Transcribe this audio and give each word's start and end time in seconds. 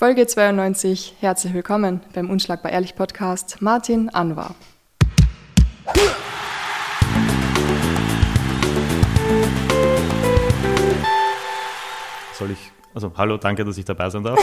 Folge 0.00 0.26
92. 0.26 1.16
Herzlich 1.20 1.52
willkommen 1.52 2.00
beim 2.14 2.30
Unschlagbar 2.30 2.72
Ehrlich 2.72 2.94
Podcast. 2.94 3.60
Martin 3.60 4.08
Anwar. 4.08 4.54
Soll 12.32 12.52
ich, 12.52 12.72
also 12.94 13.12
hallo, 13.14 13.36
danke, 13.36 13.62
dass 13.62 13.76
ich 13.76 13.84
dabei 13.84 14.08
sein 14.08 14.22
darf. 14.22 14.38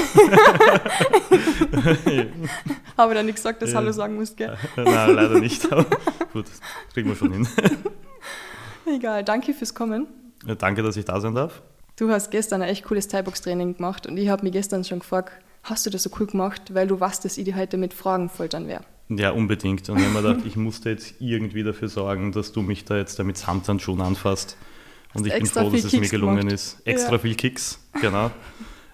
Habe 2.96 3.16
da 3.16 3.24
nicht 3.24 3.38
gesagt, 3.38 3.60
dass 3.64 3.74
Hallo 3.74 3.92
sagen 3.92 4.14
musst, 4.14 4.38
gell? 4.38 4.56
Nein, 4.76 5.16
leider 5.16 5.40
nicht, 5.40 5.72
aber 5.72 5.88
gut, 6.34 6.48
das 6.50 6.62
kriegen 6.94 7.10
wir 7.10 7.16
schon 7.16 7.32
hin. 7.34 7.48
Egal, 8.86 9.24
danke 9.24 9.56
fürs 9.56 9.74
Kommen. 9.74 10.06
Ja, 10.46 10.54
danke, 10.54 10.84
dass 10.84 10.98
ich 10.98 11.06
da 11.06 11.20
sein 11.20 11.34
darf. 11.34 11.64
Du 11.96 12.12
hast 12.12 12.30
gestern 12.30 12.62
ein 12.62 12.70
echt 12.70 12.84
cooles 12.84 13.08
Thai-Box-Training 13.08 13.78
gemacht 13.78 14.06
und 14.06 14.18
ich 14.18 14.30
habe 14.30 14.44
mich 14.44 14.54
gestern 14.54 14.84
schon 14.84 15.00
gefragt, 15.00 15.34
hast 15.70 15.86
du 15.86 15.90
das 15.90 16.04
so 16.04 16.10
cool 16.20 16.28
gemacht, 16.28 16.74
weil 16.74 16.88
du 16.88 17.00
weißt, 17.00 17.24
dass 17.26 17.38
ich 17.38 17.46
die 17.46 17.56
heute 17.56 17.78
mit 17.78 17.94
Fragen 17.94 18.30
foltern 18.30 18.68
werde. 18.68 18.86
Ja, 19.10 19.32
unbedingt. 19.32 19.90
Und 19.90 20.00
ich 20.00 20.06
habe 20.06 20.14
mir 20.14 20.22
gedacht, 20.22 20.46
ich 20.46 20.56
musste 20.56 20.90
jetzt 20.90 21.16
irgendwie 21.20 21.64
dafür 21.64 21.88
sorgen, 21.88 22.32
dass 22.32 22.52
du 22.52 22.62
mich 22.62 22.86
da 22.86 22.98
jetzt 22.98 23.20
damit 23.20 23.38
Samthandschuhen 23.38 24.02
anfasst. 24.02 24.58
Und 25.14 25.26
ich 25.26 25.34
bin 25.34 25.46
froh, 25.46 25.70
dass 25.70 25.84
es 25.84 25.94
mir 25.94 26.10
gelungen 26.10 26.40
gemacht. 26.40 26.54
ist. 26.54 26.82
Extra 26.86 27.14
ja. 27.14 27.20
viel 27.20 27.36
Kicks, 27.36 27.80
genau. 28.02 28.32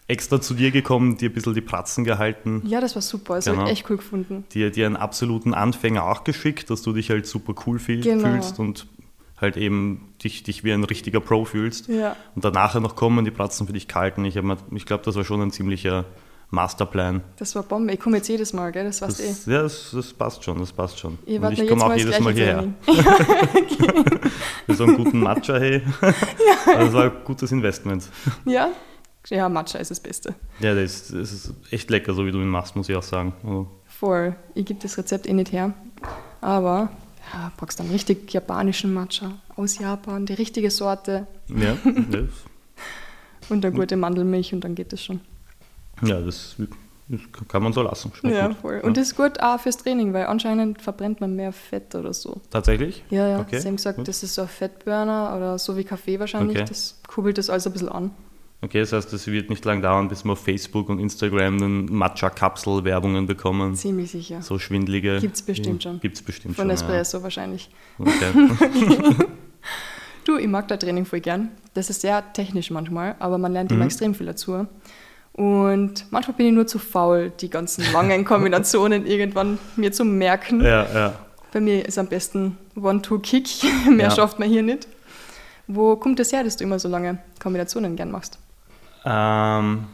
Extra 0.08 0.40
zu 0.42 0.54
dir 0.54 0.72
gekommen, 0.72 1.18
dir 1.18 1.30
ein 1.30 1.34
bisschen 1.34 1.54
die 1.54 1.62
Pratzen 1.62 2.04
gehalten. 2.04 2.62
Ja, 2.66 2.82
das 2.82 2.94
war 2.96 3.02
super. 3.02 3.36
Das 3.36 3.46
genau. 3.46 3.60
habe 3.60 3.72
ich 3.72 3.80
echt 3.80 3.90
cool 3.90 3.98
gefunden. 3.98 4.46
Dir, 4.54 4.70
dir 4.70 4.86
einen 4.86 4.98
absoluten 4.98 5.54
Anfänger 5.54 6.04
auch 6.04 6.24
geschickt, 6.24 6.70
dass 6.70 6.82
du 6.82 6.94
dich 6.94 7.10
halt 7.10 7.26
super 7.26 7.56
cool 7.66 7.80
fühl, 7.80 8.02
genau. 8.02 8.30
fühlst 8.30 8.60
und 8.60 8.86
halt 9.40 9.58
eben 9.58 10.14
dich, 10.24 10.44
dich 10.44 10.64
wie 10.64 10.72
ein 10.72 10.84
richtiger 10.84 11.20
Pro 11.20 11.46
fühlst. 11.46 11.88
Ja. 11.88 12.16
Und 12.36 12.46
danach 12.46 12.80
noch 12.80 12.96
kommen 12.96 13.26
die 13.26 13.32
Pratzen 13.32 13.66
für 13.66 13.74
dich 13.74 13.88
kalten. 13.88 14.26
Ich, 14.26 14.36
ich 14.36 14.86
glaube, 14.86 15.04
das 15.04 15.16
war 15.16 15.24
schon 15.24 15.42
ein 15.42 15.52
ziemlicher 15.52 16.06
Masterplan. 16.54 17.22
Das 17.38 17.56
war 17.56 17.64
Bombe. 17.64 17.94
Ich 17.94 18.00
komme 18.00 18.18
jetzt 18.18 18.30
jedes 18.30 18.54
Mal, 18.54 18.72
gell? 18.72 18.86
Das 18.86 19.02
weißt 19.02 19.20
das, 19.20 19.48
eh. 19.48 19.52
Ja, 19.52 19.64
das, 19.64 19.90
das, 19.92 20.14
passt 20.14 20.44
schon, 20.44 20.60
das 20.60 20.72
passt 20.72 21.00
schon. 21.00 21.18
Und 21.26 21.52
ich 21.52 21.68
komme 21.68 21.84
auch 21.84 21.96
jedes 21.96 22.20
Mal 22.20 22.32
hierher. 22.32 22.72
Für 24.68 24.76
so 24.76 24.84
einen 24.84 24.98
guten 24.98 25.20
Matcha, 25.20 25.58
hey. 25.58 25.82
Ja. 26.02 26.14
Also 26.74 26.86
das 26.86 26.94
war 26.94 27.04
ein 27.06 27.12
gutes 27.26 27.52
Investment. 27.52 28.08
Ja? 28.46 28.70
Ja, 29.30 29.50
Matcha 29.50 29.80
ist 29.80 29.90
das 29.90 30.00
Beste. 30.00 30.36
Ja, 30.60 30.76
das 30.76 30.84
ist, 30.84 31.14
das 31.14 31.32
ist 31.32 31.54
echt 31.72 31.90
lecker, 31.90 32.14
so 32.14 32.24
wie 32.26 32.32
du 32.32 32.38
ihn 32.38 32.50
machst, 32.50 32.76
muss 32.76 32.88
ich 32.88 32.96
auch 32.96 33.04
sagen. 33.04 33.34
Also. 33.44 33.68
Voll. 33.86 34.36
Ich 34.54 34.66
gebe 34.66 34.80
das 34.80 34.96
Rezept 34.98 35.28
eh 35.28 35.34
nicht 35.34 35.52
her. 35.52 35.74
Aber 36.40 36.90
ja, 37.34 37.52
brauchst 37.58 37.80
dann 37.80 37.90
richtig 37.90 38.32
japanischen 38.32 38.94
Matcha 38.94 39.40
aus 39.56 39.80
Japan, 39.80 40.28
die 40.28 40.34
richtige 40.34 40.70
Sorte. 40.70 41.26
Ja, 41.48 41.78
das. 42.12 42.30
und 43.50 43.66
eine 43.66 43.76
gute 43.76 43.96
Mandelmilch 43.98 44.54
und 44.54 44.64
dann 44.64 44.76
geht 44.76 44.94
das 44.94 45.04
schon. 45.04 45.22
Ja, 46.02 46.20
das, 46.20 46.56
kann 47.48 47.64
man 47.64 47.74
so 47.74 47.82
lassen. 47.82 48.12
Schmeckt 48.16 48.36
ja, 48.36 48.48
gut. 48.48 48.58
voll. 48.58 48.80
Und 48.82 48.98
das 48.98 49.10
ist 49.10 49.18
gut 49.18 49.40
auch 49.42 49.60
fürs 49.60 49.78
Training, 49.78 50.14
weil 50.14 50.26
anscheinend 50.26 50.82
verbrennt 50.82 51.22
man 51.22 51.36
mehr 51.36 51.52
Fett 51.52 51.94
oder 51.96 52.14
so. 52.14 52.42
Tatsächlich? 52.50 53.04
Ja, 53.10 53.28
ja. 53.28 53.40
Okay. 53.40 53.60
Sie 53.60 53.68
haben 53.68 53.76
gesagt, 53.76 53.98
gut. 53.98 54.08
das 54.08 54.24
ist 54.24 54.36
so 54.36 54.44
ein 54.44 54.48
Fettburner 54.48 55.34
oder 55.36 55.60
so 55.60 55.78
wie 55.78 55.84
Kaffee 55.84 56.20
wahrscheinlich. 56.20 56.58
Okay. 56.58 56.66
Das 56.68 57.00
kurbelt 57.08 57.38
das 57.38 57.50
alles 57.50 57.68
ein 57.68 57.74
bisschen 57.74 57.90
an. 57.90 58.12
Okay, 58.64 58.80
das 58.80 58.94
heißt, 58.94 59.12
es 59.12 59.28
wird 59.28 59.50
nicht 59.50 59.66
lang 59.66 59.82
dauern, 59.82 60.08
bis 60.08 60.24
wir 60.24 60.32
auf 60.32 60.42
Facebook 60.42 60.88
und 60.88 60.98
Instagram 60.98 61.60
dann 61.60 61.86
Matcha-Kapsel-Werbungen 61.88 63.26
bekommen. 63.26 63.76
Ziemlich 63.76 64.12
sicher. 64.12 64.42
So 64.42 64.58
schwindlige. 64.58 65.20
Gibt 65.20 65.36
es 65.36 65.42
bestimmt 65.42 65.84
schon. 65.84 66.00
Gibt 66.00 66.16
es 66.16 66.22
bestimmt 66.22 66.56
Von 66.56 66.70
schon. 66.70 66.78
Von 66.78 66.88
Espresso 66.88 67.18
ja. 67.18 67.24
wahrscheinlich. 67.24 67.70
Okay. 68.00 68.32
du, 70.24 70.38
ich 70.38 70.48
mag 70.48 70.70
das 70.70 70.80
Training 70.80 71.04
voll 71.04 71.20
gern. 71.20 71.52
Das 71.74 71.90
ist 71.90 72.00
sehr 72.00 72.32
technisch 72.32 72.72
manchmal, 72.72 73.18
aber 73.20 73.38
man 73.38 73.52
lernt 73.52 73.70
mhm. 73.70 73.78
immer 73.78 73.86
extrem 73.86 74.16
viel 74.16 74.28
dazu. 74.28 74.66
Und 75.34 76.06
manchmal 76.12 76.38
bin 76.38 76.46
ich 76.48 76.54
nur 76.54 76.68
zu 76.68 76.78
faul, 76.78 77.32
die 77.40 77.50
ganzen 77.50 77.92
langen 77.92 78.24
Kombinationen 78.26 79.06
irgendwann 79.06 79.58
mir 79.76 79.92
zu 79.92 80.06
merken. 80.06 80.62
Ja, 80.62 80.86
ja. 80.94 81.14
Bei 81.52 81.60
mir 81.60 81.86
ist 81.86 81.98
am 81.98 82.08
besten 82.08 82.58
One-Two-Kick. 82.76 83.48
Mehr 83.90 84.10
ja. 84.10 84.12
schafft 84.12 84.40
man 84.40 84.50
hier 84.50 84.64
nicht. 84.64 84.88
Wo 85.68 85.96
kommt 85.96 86.20
es 86.20 86.30
das 86.30 86.38
her, 86.38 86.44
dass 86.44 86.58
du 86.58 86.64
immer 86.64 86.78
so 86.78 86.88
lange 86.88 87.20
Kombinationen 87.42 87.96
gern 87.96 88.12
machst? 88.12 88.38
Ähm, 89.06 89.86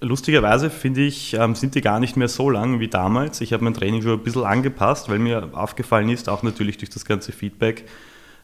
lustigerweise 0.00 0.68
finde 0.68 1.02
ich, 1.02 1.34
ähm, 1.34 1.54
sind 1.54 1.74
die 1.74 1.80
gar 1.80 2.00
nicht 2.00 2.16
mehr 2.16 2.28
so 2.28 2.50
lang 2.50 2.80
wie 2.80 2.88
damals. 2.88 3.40
Ich 3.40 3.52
habe 3.52 3.64
mein 3.64 3.74
Training 3.74 4.02
schon 4.02 4.12
ein 4.12 4.22
bisschen 4.22 4.44
angepasst, 4.44 5.08
weil 5.08 5.18
mir 5.18 5.50
aufgefallen 5.52 6.08
ist, 6.08 6.28
auch 6.28 6.42
natürlich 6.42 6.76
durch 6.76 6.90
das 6.90 7.04
ganze 7.04 7.32
Feedback, 7.32 7.88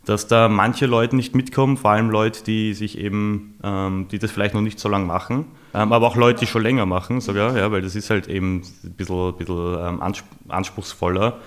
dass 0.05 0.29
da 0.29 0.49
manche 0.49 0.87
Leute 0.87 1.17
nicht 1.17 1.35
mitkommen, 1.35 1.77
vor 1.77 1.91
allem 1.91 2.11
Leute, 2.11 2.43
die 2.45 2.75
sich 2.75 2.99
eben, 2.99 3.59
ähm, 3.63 4.09
die 4.11 4.19
das 4.19 4.31
vielleicht 4.31 4.55
noch 4.55 4.63
nicht 4.63 4.79
so 4.79 4.89
lange 4.89 5.05
machen, 5.05 5.47
aber 5.73 6.07
auch 6.07 6.17
Leute, 6.17 6.41
die 6.41 6.47
schon 6.47 6.63
länger 6.63 6.87
machen 6.87 7.21
sogar, 7.21 7.57
ja, 7.57 7.73
weil 7.73 7.83
das 7.83 7.95
ist 7.95 8.11
halt 8.11 8.29
eben 8.29 8.63
ein 8.85 8.93
bisschen, 8.93 9.37
bisschen 9.37 9.79
ähm, 9.81 10.03
anspruchsvoller. 10.49 11.39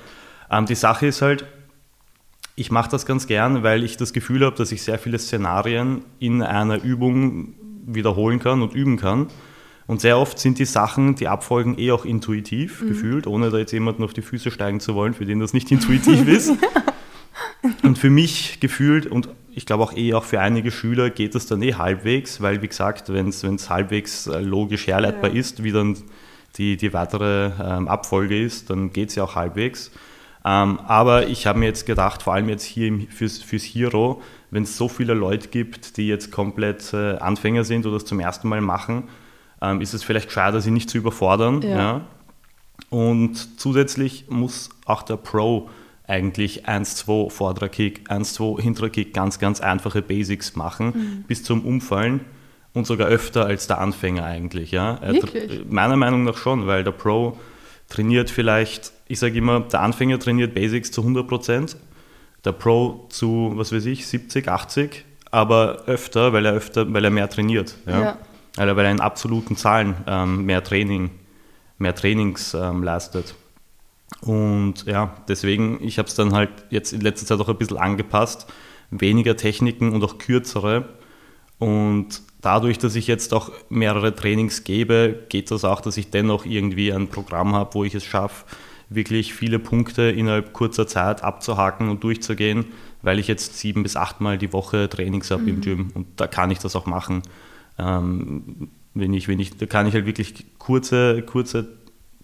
Ähm, 0.49 0.65
die 0.65 0.75
Sache 0.75 1.07
ist 1.07 1.21
halt, 1.21 1.45
ich 2.55 2.71
mache 2.71 2.89
das 2.89 3.05
ganz 3.05 3.27
gern, 3.27 3.63
weil 3.63 3.83
ich 3.83 3.97
das 3.97 4.13
Gefühl 4.13 4.45
habe, 4.45 4.55
dass 4.55 4.71
ich 4.71 4.81
sehr 4.81 4.97
viele 4.97 5.19
Szenarien 5.19 6.03
in 6.19 6.41
einer 6.41 6.81
Übung 6.81 7.53
wiederholen 7.85 8.39
kann 8.39 8.61
und 8.61 8.73
üben 8.73 8.97
kann. 8.97 9.27
Und 9.87 10.01
sehr 10.01 10.17
oft 10.17 10.39
sind 10.39 10.57
die 10.57 10.65
Sachen, 10.65 11.15
die 11.15 11.27
Abfolgen 11.27 11.77
eh 11.77 11.91
auch 11.91 12.05
intuitiv 12.05 12.81
mhm. 12.81 12.87
gefühlt, 12.87 13.27
ohne 13.27 13.51
da 13.51 13.57
jetzt 13.57 13.71
jemanden 13.71 14.03
auf 14.03 14.13
die 14.13 14.23
Füße 14.23 14.49
steigen 14.49 14.79
zu 14.79 14.95
wollen, 14.95 15.13
für 15.13 15.25
den 15.25 15.39
das 15.39 15.53
nicht 15.53 15.71
intuitiv 15.71 16.27
ist. 16.27 16.53
Und 17.83 17.97
für 17.97 18.09
mich 18.09 18.59
gefühlt 18.59 19.07
und 19.07 19.29
ich 19.55 19.65
glaube 19.65 19.83
auch 19.83 19.95
eh 19.95 20.13
auch 20.13 20.25
für 20.25 20.41
einige 20.41 20.69
Schüler 20.69 21.09
geht 21.09 21.33
das 21.33 21.45
dann 21.45 21.61
eh 21.61 21.75
halbwegs, 21.75 22.41
weil 22.41 22.61
wie 22.61 22.67
gesagt, 22.67 23.11
wenn 23.11 23.29
es 23.29 23.69
halbwegs 23.69 24.27
äh, 24.27 24.41
logisch 24.41 24.85
herleitbar 24.85 25.31
ja. 25.31 25.39
ist, 25.39 25.63
wie 25.63 25.71
dann 25.71 25.95
die, 26.57 26.75
die 26.75 26.93
weitere 26.93 27.51
ähm, 27.63 27.87
Abfolge 27.87 28.39
ist, 28.39 28.69
dann 28.69 28.91
geht 28.91 29.09
es 29.09 29.15
ja 29.15 29.23
auch 29.23 29.35
halbwegs. 29.35 29.91
Ähm, 30.43 30.79
aber 30.85 31.27
ich 31.27 31.47
habe 31.47 31.59
mir 31.59 31.67
jetzt 31.67 31.85
gedacht, 31.85 32.23
vor 32.23 32.33
allem 32.33 32.49
jetzt 32.49 32.63
hier 32.63 32.87
im, 32.87 33.07
fürs, 33.07 33.37
fürs 33.37 33.63
Hero, 33.63 34.21
wenn 34.51 34.63
es 34.63 34.75
so 34.77 34.89
viele 34.89 35.13
Leute 35.13 35.47
gibt, 35.47 35.95
die 35.95 36.07
jetzt 36.07 36.31
komplett 36.31 36.93
äh, 36.93 37.15
Anfänger 37.15 37.63
sind 37.63 37.85
oder 37.85 37.95
es 37.95 38.05
zum 38.05 38.19
ersten 38.19 38.49
Mal 38.49 38.59
machen, 38.61 39.05
ähm, 39.61 39.79
ist 39.79 39.93
es 39.93 40.03
vielleicht 40.03 40.33
schade, 40.33 40.59
sie 40.59 40.71
nicht 40.71 40.89
zu 40.89 40.97
überfordern. 40.97 41.61
Ja. 41.61 41.69
ja. 41.69 42.01
Und 42.89 43.59
zusätzlich 43.59 44.25
muss 44.29 44.69
auch 44.85 45.01
der 45.01 45.15
Pro 45.15 45.69
eigentlich 46.07 46.67
1-2 46.67 47.29
vorderer 47.29 47.69
Kick, 47.69 48.09
1-2 48.09 48.61
hinterer 48.61 48.89
Kick, 48.89 49.13
ganz, 49.13 49.39
ganz 49.39 49.61
einfache 49.61 50.01
Basics 50.01 50.55
machen, 50.55 50.87
mhm. 50.87 51.23
bis 51.27 51.43
zum 51.43 51.65
Umfallen 51.65 52.21
und 52.73 52.85
sogar 52.85 53.07
öfter 53.07 53.45
als 53.45 53.67
der 53.67 53.79
Anfänger 53.79 54.23
eigentlich. 54.23 54.71
Ja? 54.71 54.99
Wirklich? 55.01 55.65
Meiner 55.69 55.95
Meinung 55.95 56.23
nach 56.23 56.37
schon, 56.37 56.67
weil 56.67 56.83
der 56.83 56.91
Pro 56.91 57.37
trainiert 57.89 58.29
vielleicht, 58.29 58.91
ich 59.07 59.19
sage 59.19 59.37
immer, 59.37 59.61
der 59.61 59.81
Anfänger 59.81 60.19
trainiert 60.19 60.53
Basics 60.53 60.91
zu 60.91 61.01
100 61.01 61.27
Prozent, 61.27 61.77
der 62.43 62.51
Pro 62.51 63.07
zu, 63.09 63.53
was 63.55 63.71
weiß 63.71 63.85
ich, 63.85 64.05
70, 64.05 64.47
80, 64.47 65.05
aber 65.31 65.83
öfter, 65.87 66.33
weil 66.33 66.45
er 66.45 66.53
öfter, 66.53 66.91
weil 66.93 67.03
er 67.03 67.11
mehr 67.11 67.29
trainiert. 67.29 67.75
Ja? 67.87 68.01
ja. 68.01 68.17
Weil, 68.55 68.69
er, 68.69 68.75
weil 68.75 68.85
er 68.85 68.91
in 68.91 69.01
absoluten 69.01 69.57
Zahlen 69.57 69.95
ähm, 70.07 70.45
mehr 70.45 70.63
Training, 70.63 71.11
mehr 71.77 71.95
Trainings 71.95 72.53
ähm, 72.53 72.83
leistet. 72.83 73.35
Und 74.21 74.85
ja, 74.85 75.15
deswegen, 75.27 75.83
ich 75.83 75.97
habe 75.97 76.07
es 76.07 76.15
dann 76.15 76.33
halt 76.33 76.49
jetzt 76.69 76.93
in 76.93 77.01
letzter 77.01 77.25
Zeit 77.25 77.39
auch 77.39 77.49
ein 77.49 77.57
bisschen 77.57 77.77
angepasst. 77.77 78.47
Weniger 78.91 79.35
Techniken 79.35 79.93
und 79.93 80.03
auch 80.03 80.17
kürzere. 80.17 80.89
Und 81.59 82.21
dadurch, 82.41 82.77
dass 82.77 82.95
ich 82.95 83.07
jetzt 83.07 83.33
auch 83.33 83.51
mehrere 83.69 84.15
Trainings 84.15 84.63
gebe, 84.63 85.25
geht 85.29 85.51
das 85.51 85.63
auch, 85.63 85.81
dass 85.81 85.97
ich 85.97 86.09
dennoch 86.11 86.45
irgendwie 86.45 86.91
ein 86.91 87.07
Programm 87.07 87.55
habe, 87.55 87.73
wo 87.73 87.83
ich 87.83 87.95
es 87.95 88.03
schaffe, 88.03 88.45
wirklich 88.89 89.33
viele 89.33 89.59
Punkte 89.59 90.03
innerhalb 90.03 90.53
kurzer 90.53 90.87
Zeit 90.87 91.23
abzuhaken 91.23 91.89
und 91.89 92.03
durchzugehen, 92.03 92.65
weil 93.01 93.19
ich 93.19 93.27
jetzt 93.27 93.57
sieben 93.57 93.83
bis 93.83 93.95
achtmal 93.95 94.37
die 94.37 94.53
Woche 94.53 94.89
Trainings 94.89 95.31
habe 95.31 95.43
mhm. 95.43 95.47
im 95.47 95.61
Gym 95.61 95.91
und 95.93 96.07
da 96.17 96.27
kann 96.27 96.51
ich 96.51 96.59
das 96.59 96.75
auch 96.75 96.85
machen. 96.85 97.23
Ähm, 97.79 98.69
wenn 98.93 99.13
ich, 99.13 99.27
wenn 99.27 99.39
ich, 99.39 99.57
da 99.57 99.65
kann 99.65 99.87
ich 99.87 99.93
halt 99.93 100.05
wirklich 100.05 100.45
kurze, 100.59 101.21
kurze 101.23 101.67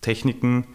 Techniken 0.02 0.68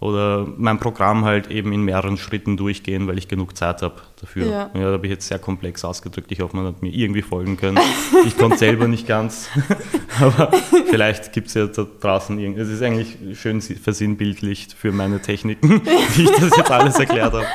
oder 0.00 0.46
mein 0.56 0.78
Programm 0.78 1.24
halt 1.24 1.50
eben 1.50 1.72
in 1.72 1.82
mehreren 1.82 2.16
Schritten 2.16 2.56
durchgehen, 2.56 3.08
weil 3.08 3.18
ich 3.18 3.26
genug 3.26 3.56
Zeit 3.56 3.82
habe 3.82 3.96
dafür. 4.20 4.46
Ja. 4.46 4.70
ja 4.72 4.80
da 4.80 4.92
habe 4.92 5.06
ich 5.06 5.10
jetzt 5.12 5.26
sehr 5.26 5.40
komplex 5.40 5.84
ausgedrückt. 5.84 6.30
Ich 6.30 6.40
hoffe, 6.40 6.56
man 6.56 6.66
hat 6.66 6.82
mir 6.82 6.90
irgendwie 6.90 7.22
folgen 7.22 7.56
können. 7.56 7.78
Ich 8.26 8.36
konnte 8.36 8.58
selber 8.58 8.88
nicht 8.88 9.06
ganz, 9.06 9.48
aber 10.20 10.50
vielleicht 10.90 11.32
gibt 11.32 11.48
es 11.48 11.54
ja 11.54 11.66
da 11.66 11.86
draußen 12.00 12.38
irgendwie. 12.38 12.60
Es 12.60 12.68
ist 12.68 12.82
eigentlich 12.82 13.16
schön 13.38 13.60
versinnbildlicht 13.60 14.72
für 14.72 14.92
meine 14.92 15.20
Techniken, 15.20 15.82
wie 16.14 16.24
ich 16.24 16.30
das 16.30 16.56
jetzt 16.56 16.70
alles 16.70 16.98
erklärt 16.98 17.32
habe. 17.32 17.46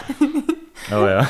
Aber 0.89 1.11
ja. 1.11 1.29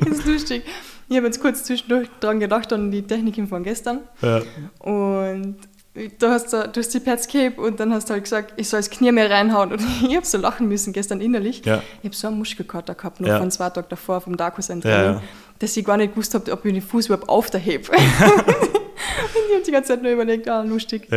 Das 0.00 0.18
ist 0.18 0.26
lustig. 0.26 0.64
Ich 1.08 1.16
habe 1.16 1.26
jetzt 1.26 1.40
kurz 1.40 1.64
zwischendurch 1.64 2.08
dran 2.20 2.38
gedacht, 2.40 2.72
an 2.72 2.90
die 2.90 3.02
Techniken 3.02 3.46
von 3.46 3.62
gestern. 3.62 4.00
Ja. 4.20 4.42
Und 4.80 5.56
du 6.18 6.28
hast, 6.28 6.52
du 6.52 6.72
hast 6.76 6.94
die 6.94 7.00
gehabt 7.00 7.58
und 7.58 7.80
dann 7.80 7.92
hast 7.92 8.08
du 8.08 8.14
halt 8.14 8.24
gesagt, 8.24 8.54
ich 8.56 8.68
soll 8.68 8.80
das 8.80 8.90
Knie 8.90 9.12
mehr 9.12 9.30
reinhauen. 9.30 9.72
Und 9.72 9.80
ich 10.08 10.16
habe 10.16 10.26
so 10.26 10.38
lachen 10.38 10.68
müssen 10.68 10.92
gestern 10.92 11.20
innerlich. 11.20 11.64
Ja. 11.64 11.82
Ich 12.02 12.04
habe 12.04 12.14
so 12.14 12.28
einen 12.28 12.38
Muskelkater 12.38 12.94
gehabt, 12.94 13.20
noch 13.20 13.28
ja. 13.28 13.38
von 13.38 13.50
zwei 13.50 13.70
Tagen 13.70 13.88
davor 13.90 14.20
vom 14.20 14.36
Darkus 14.36 14.70
ein 14.70 14.80
Training, 14.80 15.14
ja, 15.14 15.22
dass 15.58 15.76
ich 15.76 15.84
gar 15.84 15.96
nicht 15.96 16.14
gewusst 16.14 16.34
habe, 16.34 16.50
ob 16.52 16.64
ich 16.64 16.72
den 16.72 16.82
Fuß 16.82 17.06
überhaupt 17.06 17.28
auf 17.28 17.50
der 17.50 17.60
heb. 17.60 17.88
und 17.90 17.96
ich 17.98 19.54
habe 19.54 19.62
die 19.66 19.72
ganze 19.72 19.88
Zeit 19.88 20.02
nur 20.02 20.12
überlegt, 20.12 20.48
ah, 20.48 20.62
lustig. 20.62 21.08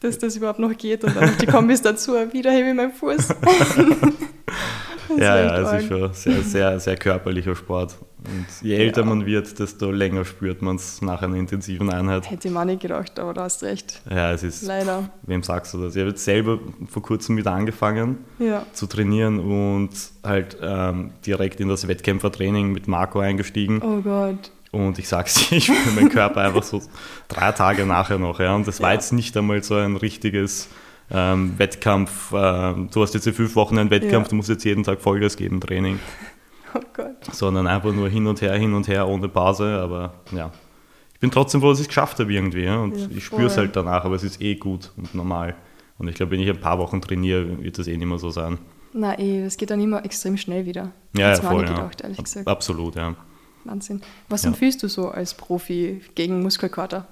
Dass 0.00 0.18
das 0.18 0.36
überhaupt 0.36 0.58
noch 0.58 0.76
geht 0.76 1.04
und 1.04 1.14
dann 1.14 1.30
noch 1.30 1.38
die 1.38 1.46
Kombis 1.46 1.80
dazu, 1.80 2.14
wieder 2.32 2.50
hebe 2.50 2.70
ich 2.70 2.74
meinen 2.74 2.92
Fuß. 2.92 3.28
ja, 5.16 5.38
ja, 5.38 5.74
es 5.74 5.82
ist 5.82 5.88
schon 5.88 6.12
sehr, 6.12 6.42
sehr, 6.42 6.80
sehr 6.80 6.96
körperlicher 6.96 7.54
Sport. 7.54 7.94
Und 8.24 8.46
je 8.60 8.76
älter 8.76 9.00
ja. 9.02 9.06
man 9.06 9.26
wird, 9.26 9.58
desto 9.58 9.90
länger 9.90 10.24
spürt 10.24 10.62
man 10.62 10.76
es 10.76 11.02
nach 11.02 11.22
einer 11.22 11.36
intensiven 11.36 11.90
Einheit. 11.90 12.30
Hätte 12.30 12.48
ich 12.48 12.54
mir 12.54 12.64
nicht 12.64 12.82
gedacht, 12.82 13.18
aber 13.18 13.34
da 13.34 13.44
hast 13.44 13.62
recht. 13.62 14.00
Ja, 14.08 14.32
es 14.32 14.42
ist. 14.42 14.62
Leider. 14.62 15.10
Wem 15.22 15.42
sagst 15.42 15.74
du 15.74 15.82
das? 15.82 15.96
Ich 15.96 16.00
habe 16.00 16.10
jetzt 16.10 16.24
selber 16.24 16.58
vor 16.88 17.02
kurzem 17.02 17.36
wieder 17.36 17.52
angefangen 17.52 18.18
ja. 18.38 18.64
zu 18.72 18.86
trainieren 18.86 19.40
und 19.40 19.90
halt 20.22 20.56
ähm, 20.62 21.10
direkt 21.26 21.60
in 21.60 21.68
das 21.68 21.88
Wettkämpfertraining 21.88 22.72
mit 22.72 22.86
Marco 22.88 23.18
eingestiegen. 23.20 23.80
Oh 23.82 24.00
Gott. 24.00 24.50
Und 24.70 24.98
ich 24.98 25.08
sag's 25.08 25.34
dir, 25.48 25.56
ich 25.56 25.66
spüre 25.66 25.94
meinen 25.94 26.08
Körper 26.08 26.42
einfach 26.42 26.62
so 26.62 26.82
drei 27.28 27.52
Tage 27.52 27.86
nachher 27.86 28.18
noch. 28.18 28.40
Ja. 28.40 28.54
Und 28.54 28.66
das 28.66 28.80
war 28.80 28.94
jetzt 28.94 29.12
nicht 29.12 29.36
einmal 29.36 29.62
so 29.62 29.74
ein 29.74 29.96
richtiges 29.96 30.68
ähm, 31.10 31.58
Wettkampf. 31.58 32.32
Äh, 32.32 32.74
du 32.90 33.02
hast 33.02 33.14
jetzt 33.14 33.26
in 33.26 33.34
fünf 33.34 33.54
Wochen 33.54 33.78
einen 33.78 33.90
Wettkampf, 33.90 34.26
ja. 34.26 34.30
du 34.30 34.36
musst 34.36 34.48
jetzt 34.48 34.64
jeden 34.64 34.82
Tag 34.82 35.00
Vollgas 35.00 35.36
geben, 35.36 35.60
Training. 35.60 36.00
Oh 36.78 36.80
Gott. 36.94 37.34
Sondern 37.34 37.66
einfach 37.66 37.92
nur 37.92 38.08
hin 38.08 38.26
und 38.26 38.40
her, 38.40 38.54
hin 38.54 38.72
und 38.74 38.88
her, 38.88 39.06
ohne 39.06 39.28
Pause. 39.28 39.78
Aber 39.80 40.14
ja, 40.32 40.50
ich 41.12 41.20
bin 41.20 41.30
trotzdem 41.30 41.60
froh, 41.60 41.70
dass 41.70 41.78
ich 41.78 41.84
es 41.84 41.88
geschafft 41.88 42.18
habe 42.18 42.32
irgendwie. 42.32 42.68
Und 42.68 42.96
ja, 42.96 43.06
ich 43.14 43.24
spüre 43.24 43.46
es 43.46 43.56
halt 43.56 43.76
danach, 43.76 44.04
aber 44.04 44.14
es 44.14 44.22
ist 44.22 44.40
eh 44.40 44.54
gut 44.54 44.90
und 44.96 45.14
normal. 45.14 45.54
Und 45.98 46.08
ich 46.08 46.14
glaube, 46.14 46.32
wenn 46.32 46.40
ich 46.40 46.48
ein 46.48 46.60
paar 46.60 46.78
Wochen 46.78 47.00
trainiere, 47.00 47.62
wird 47.62 47.78
das 47.78 47.86
eh 47.86 47.96
nicht 47.96 48.06
mehr 48.06 48.18
so 48.18 48.30
sein. 48.30 48.58
Na 48.92 49.18
eh, 49.18 49.44
das 49.44 49.56
geht 49.56 49.70
dann 49.70 49.80
immer 49.80 50.04
extrem 50.04 50.36
schnell 50.36 50.66
wieder. 50.66 50.92
Ja, 51.16 51.30
ja 51.30 51.36
voll, 51.36 51.64
gedacht, 51.64 52.00
ja. 52.00 52.08
ehrlich 52.08 52.22
gesagt. 52.22 52.48
Absolut, 52.48 52.96
ja. 52.96 53.14
Wahnsinn. 53.64 54.02
Was 54.28 54.42
ja. 54.42 54.48
empfiehlst 54.48 54.82
du 54.82 54.88
so 54.88 55.08
als 55.08 55.34
Profi 55.34 56.00
gegen 56.14 56.42
Muskelkater? 56.42 57.06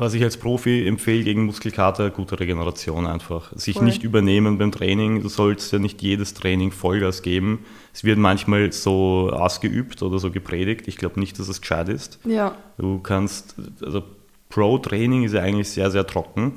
Was 0.00 0.14
ich 0.14 0.22
als 0.22 0.38
Profi 0.38 0.86
empfehle 0.86 1.24
gegen 1.24 1.44
Muskelkater, 1.44 2.08
gute 2.08 2.40
Regeneration 2.40 3.06
einfach. 3.06 3.52
Sich 3.54 3.76
Voll. 3.76 3.84
nicht 3.84 4.02
übernehmen 4.02 4.56
beim 4.56 4.72
Training. 4.72 5.20
Du 5.20 5.28
sollst 5.28 5.74
ja 5.74 5.78
nicht 5.78 6.00
jedes 6.00 6.32
Training 6.32 6.72
Vollgas 6.72 7.20
geben. 7.20 7.66
Es 7.92 8.02
wird 8.02 8.16
manchmal 8.16 8.72
so 8.72 9.28
ausgeübt 9.30 10.02
oder 10.02 10.18
so 10.18 10.30
gepredigt. 10.30 10.88
Ich 10.88 10.96
glaube 10.96 11.20
nicht, 11.20 11.38
dass 11.38 11.48
es 11.48 11.60
gescheit 11.60 11.90
ist. 11.90 12.18
Ja. 12.24 12.54
Du 12.78 13.00
kannst, 13.00 13.56
also 13.84 14.02
Pro-Training 14.48 15.24
ist 15.24 15.34
ja 15.34 15.42
eigentlich 15.42 15.68
sehr, 15.68 15.90
sehr 15.90 16.06
trocken. 16.06 16.52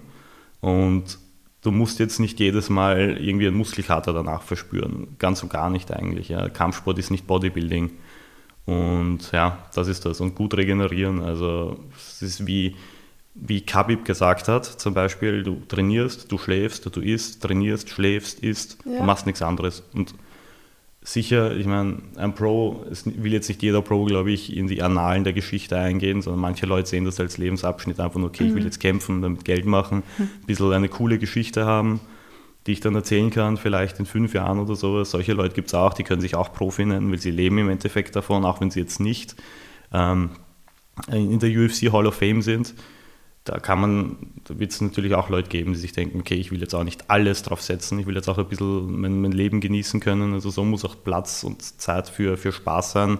Und 0.62 1.19
du 1.63 1.72
musst 1.72 2.00
jetzt 2.00 2.22
nicht 2.22 2.40
jedes 2.40 2.69
Mal 2.69 3.18
irgendwie 3.19 3.48
einen 3.48 3.57
Muskelkater 3.57 4.13
danach 4.13 4.44
verspüren. 4.44 5.18
Ganz 5.19 5.44
und 5.44 5.51
gar 5.51 5.69
nicht 5.69 5.92
eigentlich. 5.92 6.30
Ja. 6.30 6.48
Kampfsport 6.48 6.98
ist 6.98 7.12
nicht 7.12 7.28
Bodybuilding. 7.28 7.92
Und 8.66 9.34
ja, 9.34 9.66
das 9.75 9.90
ist 9.90 10.06
das. 10.06 10.22
Und 10.22 10.34
gut 10.34 10.56
regenerieren. 10.56 11.19
Also 11.19 11.78
es 11.94 12.22
ist 12.22 12.48
wie 12.48 12.78
wie 13.35 13.62
Khabib 13.62 14.06
gesagt 14.06 14.47
hat, 14.47 14.65
zum 14.65 14.94
Beispiel, 14.94 15.44
du 15.44 15.62
trainierst, 15.68 16.31
du 16.31 16.38
schläfst, 16.38 16.85
du 16.95 17.01
isst, 17.01 17.41
trainierst, 17.41 17.89
schläfst, 17.89 18.39
isst, 18.39 18.77
ja. 18.85 19.00
du 19.00 19.03
machst 19.03 19.25
nichts 19.25 19.41
anderes. 19.41 19.83
Und 19.94 20.13
sicher, 21.01 21.56
ich 21.56 21.65
meine, 21.65 21.97
ein 22.15 22.35
Pro, 22.35 22.85
es 22.91 23.06
will 23.06 23.33
jetzt 23.33 23.50
nicht 23.50 23.63
jeder 23.63 23.81
Pro, 23.81 24.06
glaube 24.06 24.31
ich, 24.31 24.56
in 24.56 24.68
die 24.68 24.83
Annalen 24.83 25.24
der 25.24 25.33
Geschichte 25.33 25.77
eingehen, 25.77 26.21
sondern 26.21 26.41
manche 26.41 26.68
Leute 26.68 26.88
sehen 26.88 27.06
das 27.06 27.19
als 27.19 27.38
Lebensabschnitt 27.38 28.00
einfach 28.00 28.19
nur, 28.19 28.30
okay, 28.30 28.44
mhm. 28.44 28.50
ich 28.50 28.56
will 28.56 28.62
mhm. 28.62 28.68
jetzt 28.68 28.80
kämpfen, 28.80 29.21
damit 29.21 29.45
Geld 29.45 29.65
machen, 29.65 30.03
mhm. 30.18 30.24
ein 30.24 30.45
bisschen 30.45 30.71
eine 30.71 30.89
coole 30.89 31.18
Geschichte 31.18 31.65
haben, 31.65 32.01
die 32.68 32.74
ich 32.74 32.81
dann 32.81 32.94
erzählen 32.94 33.31
kann, 33.31 33.57
vielleicht 33.57 34.00
in 34.00 34.06
fünf 34.06 34.35
Jahren 34.35 34.59
oder 34.59 34.75
sowas. 34.75 35.09
Solche 35.09 35.33
Leute 35.33 35.56
gibt 35.56 35.69
es 35.69 35.74
auch, 35.74 35.95
die 35.95 36.03
können 36.03 36.21
sich 36.21 36.35
auch 36.35 36.53
Profi 36.53 36.85
nennen, 36.85 37.12
weil 37.12 37.19
sie 37.19 37.31
leben 37.31 37.57
im 37.57 37.69
Endeffekt 37.69 38.15
davon, 38.15 38.45
auch 38.45 38.62
wenn 38.62 38.69
sie 38.69 38.80
jetzt 38.80 39.00
nicht 39.00 39.35
ähm, 39.91 40.30
in 41.12 41.39
der 41.39 41.50
UFC 41.50 41.91
Hall 41.91 42.06
of 42.06 42.13
Fame 42.13 42.44
sind 42.44 42.75
da 43.44 43.60
kann 43.60 43.81
man, 43.81 44.18
da 44.45 44.57
wird 44.57 44.72
es 44.72 44.80
natürlich 44.80 45.16
auch 45.16 45.30
Leute 45.30 45.50
geben, 45.50 45.74
die 45.74 45.80
sich 45.80 45.92
denken, 45.92 46.19
okay, 46.19 46.36
ich 46.36 46.51
will 46.51 46.62
jetzt 46.62 46.74
auch 46.74 46.84
nicht 46.84 47.10
alles 47.10 47.44
drauf 47.44 47.62
setzen, 47.62 48.00
ich 48.00 48.06
will 48.06 48.16
jetzt 48.16 48.30
auch 48.30 48.38
ein 48.38 48.48
bisschen 48.48 49.01
mein, 49.01 49.22
mein 49.22 49.34
Leben 49.34 49.60
genießen 49.60 50.00
können. 50.00 50.34
Also 50.34 50.50
so 50.50 50.63
muss 50.63 50.86
auch 50.86 50.95
Platz 51.04 51.44
und 51.44 51.62
Zeit 51.62 52.07
für, 52.07 52.38
für 52.38 52.51
Spaß 52.54 52.94
sein. 52.94 53.19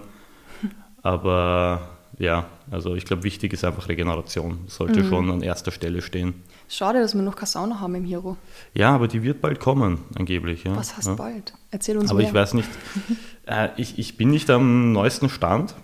Aber 1.02 1.90
ja, 2.18 2.46
also 2.70 2.94
ich 2.94 3.04
glaube, 3.04 3.24
wichtig 3.24 3.52
ist 3.52 3.64
einfach 3.64 3.88
Regeneration. 3.88 4.60
Sollte 4.66 5.02
mhm. 5.02 5.08
schon 5.08 5.30
an 5.30 5.42
erster 5.42 5.70
Stelle 5.70 6.00
stehen. 6.00 6.34
Schade, 6.68 7.00
dass 7.00 7.14
wir 7.14 7.22
noch 7.22 7.36
keine 7.36 7.46
Sauna 7.46 7.80
haben 7.80 7.94
im 7.94 8.04
Hero. 8.04 8.36
Ja, 8.72 8.94
aber 8.94 9.08
die 9.08 9.22
wird 9.22 9.42
bald 9.42 9.60
kommen, 9.60 9.98
angeblich. 10.14 10.64
Ja. 10.64 10.76
Was 10.76 10.96
heißt 10.96 11.08
ja. 11.08 11.14
bald? 11.14 11.52
Erzähl 11.70 11.98
uns 11.98 12.10
aber 12.10 12.20
mehr. 12.20 12.30
Aber 12.30 12.38
ich 12.38 12.42
weiß 12.42 12.54
nicht, 12.54 12.68
äh, 13.46 13.68
ich, 13.76 13.98
ich 13.98 14.16
bin 14.16 14.30
nicht 14.30 14.48
am 14.48 14.92
neuesten 14.92 15.28
Stand. 15.28 15.74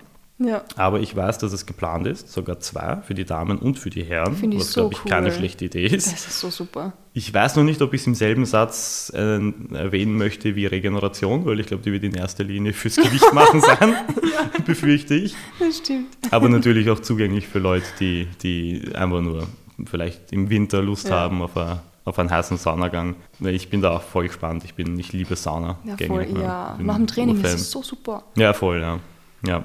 Ja. 0.47 0.63
Aber 0.75 0.99
ich 0.99 1.15
weiß, 1.15 1.37
dass 1.39 1.53
es 1.53 1.65
geplant 1.65 2.07
ist, 2.07 2.31
sogar 2.31 2.59
zwei, 2.59 2.97
für 3.05 3.13
die 3.13 3.25
Damen 3.25 3.59
und 3.59 3.79
für 3.79 3.89
die 3.89 4.03
Herren, 4.03 4.35
Find 4.35 4.55
was, 4.55 4.71
so 4.71 4.81
glaube 4.81 4.93
ich, 4.93 5.05
cool. 5.05 5.09
keine 5.11 5.31
schlechte 5.31 5.65
Idee 5.65 5.85
ist. 5.85 6.11
Das 6.11 6.27
ist 6.27 6.39
so 6.39 6.49
super. 6.49 6.93
Ich 7.13 7.33
weiß 7.33 7.57
noch 7.57 7.63
nicht, 7.63 7.81
ob 7.81 7.93
ich 7.93 8.01
es 8.01 8.07
im 8.07 8.15
selben 8.15 8.45
Satz 8.45 9.11
äh, 9.13 9.39
erwähnen 9.73 10.17
möchte 10.17 10.55
wie 10.55 10.65
Regeneration, 10.65 11.45
weil 11.45 11.59
ich 11.59 11.67
glaube, 11.67 11.83
die 11.83 11.91
wird 11.91 12.03
in 12.03 12.13
erster 12.13 12.43
Linie 12.43 12.73
fürs 12.73 12.95
Gewicht 12.95 13.33
machen 13.33 13.61
sein, 13.61 13.95
ja. 14.23 14.59
befürchte 14.65 15.15
ich. 15.15 15.35
Das 15.59 15.77
stimmt. 15.77 16.07
Aber 16.31 16.47
natürlich 16.49 16.89
auch 16.89 16.99
zugänglich 16.99 17.47
für 17.47 17.59
Leute, 17.59 17.85
die, 17.99 18.27
die 18.41 18.95
einfach 18.95 19.21
nur 19.21 19.47
vielleicht 19.85 20.31
im 20.31 20.49
Winter 20.49 20.81
Lust 20.81 21.09
ja. 21.09 21.15
haben 21.15 21.41
auf, 21.41 21.57
a, 21.57 21.81
auf 22.05 22.17
einen 22.19 22.29
heißen 22.29 22.57
Saunagang. 22.57 23.15
Ich 23.39 23.69
bin 23.69 23.81
da 23.81 23.91
auch 23.91 24.01
voll 24.01 24.27
gespannt. 24.27 24.63
Ich 24.63 24.73
bin 24.75 24.93
nicht 24.93 25.13
liebe 25.13 25.35
Sauna. 25.35 25.77
Ja, 25.83 25.97
voll, 26.07 26.27
ja. 26.37 26.77
Nach 26.79 26.95
dem 26.95 27.07
Training 27.07 27.41
ist 27.43 27.53
es 27.53 27.71
so 27.71 27.83
super. 27.83 28.23
Ja, 28.35 28.53
voll, 28.53 28.79
ja. 28.79 28.99
ja. 29.45 29.63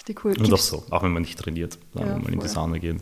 Richtig 0.00 0.24
cool. 0.24 0.32
Und 0.38 0.50
auch 0.50 0.58
so, 0.58 0.82
auch 0.88 1.02
wenn 1.02 1.12
man 1.12 1.22
nicht 1.22 1.38
trainiert, 1.38 1.78
ja, 1.94 2.00
wenn 2.00 2.22
man 2.22 2.32
in 2.32 2.40
die 2.40 2.48
Sauna 2.48 2.78
geht. 2.78 2.96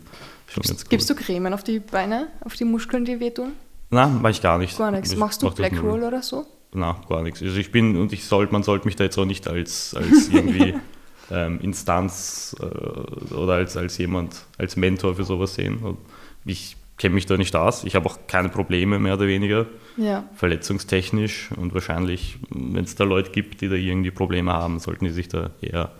Schon 0.47 0.63
gibst, 0.63 0.89
gibst 0.89 1.09
du 1.09 1.15
Cremen 1.15 1.53
auf 1.53 1.63
die 1.63 1.79
Beine, 1.79 2.27
auf 2.43 2.55
die 2.55 2.65
Muskeln, 2.65 3.05
die 3.05 3.21
wehtun? 3.21 3.53
Nein, 3.89 4.21
mache 4.21 4.31
ich 4.31 4.41
gar 4.41 4.57
nicht. 4.57 4.77
Gar 4.77 4.91
nichts. 4.91 5.15
Machst 5.15 5.41
du 5.41 5.45
mach 5.45 5.53
Black 5.53 5.81
Roll 5.81 6.03
oder 6.03 6.21
so? 6.21 6.45
Nein, 6.73 6.95
gar 7.07 7.23
nichts. 7.23 7.41
Also 7.41 7.57
ich 7.57 7.71
bin, 7.71 7.95
und 7.95 8.11
ich 8.11 8.25
sollte, 8.25 8.51
man 8.51 8.63
sollte 8.63 8.85
mich 8.85 8.97
da 8.97 9.05
jetzt 9.05 9.17
auch 9.17 9.25
nicht 9.25 9.47
als, 9.47 9.93
als 9.95 10.27
irgendwie 10.27 10.75
ähm, 11.31 11.61
Instanz 11.61 12.53
äh, 12.59 13.33
oder 13.33 13.53
als, 13.53 13.77
als 13.77 13.97
jemand, 13.97 14.45
als 14.57 14.75
Mentor 14.75 15.15
für 15.15 15.23
sowas 15.23 15.55
sehen. 15.55 15.77
Und 15.77 15.99
ich 16.43 16.75
kenne 16.97 17.15
mich 17.15 17.25
da 17.25 17.37
nicht 17.37 17.55
aus. 17.55 17.85
Ich 17.85 17.95
habe 17.95 18.07
auch 18.09 18.19
keine 18.27 18.49
Probleme, 18.49 18.99
mehr 18.99 19.13
oder 19.13 19.27
weniger. 19.27 19.67
Ja. 19.95 20.27
Verletzungstechnisch. 20.35 21.51
Und 21.55 21.73
wahrscheinlich, 21.73 22.39
wenn 22.49 22.83
es 22.83 22.95
da 22.95 23.05
Leute 23.05 23.31
gibt, 23.31 23.61
die 23.61 23.69
da 23.69 23.75
irgendwie 23.75 24.11
Probleme 24.11 24.51
haben, 24.51 24.79
sollten 24.79 25.05
die 25.05 25.11
sich 25.11 25.29
da 25.29 25.51
eher 25.61 25.91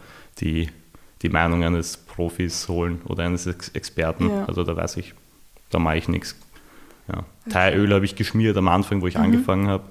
die 0.41 0.69
die 1.21 1.29
Meinung 1.29 1.63
eines 1.63 1.97
Profis 1.97 2.67
holen 2.67 3.01
oder 3.05 3.23
eines 3.23 3.45
Ex 3.45 3.69
Experten. 3.69 4.29
Ja. 4.29 4.45
Also 4.45 4.63
da 4.63 4.75
weiß 4.75 4.97
ich, 4.97 5.13
da 5.69 5.79
mache 5.79 5.97
ich 5.97 6.07
nichts. 6.07 6.35
Ja. 7.07 7.19
Okay. 7.19 7.49
Thai-Öl 7.51 7.93
habe 7.93 8.05
ich 8.05 8.15
geschmiert 8.15 8.57
am 8.57 8.67
Anfang, 8.67 9.01
wo 9.01 9.07
ich 9.07 9.15
mhm. 9.15 9.23
angefangen 9.23 9.67
habe. 9.67 9.83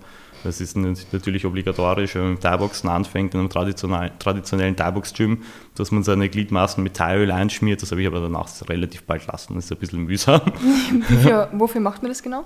Das 0.45 0.61
ist 0.61 0.77
natürlich 0.77 1.45
obligatorisch, 1.47 2.15
wenn 2.15 2.23
man 2.23 2.31
mit 2.33 2.43
Thai-Boxen 2.43 2.89
anfängt, 2.89 3.35
in 3.35 3.41
einem 3.41 3.51
traditionellen, 3.51 4.13
traditionellen 4.21 4.77
Thai-Box-Gym, 4.77 5.43
dass 5.75 5.91
man 5.91 6.05
seine 6.05 6.29
Gliedmaßen 6.29 6.83
mit 6.83 6.95
Thai-Öl 6.95 7.33
einschmiert. 7.33 7.83
Das 7.83 7.91
habe 7.91 8.03
ich 8.03 8.07
aber 8.07 8.21
danach 8.21 8.49
relativ 8.69 9.03
bald 9.03 9.27
lassen. 9.27 9.57
Das 9.57 9.65
ist 9.65 9.73
ein 9.73 9.79
bisschen 9.79 10.05
mühsam. 10.05 10.41
Wofür, 11.09 11.49
wofür 11.53 11.81
macht 11.81 12.03
man 12.03 12.13
das 12.13 12.23
genau? 12.23 12.45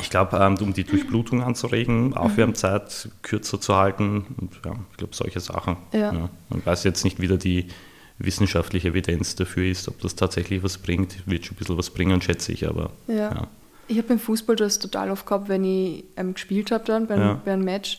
Ich 0.00 0.10
glaube, 0.10 0.36
ähm, 0.38 0.56
um 0.60 0.72
die 0.72 0.84
Durchblutung 0.84 1.42
anzuregen, 1.42 2.08
mhm. 2.08 2.14
Aufwärmzeit 2.14 3.08
kürzer 3.22 3.60
zu 3.60 3.76
halten 3.76 4.26
und 4.40 4.60
ja, 4.64 4.72
ich 4.90 4.96
glaube, 4.96 5.14
solche 5.14 5.40
Sachen. 5.40 5.76
Ja. 5.92 6.12
Ja. 6.12 6.28
Man 6.48 6.64
weiß 6.64 6.84
jetzt 6.84 7.04
nicht 7.04 7.20
wieder 7.20 7.36
die 7.36 7.68
wissenschaftliche 8.20 8.88
Evidenz 8.88 9.34
dafür 9.34 9.64
ist, 9.64 9.88
ob 9.88 10.00
das 10.00 10.14
tatsächlich 10.14 10.62
was 10.62 10.78
bringt. 10.78 11.26
Wird 11.26 11.46
schon 11.46 11.56
ein 11.56 11.58
bisschen 11.58 11.78
was 11.78 11.90
bringen, 11.90 12.20
schätze 12.22 12.52
ich, 12.52 12.68
aber. 12.68 12.90
Ja. 13.08 13.14
ja. 13.14 13.48
Ich 13.88 13.96
habe 13.96 14.08
beim 14.08 14.20
Fußball 14.20 14.54
das 14.54 14.78
total 14.78 15.10
oft 15.10 15.26
gehabt, 15.26 15.48
wenn 15.48 15.64
ich 15.64 16.04
ähm, 16.16 16.34
gespielt 16.34 16.70
habe 16.70 16.84
dann 16.84 17.06
beim, 17.06 17.20
ja. 17.20 17.40
bei 17.44 17.52
einem 17.52 17.64
Match. 17.64 17.98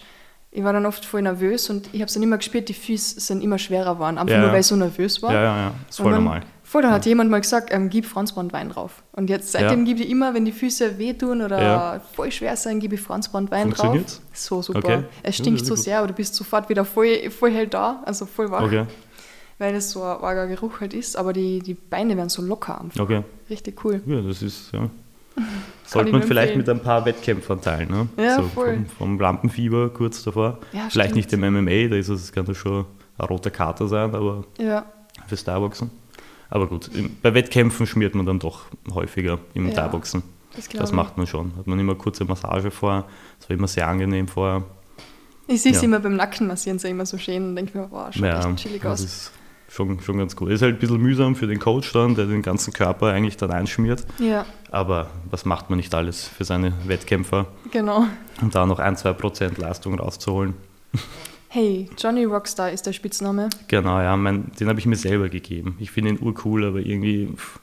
Ich 0.53 0.63
war 0.63 0.73
dann 0.73 0.85
oft 0.85 1.05
voll 1.05 1.21
nervös 1.21 1.69
und 1.69 1.87
ich 1.93 2.01
habe 2.01 2.05
es 2.05 2.13
dann 2.13 2.23
immer 2.23 2.37
gespürt, 2.37 2.67
die 2.67 2.73
Füße 2.73 3.21
sind 3.21 3.41
immer 3.41 3.57
schwerer 3.57 3.93
geworden, 3.93 4.17
einfach 4.17 4.35
ja, 4.35 4.41
nur 4.41 4.51
weil 4.51 4.59
ich 4.59 4.67
so 4.67 4.75
nervös 4.75 5.21
war. 5.23 5.31
Ja, 5.31 5.43
ja, 5.43 5.57
ja, 5.57 5.73
ist 5.89 5.97
voll 5.97 6.11
dann, 6.11 6.23
normal. 6.23 6.41
Voll, 6.63 6.81
dann 6.81 6.91
hat 6.91 7.05
jemand 7.05 7.29
mal 7.29 7.39
gesagt, 7.39 7.73
ähm, 7.73 7.89
gib 7.89 8.05
Franzbrandwein 8.05 8.69
drauf. 8.69 9.03
Und 9.13 9.29
jetzt 9.29 9.51
seitdem 9.51 9.83
gebe 9.85 10.01
ich 10.01 10.09
immer, 10.09 10.33
wenn 10.33 10.45
die 10.45 10.51
Füße 10.53 10.97
wehtun 10.97 11.41
oder 11.41 12.01
voll 12.13 12.31
schwer 12.31 12.55
sein, 12.55 12.79
gebe 12.79 12.95
ich 12.95 13.01
Franzbrandwein 13.01 13.71
drauf. 13.71 13.97
So 14.33 14.61
super. 14.61 14.79
Okay. 14.79 15.03
Es 15.23 15.37
stinkt 15.37 15.65
so 15.65 15.75
sehr, 15.75 15.99
aber 15.99 16.07
du 16.07 16.13
bist 16.13 16.35
sofort 16.35 16.69
wieder 16.69 16.85
voll, 16.85 17.29
voll 17.29 17.51
hell 17.51 17.67
da, 17.67 18.01
also 18.05 18.25
voll 18.25 18.51
wach. 18.51 18.63
Okay 18.63 18.85
weil 19.61 19.75
es 19.75 19.91
so 19.91 20.01
ein 20.01 20.17
arger 20.21 20.47
Geruch 20.47 20.81
halt 20.81 20.95
ist, 20.95 21.15
aber 21.15 21.33
die, 21.33 21.59
die 21.59 21.75
Beine 21.75 22.17
werden 22.17 22.29
so 22.29 22.41
locker 22.41 22.81
einfach. 22.81 22.99
Okay. 22.99 23.23
Richtig 23.47 23.85
cool. 23.85 24.01
Ja, 24.07 24.19
das 24.21 24.41
ist, 24.41 24.71
ja. 24.73 24.89
Sollte 25.85 26.11
man 26.11 26.23
vielleicht 26.23 26.55
mit 26.55 26.67
ein 26.67 26.81
paar 26.81 27.05
Wettkämpfern 27.05 27.61
teilen, 27.61 27.89
ne? 27.89 28.07
Ja, 28.17 28.37
so 28.37 28.43
voll. 28.43 28.77
Vom, 28.77 28.85
vom, 28.87 29.19
Lampenfieber 29.19 29.89
kurz 29.89 30.23
davor. 30.23 30.57
Ja, 30.73 30.87
vielleicht 30.89 31.11
stimmt. 31.11 31.15
nicht 31.15 31.33
im 31.33 31.41
MMA, 31.41 31.89
da 31.89 31.95
ist 31.95 32.09
es, 32.09 32.31
kann 32.31 32.45
das 32.45 32.57
schon 32.57 32.85
ein 33.19 33.25
roter 33.27 33.51
Kater 33.51 33.87
sein, 33.87 34.15
aber 34.15 34.45
ja. 34.57 34.83
für 35.27 35.37
Starboxen. 35.37 35.91
Aber 36.49 36.67
gut, 36.67 36.89
bei 37.21 37.33
Wettkämpfen 37.33 37.85
schmiert 37.85 38.15
man 38.15 38.25
dann 38.25 38.39
doch 38.39 38.65
häufiger 38.91 39.37
im 39.53 39.67
ja, 39.67 39.73
Starboxen. 39.73 40.23
Das, 40.55 40.67
das 40.69 40.91
macht 40.91 41.17
man 41.17 41.27
schon. 41.27 41.55
Hat 41.55 41.67
man 41.67 41.77
immer 41.79 41.93
kurze 41.93 42.25
Massage 42.25 42.71
vor, 42.71 43.05
das 43.39 43.47
war 43.47 43.55
immer 43.55 43.67
sehr 43.67 43.87
angenehm 43.87 44.27
vorher. 44.27 44.63
Ich 45.45 45.61
sehe 45.61 45.71
es 45.71 45.81
ja. 45.81 45.83
immer 45.83 45.99
beim 45.99 46.15
Nacken 46.15 46.47
massieren, 46.47 46.79
so 46.79 46.87
immer 46.87 47.05
so 47.05 47.19
schön 47.19 47.49
und 47.49 47.55
denke 47.55 47.77
mir, 47.77 47.87
wow, 47.91 48.07
schaut 48.11 48.23
ja, 48.23 48.49
echt 48.49 48.57
chillig 48.57 48.83
aus. 48.85 49.01
Ist, 49.01 49.31
schon, 49.71 49.99
schon 50.01 50.17
ganz 50.17 50.35
cool. 50.39 50.51
Ist 50.51 50.61
halt 50.61 50.75
ein 50.75 50.79
bisschen 50.79 51.01
mühsam 51.01 51.35
für 51.35 51.47
den 51.47 51.59
Coach 51.59 51.91
dann, 51.93 52.15
der 52.15 52.25
den 52.25 52.41
ganzen 52.41 52.73
Körper 52.73 53.07
eigentlich 53.07 53.37
dann 53.37 53.51
einschmiert. 53.51 54.05
Ja. 54.19 54.45
Aber 54.69 55.09
was 55.29 55.45
macht 55.45 55.69
man 55.69 55.77
nicht 55.77 55.93
alles 55.95 56.27
für 56.27 56.43
seine 56.43 56.73
Wettkämpfer? 56.85 57.47
Genau. 57.71 58.05
Um 58.41 58.51
da 58.51 58.65
noch 58.65 58.79
ein, 58.79 58.97
zwei 58.97 59.13
Prozent 59.13 59.57
Leistung 59.57 59.97
rauszuholen. 59.97 60.53
Hey, 61.47 61.89
Johnny 61.97 62.25
Rockstar 62.25 62.71
ist 62.71 62.85
der 62.85 62.93
Spitzname. 62.93 63.49
Genau, 63.67 63.99
ja, 63.99 64.15
mein, 64.15 64.51
den 64.59 64.67
habe 64.69 64.79
ich 64.79 64.85
mir 64.85 64.95
selber 64.95 65.29
gegeben. 65.29 65.75
Ich 65.79 65.91
finde 65.91 66.11
ihn 66.11 66.19
urcool, 66.21 66.65
aber 66.65 66.79
irgendwie 66.79 67.29
pff, 67.35 67.59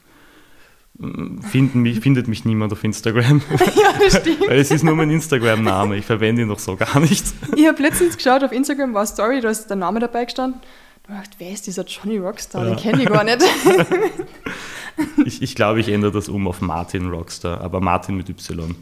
finden 1.51 1.81
mich, 1.81 2.01
findet 2.01 2.29
mich 2.29 2.45
niemand 2.45 2.73
auf 2.73 2.85
Instagram. 2.85 3.41
ja, 3.51 3.93
das 3.99 4.19
stimmt. 4.19 4.49
Weil 4.49 4.59
es 4.59 4.71
ist 4.71 4.83
nur 4.83 4.97
mein 4.97 5.11
Instagram-Name, 5.11 5.97
ich 5.97 6.05
verwende 6.05 6.43
ihn 6.43 6.49
noch 6.49 6.59
so 6.59 6.77
gar 6.77 7.01
nicht. 7.01 7.25
Ich 7.55 7.67
habe 7.67 7.81
letztens 7.83 8.17
geschaut 8.17 8.43
auf 8.45 8.53
Instagram, 8.53 8.95
war 8.95 9.07
Story, 9.07 9.41
da 9.41 9.49
ist 9.49 9.69
der 9.69 9.77
Name 9.77 10.01
dabei 10.01 10.25
gestanden. 10.25 10.61
Ich 11.09 11.15
dachte, 11.15 11.37
wer 11.39 11.53
ist 11.53 11.67
dieser 11.67 11.85
Johnny 11.85 12.19
Rockstar? 12.19 12.67
Den 12.67 12.77
kenne 12.77 13.03
ich 13.03 13.09
gar 13.09 13.25
nicht. 13.25 13.43
ich, 15.25 15.41
ich 15.41 15.55
glaube, 15.55 15.81
ich 15.81 15.89
ändere 15.89 16.13
das 16.13 16.29
um 16.29 16.47
auf 16.47 16.61
Martin 16.61 17.09
Rockstar, 17.09 17.63
aber 17.63 17.81
Martin 17.81 18.17
mit 18.17 18.29
Y. 18.29 18.75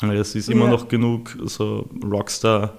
Weil 0.00 0.16
es 0.16 0.34
ist 0.34 0.50
immer 0.50 0.64
ja. 0.64 0.72
noch 0.72 0.88
genug 0.88 1.36
so 1.44 1.88
Rockstar, 2.02 2.74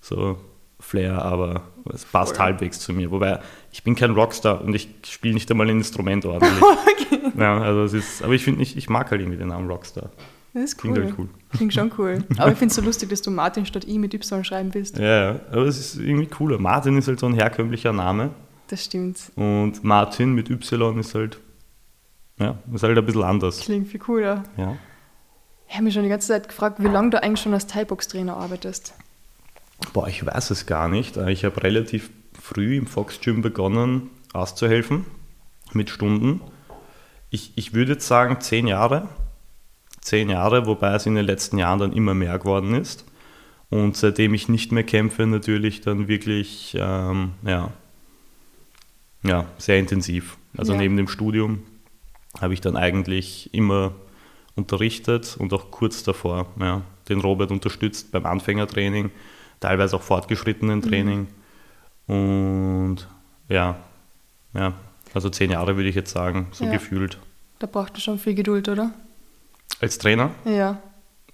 so 0.00 0.38
Flair, 0.78 1.20
aber 1.20 1.62
es 1.92 2.04
passt 2.04 2.36
Voll. 2.36 2.44
halbwegs 2.44 2.78
zu 2.78 2.92
mir. 2.92 3.10
Wobei, 3.10 3.40
ich 3.72 3.82
bin 3.82 3.96
kein 3.96 4.12
Rockstar 4.12 4.60
und 4.62 4.72
ich 4.72 4.88
spiele 5.04 5.34
nicht 5.34 5.50
einmal 5.50 5.68
ein 5.68 5.78
Instrument 5.78 6.24
ordentlich. 6.24 6.62
okay. 6.62 7.32
Ja, 7.36 7.60
also 7.60 7.82
es 7.82 7.92
ist, 7.92 8.22
aber 8.22 8.34
ich 8.34 8.44
finde, 8.44 8.62
ich, 8.62 8.76
ich 8.76 8.88
mag 8.88 9.10
halt 9.10 9.20
irgendwie 9.20 9.38
den 9.38 9.48
Namen 9.48 9.68
Rockstar. 9.68 10.10
Das 10.54 10.64
ist 10.64 10.84
cool. 10.84 10.92
Klingt, 10.92 11.06
halt 11.06 11.18
cool. 11.18 11.28
Klingt 11.50 11.74
schon 11.74 11.92
cool. 11.98 12.24
Aber 12.38 12.52
ich 12.52 12.58
finde 12.58 12.72
es 12.72 12.76
so 12.76 12.82
lustig, 12.82 13.08
dass 13.08 13.22
du 13.22 13.30
Martin 13.30 13.64
statt 13.64 13.86
I 13.86 13.98
mit 13.98 14.12
Y 14.12 14.44
schreiben 14.44 14.74
willst. 14.74 14.98
Ja, 14.98 15.40
aber 15.50 15.62
es 15.62 15.78
ist 15.78 15.96
irgendwie 15.96 16.26
cooler. 16.26 16.58
Martin 16.58 16.98
ist 16.98 17.08
halt 17.08 17.20
so 17.20 17.26
ein 17.26 17.34
herkömmlicher 17.34 17.92
Name. 17.92 18.30
Das 18.68 18.84
stimmt. 18.84 19.18
Und 19.36 19.82
Martin 19.82 20.34
mit 20.34 20.50
Y 20.50 20.98
ist 20.98 21.14
halt, 21.14 21.38
ja, 22.38 22.58
ist 22.72 22.82
halt 22.82 22.98
ein 22.98 23.06
bisschen 23.06 23.22
anders. 23.22 23.60
Klingt 23.60 23.88
viel 23.88 24.00
cooler. 24.00 24.44
Ja. 24.56 24.76
Ich 25.68 25.74
habe 25.74 25.84
mich 25.84 25.94
schon 25.94 26.02
die 26.02 26.10
ganze 26.10 26.28
Zeit 26.28 26.48
gefragt, 26.48 26.82
wie 26.82 26.88
lange 26.88 27.10
du 27.10 27.22
eigentlich 27.22 27.40
schon 27.40 27.54
als 27.54 27.66
Thai-Box-Trainer 27.66 28.36
arbeitest. 28.36 28.94
Boah, 29.94 30.06
ich 30.06 30.24
weiß 30.24 30.50
es 30.50 30.66
gar 30.66 30.88
nicht. 30.88 31.16
Ich 31.16 31.44
habe 31.46 31.62
relativ 31.62 32.10
früh 32.38 32.76
im 32.76 32.86
Fox 32.86 33.20
Gym 33.20 33.40
begonnen 33.40 34.10
auszuhelfen 34.32 35.06
mit 35.72 35.90
Stunden. 35.90 36.40
Ich, 37.30 37.52
ich 37.56 37.72
würde 37.72 37.92
jetzt 37.92 38.06
sagen 38.06 38.40
zehn 38.40 38.66
Jahre 38.66 39.08
zehn 40.02 40.28
Jahre, 40.28 40.66
wobei 40.66 40.94
es 40.94 41.06
in 41.06 41.14
den 41.14 41.24
letzten 41.24 41.56
Jahren 41.56 41.78
dann 41.78 41.92
immer 41.92 42.12
mehr 42.12 42.38
geworden 42.38 42.74
ist. 42.74 43.06
Und 43.70 43.96
seitdem 43.96 44.34
ich 44.34 44.50
nicht 44.50 44.70
mehr 44.70 44.84
kämpfe, 44.84 45.26
natürlich 45.26 45.80
dann 45.80 46.06
wirklich 46.06 46.76
ähm, 46.78 47.32
ja, 47.42 47.72
ja, 49.22 49.46
sehr 49.56 49.78
intensiv. 49.78 50.36
Also 50.56 50.74
ja. 50.74 50.78
neben 50.78 50.98
dem 50.98 51.08
Studium 51.08 51.62
habe 52.40 52.52
ich 52.52 52.60
dann 52.60 52.76
eigentlich 52.76 53.52
immer 53.54 53.94
unterrichtet 54.56 55.36
und 55.38 55.52
auch 55.54 55.70
kurz 55.70 56.02
davor 56.02 56.46
ja, 56.60 56.82
den 57.08 57.20
Robert 57.20 57.50
unterstützt 57.50 58.12
beim 58.12 58.26
Anfängertraining, 58.26 59.10
teilweise 59.60 59.96
auch 59.96 60.02
fortgeschrittenen 60.02 60.80
mhm. 60.80 60.82
Training. 60.82 61.26
Mhm. 62.08 62.86
Und 62.88 63.08
ja, 63.48 63.76
ja, 64.54 64.74
also 65.14 65.30
zehn 65.30 65.50
Jahre 65.50 65.76
würde 65.76 65.88
ich 65.88 65.94
jetzt 65.94 66.12
sagen, 66.12 66.48
so 66.52 66.64
ja. 66.64 66.72
gefühlt. 66.72 67.18
Da 67.58 67.66
braucht 67.66 67.92
man 67.92 68.00
schon 68.00 68.18
viel 68.18 68.34
Geduld, 68.34 68.68
oder? 68.68 68.92
Als 69.80 69.98
Trainer? 69.98 70.30
Ja. 70.44 70.80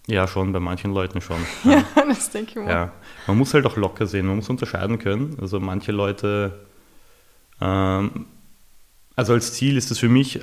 Ja, 0.07 0.27
schon, 0.27 0.53
bei 0.53 0.61
manchen 0.61 0.95
Leuten 0.95 1.21
schon. 1.21 1.37
Ja, 1.65 1.85
ja 1.97 2.07
das 2.07 2.31
denke 2.31 2.51
ich 2.53 2.57
mal. 2.57 2.71
Ja. 2.71 2.93
Man 3.27 3.37
muss 3.37 3.53
halt 3.53 3.67
auch 3.67 3.77
locker 3.77 4.07
sehen, 4.07 4.27
man 4.27 4.37
muss 4.37 4.49
unterscheiden 4.49 4.99
können. 4.99 5.37
Also 5.41 5.61
manche 5.61 5.93
Leute, 5.93 6.61
ähm, 7.61 8.25
also 9.15 9.35
als 9.35 9.53
Ziel 9.53 9.77
ist 9.77 9.91
es 9.91 9.99
für 9.99 10.09
mich 10.09 10.41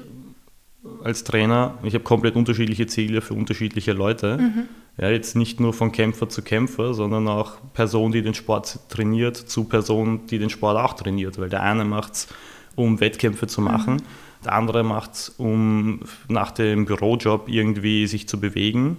als 1.04 1.24
Trainer, 1.24 1.80
ich 1.82 1.96
habe 1.96 2.04
komplett 2.04 2.36
unterschiedliche 2.36 2.86
Ziele 2.86 3.22
für 3.22 3.34
unterschiedliche 3.34 3.94
Leute. 3.94 4.38
Mhm. 4.38 4.64
Ja, 4.98 5.10
jetzt 5.10 5.36
nicht 5.36 5.60
nur 5.60 5.74
von 5.74 5.92
Kämpfer 5.92 6.30
zu 6.30 6.44
Kämpfer, 6.44 6.94
sondern 6.94 7.28
auch 7.28 7.54
Person, 7.74 8.12
die 8.12 8.22
den 8.22 8.36
Sport 8.36 8.80
trainiert, 8.88 9.36
zu 9.36 9.64
Person, 9.64 10.28
die 10.28 10.38
den 10.38 10.52
Sport 10.52 10.78
auch 10.78 10.94
trainiert. 10.94 11.40
Weil 11.40 11.50
der 11.50 11.64
eine 11.64 11.86
macht 11.86 12.14
es, 12.14 12.28
um 12.76 13.00
Wettkämpfe 13.00 13.48
zu 13.48 13.62
machen. 13.62 13.96
Mhm 13.96 14.25
der 14.46 14.54
andere 14.54 14.84
macht 14.84 15.14
es, 15.14 15.30
um 15.30 16.02
nach 16.28 16.52
dem 16.52 16.86
Bürojob 16.86 17.50
irgendwie 17.50 18.08
sich 18.08 18.28
zu 18.28 18.40
bewegen. 18.40 18.98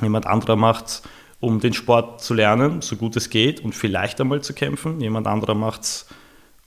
Jemand 0.00 0.26
anderer 0.26 0.56
macht 0.56 0.86
es, 0.86 1.02
um 1.40 1.60
den 1.60 1.72
Sport 1.72 2.22
zu 2.22 2.34
lernen, 2.34 2.82
so 2.82 2.96
gut 2.96 3.16
es 3.16 3.30
geht 3.30 3.60
und 3.60 3.74
vielleicht 3.74 4.20
einmal 4.20 4.42
zu 4.42 4.54
kämpfen. 4.54 5.00
Jemand 5.00 5.26
anderer 5.26 5.54
macht 5.54 5.82
es 5.82 6.06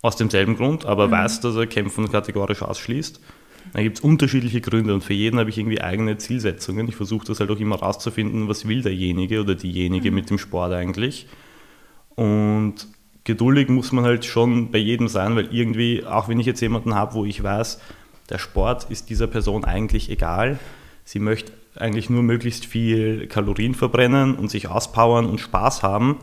aus 0.02 0.16
demselben 0.16 0.56
Grund, 0.56 0.86
aber 0.86 1.08
mhm. 1.08 1.12
weiß, 1.12 1.42
dass 1.42 1.56
er 1.56 1.68
Kämpfen 1.68 2.12
kategorisch 2.12 2.62
ausschließt. 2.62 3.20
Da 3.74 3.82
gibt 3.82 4.00
es 4.00 4.04
unterschiedliche 4.04 4.60
Gründe 4.60 4.94
und 4.94 5.04
für 5.04 5.14
jeden 5.14 5.40
habe 5.40 5.50
ich 5.50 5.58
irgendwie 5.58 5.82
eigene 5.82 6.18
Zielsetzungen. 6.18 6.88
Ich 6.88 6.96
versuche 6.96 7.26
das 7.28 7.40
halt 7.40 7.52
auch 7.52 7.60
immer 7.60 7.78
rauszufinden, 7.78 8.48
was 8.48 8.68
will 8.68 8.82
derjenige 8.82 9.42
oder 9.42 9.56
diejenige 9.56 10.10
mhm. 10.10 10.16
mit 10.16 10.30
dem 10.30 10.38
Sport 10.38 10.74
eigentlich. 10.74 11.28
Und 12.16 12.88
geduldig 13.24 13.70
muss 13.70 13.92
man 13.92 14.04
halt 14.04 14.26
schon 14.26 14.72
bei 14.72 14.78
jedem 14.78 15.08
sein, 15.08 15.36
weil 15.36 15.54
irgendwie, 15.54 16.06
auch 16.06 16.28
wenn 16.28 16.40
ich 16.40 16.46
jetzt 16.46 16.62
jemanden 16.62 16.96
habe, 16.96 17.14
wo 17.14 17.26
ich 17.26 17.42
weiß, 17.42 17.80
der 18.30 18.38
Sport 18.38 18.88
ist 18.90 19.10
dieser 19.10 19.28
Person 19.28 19.66
eigentlich 19.66 20.10
egal, 20.10 20.60
sie 21.06 21.20
möchte 21.20 21.52
eigentlich 21.76 22.10
nur 22.10 22.24
möglichst 22.24 22.66
viel 22.66 23.28
Kalorien 23.28 23.76
verbrennen 23.76 24.36
und 24.36 24.50
sich 24.50 24.68
auspowern 24.68 25.26
und 25.26 25.40
Spaß 25.40 25.84
haben, 25.84 26.18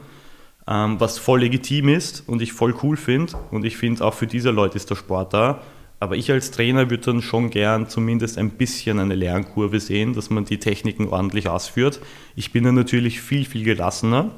ähm, 0.67 1.01
was 1.01 1.19
voll 1.19 1.41
legitim 1.41 1.89
ist 1.89 2.29
und 2.29 2.43
ich 2.43 2.53
voll 2.53 2.75
cool 2.83 2.97
finde. 2.97 3.35
Und 3.51 3.65
ich 3.65 3.77
finde, 3.77 4.05
auch 4.05 4.15
für 4.15 4.27
diese 4.27 4.51
Leute 4.51 4.77
ist 4.77 4.91
der 4.91 4.97
Sport 4.97 5.33
da. 5.33 5.63
Aber 6.01 6.17
ich 6.17 6.31
als 6.31 6.53
Trainer 6.53 6.91
würde 6.91 7.05
dann 7.05 7.23
schon 7.23 7.51
gern 7.51 7.89
zumindest 7.89 8.39
ein 8.39 8.51
bisschen 8.51 9.01
eine 9.01 9.17
Lernkurve 9.17 9.81
sehen, 9.81 10.13
dass 10.13 10.31
man 10.31 10.45
die 10.45 10.59
Techniken 10.59 11.09
ordentlich 11.09 11.49
ausführt. 11.49 12.01
Ich 12.37 12.53
bin 12.53 12.65
dann 12.65 12.77
natürlich 12.77 13.21
viel, 13.21 13.45
viel 13.45 13.65
gelassener 13.65 14.31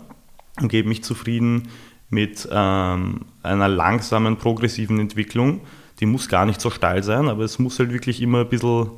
und 0.61 0.69
gebe 0.69 0.89
mich 0.89 1.05
zufrieden 1.05 1.69
mit 2.11 2.49
ähm, 2.51 3.21
einer 3.43 3.69
langsamen, 3.69 4.37
progressiven 4.37 4.99
Entwicklung. 4.99 5.61
Die 6.01 6.07
muss 6.07 6.29
gar 6.29 6.45
nicht 6.45 6.61
so 6.61 6.71
steil 6.71 7.03
sein, 7.03 7.29
aber 7.29 7.45
es 7.45 7.59
muss 7.59 7.79
halt 7.79 7.93
wirklich 7.93 8.21
immer 8.21 8.41
ein 8.41 8.49
bisschen, 8.49 8.91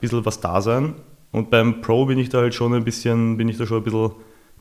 bisschen 0.00 0.24
was 0.24 0.40
da 0.40 0.60
sein. 0.60 0.94
Und 1.32 1.50
beim 1.50 1.80
Pro 1.80 2.06
bin 2.06 2.18
ich 2.18 2.28
da 2.28 2.38
halt 2.38 2.54
schon 2.54 2.74
ein 2.74 2.84
bisschen, 2.84 3.36
bin 3.36 3.48
ich 3.48 3.56
da 3.56 3.66
schon 3.66 3.78
ein 3.78 3.84
bisschen 3.84 4.12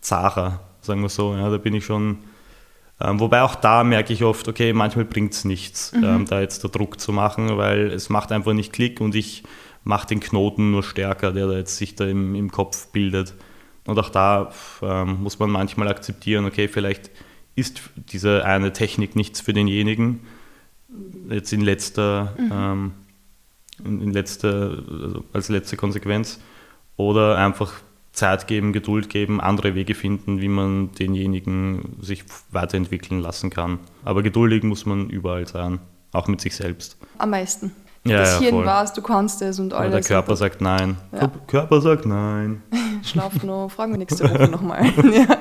zacher, 0.02 0.62
sagen 0.82 1.02
wir 1.02 1.10
so. 1.10 1.34
Ja, 1.34 1.50
da 1.50 1.58
bin 1.58 1.74
ich 1.74 1.86
schon, 1.86 2.20
ähm, 3.02 3.20
wobei 3.20 3.42
auch 3.42 3.56
da 3.56 3.84
merke 3.84 4.14
ich 4.14 4.24
oft, 4.24 4.48
okay, 4.48 4.74
manchmal 4.74 5.06
bringt 5.06 5.34
es 5.34 5.46
nichts, 5.46 5.94
mhm. 5.94 6.04
ähm, 6.04 6.26
da 6.26 6.42
jetzt 6.42 6.64
der 6.64 6.70
Druck 6.70 7.00
zu 7.00 7.12
machen, 7.12 7.58
weil 7.58 7.88
es 7.88 8.10
macht 8.10 8.32
einfach 8.32 8.54
nicht 8.54 8.72
Klick 8.72 9.02
und 9.02 9.16
ich 9.16 9.44
mache 9.84 10.08
den 10.08 10.20
Knoten 10.20 10.72
nur 10.72 10.84
stärker, 10.84 11.32
der 11.32 11.48
da 11.48 11.54
jetzt 11.54 11.78
sich 11.78 11.96
da 11.96 12.06
im, 12.06 12.36
im 12.36 12.52
Kopf 12.52 12.88
bildet. 12.88 13.36
Und 13.86 14.00
auch 14.00 14.10
da 14.10 14.52
ähm, 14.82 15.22
muss 15.22 15.40
man 15.40 15.50
manchmal 15.50 15.88
akzeptieren, 15.88 16.46
okay, 16.46 16.68
vielleicht 16.68 17.12
ist 17.56 17.82
diese 17.96 18.46
eine 18.46 18.74
Technik 18.74 19.16
nichts 19.16 19.42
für 19.42 19.54
denjenigen. 19.54 20.22
Jetzt 21.30 21.52
in 21.54 21.62
letzter, 21.62 22.34
mhm. 22.38 22.52
ähm, 22.52 22.92
in, 23.84 24.02
in 24.02 24.12
letzter, 24.12 24.84
also 24.90 25.24
als 25.34 25.50
letzte 25.50 25.78
Konsequenz. 25.78 26.40
Oder 26.98 27.38
einfach 27.38 27.74
Zeit 28.16 28.48
geben, 28.48 28.72
Geduld 28.72 29.10
geben, 29.10 29.42
andere 29.42 29.76
Wege 29.76 29.94
finden, 29.94 30.42
wie 30.42 30.48
man 30.48 30.92
denjenigen 30.94 31.98
sich 32.02 32.24
weiterentwickeln 32.52 33.20
lassen 33.20 33.50
kann. 33.50 33.80
Aber 34.04 34.24
geduldig 34.24 34.64
muss 34.64 34.86
man 34.86 35.10
überall 35.10 35.48
sein, 35.48 35.80
auch 36.14 36.28
mit 36.28 36.40
sich 36.40 36.56
selbst. 36.56 36.98
Am 37.18 37.32
meisten. 37.32 37.74
Ja, 38.06 38.20
das 38.20 38.40
ja, 38.40 38.52
Hirn 38.52 38.66
weiß, 38.66 38.94
du 38.94 39.02
kannst 39.02 39.42
es 39.42 39.60
und 39.60 39.74
alles. 39.74 39.88
Aber 39.88 40.02
der 40.02 40.08
Körper 40.08 40.36
sagt 40.36 40.62
nein. 40.62 40.98
Ja. 41.12 41.32
Körper 41.48 41.82
sagt 41.82 42.06
nein. 42.06 42.62
Schlaf 43.04 43.44
noch, 43.44 43.70
fragen 43.70 43.94
wir 43.94 43.98
nächste 43.98 44.30
Woche 44.30 44.48
nochmal. 44.48 44.86
ja. 45.12 45.40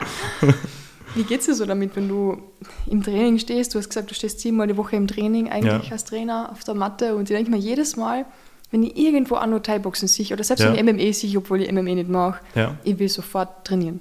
Wie 1.15 1.23
geht 1.23 1.41
es 1.41 1.47
dir 1.47 1.55
so 1.55 1.65
damit, 1.65 1.95
wenn 1.97 2.09
du 2.09 2.39
im 2.87 3.03
Training 3.03 3.39
stehst? 3.39 3.75
Du 3.75 3.79
hast 3.79 3.89
gesagt, 3.89 4.11
du 4.11 4.15
stehst 4.15 4.41
siebenmal 4.41 4.67
die 4.67 4.77
Woche 4.77 4.97
im 4.97 5.07
Training 5.07 5.49
eigentlich 5.49 5.87
ja. 5.87 5.93
als 5.93 6.05
Trainer 6.05 6.51
auf 6.51 6.65
der 6.65 6.75
Matte 6.75 7.15
und 7.15 7.31
ich 7.31 7.37
denke 7.37 7.51
mir 7.51 7.59
jedes 7.59 7.97
Mal, 7.97 8.27
wenn 8.71 8.83
ich 8.83 8.97
irgendwo 8.97 9.39
nur 9.47 9.63
Thai-Boxen 9.63 10.09
sehe 10.09 10.33
oder 10.33 10.43
selbst 10.43 10.63
ja. 10.63 10.75
wenn 10.75 10.99
ich 10.99 11.09
MMA 11.09 11.13
sehe, 11.13 11.39
obwohl 11.39 11.63
ich 11.63 11.71
MMA 11.71 11.83
nicht 11.95 12.09
mache, 12.09 12.41
ja. 12.55 12.77
ich 12.83 12.99
will 12.99 13.09
sofort 13.09 13.65
trainieren. 13.65 14.01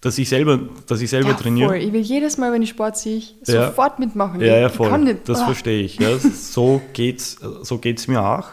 Dass 0.00 0.18
ich 0.18 0.28
selber, 0.28 0.58
dass 0.86 1.00
ich 1.00 1.10
selber 1.10 1.30
ja, 1.30 1.34
trainiere? 1.34 1.68
Voll. 1.68 1.78
Ich 1.78 1.92
will 1.92 2.00
jedes 2.00 2.36
Mal, 2.36 2.52
wenn 2.52 2.62
ich 2.62 2.70
Sport 2.70 2.96
sehe, 2.96 3.22
sofort 3.42 4.00
mitmachen. 4.00 4.40
Ja, 4.40 4.58
ja, 4.58 4.68
voll. 4.68 4.96
Nicht, 4.98 5.28
das 5.28 5.42
oh. 5.42 5.44
verstehe 5.46 5.82
ich. 5.82 5.98
Ja. 5.98 6.18
So 6.18 6.82
geht 6.92 7.20
es 7.20 7.38
so 7.62 7.78
geht's 7.78 8.08
mir 8.08 8.20
auch. 8.20 8.48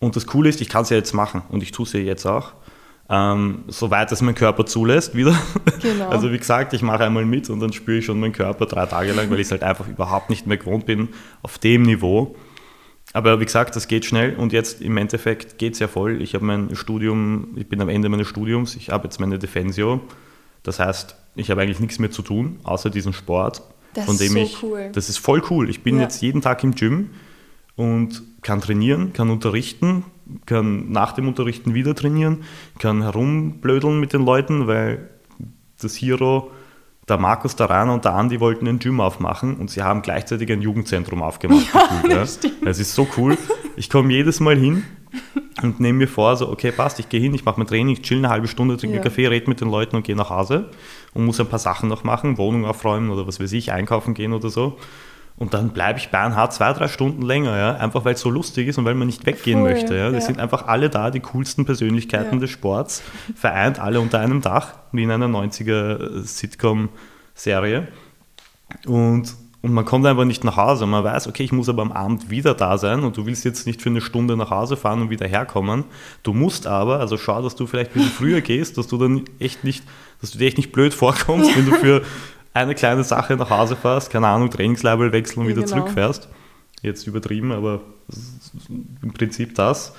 Und 0.00 0.16
das 0.16 0.26
Coole 0.26 0.48
ist, 0.48 0.60
ich 0.60 0.68
kann 0.68 0.82
es 0.82 0.90
ja 0.90 0.96
jetzt 0.96 1.14
machen 1.14 1.42
und 1.50 1.62
ich 1.62 1.70
tue 1.70 1.86
es 1.86 1.92
ja 1.92 2.00
jetzt 2.00 2.26
auch 2.26 2.52
ähm, 3.08 3.64
soweit 3.68 4.10
es 4.12 4.20
mein 4.22 4.34
Körper 4.34 4.66
zulässt 4.66 5.14
wieder. 5.14 5.36
Genau. 5.80 6.08
Also 6.10 6.32
wie 6.32 6.38
gesagt, 6.38 6.72
ich 6.72 6.82
mache 6.82 7.04
einmal 7.04 7.24
mit 7.24 7.48
und 7.50 7.60
dann 7.60 7.72
spüre 7.72 7.98
ich 7.98 8.04
schon 8.06 8.18
meinen 8.18 8.32
Körper 8.32 8.66
drei 8.66 8.86
Tage 8.86 9.12
lang, 9.12 9.30
weil 9.30 9.40
ich 9.40 9.46
es 9.46 9.50
halt 9.52 9.62
einfach 9.62 9.86
überhaupt 9.88 10.30
nicht 10.30 10.46
mehr 10.46 10.56
gewohnt 10.56 10.86
bin 10.86 11.08
auf 11.42 11.58
dem 11.58 11.82
Niveau. 11.82 12.34
Aber 13.12 13.38
wie 13.40 13.44
gesagt, 13.44 13.76
das 13.76 13.86
geht 13.88 14.04
schnell 14.04 14.34
und 14.34 14.52
jetzt 14.52 14.82
im 14.82 14.96
Endeffekt 14.96 15.58
geht 15.58 15.74
es 15.74 15.78
ja 15.78 15.88
voll. 15.88 16.20
Ich 16.20 16.34
habe 16.34 16.44
mein 16.44 16.74
Studium, 16.74 17.48
ich 17.56 17.68
bin 17.68 17.80
am 17.80 17.88
Ende 17.88 18.08
meines 18.08 18.26
Studiums, 18.26 18.74
ich 18.74 18.90
habe 18.90 19.04
jetzt 19.04 19.20
meine 19.20 19.38
Defensio. 19.38 20.00
Das 20.64 20.80
heißt, 20.80 21.14
ich 21.36 21.50
habe 21.50 21.62
eigentlich 21.62 21.80
nichts 21.80 21.98
mehr 22.00 22.10
zu 22.10 22.22
tun, 22.22 22.58
außer 22.64 22.90
diesen 22.90 23.12
Sport. 23.12 23.62
Das 23.94 24.04
von 24.06 24.18
dem 24.18 24.26
ist 24.26 24.32
so 24.32 24.38
ich, 24.38 24.62
cool. 24.62 24.90
das 24.92 25.08
ist 25.08 25.18
voll 25.18 25.42
cool. 25.50 25.70
Ich 25.70 25.82
bin 25.82 25.96
Ja. 25.96 26.02
jetzt 26.02 26.20
jeden 26.20 26.42
Tag 26.42 26.62
im 26.64 26.74
Gym 26.74 27.10
und 27.76 28.22
kann 28.46 28.60
trainieren, 28.60 29.12
kann 29.12 29.28
unterrichten, 29.28 30.04
kann 30.46 30.92
nach 30.92 31.12
dem 31.12 31.26
Unterrichten 31.26 31.74
wieder 31.74 31.96
trainieren, 31.96 32.44
kann 32.78 33.02
herumblödeln 33.02 33.98
mit 33.98 34.12
den 34.12 34.24
Leuten, 34.24 34.68
weil 34.68 35.10
das 35.82 35.96
Hero, 35.96 36.52
der 37.08 37.18
Markus, 37.18 37.56
der 37.56 37.68
Rainer 37.68 37.92
und 37.92 38.04
der 38.04 38.14
Andi 38.14 38.38
wollten 38.38 38.68
ein 38.68 38.78
Gym 38.78 39.00
aufmachen 39.00 39.56
und 39.56 39.68
sie 39.68 39.82
haben 39.82 40.00
gleichzeitig 40.00 40.50
ein 40.52 40.62
Jugendzentrum 40.62 41.22
aufgemacht. 41.22 41.66
ja. 41.74 42.08
das 42.08 42.36
stimmt. 42.36 42.64
Das 42.64 42.78
ist 42.78 42.94
so 42.94 43.08
cool. 43.16 43.36
Ich 43.76 43.90
komme 43.90 44.12
jedes 44.12 44.38
Mal 44.38 44.56
hin 44.56 44.84
und 45.64 45.80
nehme 45.80 45.98
mir 45.98 46.08
vor, 46.08 46.36
so, 46.36 46.48
okay, 46.48 46.70
passt, 46.70 47.00
ich 47.00 47.08
gehe 47.08 47.20
hin, 47.20 47.34
ich 47.34 47.44
mache 47.44 47.58
mein 47.58 47.66
Training, 47.66 47.94
ich 47.94 48.02
chill 48.02 48.18
eine 48.18 48.28
halbe 48.28 48.46
Stunde, 48.46 48.76
trinke 48.76 48.98
Ja. 48.98 49.02
Kaffee, 49.02 49.26
rede 49.26 49.48
mit 49.50 49.60
den 49.60 49.70
Leuten 49.72 49.96
und 49.96 50.04
gehe 50.04 50.14
nach 50.14 50.30
Hause 50.30 50.70
und 51.14 51.24
muss 51.26 51.40
ein 51.40 51.48
paar 51.48 51.58
Sachen 51.58 51.88
noch 51.88 52.04
machen, 52.04 52.38
Wohnung 52.38 52.64
aufräumen 52.64 53.10
oder 53.10 53.26
was 53.26 53.40
weiß 53.40 53.52
ich, 53.54 53.72
einkaufen 53.72 54.14
gehen 54.14 54.32
oder 54.32 54.50
so. 54.50 54.78
Und 55.38 55.52
dann 55.52 55.70
bleibe 55.70 55.98
ich 55.98 56.08
beinhart 56.08 56.54
zwei, 56.54 56.72
drei 56.72 56.88
Stunden 56.88 57.20
länger, 57.20 57.58
ja, 57.58 57.76
einfach 57.76 58.06
weil 58.06 58.14
es 58.14 58.20
so 58.20 58.30
lustig 58.30 58.68
ist 58.68 58.78
und 58.78 58.86
weil 58.86 58.94
man 58.94 59.06
nicht 59.06 59.26
weggehen 59.26 59.60
Voll, 59.60 59.72
möchte. 59.72 59.94
Ja. 59.94 60.06
Das 60.10 60.24
ja. 60.24 60.26
sind 60.28 60.40
einfach 60.40 60.66
alle 60.66 60.88
da, 60.88 61.10
die 61.10 61.20
coolsten 61.20 61.66
Persönlichkeiten 61.66 62.36
Ja. 62.36 62.40
des 62.40 62.50
Sports, 62.50 63.02
vereint 63.34 63.78
alle 63.78 64.00
unter 64.00 64.18
einem 64.18 64.40
Dach, 64.40 64.74
wie 64.92 65.02
in 65.02 65.10
einer 65.10 65.28
90er 65.28 66.22
Sitcom-Serie. 66.22 67.88
Und, 68.86 69.34
und 69.60 69.72
man 69.72 69.84
kommt 69.84 70.06
einfach 70.06 70.24
nicht 70.24 70.42
nach 70.42 70.56
Hause. 70.56 70.86
Man 70.86 71.04
weiß, 71.04 71.28
okay, 71.28 71.42
ich 71.42 71.52
muss 71.52 71.68
aber 71.68 71.82
am 71.82 71.92
Abend 71.92 72.30
wieder 72.30 72.54
da 72.54 72.78
sein 72.78 73.04
und 73.04 73.18
du 73.18 73.26
willst 73.26 73.44
jetzt 73.44 73.66
nicht 73.66 73.82
für 73.82 73.90
eine 73.90 74.00
Stunde 74.00 74.38
nach 74.38 74.50
Hause 74.50 74.78
fahren 74.78 75.02
und 75.02 75.10
wieder 75.10 75.26
herkommen. 75.28 75.84
Du 76.22 76.32
musst 76.32 76.66
aber, 76.66 77.00
also 77.00 77.18
schau, 77.18 77.42
dass 77.42 77.56
du 77.56 77.66
vielleicht 77.66 77.90
ein 77.90 77.94
bisschen 77.94 78.12
früher 78.12 78.40
gehst, 78.42 78.78
dass 78.78 78.86
du 78.88 78.96
dann 78.96 79.24
echt 79.38 79.64
nicht, 79.64 79.84
dass 80.22 80.30
du 80.30 80.38
dir 80.38 80.46
echt 80.46 80.56
nicht 80.56 80.72
blöd 80.72 80.94
vorkommst, 80.94 81.54
wenn 81.56 81.66
du 81.66 81.72
für 81.72 82.02
eine 82.56 82.74
kleine 82.74 83.04
Sache 83.04 83.36
nach 83.36 83.50
Hause 83.50 83.76
fährst, 83.76 84.10
keine 84.10 84.28
Ahnung, 84.28 84.50
Trainingsleibel 84.50 85.12
wechseln 85.12 85.40
und 85.40 85.46
Ja, 85.48 85.56
wieder 85.56 85.66
genau. 85.66 85.76
zurückfährst. 85.78 86.28
Jetzt 86.82 87.06
übertrieben, 87.06 87.52
aber 87.52 87.80
im 89.02 89.12
Prinzip 89.12 89.54
das. 89.54 89.92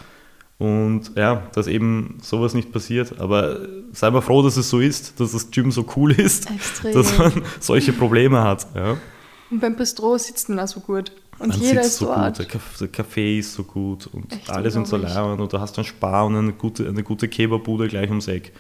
Und 0.59 1.11
ja, 1.15 1.43
dass 1.53 1.67
eben 1.67 2.17
sowas 2.21 2.53
nicht 2.55 2.71
passiert. 2.71 3.19
Aber 3.19 3.59
sei 3.91 4.09
mal 4.09 4.21
froh, 4.21 4.41
dass 4.41 4.57
es 4.57 4.69
so 4.69 4.79
ist, 4.79 5.19
dass 5.19 5.31
das 5.33 5.51
Gym 5.51 5.71
so 5.71 5.85
cool 5.95 6.11
ist, 6.19 6.49
Extrem. 6.49 6.93
dass 6.93 7.17
man 7.17 7.43
solche 7.59 7.93
Probleme 7.93 8.43
hat. 8.43 8.65
Ja. 8.75 8.97
Und 9.51 9.59
beim 9.61 9.75
Bistro 9.75 10.17
sitzt 10.17 10.49
man 10.49 10.59
auch 10.59 10.67
so 10.67 10.79
gut. 10.79 11.11
Und 11.39 11.49
Man 11.49 11.59
jeder 11.59 11.83
sitzt 11.83 11.87
ist 11.95 11.97
so 11.99 12.05
dort. 12.07 12.25
gut, 12.27 12.39
der, 12.39 12.45
Kaff- 12.47 12.77
der 12.79 12.87
Kaffee 12.87 13.37
ist 13.39 13.53
so 13.53 13.63
gut 13.63 14.07
und 14.11 14.33
Echt 14.33 14.49
alle 14.49 14.71
sind 14.71 14.87
so 14.87 14.97
leer 14.97 15.23
und 15.25 15.53
du 15.53 15.59
hast 15.59 15.77
einen 15.77 15.85
Spar 15.85 16.25
und 16.25 16.35
eine 16.35 16.51
gute, 16.53 16.87
eine 16.87 17.03
gute 17.03 17.27
Kebabbude 17.27 17.87
gleich 17.87 18.09
ums 18.09 18.27
Eck. 18.27 18.51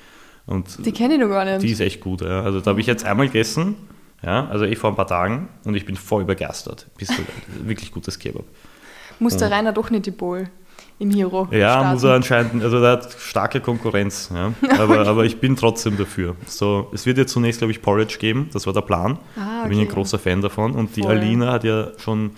Und 0.47 0.85
Die 0.85 0.91
kenne 0.91 1.13
ich 1.15 1.19
noch 1.19 1.27
gar 1.29 1.45
nicht. 1.45 1.61
die 1.61 1.71
ist 1.71 1.79
echt 1.81 2.01
gut. 2.01 2.21
Ja. 2.21 2.41
Also 2.41 2.59
da 2.61 2.71
habe 2.71 2.79
ich 2.81 2.87
jetzt 2.87 3.05
einmal 3.05 3.27
gegessen, 3.27 3.75
ja, 4.23 4.47
also 4.47 4.65
eh 4.65 4.75
vor 4.75 4.89
ein 4.89 4.95
paar 4.95 5.05
Tagen 5.07 5.49
und 5.65 5.75
ich 5.75 5.85
bin 5.85 5.95
voll 5.95 6.25
begeistert. 6.25 6.87
Wirklich 7.63 7.91
gutes 7.91 8.17
Kebab. 8.17 8.45
Muss 9.19 9.37
der 9.37 9.51
Rainer 9.51 9.73
doch 9.73 9.89
nicht 9.89 10.05
die 10.05 10.11
Bowl 10.11 10.47
im 10.99 11.11
Hero 11.11 11.47
Ja, 11.51 11.73
starten. 11.73 11.89
muss 11.91 12.03
er 12.03 12.13
anscheinend, 12.15 12.63
also 12.63 12.79
der 12.81 12.91
hat 12.93 13.11
starke 13.19 13.61
Konkurrenz, 13.61 14.31
ja. 14.33 14.53
aber, 14.79 14.99
aber 15.07 15.25
ich 15.25 15.39
bin 15.39 15.55
trotzdem 15.55 15.95
dafür. 15.97 16.35
So, 16.47 16.89
es 16.93 17.05
wird 17.05 17.17
jetzt 17.19 17.33
zunächst, 17.33 17.59
glaube 17.59 17.71
ich, 17.71 17.81
Porridge 17.81 18.17
geben, 18.19 18.49
das 18.53 18.65
war 18.65 18.73
der 18.73 18.81
Plan. 18.81 19.19
Ah, 19.35 19.61
Da 19.63 19.67
bin 19.67 19.73
ich 19.73 19.79
ein 19.79 19.85
okay. 19.87 19.93
großer 19.95 20.17
Fan 20.17 20.41
davon. 20.41 20.73
Und 20.73 20.95
die 20.95 21.01
Voll. 21.03 21.11
Alina 21.17 21.51
hat 21.51 21.63
ja 21.63 21.91
schon 21.99 22.25
ein 22.27 22.31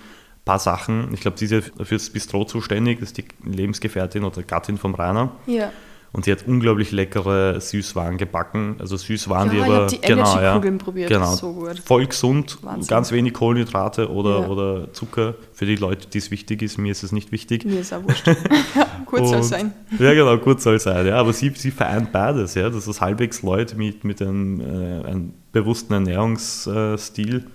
paar 0.45 0.59
Sachen, 0.59 1.13
ich 1.13 1.21
glaube, 1.21 1.37
sie 1.37 1.45
ist 1.45 1.51
ja 1.51 1.85
fürs 1.85 2.09
Bistro 2.09 2.43
zuständig, 2.43 2.99
das 2.99 3.09
ist 3.09 3.17
die 3.17 3.25
Lebensgefährtin 3.45 4.23
oder 4.25 4.41
Gattin 4.43 4.77
vom 4.77 4.93
Rainer. 4.95 5.31
Ja. 5.45 5.71
Und 6.11 6.25
sie 6.25 6.31
hat 6.31 6.47
unglaublich 6.47 6.91
leckere 6.91 7.61
Süßwaren 7.61 8.17
gebacken. 8.17 8.77
Also 8.79 8.97
Süßwaren, 8.97 9.49
Ja, 9.49 9.53
die 9.53 9.57
ich 9.59 9.63
aber 9.65 9.75
hab 9.83 9.87
die 9.89 10.01
genau, 10.01 10.41
ja, 10.41 10.59
probiert, 10.79 11.09
genau, 11.09 11.35
so 11.35 11.53
gut. 11.53 11.79
voll 11.85 12.07
gesund, 12.07 12.57
Wahnsinn. 12.63 12.87
ganz 12.87 13.11
wenig 13.11 13.33
Kohlenhydrate 13.33 14.09
oder, 14.09 14.41
Ja. 14.41 14.47
oder 14.47 14.91
Zucker 14.93 15.35
für 15.53 15.67
die 15.67 15.75
Leute, 15.75 16.07
die 16.07 16.17
es 16.17 16.31
wichtig 16.31 16.63
ist. 16.63 16.79
Mir 16.79 16.91
ist 16.91 17.03
es 17.03 17.11
nicht 17.11 17.31
wichtig. 17.31 17.63
Mir 17.63 17.81
ist 17.81 17.93
auch 17.93 18.01
wurscht. 18.03 18.25
Kurz 19.05 19.29
soll 19.29 19.43
sein. 19.43 19.71
Ja, 19.99 20.13
genau, 20.15 20.37
gut 20.37 20.61
soll 20.61 20.79
sein. 20.79 21.05
Ja. 21.05 21.17
Aber 21.17 21.31
sie, 21.31 21.51
sie 21.55 21.69
vereint 21.71 22.11
beides. 22.11 22.55
Ja. 22.55 22.69
Das 22.71 22.87
ist 22.87 23.01
halbwegs 23.01 23.43
Leute 23.43 23.75
mit, 23.75 24.03
mit 24.03 24.19
einem, 24.21 24.61
äh, 24.61 25.07
einem 25.07 25.33
bewussten 25.51 25.93
Ernährungsstil 25.93 27.45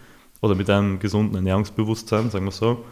oder 0.41 0.55
mit 0.55 0.71
einem 0.71 0.99
gesunden 1.01 1.35
Ernährungsbewusstsein, 1.37 2.31
sagen 2.31 2.45
wir 2.45 2.53
so. 2.53 2.85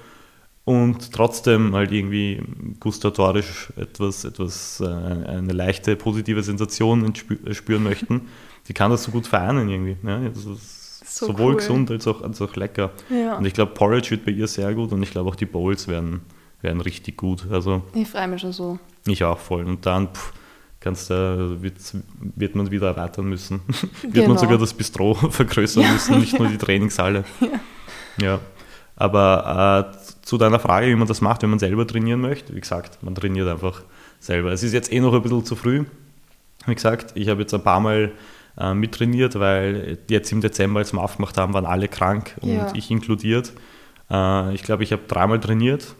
Und 0.64 1.12
trotzdem 1.12 1.74
halt 1.74 1.90
irgendwie 1.90 2.40
gustatorisch 2.78 3.72
etwas, 3.76 4.24
etwas 4.24 4.80
äh, 4.80 4.86
eine 4.86 5.52
leichte 5.52 5.96
positive 5.96 6.42
Sensation 6.42 7.12
äh, 7.46 7.52
spüren 7.54 7.82
möchten. 7.82 8.28
Die 8.68 8.72
kann 8.72 8.90
das 8.92 9.02
so 9.02 9.10
gut 9.10 9.26
vereinen 9.26 9.68
irgendwie. 9.68 9.96
Ja. 10.06 10.20
Das 10.28 10.44
ist 10.44 11.02
So 11.04 11.26
sowohl 11.26 11.54
cool. 11.54 11.56
gesund 11.56 11.90
als 11.90 12.06
auch, 12.06 12.22
als 12.22 12.40
auch 12.40 12.54
lecker. 12.54 12.92
Ja. 13.10 13.38
Und 13.38 13.44
ich 13.44 13.54
glaube, 13.54 13.72
Porridge 13.74 14.10
wird 14.12 14.24
bei 14.24 14.30
ihr 14.30 14.46
sehr 14.46 14.72
gut 14.72 14.92
und 14.92 15.02
ich 15.02 15.10
glaube 15.10 15.30
auch 15.30 15.34
die 15.34 15.46
Bowls 15.46 15.88
werden, 15.88 16.20
werden 16.60 16.80
richtig 16.80 17.16
gut. 17.16 17.44
Also 17.50 17.82
Ich 17.94 18.08
freue 18.08 18.28
mich 18.28 18.40
schon 18.40 18.52
so. 18.52 18.78
ich 19.06 19.24
auch 19.24 19.38
voll. 19.40 19.64
Und 19.64 19.84
dann 19.84 20.14
pff, 20.14 20.32
kannst 20.78 21.10
du, 21.10 21.58
wird, 21.60 21.74
wird 22.36 22.54
man 22.54 22.70
wieder 22.70 22.86
erweitern 22.86 23.24
müssen. 23.28 23.62
wird 24.02 24.14
Genau. 24.14 24.28
man 24.28 24.38
sogar 24.38 24.58
das 24.58 24.72
Bistro 24.72 25.14
vergrößern 25.30 25.92
müssen, 25.92 26.20
nicht 26.20 26.38
nur 26.38 26.46
die 26.46 26.56
Trainingshalle. 26.66 27.24
Ja. 28.20 28.38
Aber 29.02 29.90
äh, 29.92 30.22
zu 30.24 30.38
deiner 30.38 30.60
Frage, 30.60 30.86
wie 30.86 30.94
man 30.94 31.08
das 31.08 31.20
macht, 31.20 31.42
wenn 31.42 31.50
man 31.50 31.58
selber 31.58 31.84
trainieren 31.86 32.20
möchte, 32.20 32.54
wie 32.54 32.60
gesagt, 32.60 33.02
man 33.02 33.16
trainiert 33.16 33.48
einfach 33.48 33.82
selber. 34.20 34.52
Es 34.52 34.62
ist 34.62 34.72
jetzt 34.72 34.92
eh 34.92 35.00
noch 35.00 35.12
ein 35.12 35.22
bisschen 35.22 35.44
zu 35.44 35.56
früh. 35.56 35.84
Wie 36.66 36.74
gesagt, 36.74 37.10
ich 37.16 37.28
habe 37.28 37.40
jetzt 37.40 37.52
ein 37.52 37.64
paar 37.64 37.80
Mal 37.80 38.12
äh, 38.56 38.74
mittrainiert, 38.74 39.38
weil 39.40 39.98
jetzt 40.08 40.30
im 40.30 40.40
Dezember, 40.40 40.78
als 40.78 40.92
wir 40.92 41.00
aufgemacht 41.02 41.36
haben, 41.36 41.52
waren 41.52 41.66
alle 41.66 41.88
krank 41.88 42.36
und 42.42 42.50
Ja. 42.54 42.72
ich 42.74 42.92
inkludiert. 42.92 43.52
Äh, 44.08 44.54
ich 44.54 44.62
glaube, 44.62 44.84
ich 44.84 44.92
habe 44.92 45.02
dreimal 45.08 45.40
trainiert 45.40 45.96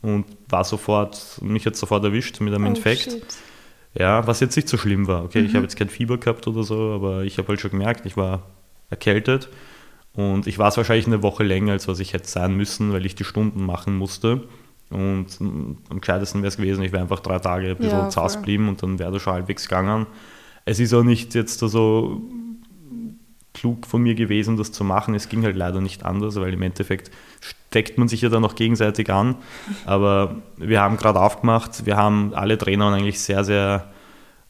und 0.00 0.24
war 0.48 0.62
sofort, 0.62 1.40
mich 1.42 1.66
hat 1.66 1.74
sofort 1.74 2.04
erwischt 2.04 2.40
mit 2.40 2.54
einem 2.54 2.66
Oh, 2.66 2.68
Infekt. 2.68 3.10
shit. 3.10 3.22
Ja, 3.94 4.24
was 4.28 4.38
jetzt 4.38 4.54
nicht 4.54 4.68
so 4.68 4.76
schlimm 4.78 5.08
war. 5.08 5.24
Okay, 5.24 5.40
ich 5.40 5.50
Mhm. 5.52 5.56
habe 5.56 5.64
jetzt 5.64 5.76
kein 5.76 5.88
Fieber 5.88 6.18
gehabt 6.18 6.46
oder 6.46 6.62
so, 6.62 6.92
aber 6.92 7.24
ich 7.24 7.36
habe 7.38 7.48
halt 7.48 7.60
schon 7.60 7.72
gemerkt, 7.72 8.06
ich 8.06 8.16
war 8.16 8.42
erkältet 8.90 9.48
und 10.18 10.48
ich 10.48 10.58
war 10.58 10.66
es 10.66 10.76
wahrscheinlich 10.76 11.06
eine 11.06 11.22
Woche 11.22 11.44
länger, 11.44 11.70
als 11.70 11.86
was 11.86 12.00
ich 12.00 12.12
hätte 12.12 12.26
sein 12.26 12.56
müssen, 12.56 12.92
weil 12.92 13.06
ich 13.06 13.14
die 13.14 13.22
Stunden 13.22 13.64
machen 13.64 13.96
musste. 13.96 14.48
Und 14.90 15.26
mm, 15.40 15.76
am 15.90 16.00
gescheitesten 16.00 16.42
wäre 16.42 16.48
es 16.48 16.56
gewesen, 16.56 16.82
ich 16.82 16.90
wäre 16.90 17.02
einfach 17.02 17.20
drei 17.20 17.38
Tage 17.38 17.68
ein 17.68 17.76
bisschen 17.76 17.90
Ja, 18.00 18.10
voll. 18.10 18.32
geblieben 18.32 18.68
und 18.68 18.82
dann 18.82 18.98
wäre 18.98 19.12
das 19.12 19.22
schon 19.22 19.34
halbwegs 19.34 19.68
gegangen. 19.68 20.06
Es 20.64 20.80
ist 20.80 20.92
auch 20.92 21.04
nicht 21.04 21.36
jetzt 21.36 21.60
so 21.60 22.20
klug 23.54 23.86
von 23.86 24.02
mir 24.02 24.16
gewesen, 24.16 24.56
das 24.56 24.72
zu 24.72 24.82
machen. 24.82 25.14
Es 25.14 25.28
ging 25.28 25.44
halt 25.44 25.54
leider 25.54 25.80
nicht 25.80 26.04
anders, 26.04 26.34
weil 26.34 26.52
im 26.52 26.62
Endeffekt 26.62 27.12
steckt 27.40 27.96
man 27.96 28.08
sich 28.08 28.20
ja 28.20 28.28
dann 28.28 28.42
noch 28.42 28.56
gegenseitig 28.56 29.10
an. 29.10 29.36
Aber 29.86 30.34
wir 30.56 30.80
haben 30.80 30.96
gerade 30.96 31.20
aufgemacht, 31.20 31.86
wir 31.86 31.96
haben 31.96 32.34
alle 32.34 32.58
Trainer 32.58 32.92
eigentlich 32.92 33.20
sehr, 33.20 33.44
sehr 33.44 33.88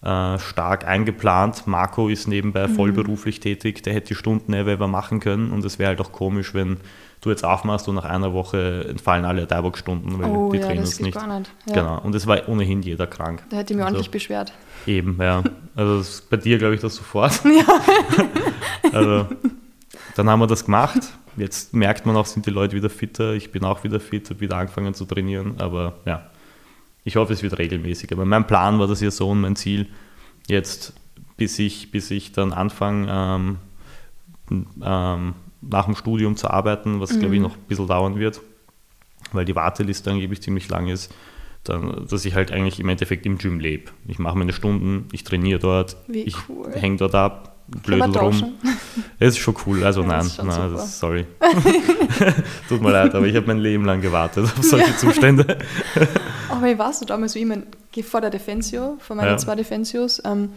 äh, 0.03 0.39
stark 0.39 0.87
eingeplant. 0.87 1.67
Marco 1.67 2.09
ist 2.09 2.29
nebenbei 2.29 2.67
Mhm. 2.69 2.75
vollberuflich 2.75 3.41
tätig, 3.41 3.83
der 3.83 3.95
hätte 3.95 4.09
die 4.09 4.15
Stunden 4.15 4.53
ever, 4.53 4.87
machen 4.89 5.21
können 5.21 5.51
und 5.51 5.65
es 5.65 5.79
wäre 5.79 5.89
halt 5.89 6.01
auch 6.01 6.13
komisch, 6.13 6.55
wenn 6.55 6.79
du 7.21 7.31
jetzt 7.31 7.45
aufmachst 7.45 7.89
und 7.89 7.97
nach 7.97 8.05
einer 8.05 8.33
Woche 8.33 8.87
entfallen 8.89 9.25
alle 9.25 9.47
Taibox-Stunden, 9.49 10.21
weil 10.21 10.31
Oh 10.31 10.53
die 10.53 10.59
ja, 10.59 10.69
geht 10.73 10.81
nicht. 10.83 11.01
nicht. 11.01 11.17
Ja. 11.17 11.43
Genau, 11.75 12.01
und 12.03 12.15
es 12.15 12.29
war 12.29 12.49
ohnehin 12.49 12.81
jeder 12.83 13.09
krank. 13.09 13.43
Da 13.51 13.57
hätte 13.57 13.73
ich 13.73 13.77
mich 13.77 13.85
Also- 13.85 13.97
ordentlich 13.97 14.11
beschwert. 14.13 14.53
Eben, 14.87 15.19
ja. 15.21 15.43
Also 15.75 16.23
bei 16.31 16.37
dir 16.37 16.59
glaube 16.59 16.75
ich 16.77 16.81
das 16.81 16.95
sofort. 16.95 17.41
also, 18.93 19.27
dann 20.17 20.29
haben 20.31 20.41
wir 20.41 20.47
das 20.47 20.65
gemacht. 20.65 21.01
Jetzt 21.37 21.73
merkt 21.75 22.05
man 22.07 22.17
auch, 22.17 22.27
sind 22.27 22.47
die 22.47 22.51
Leute 22.51 22.75
wieder 22.77 22.91
fitter. 22.91 23.33
Ich 23.35 23.53
bin 23.53 23.65
auch 23.65 23.85
wieder 23.85 24.01
fit, 24.01 24.29
habe 24.31 24.41
wieder 24.41 24.57
angefangen 24.57 24.95
zu 24.95 25.05
trainieren. 25.05 25.55
Aber 25.59 25.95
ja, 26.05 26.27
ich 27.09 27.17
hoffe, 27.17 27.33
es 27.33 27.43
wird 27.43 27.59
regelmäßig. 27.59 28.13
Aber 28.13 28.25
mein 28.25 28.47
Plan 28.47 28.79
war 28.79 28.87
das 28.87 29.01
ja 29.01 29.11
so 29.11 29.31
und 29.31 29.41
mein 29.41 29.57
Ziel 29.57 29.87
jetzt, 30.47 30.93
bis 31.37 31.59
ich, 31.59 31.91
bis 31.91 32.11
ich 32.11 32.33
dann 32.33 32.53
anfange, 32.53 33.09
ähm, 33.11 33.57
ähm, 34.83 35.35
nach 35.61 35.87
dem 35.87 35.97
Studium 35.97 36.37
zu 36.37 36.49
arbeiten, 36.51 37.01
was 37.01 37.19
glaube 37.19 37.35
ich 37.35 37.41
Mhm. 37.41 37.47
noch 37.49 37.57
ein 37.57 37.63
bisschen 37.69 37.87
dauern 37.89 38.19
wird, 38.19 38.41
weil 39.33 39.45
die 39.45 39.57
Warteliste 39.57 40.11
angeblich 40.11 40.41
ziemlich 40.43 40.69
lang 40.69 40.89
ist, 40.89 41.13
dann, 41.65 42.07
dass 42.09 42.25
ich 42.25 42.35
halt 42.35 42.53
eigentlich 42.53 42.79
im 42.81 42.89
Endeffekt 42.89 43.27
im 43.27 43.37
Gym 43.39 43.59
lebe. 43.61 43.91
Ich 44.07 44.19
mache 44.19 44.39
meine 44.39 44.53
Stunden, 44.53 45.07
ich 45.13 45.25
trainiere 45.25 45.59
dort, 45.59 45.97
Wie 46.07 46.21
ich 46.23 46.37
cool. 46.49 46.73
hänge 46.75 46.97
dort 46.97 47.15
ab, 47.15 47.58
Wir 47.85 48.05
rum. 48.05 48.55
Es 49.21 49.31
ist 49.31 49.39
schon 49.39 49.55
cool, 49.67 49.85
also 49.85 50.03
Ja, 50.03 50.07
nein, 50.09 50.19
das 50.21 50.39
nein 50.39 50.73
das 50.75 50.99
sorry. 50.99 51.27
Tut 52.69 52.81
mir 52.83 52.91
leid, 52.93 53.15
aber 53.15 53.27
ich 53.27 53.35
habe 53.37 53.47
mein 53.47 53.59
Leben 53.59 53.85
lang 53.85 54.01
gewartet 54.01 54.45
auf 54.45 54.63
solche 54.65 54.97
Zustände. 54.97 55.59
Aber 56.49 56.67
ich 56.67 56.79
weiß 56.79 57.01
so 57.01 57.05
damals, 57.05 57.35
wie 57.35 57.41
ich 57.41 57.47
mein, 57.47 57.67
vor 58.03 58.21
der 58.21 58.31
Defensio, 58.31 58.97
vor 59.01 59.17
meinen 59.17 59.31
Ja. 59.31 59.37
zwei 59.37 59.55
Defensios, 59.57 60.23
ähm, 60.25 60.51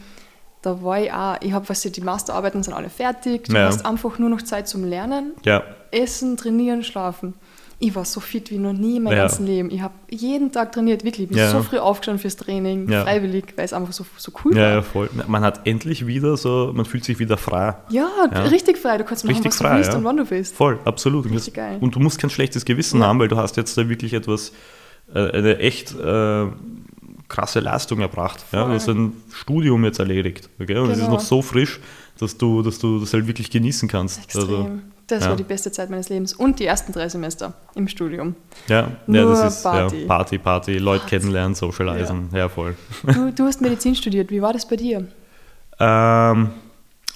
da 0.61 0.81
war 0.83 1.01
ich 1.01 1.11
auch, 1.11 1.37
ich 1.41 1.51
habe, 1.53 1.67
weißt 1.67 1.85
du, 1.85 1.89
die 1.89 2.01
Masterarbeiten 2.01 2.61
sind 2.61 2.73
alle 2.73 2.89
fertig, 2.89 3.45
du 3.45 3.53
Ja. 3.55 3.65
hast 3.65 3.83
einfach 3.85 4.19
nur 4.19 4.29
noch 4.29 4.43
Zeit 4.43 4.67
zum 4.67 4.83
Lernen, 4.85 5.31
Ja, 5.43 5.63
Essen, 5.91 6.37
Trainieren, 6.37 6.83
Schlafen. 6.83 7.33
Ich 7.81 7.95
war 7.95 8.05
so 8.05 8.19
fit 8.19 8.51
wie 8.51 8.59
noch 8.59 8.73
nie 8.73 8.97
in 8.97 9.03
meinem 9.03 9.17
ja. 9.17 9.23
ganzen 9.23 9.45
Leben. 9.45 9.71
Ich 9.71 9.81
habe 9.81 9.95
jeden 10.09 10.51
Tag 10.51 10.71
trainiert, 10.71 11.03
wirklich. 11.03 11.23
Ich 11.23 11.29
bin 11.29 11.39
ja. 11.39 11.49
so 11.49 11.63
früh 11.63 11.79
aufgestanden 11.79 12.21
fürs 12.21 12.35
Training, 12.35 12.87
ja. 12.89 13.03
freiwillig, 13.03 13.45
weil 13.55 13.65
es 13.65 13.73
einfach 13.73 13.91
so, 13.91 14.05
so 14.17 14.31
cool 14.43 14.55
ja, 14.55 14.61
war. 14.61 14.69
Ja, 14.69 14.81
voll. 14.83 15.09
Man 15.27 15.43
hat 15.43 15.65
endlich 15.65 16.05
wieder 16.05 16.37
so, 16.37 16.71
man 16.75 16.85
fühlt 16.85 17.03
sich 17.03 17.17
wieder 17.17 17.37
frei. 17.37 17.75
Ja, 17.89 18.07
richtig 18.49 18.77
frei. 18.77 18.99
Du 18.99 19.03
kannst 19.03 19.25
machen, 19.25 19.33
richtig 19.33 19.51
was 19.51 19.57
frei, 19.57 19.69
du 19.69 19.75
willst 19.77 19.95
und 19.95 20.03
wann 20.03 20.17
du 20.17 20.29
willst. 20.29 20.55
Voll, 20.55 20.79
absolut. 20.85 21.25
Richtig 21.29 21.55
geil. 21.55 21.77
Und 21.81 21.95
du 21.95 21.99
musst 21.99 22.19
kein 22.19 22.29
schlechtes 22.29 22.65
Gewissen 22.65 23.03
haben, 23.03 23.19
weil 23.19 23.27
du 23.27 23.37
hast 23.37 23.57
jetzt 23.57 23.75
da 23.77 23.89
wirklich 23.89 24.13
etwas, 24.13 24.53
äh, 25.13 25.31
eine 25.31 25.57
echt 25.57 25.95
äh, 25.99 26.45
krasse 27.27 27.61
Leistung 27.61 27.99
erbracht. 28.01 28.45
Ja? 28.51 28.65
Du 28.65 28.73
hast 28.73 28.87
ein 28.89 29.13
Studium 29.33 29.83
jetzt 29.85 29.97
erledigt. 29.97 30.49
Okay? 30.59 30.77
Und 30.77 30.91
es 30.91 30.99
ist 30.99 31.05
genau. 31.05 31.15
noch 31.15 31.21
so 31.21 31.41
frisch, 31.41 31.79
dass 32.19 32.37
du, 32.37 32.61
dass 32.61 32.77
du 32.77 32.99
das 32.99 33.11
halt 33.13 33.25
wirklich 33.25 33.49
genießen 33.49 33.89
kannst. 33.89 34.23
Extrem. 34.23 34.41
Also, 34.41 34.69
das 35.11 35.23
ja. 35.23 35.29
war 35.29 35.35
die 35.35 35.43
beste 35.43 35.71
Zeit 35.71 35.89
meines 35.89 36.09
Lebens 36.09 36.33
und 36.33 36.59
die 36.59 36.65
ersten 36.65 36.93
drei 36.93 37.09
Semester 37.09 37.53
im 37.75 37.87
Studium. 37.87 38.35
Ja, 38.67 38.91
ja 39.07 39.25
das 39.25 39.57
ist 39.57 39.63
Party, 39.63 40.01
ja, 40.01 40.07
Party, 40.07 40.37
Party 40.37 40.77
Leute 40.77 41.01
Party. 41.01 41.17
kennenlernen, 41.17 41.55
socialisen, 41.55 42.29
ja, 42.31 42.39
ja 42.39 42.49
voll. 42.49 42.75
Du, 43.03 43.31
du, 43.31 43.43
hast 43.43 43.61
Medizin 43.61 43.95
studiert, 43.95 44.31
wie 44.31 44.41
war 44.41 44.53
das 44.53 44.67
bei 44.67 44.77
dir? 44.77 45.07
Ähm, 45.79 46.49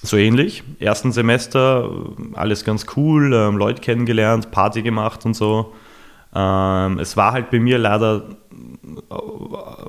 so 0.02 0.16
ähnlich. 0.16 0.62
Ersten 0.78 1.12
Semester, 1.12 1.90
alles 2.34 2.64
ganz 2.64 2.86
cool, 2.96 3.32
ähm, 3.32 3.56
Leute 3.56 3.80
kennengelernt, 3.80 4.50
Party 4.50 4.82
gemacht 4.82 5.24
und 5.24 5.34
so. 5.34 5.72
Ähm, 6.34 6.98
es 6.98 7.16
war 7.16 7.32
halt 7.32 7.50
bei 7.50 7.58
mir 7.58 7.78
leider, 7.78 8.24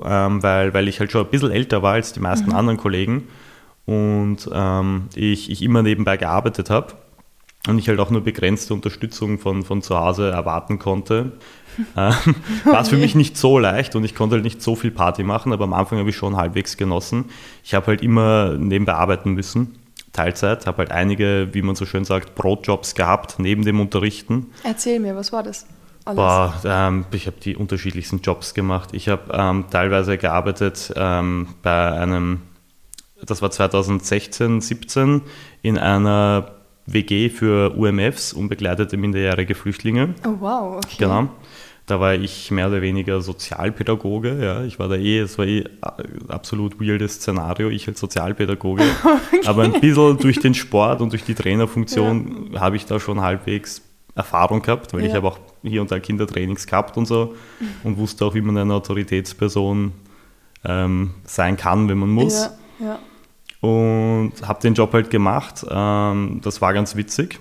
ähm, 0.04 0.42
weil, 0.42 0.72
weil 0.72 0.88
ich 0.88 0.98
halt 0.98 1.12
schon 1.12 1.26
ein 1.26 1.30
bisschen 1.30 1.50
älter 1.50 1.82
war 1.82 1.94
als 1.94 2.12
die 2.12 2.20
meisten 2.20 2.50
mhm. 2.50 2.56
anderen 2.56 2.78
Kollegen 2.78 3.28
und 3.84 4.48
ähm, 4.52 5.08
ich, 5.14 5.50
ich 5.50 5.62
immer 5.62 5.82
nebenbei 5.82 6.16
gearbeitet 6.16 6.70
habe 6.70 6.94
und 7.68 7.78
ich 7.78 7.88
halt 7.88 8.00
auch 8.00 8.10
nur 8.10 8.22
begrenzte 8.22 8.74
Unterstützung 8.74 9.38
von, 9.38 9.62
von 9.62 9.82
zu 9.82 9.98
Hause 9.98 10.30
erwarten 10.30 10.78
konnte. 10.78 11.32
Ähm, 11.96 12.34
war 12.64 12.80
es 12.80 12.88
für 12.88 12.96
mich 12.96 13.14
nicht 13.14 13.36
so 13.36 13.56
leicht 13.56 13.94
und 13.94 14.02
ich 14.02 14.16
konnte 14.16 14.34
halt 14.34 14.42
nicht 14.42 14.60
so 14.60 14.74
viel 14.74 14.90
Party 14.90 15.22
machen, 15.22 15.52
aber 15.52 15.62
am 15.62 15.72
Anfang 15.72 16.00
habe 16.00 16.10
ich 16.10 16.16
schon 16.16 16.36
halbwegs 16.36 16.76
genossen. 16.76 17.26
Ich 17.62 17.72
habe 17.72 17.86
halt 17.86 18.02
immer 18.02 18.54
nebenbei 18.58 18.94
arbeiten 18.94 19.30
müssen, 19.30 19.78
Teilzeit, 20.12 20.66
habe 20.66 20.78
halt 20.78 20.90
einige, 20.90 21.50
wie 21.52 21.62
man 21.62 21.76
so 21.76 21.86
schön 21.86 22.04
sagt, 22.04 22.34
Brotjobs 22.34 22.96
gehabt 22.96 23.36
neben 23.38 23.64
dem 23.64 23.78
Unterrichten. 23.78 24.46
Erzähl 24.64 24.98
mir, 24.98 25.14
was 25.14 25.32
war 25.32 25.44
das? 25.44 25.66
Boah, 26.04 26.54
ähm, 26.64 27.04
ich 27.12 27.26
habe 27.26 27.36
die 27.40 27.54
unterschiedlichsten 27.54 28.22
Jobs 28.22 28.54
gemacht. 28.54 28.90
Ich 28.92 29.08
habe 29.08 29.30
ähm, 29.32 29.66
teilweise 29.70 30.18
gearbeitet 30.18 30.92
ähm, 30.96 31.48
bei 31.62 31.92
einem, 31.92 32.40
das 33.24 33.42
war 33.42 33.50
2016, 33.50 34.60
17, 34.60 35.22
in 35.62 35.78
einer 35.78 36.57
WG 36.92 37.28
für 37.28 37.76
UMFs, 37.76 38.32
unbegleitete 38.32 38.96
minderjährige 38.96 39.54
Flüchtlinge. 39.54 40.14
Oh 40.26 40.36
wow, 40.40 40.76
okay. 40.76 40.96
Genau. 40.98 41.28
Da 41.86 42.00
war 42.00 42.14
ich 42.14 42.50
mehr 42.50 42.68
oder 42.68 42.82
weniger 42.82 43.20
Sozialpädagoge. 43.22 44.42
Ja. 44.42 44.64
Ich 44.64 44.78
war 44.78 44.88
da 44.88 44.96
eh, 44.96 45.20
es 45.20 45.38
war 45.38 45.46
eh 45.46 45.64
absolut 46.28 46.80
weirdes 46.80 47.14
Szenario, 47.14 47.70
ich 47.70 47.88
als 47.88 48.00
Sozialpädagoge. 48.00 48.82
okay. 49.04 49.46
Aber 49.46 49.64
ein 49.64 49.80
bisschen 49.80 50.18
durch 50.18 50.38
den 50.38 50.54
Sport 50.54 51.00
und 51.00 51.12
durch 51.12 51.24
die 51.24 51.34
Trainerfunktion 51.34 52.50
ja. 52.52 52.60
habe 52.60 52.76
ich 52.76 52.84
da 52.84 53.00
schon 53.00 53.20
halbwegs 53.20 53.82
Erfahrung 54.14 54.62
gehabt, 54.62 54.92
weil 54.92 55.02
ja. 55.02 55.08
ich 55.08 55.14
habe 55.14 55.28
auch 55.28 55.38
hier 55.62 55.80
und 55.80 55.90
da 55.90 55.98
Kindertrainings 55.98 56.66
gehabt 56.66 56.96
und 56.96 57.06
so 57.06 57.34
und 57.84 57.96
wusste 57.98 58.24
auch, 58.24 58.34
wie 58.34 58.40
man 58.40 58.56
eine 58.58 58.74
Autoritätsperson 58.74 59.92
ähm, 60.64 61.14
sein 61.24 61.56
kann, 61.56 61.88
wenn 61.88 61.98
man 61.98 62.10
muss. 62.10 62.50
Ja, 62.80 62.86
ja 62.86 62.98
und 63.60 64.32
habe 64.42 64.60
den 64.60 64.74
Job 64.74 64.92
halt 64.92 65.10
gemacht. 65.10 65.64
Ähm, 65.68 66.40
das 66.42 66.60
war 66.60 66.72
ganz 66.72 66.96
witzig, 66.96 67.40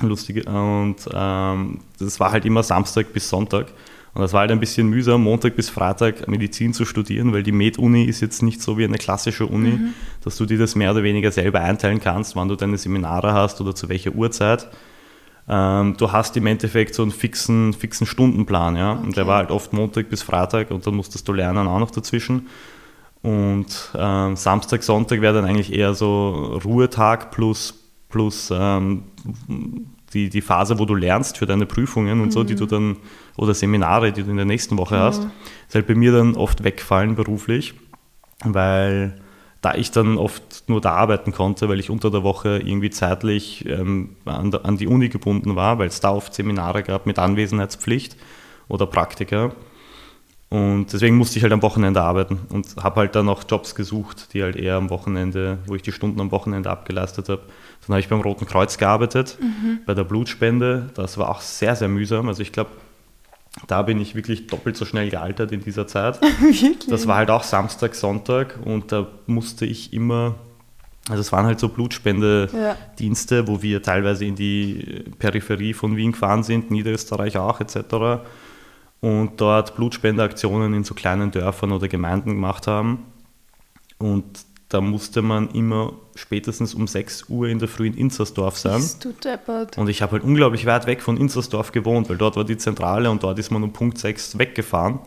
lustig. 0.00 0.46
Und 0.46 0.96
ähm, 1.12 1.80
das 1.98 2.20
war 2.20 2.32
halt 2.32 2.44
immer 2.44 2.62
Samstag 2.62 3.12
bis 3.12 3.28
Sonntag. 3.28 3.66
Und 4.14 4.22
das 4.22 4.32
war 4.32 4.40
halt 4.40 4.50
ein 4.50 4.60
bisschen 4.60 4.88
mühsam, 4.88 5.22
Montag 5.22 5.54
bis 5.54 5.68
Freitag 5.70 6.26
Medizin 6.26 6.72
zu 6.72 6.84
studieren, 6.84 7.32
weil 7.32 7.42
die 7.42 7.52
Med-Uni 7.52 8.04
ist 8.04 8.20
jetzt 8.20 8.42
nicht 8.42 8.60
so 8.60 8.76
wie 8.76 8.84
eine 8.84 8.98
klassische 8.98 9.46
Uni, 9.46 9.72
mhm. 9.72 9.94
dass 10.24 10.36
du 10.36 10.44
dir 10.44 10.58
das 10.58 10.74
mehr 10.74 10.90
oder 10.90 11.02
weniger 11.02 11.30
selber 11.30 11.60
einteilen 11.60 12.00
kannst, 12.00 12.34
wann 12.34 12.48
du 12.48 12.56
deine 12.56 12.78
Seminare 12.78 13.32
hast 13.32 13.60
oder 13.60 13.74
zu 13.74 13.88
welcher 13.88 14.12
Uhrzeit. 14.12 14.66
Ähm, 15.48 15.94
du 15.96 16.10
hast 16.10 16.36
im 16.36 16.46
Endeffekt 16.46 16.94
so 16.94 17.02
einen 17.02 17.12
fixen, 17.12 17.72
fixen 17.72 18.06
Stundenplan, 18.06 18.76
ja. 18.76 18.94
Okay. 18.94 19.02
Und 19.06 19.16
der 19.16 19.26
war 19.26 19.38
halt 19.38 19.50
oft 19.50 19.72
Montag 19.72 20.08
bis 20.10 20.22
Freitag 20.22 20.70
und 20.70 20.86
dann 20.86 20.94
musstest 20.94 21.28
du 21.28 21.32
lernen 21.32 21.68
auch 21.68 21.78
noch 21.78 21.90
dazwischen. 21.90 22.48
Und 23.22 23.66
ähm, 23.96 24.36
Samstag, 24.36 24.82
Sonntag 24.82 25.20
wäre 25.20 25.34
dann 25.34 25.44
eigentlich 25.44 25.72
eher 25.72 25.94
so 25.94 26.60
Ruhetag 26.64 27.30
plus, 27.30 27.74
plus 28.08 28.52
ähm, 28.52 29.04
die, 30.14 30.30
die 30.30 30.40
Phase, 30.40 30.78
wo 30.78 30.84
du 30.84 30.94
lernst 30.94 31.38
für 31.38 31.46
deine 31.46 31.66
Prüfungen 31.66 32.20
und 32.20 32.26
mhm. 32.28 32.32
so, 32.32 32.44
die 32.44 32.54
du 32.54 32.64
mhm. 32.64 32.68
dann, 32.68 32.96
oder 33.36 33.54
Seminare, 33.54 34.12
die 34.12 34.22
du 34.22 34.30
in 34.30 34.36
der 34.36 34.46
nächsten 34.46 34.78
Woche 34.78 34.96
mhm. 34.96 35.00
hast, 35.00 35.26
ist 35.68 35.74
halt 35.74 35.86
bei 35.86 35.94
mir 35.94 36.12
dann 36.12 36.36
oft 36.36 36.64
wegfallen 36.64 37.14
beruflich, 37.14 37.74
weil 38.44 39.20
da 39.60 39.74
ich 39.74 39.90
dann 39.90 40.18
oft 40.18 40.68
nur 40.68 40.80
da 40.80 40.92
arbeiten 40.92 41.32
konnte, 41.32 41.68
weil 41.68 41.80
ich 41.80 41.90
unter 41.90 42.10
der 42.10 42.22
Woche 42.22 42.58
irgendwie 42.64 42.90
zeitlich 42.90 43.66
ähm, 43.66 44.16
an, 44.24 44.54
an, 44.54 44.76
die 44.76 44.86
Uni 44.86 45.08
gebunden 45.08 45.56
war, 45.56 45.78
weil 45.80 45.88
es 45.88 46.00
da 46.00 46.12
oft 46.12 46.32
Seminare 46.32 46.84
gab 46.84 47.06
mit 47.06 47.18
Anwesenheitspflicht 47.18 48.16
oder 48.68 48.86
Praktika. 48.86 49.52
Und 50.50 50.86
deswegen 50.92 51.16
musste 51.16 51.36
ich 51.38 51.42
halt 51.42 51.52
am 51.52 51.60
Wochenende 51.60 52.00
arbeiten 52.00 52.38
und 52.48 52.76
habe 52.82 53.00
halt 53.00 53.14
dann 53.14 53.26
noch 53.26 53.44
Jobs 53.46 53.74
gesucht, 53.74 54.32
die 54.32 54.42
halt 54.42 54.56
eher 54.56 54.76
am 54.76 54.88
Wochenende, 54.88 55.58
wo 55.66 55.74
ich 55.74 55.82
die 55.82 55.92
Stunden 55.92 56.20
am 56.20 56.30
Wochenende 56.30 56.70
abgeleistet 56.70 57.28
habe. 57.28 57.42
Dann 57.86 57.94
habe 57.94 58.00
ich 58.00 58.08
beim 58.08 58.22
Roten 58.22 58.46
Kreuz 58.46 58.78
gearbeitet, 58.78 59.36
mhm. 59.40 59.80
bei 59.84 59.92
der 59.92 60.04
Blutspende. 60.04 60.88
Das 60.94 61.18
war 61.18 61.28
auch 61.28 61.42
sehr, 61.42 61.76
sehr 61.76 61.88
mühsam. 61.88 62.28
Also 62.28 62.40
ich 62.40 62.52
glaube, 62.52 62.70
da 63.66 63.82
bin 63.82 64.00
ich 64.00 64.14
wirklich 64.14 64.46
doppelt 64.46 64.76
so 64.76 64.86
schnell 64.86 65.10
gealtert 65.10 65.52
in 65.52 65.62
dieser 65.62 65.86
Zeit. 65.86 66.18
das 66.88 67.06
war 67.06 67.16
halt 67.16 67.30
auch 67.30 67.42
Samstag, 67.42 67.94
Sonntag 67.94 68.58
und 68.64 68.90
da 68.90 69.06
musste 69.26 69.66
ich 69.66 69.92
immer, 69.92 70.36
also 71.10 71.20
es 71.20 71.30
waren 71.30 71.44
halt 71.44 71.60
so 71.60 71.68
Blutspendedienste, 71.68 73.36
ja. 73.36 73.46
wo 73.46 73.60
wir 73.60 73.82
teilweise 73.82 74.24
in 74.24 74.34
die 74.34 75.04
Peripherie 75.18 75.74
von 75.74 75.96
Wien 75.96 76.12
gefahren 76.12 76.42
sind, 76.42 76.70
Niederösterreich 76.70 77.36
auch 77.36 77.60
etc 77.60 78.22
und 79.00 79.40
dort 79.40 79.76
Blutspendeaktionen 79.76 80.74
in 80.74 80.84
so 80.84 80.94
kleinen 80.94 81.30
Dörfern 81.30 81.72
oder 81.72 81.88
Gemeinden 81.88 82.30
gemacht 82.30 82.66
haben. 82.66 83.04
Und 83.98 84.24
da 84.68 84.80
musste 84.80 85.22
man 85.22 85.50
immer 85.50 85.94
spätestens 86.14 86.74
um 86.74 86.86
6 86.86 87.28
Uhr 87.28 87.48
in 87.48 87.58
der 87.58 87.68
Früh 87.68 87.86
in 87.86 87.94
Inzersdorf 87.94 88.58
sein. 88.58 88.82
Und 89.76 89.88
ich 89.88 90.02
habe 90.02 90.12
halt 90.12 90.24
unglaublich 90.24 90.66
weit 90.66 90.86
weg 90.86 91.00
von 91.00 91.16
Inzersdorf 91.16 91.72
gewohnt, 91.72 92.08
weil 92.08 92.18
dort 92.18 92.36
war 92.36 92.44
die 92.44 92.58
Zentrale 92.58 93.10
und 93.10 93.22
dort 93.22 93.38
ist 93.38 93.50
man 93.50 93.62
um 93.62 93.72
Punkt 93.72 93.98
6 93.98 94.38
weggefahren. 94.38 94.98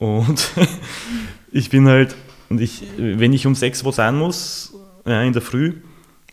Oh. 0.00 0.24
Und 0.24 0.50
ich 1.52 1.70
bin 1.70 1.86
halt, 1.86 2.16
und 2.48 2.60
ich, 2.60 2.82
wenn 2.96 3.32
ich 3.32 3.46
um 3.46 3.54
6 3.54 3.84
wo 3.84 3.92
sein 3.92 4.16
muss, 4.16 4.74
ja, 5.06 5.22
in 5.22 5.32
der 5.32 5.42
Früh, 5.42 5.74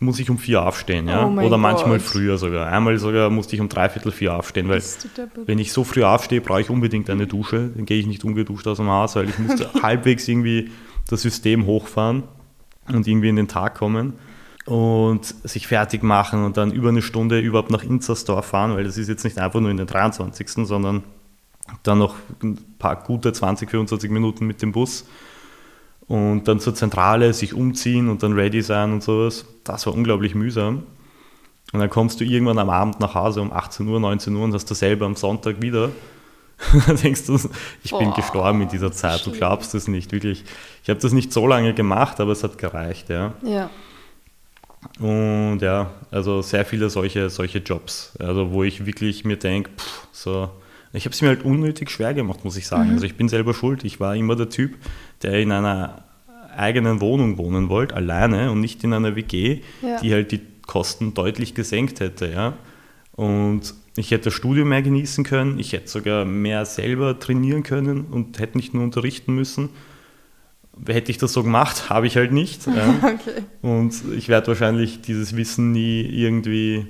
muss 0.02 0.18
ich 0.18 0.28
um 0.30 0.38
vier 0.38 0.62
aufstehen, 0.62 1.08
ja? 1.08 1.26
Oh 1.26 1.40
oder 1.40 1.56
manchmal 1.56 1.98
Gott. 1.98 2.06
früher 2.06 2.36
sogar. 2.38 2.66
Einmal 2.66 2.98
sogar 2.98 3.30
musste 3.30 3.56
ich 3.56 3.60
um 3.60 3.68
dreiviertel 3.68 4.12
vier 4.12 4.34
aufstehen, 4.34 4.68
weil 4.68 4.82
wenn 5.46 5.58
ich 5.58 5.72
so 5.72 5.84
früh 5.84 6.02
aufstehe, 6.02 6.40
brauche 6.40 6.60
ich 6.60 6.70
unbedingt 6.70 7.08
eine 7.08 7.26
Dusche. 7.26 7.70
Dann 7.74 7.86
gehe 7.86 7.98
ich 7.98 8.06
nicht 8.06 8.24
ungeduscht 8.24 8.66
aus 8.66 8.78
dem 8.78 8.88
Haus, 8.88 9.16
weil 9.16 9.28
ich 9.28 9.38
musste 9.38 9.70
halbwegs 9.82 10.28
irgendwie 10.28 10.70
das 11.08 11.22
System 11.22 11.66
hochfahren 11.66 12.24
und 12.88 13.06
irgendwie 13.06 13.28
in 13.28 13.36
den 13.36 13.48
Tag 13.48 13.74
kommen 13.74 14.14
und 14.66 15.24
sich 15.44 15.66
fertig 15.66 16.02
machen 16.02 16.44
und 16.44 16.56
dann 16.56 16.72
über 16.72 16.88
eine 16.90 17.02
Stunde 17.02 17.40
überhaupt 17.40 17.70
nach 17.70 17.82
Inzersdorf 17.82 18.46
fahren, 18.46 18.74
weil 18.74 18.84
das 18.84 18.98
ist 18.98 19.08
jetzt 19.08 19.24
nicht 19.24 19.38
einfach 19.38 19.60
nur 19.60 19.70
in 19.70 19.76
den 19.76 19.86
23., 19.86 20.48
sondern 20.66 21.02
dann 21.82 21.98
noch 21.98 22.16
ein 22.42 22.58
paar 22.78 22.96
gute 22.96 23.32
20, 23.32 23.70
25 23.70 24.10
Minuten 24.10 24.46
mit 24.46 24.62
dem 24.62 24.72
Bus 24.72 25.06
und 26.08 26.44
dann 26.44 26.60
zur 26.60 26.74
Zentrale 26.74 27.32
sich 27.32 27.54
umziehen 27.54 28.08
und 28.08 28.22
dann 28.22 28.32
ready 28.32 28.62
sein 28.62 28.92
und 28.92 29.02
sowas. 29.02 29.46
Das 29.64 29.86
war 29.86 29.94
unglaublich 29.94 30.34
mühsam. 30.34 30.84
Und 31.72 31.80
dann 31.80 31.88
kommst 31.88 32.20
du 32.20 32.24
irgendwann 32.24 32.58
am 32.58 32.68
Abend 32.68 33.00
nach 33.00 33.14
Hause 33.14 33.40
um 33.40 33.52
18 33.52 33.88
Uhr, 33.88 33.98
19 33.98 34.34
Uhr 34.36 34.44
und 34.44 34.52
hast 34.52 34.70
dasselbe 34.70 35.06
am 35.06 35.16
Sonntag 35.16 35.62
wieder. 35.62 35.90
dann 36.86 36.96
denkst 36.96 37.26
du, 37.26 37.38
ich 37.82 37.90
Boah, 37.90 37.98
bin 37.98 38.12
gestorben 38.12 38.60
in 38.62 38.68
dieser 38.68 38.92
Zeit, 38.92 39.24
du 39.26 39.32
glaubst 39.32 39.74
es 39.74 39.88
nicht, 39.88 40.12
wirklich. 40.12 40.44
Ich 40.82 40.90
habe 40.90 41.00
das 41.00 41.12
nicht 41.12 41.32
so 41.32 41.46
lange 41.46 41.74
gemacht, 41.74 42.20
aber 42.20 42.32
es 42.32 42.44
hat 42.44 42.58
gereicht, 42.58 43.08
ja. 43.08 43.34
Ja. 43.42 43.70
Und 44.98 45.60
ja, 45.60 45.90
also 46.10 46.42
sehr 46.42 46.64
viele 46.64 46.90
solche, 46.90 47.30
solche 47.30 47.58
Jobs, 47.58 48.12
also 48.18 48.50
wo 48.50 48.64
ich 48.64 48.84
wirklich 48.84 49.24
mir 49.24 49.36
denke, 49.36 49.70
so, 50.12 50.50
ich 50.92 51.04
habe 51.04 51.14
es 51.14 51.22
mir 51.22 51.28
halt 51.28 51.44
unnötig 51.44 51.90
schwer 51.90 52.12
gemacht, 52.14 52.44
muss 52.44 52.56
ich 52.56 52.66
sagen. 52.66 52.88
Mhm. 52.88 52.94
Also 52.94 53.06
ich 53.06 53.16
bin 53.16 53.28
selber 53.28 53.54
schuld. 53.54 53.84
Ich 53.84 53.98
war 53.98 54.14
immer 54.14 54.36
der 54.36 54.50
Typ, 54.50 54.74
der 55.22 55.40
in 55.40 55.52
einer 55.52 56.04
eigenen 56.56 57.00
Wohnung 57.00 57.38
wohnen 57.38 57.68
wollte, 57.68 57.96
alleine 57.96 58.50
und 58.50 58.60
nicht 58.60 58.84
in 58.84 58.92
einer 58.92 59.16
WG, 59.16 59.60
ja. 59.80 60.00
die 60.00 60.12
halt 60.12 60.32
die 60.32 60.40
Kosten 60.66 61.14
deutlich 61.14 61.54
gesenkt 61.54 62.00
hätte. 62.00 62.30
Ja? 62.30 62.54
Und 63.12 63.74
ich 63.96 64.10
hätte 64.10 64.24
das 64.24 64.34
Studium 64.34 64.68
mehr 64.68 64.82
genießen 64.82 65.24
können, 65.24 65.58
ich 65.58 65.72
hätte 65.72 65.88
sogar 65.88 66.24
mehr 66.24 66.64
selber 66.64 67.18
trainieren 67.18 67.62
können 67.62 68.06
und 68.06 68.38
hätte 68.38 68.56
nicht 68.56 68.74
nur 68.74 68.84
unterrichten 68.84 69.34
müssen. 69.34 69.70
Hätte 70.86 71.10
ich 71.10 71.18
das 71.18 71.32
so 71.32 71.42
gemacht, 71.42 71.90
habe 71.90 72.06
ich 72.06 72.16
halt 72.16 72.32
nicht. 72.32 72.66
Okay. 73.02 73.42
Und 73.60 73.94
ich 74.16 74.28
werde 74.28 74.48
wahrscheinlich 74.48 75.02
dieses 75.02 75.36
Wissen 75.36 75.72
nie 75.72 76.02
irgendwie 76.02 76.86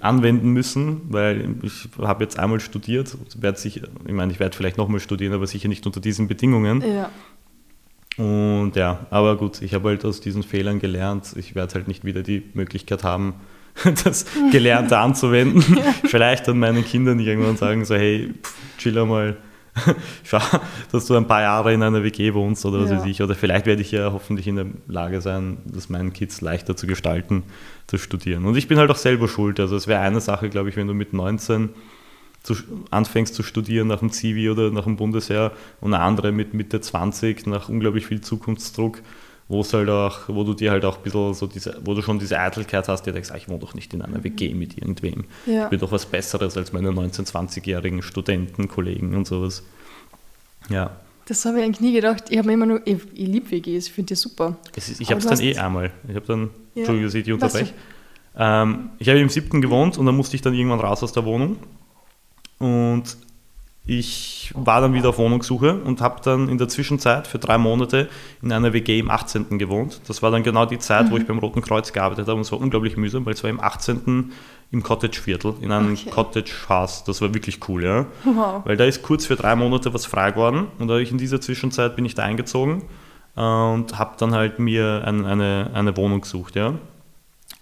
anwenden 0.00 0.50
müssen, 0.50 1.02
weil 1.10 1.54
ich 1.62 1.88
habe 1.98 2.24
jetzt 2.24 2.38
einmal 2.38 2.58
studiert, 2.58 3.16
werde 3.36 3.58
ich 3.64 3.80
meine, 4.08 4.32
ich 4.32 4.40
werde 4.40 4.56
vielleicht 4.56 4.76
nochmal 4.76 4.98
studieren, 4.98 5.32
aber 5.32 5.46
sicher 5.46 5.68
nicht 5.68 5.86
unter 5.86 6.00
diesen 6.00 6.26
Bedingungen. 6.26 6.82
Ja. 6.82 7.10
Und 8.16 8.72
ja, 8.74 9.06
aber 9.10 9.36
gut, 9.36 9.62
ich 9.62 9.74
habe 9.74 9.88
halt 9.90 10.04
aus 10.04 10.20
diesen 10.20 10.42
Fehlern 10.42 10.78
gelernt. 10.78 11.34
Ich 11.36 11.54
werde 11.54 11.74
halt 11.74 11.88
nicht 11.88 12.04
wieder 12.04 12.22
die 12.22 12.42
Möglichkeit 12.54 13.04
haben, 13.04 13.34
das 14.04 14.26
Gelernte 14.50 14.98
anzuwenden. 14.98 15.62
Vielleicht 16.04 16.48
an 16.48 16.58
meinen 16.58 16.84
Kindern 16.84 17.20
irgendwann 17.20 17.56
sagen 17.56 17.84
so, 17.84 17.94
hey, 17.94 18.34
pff, 18.42 18.54
chill 18.78 19.04
mal, 19.04 19.36
schau, 20.24 20.38
dass 20.90 21.06
du 21.06 21.16
ein 21.16 21.26
paar 21.26 21.42
Jahre 21.42 21.72
in 21.72 21.82
einer 21.82 22.02
WG 22.02 22.34
wohnst 22.34 22.64
oder 22.66 22.80
was 22.80 22.90
ja. 22.90 22.98
weiß 22.98 23.06
ich. 23.06 23.22
Oder 23.22 23.34
vielleicht 23.34 23.64
werde 23.64 23.80
ich 23.80 23.90
ja 23.90 24.12
hoffentlich 24.12 24.46
in 24.46 24.56
der 24.56 24.66
Lage 24.86 25.20
sein, 25.22 25.58
das 25.64 25.88
meinen 25.88 26.12
Kids 26.12 26.42
leichter 26.42 26.76
zu 26.76 26.86
gestalten, 26.86 27.44
zu 27.86 27.96
studieren. 27.96 28.44
Und 28.44 28.56
ich 28.56 28.68
bin 28.68 28.78
halt 28.78 28.90
auch 28.90 28.96
selber 28.96 29.28
schuld. 29.28 29.58
Also 29.60 29.76
es 29.76 29.86
wäre 29.86 30.00
eine 30.00 30.20
Sache, 30.20 30.50
glaube 30.50 30.68
ich, 30.68 30.76
wenn 30.76 30.88
du 30.88 30.94
mit 30.94 31.14
19 31.14 31.70
zu, 32.42 32.56
anfängst 32.90 33.34
zu 33.34 33.42
studieren 33.42 33.88
nach 33.88 34.00
dem 34.00 34.10
Zivi 34.10 34.50
oder 34.50 34.70
nach 34.70 34.84
dem 34.84 34.96
Bundesheer 34.96 35.52
und 35.80 35.94
eine 35.94 36.02
andere 36.02 36.32
mit 36.32 36.54
Mitte 36.54 36.80
20 36.80 37.46
nach 37.46 37.68
unglaublich 37.68 38.06
viel 38.06 38.20
Zukunftsdruck, 38.20 39.00
wo 39.48 39.60
es 39.60 39.72
halt 39.72 39.88
auch, 39.88 40.20
wo 40.28 40.44
du 40.44 40.54
dir 40.54 40.72
halt 40.72 40.84
auch 40.84 40.96
ein 40.96 41.02
bisschen 41.02 41.34
so 41.34 41.46
diese, 41.46 41.80
wo 41.84 41.94
du 41.94 42.02
schon 42.02 42.18
diese 42.18 42.38
Eitelkeit 42.38 42.88
hast, 42.88 43.04
dir 43.04 43.12
denkst, 43.12 43.30
ah, 43.32 43.36
ich 43.36 43.48
wohne 43.48 43.60
doch 43.60 43.74
nicht 43.74 43.94
in 43.94 44.02
einer 44.02 44.24
WG 44.24 44.54
mit 44.54 44.76
irgendwem. 44.76 45.24
Ja. 45.46 45.64
Ich 45.64 45.70
bin 45.70 45.78
doch 45.78 45.92
was 45.92 46.06
Besseres 46.06 46.56
als 46.56 46.72
meine 46.72 46.90
19-, 46.90 47.30
20-jährigen 47.30 48.02
Studenten, 48.02 48.68
Kollegen 48.68 49.14
und 49.14 49.26
sowas. 49.26 49.62
Ja. 50.68 50.96
Das 51.26 51.44
habe 51.44 51.58
ich 51.58 51.64
eigentlich 51.64 51.80
nie 51.80 51.92
gedacht. 51.92 52.24
Ich 52.30 52.38
habe 52.38 52.48
mir 52.48 52.54
immer 52.54 52.66
nur, 52.66 52.80
ich, 52.84 52.98
ich 53.14 53.28
liebe 53.28 53.50
WGs, 53.52 53.86
ich 53.86 53.92
finde 53.92 54.08
die 54.08 54.16
super. 54.16 54.56
Ist, 54.74 55.00
ich 55.00 55.10
habe 55.10 55.20
es 55.20 55.26
dann 55.26 55.40
eh 55.40 55.56
einmal. 55.56 55.92
Ich 56.08 56.16
habe 56.16 56.26
dann, 56.26 56.50
ja. 56.74 56.80
Entschuldigung, 56.80 57.06
dass 57.06 57.14
ich 57.14 57.24
die 57.24 57.32
unterbreche. 57.32 57.72
Ähm, 58.36 58.90
ich 58.98 59.08
habe 59.08 59.20
im 59.20 59.28
siebten 59.28 59.60
gewohnt 59.60 59.98
und 59.98 60.06
dann 60.06 60.16
musste 60.16 60.34
ich 60.34 60.42
dann 60.42 60.54
irgendwann 60.54 60.80
raus 60.80 61.02
aus 61.02 61.12
der 61.12 61.24
Wohnung 61.24 61.58
und 62.62 63.16
ich 63.84 64.52
war 64.54 64.80
dann 64.80 64.94
wieder 64.94 65.08
auf 65.08 65.18
Wohnungssuche 65.18 65.74
und 65.74 66.00
habe 66.00 66.20
dann 66.22 66.48
in 66.48 66.56
der 66.56 66.68
Zwischenzeit 66.68 67.26
für 67.26 67.40
drei 67.40 67.58
Monate 67.58 68.08
in 68.40 68.52
einer 68.52 68.72
WG 68.72 69.00
im 69.00 69.10
18. 69.10 69.58
gewohnt. 69.58 70.00
Das 70.06 70.22
war 70.22 70.30
dann 70.30 70.44
genau 70.44 70.66
die 70.66 70.78
Zeit, 70.78 71.06
mhm. 71.06 71.10
wo 71.10 71.16
ich 71.16 71.26
beim 71.26 71.40
Roten 71.40 71.62
Kreuz 71.62 71.92
gearbeitet 71.92 72.28
habe 72.28 72.36
und 72.36 72.42
es 72.42 72.52
war 72.52 72.60
unglaublich 72.60 72.96
mühsam, 72.96 73.26
weil 73.26 73.34
es 73.34 73.42
war 73.42 73.50
im 73.50 73.58
18. 73.58 74.30
im 74.70 74.82
Cottage-Viertel, 74.84 75.54
in 75.60 75.72
einem 75.72 75.94
okay. 75.94 76.10
Cottage-Haus. 76.10 77.02
Das 77.02 77.20
war 77.20 77.34
wirklich 77.34 77.68
cool, 77.68 77.82
ja. 77.82 78.06
Wow. 78.22 78.64
Weil 78.64 78.76
da 78.76 78.84
ist 78.84 79.02
kurz 79.02 79.26
für 79.26 79.34
drei 79.34 79.56
Monate 79.56 79.92
was 79.92 80.06
frei 80.06 80.30
geworden 80.30 80.68
und 80.78 80.86
da 80.86 80.98
ich 80.98 81.10
in 81.10 81.18
dieser 81.18 81.40
Zwischenzeit 81.40 81.96
bin 81.96 82.04
ich 82.04 82.14
da 82.14 82.22
eingezogen 82.22 82.84
und 83.34 83.98
habe 83.98 84.14
dann 84.16 84.32
halt 84.32 84.60
mir 84.60 85.02
ein, 85.04 85.26
eine, 85.26 85.70
eine 85.74 85.96
Wohnung 85.96 86.20
gesucht, 86.20 86.54
ja. 86.54 86.74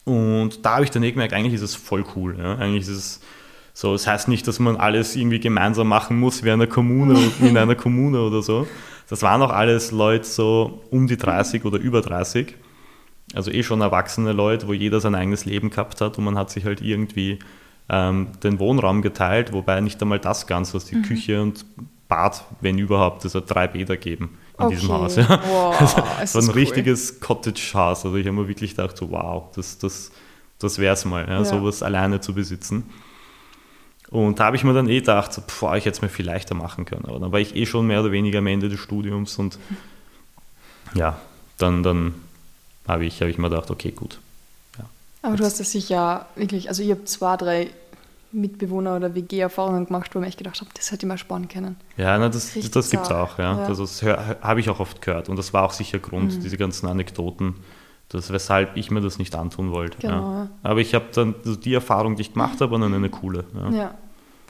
Und 0.05 0.67
da 0.67 0.75
habe 0.75 0.85
ich 0.85 0.91
dann 0.91 1.03
eh 1.03 1.13
gemerkt, 1.13 1.33
eigentlich 1.33 1.55
ist 1.55 1.63
es 1.63 1.75
voll 1.75 2.05
cool, 2.15 2.37
ja. 2.39 2.57
Eigentlich 2.57 2.83
ist 2.83 2.89
es 2.89 3.21
so, 3.81 3.93
das 3.93 4.07
heißt 4.07 4.29
nicht, 4.29 4.47
dass 4.47 4.59
man 4.59 4.77
alles 4.77 5.17
irgendwie 5.17 5.41
gemeinsam 5.41 5.89
machen 5.89 6.21
muss 6.21 6.45
wie 6.45 6.51
einer 6.51 6.67
Kommune, 6.67 7.19
in 7.41 7.57
einer 7.57 7.75
Kommune 7.87 8.21
oder 8.21 8.43
so. 8.43 8.67
Das 9.09 9.23
waren 9.23 9.41
auch 9.41 9.53
alles 9.53 9.91
Leute 9.91 10.27
so 10.27 10.83
um 10.91 11.07
die 11.07 11.17
30 11.17 11.65
oder 11.65 11.79
über 11.79 12.03
30. 12.03 12.57
Also 13.33 13.51
eh 13.51 13.63
schon 13.63 13.81
erwachsene 13.81 14.33
Leute, 14.33 14.69
wo 14.69 14.75
jeder 14.75 15.01
sein 15.01 15.15
eigenes 15.15 15.47
Leben 15.47 15.71
gehabt 15.71 16.03
hat 16.03 16.19
und 16.19 16.25
man 16.25 16.37
hat 16.37 16.51
sich 16.51 16.67
halt 16.67 16.83
irgendwie 16.83 17.39
ähm, 17.89 18.27
den 18.43 18.59
Wohnraum 18.59 19.01
geteilt, 19.01 19.55
wobei 19.55 19.81
nicht 19.81 20.03
einmal 20.03 20.19
das 20.19 20.47
ganz, 20.47 20.75
was 20.75 20.85
die 20.85 20.97
mhm. 20.97 21.03
Küche 21.05 21.41
und 21.41 21.65
Bad, 22.07 22.45
wenn 22.61 22.77
überhaupt, 22.77 23.25
es 23.25 23.35
hat 23.35 23.45
drei 23.49 23.67
Bäder 23.67 23.97
geben 23.97 24.37
in 24.59 24.65
okay. 24.67 24.75
diesem 24.75 24.93
Haus. 24.93 25.17
Ja. 25.17 25.41
Wow, 25.49 25.81
also, 25.81 26.03
es 26.23 26.35
war 26.35 26.43
ein 26.43 26.49
cool. 26.49 26.55
richtiges 26.55 27.19
Cottage-Haus. 27.19 28.05
Also 28.05 28.15
ich 28.19 28.27
habe 28.27 28.37
mir 28.37 28.47
wirklich 28.47 28.77
gedacht, 28.77 28.99
so, 28.99 29.11
wow, 29.11 29.45
das, 29.57 29.79
das, 29.79 30.13
das 30.59 30.79
wäre 30.79 30.93
es 30.93 31.07
mal, 31.07 31.27
ja, 31.27 31.39
ja. 31.39 31.45
sowas 31.47 31.83
alleine 31.83 32.21
zu 32.21 32.35
besitzen. 32.35 32.85
Und 34.11 34.41
da 34.41 34.47
habe 34.47 34.57
ich 34.57 34.65
mir 34.65 34.75
dann 34.75 34.89
eh 34.89 34.99
gedacht, 34.99 35.41
bevor 35.47 35.77
ich 35.77 35.85
jetzt 35.85 36.03
mir 36.03 36.09
viel 36.09 36.27
leichter 36.27 36.55
machen 36.55 36.85
können. 36.85 37.05
Aber 37.07 37.21
dann 37.21 37.31
war 37.31 37.39
ich 37.39 37.55
eh 37.55 37.65
schon 37.65 37.87
mehr 37.87 38.01
oder 38.01 38.11
weniger 38.11 38.39
am 38.39 38.47
Ende 38.49 38.69
des 38.69 38.81
Studiums 38.81 39.39
und 39.39 39.59
ja, 40.95 41.19
dann, 41.59 41.83
dann 41.83 42.15
habe 42.89 43.05
ich, 43.05 43.23
hab 43.23 43.29
ich 43.29 43.39
mir 43.39 43.49
gedacht, 43.49 43.71
okay, 43.71 43.93
gut. 43.93 44.19
Ja. 44.79 44.85
Aber 45.23 45.33
jetzt. 45.33 45.41
du 45.41 45.45
hast 45.45 45.61
das 45.61 45.71
sicher 45.71 46.27
wirklich, 46.35 46.69
also 46.69 46.83
ich 46.83 46.91
habe 46.91 47.05
zwei, 47.05 47.37
drei 47.37 47.71
Mitbewohner 48.33 48.97
oder 48.97 49.15
WG-Erfahrungen 49.15 49.87
gemacht, 49.87 50.15
wo 50.15 50.19
ich 50.19 50.23
mir 50.23 50.29
echt 50.29 50.39
gedacht 50.39 50.61
habe, 50.61 50.71
das 50.75 50.91
hätte 50.91 51.07
ich 51.07 51.09
mal 51.09 51.19
sparen 51.19 51.49
können. 51.49 51.77
Ja, 51.97 52.19
na, 52.19 52.29
das, 52.29 52.55
das, 52.55 52.71
das 52.71 52.91
gibt 52.91 53.05
es 53.05 53.11
auch. 53.11 53.39
Ja. 53.39 53.57
ja. 53.57 53.65
Also 53.65 53.85
das 53.85 54.03
habe 54.03 54.61
ich 54.61 54.71
auch 54.71 54.81
oft 54.81 55.03
gehört 55.03 55.29
und 55.29 55.37
das 55.37 55.53
war 55.53 55.65
auch 55.65 55.73
sicher 55.73 55.99
Grund, 55.99 56.37
mhm. 56.37 56.41
diese 56.41 56.57
ganzen 56.57 56.87
Anekdoten, 56.87 57.55
das, 58.11 58.33
weshalb 58.33 58.77
ich 58.77 58.91
mir 58.91 59.01
das 59.01 59.19
nicht 59.19 59.35
antun 59.37 59.71
wollte. 59.71 59.99
Genau. 59.99 60.15
Ja. 60.15 60.49
Aber 60.65 60.81
ich 60.81 60.95
habe 60.95 61.07
dann 61.15 61.35
die 61.45 61.75
Erfahrung, 61.75 62.17
die 62.17 62.23
ich 62.23 62.33
gemacht 62.33 62.61
habe, 62.61 62.79
dann 62.79 62.93
eine 62.93 63.09
coole. 63.09 63.45
Ja. 63.55 63.71
ja. 63.71 63.95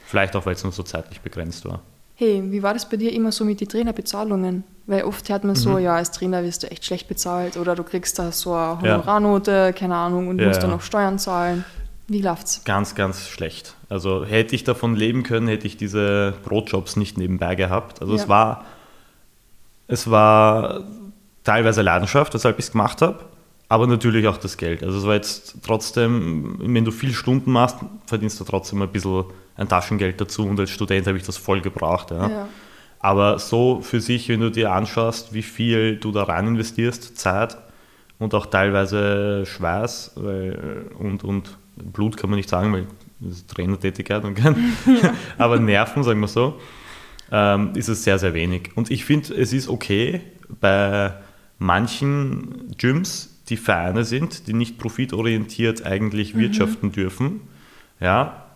Vielleicht 0.06 0.34
auch, 0.34 0.46
weil 0.46 0.54
es 0.54 0.64
nur 0.64 0.72
so 0.72 0.82
zeitlich 0.82 1.20
begrenzt 1.20 1.66
war. 1.66 1.80
Hey, 2.16 2.42
wie 2.46 2.62
war 2.62 2.74
das 2.74 2.88
bei 2.88 2.96
dir 2.96 3.12
immer 3.12 3.32
so 3.32 3.44
mit 3.44 3.60
den 3.60 3.68
Trainerbezahlungen? 3.68 4.64
Weil 4.86 5.04
oft 5.04 5.28
hört 5.28 5.44
man 5.44 5.54
so, 5.54 5.70
mhm. 5.70 5.78
ja, 5.80 5.94
als 5.94 6.10
Trainer 6.10 6.42
wirst 6.42 6.62
du 6.62 6.70
echt 6.70 6.84
schlecht 6.84 7.06
bezahlt 7.06 7.56
oder 7.56 7.74
du 7.74 7.82
kriegst 7.82 8.18
da 8.18 8.32
so 8.32 8.54
eine 8.54 8.80
Honorarnote, 8.80 9.74
keine 9.74 9.94
Ahnung, 9.94 10.28
und 10.28 10.40
musst 10.40 10.62
dann 10.62 10.70
noch 10.70 10.82
Steuern 10.82 11.18
zahlen. 11.18 11.64
Wie 12.08 12.22
läuft's? 12.22 12.64
Ganz, 12.64 12.94
ganz 12.94 13.28
schlecht. 13.28 13.74
Also 13.88 14.24
hätte 14.24 14.54
ich 14.54 14.64
davon 14.64 14.96
leben 14.96 15.22
können, 15.22 15.48
hätte 15.48 15.66
ich 15.66 15.76
diese 15.76 16.34
Brotjobs 16.44 16.96
nicht 16.96 17.18
nebenbei 17.18 17.54
gehabt. 17.54 18.00
Also 18.00 18.14
es 18.14 18.28
war 18.28 18.64
es 19.86 20.10
war 20.10 20.82
teilweise 21.44 21.82
Leidenschaft, 21.82 22.34
weshalb 22.34 22.58
ich 22.58 22.66
es 22.66 22.72
gemacht 22.72 23.02
habe 23.02 23.29
aber 23.70 23.86
natürlich 23.86 24.26
auch 24.26 24.36
das 24.36 24.56
Geld. 24.56 24.82
Also 24.82 24.98
es 24.98 25.06
war 25.06 25.14
jetzt 25.14 25.54
trotzdem, 25.62 26.56
wenn 26.58 26.84
du 26.84 26.90
viel 26.90 27.12
Stunden 27.12 27.52
machst, 27.52 27.76
verdienst 28.04 28.40
du 28.40 28.44
trotzdem 28.44 28.82
ein 28.82 28.88
bisschen 28.88 29.26
ein 29.54 29.68
Taschengeld 29.68 30.20
dazu 30.20 30.44
und 30.44 30.58
als 30.58 30.70
Student 30.70 31.06
habe 31.06 31.16
ich 31.16 31.22
das 31.22 31.36
voll 31.36 31.60
gebraucht. 31.60 32.10
Ja. 32.10 32.28
ja. 32.28 32.48
Aber 32.98 33.38
so 33.38 33.80
für 33.80 34.00
sich, 34.00 34.28
wenn 34.28 34.40
du 34.40 34.50
dir 34.50 34.72
anschaust, 34.72 35.32
wie 35.34 35.42
viel 35.42 35.98
du 35.98 36.10
da 36.10 36.24
rein 36.24 36.48
investierst, 36.48 37.16
Zeit 37.16 37.56
und 38.18 38.34
auch 38.34 38.46
teilweise 38.46 39.46
Schweiß 39.46 40.14
weil, 40.16 40.90
und, 40.98 41.22
und 41.22 41.56
Blut 41.76 42.16
kann 42.16 42.28
man 42.28 42.38
nicht 42.38 42.48
sagen, 42.48 42.72
weil 42.72 42.88
das 43.20 43.36
ist 43.36 43.50
Trainertätigkeit 43.50 44.24
und 44.24 44.34
kein, 44.34 44.56
ja. 45.00 45.14
aber 45.38 45.60
Nerven, 45.60 46.02
sagen 46.02 46.18
wir 46.18 46.26
so, 46.26 46.58
ähm, 47.30 47.70
ist 47.76 47.86
es 47.86 48.02
sehr, 48.02 48.18
sehr 48.18 48.34
wenig. 48.34 48.70
Und 48.74 48.90
ich 48.90 49.04
finde, 49.04 49.32
es 49.32 49.52
ist 49.52 49.68
okay 49.68 50.22
bei 50.60 51.14
manchen 51.60 52.74
Gyms, 52.76 53.39
die 53.50 53.56
Vereine 53.56 54.04
sind, 54.04 54.46
die 54.46 54.52
nicht 54.52 54.78
profitorientiert 54.78 55.84
eigentlich 55.84 56.34
mhm. 56.34 56.40
wirtschaften 56.40 56.92
dürfen. 56.92 57.40
Ja, 58.00 58.46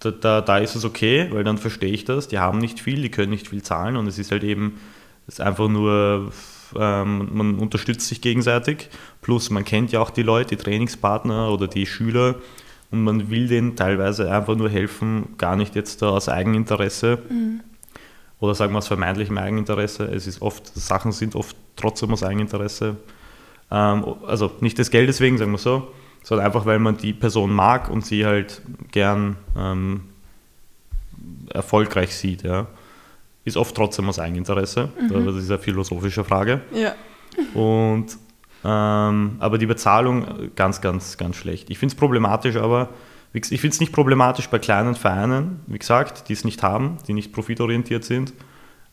da, 0.00 0.10
da, 0.12 0.40
da, 0.40 0.58
ist 0.58 0.76
es 0.76 0.84
okay, 0.84 1.28
weil 1.32 1.42
dann 1.42 1.58
verstehe 1.58 1.92
ich 1.92 2.04
das. 2.04 2.28
Die 2.28 2.38
haben 2.38 2.58
nicht 2.58 2.78
viel, 2.78 3.02
die 3.02 3.10
können 3.10 3.30
nicht 3.30 3.48
viel 3.48 3.62
zahlen 3.62 3.96
und 3.96 4.06
es 4.06 4.18
ist 4.18 4.30
halt 4.30 4.44
eben, 4.44 4.78
es 5.26 5.34
ist 5.34 5.40
einfach 5.40 5.68
nur, 5.68 6.30
ähm, 6.76 7.28
man 7.32 7.58
unterstützt 7.58 8.06
sich 8.06 8.20
gegenseitig. 8.20 8.90
Plus 9.22 9.50
man 9.50 9.64
kennt 9.64 9.90
ja 9.90 10.00
auch 10.00 10.10
die 10.10 10.22
Leute, 10.22 10.56
die 10.56 10.62
Trainingspartner 10.62 11.50
oder 11.50 11.66
die 11.66 11.86
Schüler 11.86 12.36
und 12.92 13.02
man 13.02 13.30
will 13.30 13.48
denen 13.48 13.74
teilweise 13.74 14.30
einfach 14.30 14.54
nur 14.54 14.70
helfen, 14.70 15.34
gar 15.36 15.56
nicht 15.56 15.74
jetzt 15.74 16.00
da 16.02 16.10
aus 16.10 16.28
Eigeninteresse. 16.28 17.18
Mhm. 17.28 17.60
Oder 18.40 18.54
sagen 18.54 18.72
wir 18.72 18.78
aus 18.78 18.86
vermeintlichem 18.86 19.36
Eigeninteresse. 19.36 20.04
Es 20.04 20.28
ist 20.28 20.42
oft, 20.42 20.64
Sachen 20.76 21.10
sind 21.10 21.34
oft 21.34 21.56
trotzdem 21.74 22.12
aus 22.12 22.22
Eigeninteresse 22.22 22.96
also 23.70 24.50
nicht 24.60 24.78
des 24.78 24.90
Geldes 24.90 25.20
wegen, 25.20 25.38
sagen 25.38 25.52
wir 25.52 25.58
so, 25.58 25.88
sondern 26.22 26.46
einfach, 26.46 26.66
weil 26.66 26.78
man 26.78 26.96
die 26.96 27.12
Person 27.12 27.52
mag 27.52 27.90
und 27.90 28.04
sie 28.04 28.24
halt 28.24 28.62
gern 28.92 29.36
ähm, 29.56 30.04
erfolgreich 31.50 32.14
sieht. 32.16 32.42
Ja. 32.42 32.66
Ist 33.44 33.56
oft 33.56 33.74
trotzdem 33.74 34.08
aus 34.08 34.18
Eigeninteresse. 34.18 34.88
Mhm. 35.00 35.26
Das 35.26 35.36
ist 35.36 35.50
eine 35.50 35.58
philosophische 35.58 36.24
Frage. 36.24 36.60
Ja. 36.72 36.94
Und, 37.54 38.16
ähm, 38.64 39.36
aber 39.38 39.58
die 39.58 39.66
Bezahlung 39.66 40.50
ganz, 40.56 40.80
ganz, 40.80 41.16
ganz 41.16 41.36
schlecht. 41.36 41.70
Ich 41.70 41.78
finde 41.78 41.92
es 41.92 41.98
problematisch, 41.98 42.56
aber 42.56 42.88
ich 43.32 43.46
finde 43.60 43.68
es 43.68 43.80
nicht 43.80 43.92
problematisch 43.92 44.48
bei 44.48 44.58
kleinen 44.58 44.94
Vereinen, 44.94 45.60
wie 45.66 45.78
gesagt, 45.78 46.28
die 46.28 46.32
es 46.32 46.44
nicht 46.44 46.62
haben, 46.62 46.98
die 47.06 47.12
nicht 47.12 47.32
profitorientiert 47.32 48.04
sind 48.04 48.32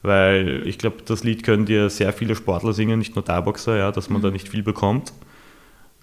weil 0.06 0.64
ich 0.66 0.78
glaube, 0.78 0.98
das 1.06 1.24
Lied 1.24 1.44
können 1.44 1.66
dir 1.66 1.90
sehr 1.90 2.14
viele 2.14 2.36
Sportler 2.36 2.74
singen, 2.74 3.00
nicht 3.00 3.16
nur 3.16 3.26
Thai-Boxer, 3.26 3.78
ja, 3.78 3.92
dass 3.92 4.10
man 4.10 4.20
mhm. 4.20 4.24
da 4.24 4.32
nicht 4.32 4.50
viel 4.50 4.64
bekommt. 4.64 5.14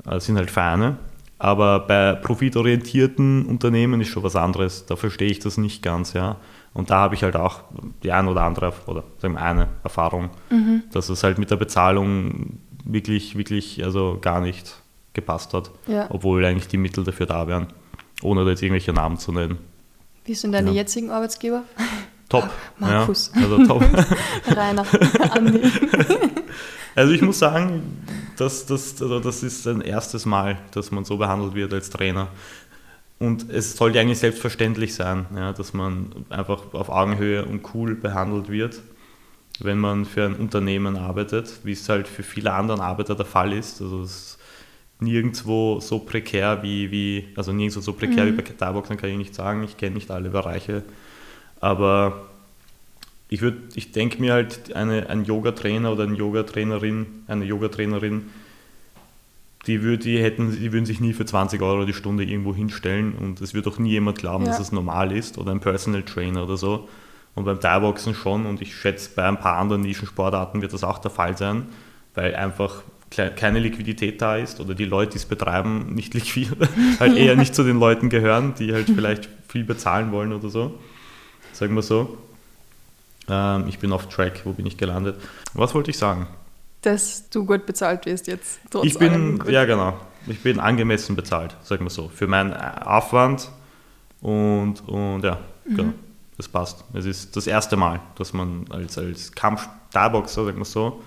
Das 0.05 0.27
sind 0.27 0.37
halt 0.37 0.51
Vereine. 0.51 0.97
Aber 1.39 1.81
bei 1.81 2.15
profitorientierten 2.15 3.47
Unternehmen 3.47 4.01
ist 4.01 4.09
schon 4.09 4.23
was 4.23 4.37
anderes. 4.37 4.87
Da 4.87 4.95
verstehe 4.95 5.31
ich 5.31 5.41
das 5.41 5.59
nicht 5.59 5.83
ganz, 5.83 6.13
ja. 6.13 6.37
Und 6.73 6.91
da 6.91 6.99
habe 6.99 7.15
ich 7.15 7.23
halt 7.23 7.37
auch 7.37 7.63
die 8.03 8.13
eine 8.13 8.31
oder 8.31 8.43
andere, 8.43 8.73
oder 8.87 9.03
sagen 9.19 9.35
wir 9.35 9.43
eine 9.43 9.69
Erfahrung, 9.83 10.31
mhm. 10.51 10.85
dass 10.93 11.09
es 11.09 11.23
halt 11.23 11.39
mit 11.39 11.51
der 11.51 11.57
Bezahlung 11.57 12.61
wirklich, 12.85 13.37
wirklich, 13.37 13.85
also 13.85 14.19
gar 14.21 14.41
nicht 14.41 14.83
gepasst 15.15 15.53
hat. 15.53 15.71
Ja. 15.87 16.07
Obwohl 16.11 16.45
eigentlich 16.45 16.69
die 16.69 16.79
Mittel 16.79 17.05
dafür 17.05 17.27
da 17.27 17.47
wären, 17.49 17.67
ohne 18.23 18.45
da 18.45 18.51
jetzt 18.51 18.63
irgendwelche 18.63 18.93
Namen 18.93 19.19
zu 19.19 19.33
nennen. 19.33 19.59
Wie 20.25 20.35
sind 20.35 20.53
deine 20.53 20.71
ja. 20.71 20.77
jetzigen 20.77 21.11
Arbeitsgeber? 21.11 21.65
Top. 22.33 22.51
Markus. 22.79 23.31
Ja, 23.35 23.43
also 23.43 23.67
top. 23.67 23.83
Rainer, 24.57 24.87
Andi. 25.31 25.61
Also 26.95 27.15
ich 27.15 27.23
muss 27.23 27.39
sagen, 27.39 28.05
das, 28.37 28.67
das, 28.67 29.01
also 29.01 29.19
das 29.19 29.43
ist 29.43 29.67
ein 29.67 29.81
erstes 29.81 30.27
Mal, 30.27 30.59
dass 30.73 30.91
man 30.91 31.07
so 31.07 31.17
behandelt 31.17 31.55
wird 31.55 31.73
als 31.73 31.89
Trainer. 31.89 32.29
und 33.19 33.49
es 33.49 33.79
sollte 33.79 33.99
eigentlich 33.99 34.19
selbstverständlich 34.19 34.95
sein, 34.95 35.25
ja, 35.35 35.55
dass 35.55 35.73
man 35.73 36.13
einfach 36.29 36.75
auf 36.75 36.91
Augenhöhe 36.91 37.47
und 37.47 37.63
cool 37.73 37.95
behandelt 37.95 38.51
wird, 38.51 38.83
wenn 39.61 39.79
man 39.79 40.05
für 40.05 40.27
ein 40.27 40.35
Unternehmen 40.35 40.97
arbeitet, 40.97 41.61
wie 41.65 41.73
es 41.73 41.89
halt 41.89 42.07
für 42.07 42.23
viele 42.23 42.53
andere 42.53 42.83
Arbeiter 42.83 43.15
der 43.15 43.25
Fall 43.25 43.55
ist. 43.55 43.81
Also 43.81 44.03
es 44.03 44.11
ist 44.11 44.39
nirgendwo 45.01 45.81
so 45.81 45.99
prekär 45.99 46.63
wie, 46.63 46.91
wie 46.91 47.29
also 47.37 47.53
nirgendwo 47.53 47.81
so 47.81 47.95
prekär 47.95 48.25
mhm. 48.25 48.29
wie 48.29 48.37
bei 48.37 48.43
Gitarboxen 48.43 48.99
kann 48.99 49.09
ich 49.09 49.17
nicht 49.17 49.35
sagen. 49.35 49.63
Ich 49.63 49.79
kenne 49.79 49.95
nicht 49.95 50.11
alle 50.11 50.29
Bereiche. 50.29 50.83
Aber 51.63 52.25
ich, 53.29 53.41
ich 53.75 53.93
denke 53.93 54.21
mir 54.21 54.35
halt, 54.35 54.75
eine, 54.75 55.09
ein 55.09 55.25
Yoga-Trainer 55.25 55.93
oder 55.93 56.03
eine 56.03 56.17
Yoga-Trainerin, 56.17 57.07
eine 57.29 57.45
Yoga-Trainerin, 57.45 58.25
die, 59.69 59.83
würd, 59.83 60.05
die, 60.05 60.21
hätten, 60.21 60.51
die 60.51 60.73
würden 60.73 60.87
sich 60.87 61.01
nie 61.01 61.13
für 61.13 61.25
20 61.25 61.63
Euro 61.63 61.85
die 61.85 61.95
Stunde 61.95 62.25
irgendwo 62.25 62.53
hinstellen 62.53 63.15
und 63.15 63.41
es 63.41 63.55
wird 63.55 63.69
auch 63.69 63.79
nie 63.79 63.91
jemand 63.91 64.19
glauben, 64.19 64.45
ja. 64.45 64.51
dass 64.51 64.61
es 64.61 64.73
normal 64.73 65.13
ist 65.13 65.39
oder 65.39 65.53
ein 65.53 65.61
Personal 65.61 66.03
Trainer 66.03 66.43
oder 66.43 66.57
so. 66.57 66.89
Und 67.37 67.45
beim 67.45 67.61
Thai-Boxen 67.61 68.15
schon 68.15 68.45
und 68.45 68.61
ich 68.61 68.75
schätze, 68.75 69.11
bei 69.15 69.27
ein 69.27 69.39
paar 69.39 69.57
anderen 69.57 69.83
Nischensportarten 69.83 70.61
wird 70.61 70.73
das 70.73 70.83
auch 70.83 70.99
der 70.99 71.13
Fall 71.13 71.39
sein, 71.39 71.67
weil 72.15 72.35
einfach 72.35 72.83
keine 73.09 73.61
Liquidität 73.61 74.21
da 74.21 74.37
ist 74.37 74.59
oder 74.59 74.75
die 74.75 74.85
Leute, 74.85 75.13
die 75.13 75.19
es 75.19 75.27
betreiben, 75.27 75.95
nicht 75.95 76.13
liquid, 76.13 76.51
halt 76.99 77.17
eher 77.17 77.37
nicht 77.37 77.55
zu 77.55 77.63
den 77.63 77.79
Leuten 77.79 78.09
gehören, 78.09 78.55
die 78.59 78.73
halt 78.73 78.87
vielleicht 78.95 79.29
viel 79.49 79.63
bezahlen 79.63 80.11
wollen 80.11 80.33
oder 80.33 80.49
so. 80.49 80.79
Sagen 81.53 81.75
wir 81.75 81.83
so. 81.83 82.19
Ähm, 83.29 83.67
ich 83.69 83.79
bin 83.79 83.93
auf 83.93 84.09
Track, 84.09 84.43
wo 84.45 84.53
bin 84.53 84.67
ich 84.67 84.77
gelandet? 84.77 85.21
Was 85.55 85.75
wollte 85.75 85.91
ich 85.91 85.99
sagen? 85.99 86.29
dass 86.83 87.31
du 87.31 87.47
gut 87.47 87.65
bezahlt 87.65 88.07
wirst 88.07 88.27
jetzt. 88.27 88.61
ich 88.83 88.99
bin, 88.99 89.43
ja 89.49 89.65
genau, 89.65 89.99
ich 90.27 90.41
bin 90.41 90.61
angemessen 90.61 91.17
bezahlt, 91.17 91.57
sagen 91.63 91.85
wir 91.85 91.91
so, 91.91 92.09
für 92.09 92.27
meinen 92.27 92.53
Aufwand 92.53 93.49
und, 94.21 94.87
und 94.89 95.23
ja, 95.23 95.39
mhm. 95.65 95.77
genau, 95.77 95.93
das 96.37 96.49
passt. 96.49 96.85
Es 96.93 97.07
ist 97.07 97.37
das 97.37 97.47
erste 97.47 97.77
Mal, 97.77 98.01
dass 98.17 98.33
man 98.33 98.67
als, 98.71 98.99
als 98.99 99.33
Kampf-Starboxer, 99.33 100.45
sagen 100.45 100.59
wir 100.59 100.65
so, 100.65 101.01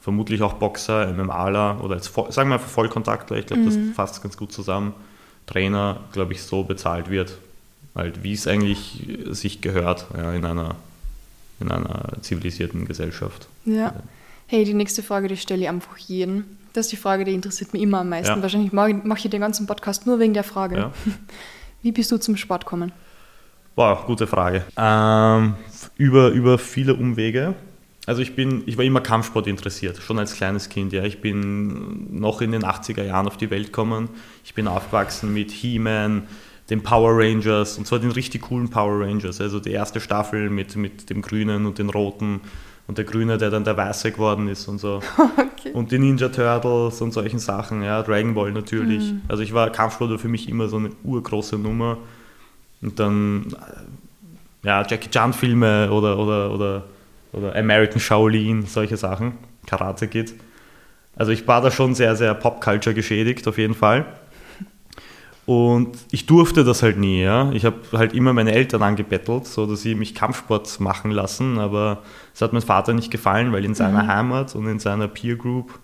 vermutlich 0.00 0.42
auch 0.42 0.54
Boxer, 0.54 1.12
MMAler 1.12 1.82
oder 1.82 1.94
als, 1.94 2.12
sagen 2.30 2.50
wir 2.50 2.54
einfach 2.54 2.68
Vollkontaktler, 2.68 3.36
ich 3.38 3.46
glaube, 3.46 3.62
mhm. 3.62 3.88
das 3.88 3.96
fasst 3.96 4.22
ganz 4.22 4.36
gut 4.36 4.52
zusammen, 4.52 4.92
Trainer, 5.46 6.00
glaube 6.12 6.32
ich, 6.32 6.42
so 6.42 6.64
bezahlt 6.64 7.10
wird, 7.10 7.38
halt 7.94 8.22
wie 8.22 8.32
es 8.32 8.46
eigentlich 8.46 9.06
sich 9.30 9.60
gehört 9.60 10.06
ja, 10.16 10.32
in, 10.32 10.44
einer, 10.44 10.76
in 11.60 11.70
einer 11.70 12.12
zivilisierten 12.20 12.86
Gesellschaft. 12.86 13.48
Ja. 13.64 13.94
Hey, 14.46 14.64
die 14.64 14.74
nächste 14.74 15.02
Frage, 15.02 15.28
die 15.28 15.36
stelle 15.36 15.62
ich 15.62 15.68
einfach 15.68 15.96
jeden. 15.96 16.58
Das 16.72 16.86
ist 16.86 16.92
die 16.92 16.96
Frage, 16.96 17.24
die 17.24 17.32
interessiert 17.32 17.72
mich 17.72 17.82
immer 17.82 18.00
am 18.00 18.08
meisten. 18.08 18.36
Ja. 18.36 18.42
Wahrscheinlich 18.42 18.72
mache 18.72 19.18
ich 19.18 19.30
den 19.30 19.40
ganzen 19.40 19.66
Podcast 19.66 20.06
nur 20.06 20.18
wegen 20.18 20.34
der 20.34 20.44
Frage. 20.44 20.76
Ja. 20.76 20.92
Wie 21.82 21.92
bist 21.92 22.10
du 22.12 22.18
zum 22.18 22.36
Sport 22.36 22.64
gekommen? 22.64 22.92
Boah, 23.74 24.04
gute 24.06 24.26
Frage. 24.26 24.64
Ähm, 24.76 25.54
über, 25.96 26.28
über 26.28 26.58
viele 26.58 26.94
Umwege. 26.94 27.54
Also 28.06 28.20
ich 28.20 28.34
bin, 28.34 28.62
ich 28.66 28.76
war 28.76 28.84
immer 28.84 29.00
Kampfsport 29.00 29.46
interessiert, 29.46 29.96
schon 29.98 30.18
als 30.18 30.34
kleines 30.34 30.68
Kind. 30.68 30.92
Ja. 30.92 31.04
Ich 31.04 31.20
bin 31.20 32.18
noch 32.18 32.40
in 32.40 32.52
den 32.52 32.62
80er 32.62 33.04
Jahren 33.04 33.26
auf 33.26 33.36
die 33.36 33.50
Welt 33.50 33.66
gekommen. 33.66 34.08
Ich 34.44 34.54
bin 34.54 34.68
aufgewachsen 34.68 35.32
mit 35.32 35.50
He-Man, 35.50 36.24
den 36.70 36.82
Power 36.82 37.18
Rangers, 37.18 37.78
und 37.78 37.86
zwar 37.86 37.98
den 37.98 38.12
richtig 38.12 38.42
coolen 38.42 38.70
Power 38.70 39.00
Rangers. 39.00 39.40
Also 39.40 39.60
die 39.60 39.72
erste 39.72 40.00
Staffel 40.00 40.48
mit, 40.50 40.76
mit 40.76 41.10
dem 41.10 41.22
grünen 41.22 41.66
und 41.66 41.78
den 41.78 41.90
roten 41.90 42.40
und 42.86 42.98
der 42.98 43.04
Grüne, 43.04 43.38
der 43.38 43.50
dann 43.50 43.64
der 43.64 43.76
Weiße 43.76 44.12
geworden 44.12 44.48
ist 44.48 44.68
und 44.68 44.78
so. 44.78 45.00
Okay. 45.62 45.74
Und 45.74 45.92
die 45.92 45.98
Ninja 46.00 46.28
Turtles 46.28 47.00
und 47.02 47.12
solchen 47.12 47.38
Sachen, 47.38 47.84
ja, 47.84 48.02
Dragon 48.02 48.34
Ball 48.34 48.50
natürlich. 48.50 49.12
Mhm. 49.12 49.20
Also 49.28 49.44
ich 49.44 49.54
war 49.54 49.70
Kampfsport 49.70 50.10
war 50.10 50.18
für 50.18 50.26
mich 50.26 50.48
immer 50.48 50.66
so 50.66 50.76
eine 50.76 50.90
urgroße 51.04 51.56
Nummer. 51.56 51.98
Und 52.80 52.98
dann 52.98 53.54
äh, 54.64 54.66
ja, 54.66 54.84
Jackie 54.84 55.08
Chan 55.08 55.32
Filme 55.32 55.88
oder, 55.92 56.18
oder, 56.18 56.52
oder, 56.52 56.84
oder 57.32 57.54
American 57.54 58.00
Shaolin, 58.00 58.66
solche 58.66 58.96
Sachen, 58.96 59.34
Karate 59.66 60.08
Kid. 60.08 60.34
Also 61.14 61.30
ich 61.30 61.46
war 61.46 61.60
da 61.60 61.70
schon 61.70 61.94
sehr, 61.94 62.16
sehr 62.16 62.34
Popculture 62.34 62.94
geschädigt, 62.94 63.46
auf 63.46 63.58
jeden 63.58 63.74
Fall. 63.74 64.04
Und 65.44 65.98
ich 66.12 66.26
durfte 66.26 66.62
das 66.62 66.82
halt 66.82 66.98
nie. 66.98 67.22
Ja? 67.22 67.50
Ich 67.52 67.64
habe 67.64 67.76
halt 67.92 68.14
immer 68.14 68.32
meine 68.32 68.52
Eltern 68.52 68.82
angebettelt, 68.82 69.46
so 69.46 69.66
dass 69.66 69.82
sie 69.82 69.94
mich 69.94 70.14
Kampfsport 70.14 70.78
machen 70.78 71.10
lassen, 71.10 71.58
aber 71.58 72.02
es 72.32 72.40
hat 72.40 72.52
meinem 72.52 72.62
Vater 72.62 72.92
nicht 72.92 73.10
gefallen, 73.10 73.52
weil 73.52 73.64
in 73.64 73.74
seiner 73.74 74.04
mhm. 74.04 74.08
Heimat 74.08 74.54
und 74.54 74.66
in 74.68 74.78
seiner 74.78 75.08
Peer 75.08 75.36
Group 75.36 75.78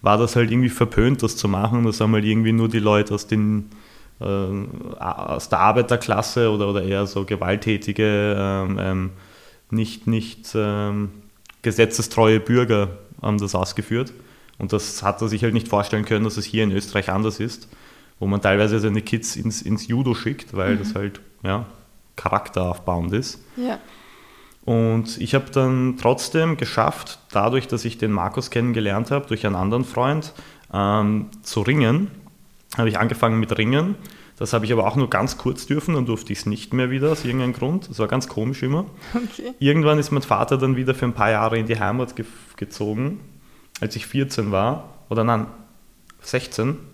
war 0.00 0.16
das 0.16 0.34
halt 0.34 0.50
irgendwie 0.50 0.70
verpönt, 0.70 1.22
das 1.22 1.36
zu 1.36 1.46
machen. 1.46 1.84
Das 1.84 2.00
haben 2.00 2.12
halt 2.14 2.24
irgendwie 2.24 2.52
nur 2.52 2.68
die 2.68 2.78
Leute 2.78 3.14
aus, 3.14 3.26
den, 3.26 3.68
äh, 4.20 4.24
aus 4.24 5.48
der 5.50 5.60
Arbeiterklasse 5.60 6.50
oder, 6.50 6.68
oder 6.68 6.82
eher 6.82 7.06
so 7.06 7.24
gewalttätige, 7.24 8.34
ähm, 8.38 8.78
ähm, 8.80 9.10
nicht, 9.70 10.06
nicht 10.06 10.48
ähm, 10.54 11.10
gesetzestreue 11.60 12.40
Bürger 12.40 12.98
haben 13.20 13.38
das 13.38 13.54
ausgeführt. 13.54 14.12
Und 14.58 14.72
das 14.72 15.02
hat 15.02 15.20
er 15.20 15.28
sich 15.28 15.44
halt 15.44 15.54
nicht 15.54 15.68
vorstellen 15.68 16.04
können, 16.04 16.24
dass 16.24 16.36
es 16.36 16.44
hier 16.44 16.64
in 16.64 16.72
Österreich 16.72 17.10
anders 17.10 17.40
ist 17.40 17.68
wo 18.22 18.28
man 18.28 18.40
teilweise 18.40 18.78
seine 18.78 19.02
Kids 19.02 19.34
ins, 19.34 19.62
ins 19.62 19.88
Judo 19.88 20.14
schickt, 20.14 20.56
weil 20.56 20.76
mhm. 20.76 20.78
das 20.78 20.94
halt 20.94 21.20
ja, 21.42 21.66
charakteraufbauend 22.14 23.12
ist. 23.12 23.42
Ja. 23.56 23.80
Und 24.64 25.20
ich 25.20 25.34
habe 25.34 25.50
dann 25.50 25.96
trotzdem 26.00 26.56
geschafft, 26.56 27.18
dadurch, 27.32 27.66
dass 27.66 27.84
ich 27.84 27.98
den 27.98 28.12
Markus 28.12 28.50
kennengelernt 28.50 29.10
habe, 29.10 29.26
durch 29.26 29.44
einen 29.44 29.56
anderen 29.56 29.84
Freund, 29.84 30.34
ähm, 30.72 31.30
zu 31.42 31.62
ringen. 31.62 32.12
Habe 32.78 32.88
ich 32.88 32.96
angefangen 32.96 33.40
mit 33.40 33.58
Ringen. 33.58 33.96
Das 34.38 34.52
habe 34.52 34.66
ich 34.66 34.72
aber 34.72 34.86
auch 34.86 34.94
nur 34.94 35.10
ganz 35.10 35.36
kurz 35.36 35.66
dürfen, 35.66 35.96
dann 35.96 36.06
durfte 36.06 36.32
ich 36.32 36.38
es 36.38 36.46
nicht 36.46 36.72
mehr 36.72 36.90
wieder 36.90 37.10
aus 37.10 37.24
irgendeinem 37.24 37.54
Grund. 37.54 37.90
Das 37.90 37.98
war 37.98 38.06
ganz 38.06 38.28
komisch 38.28 38.62
immer. 38.62 38.86
Okay. 39.14 39.52
Irgendwann 39.58 39.98
ist 39.98 40.12
mein 40.12 40.22
Vater 40.22 40.58
dann 40.58 40.76
wieder 40.76 40.94
für 40.94 41.06
ein 41.06 41.12
paar 41.12 41.32
Jahre 41.32 41.58
in 41.58 41.66
die 41.66 41.80
Heimat 41.80 42.14
ge 42.14 42.24
gezogen, 42.56 43.18
als 43.80 43.96
ich 43.96 44.06
14 44.06 44.52
war. 44.52 44.94
Oder 45.10 45.24
nein, 45.24 45.48
16. 46.20 46.91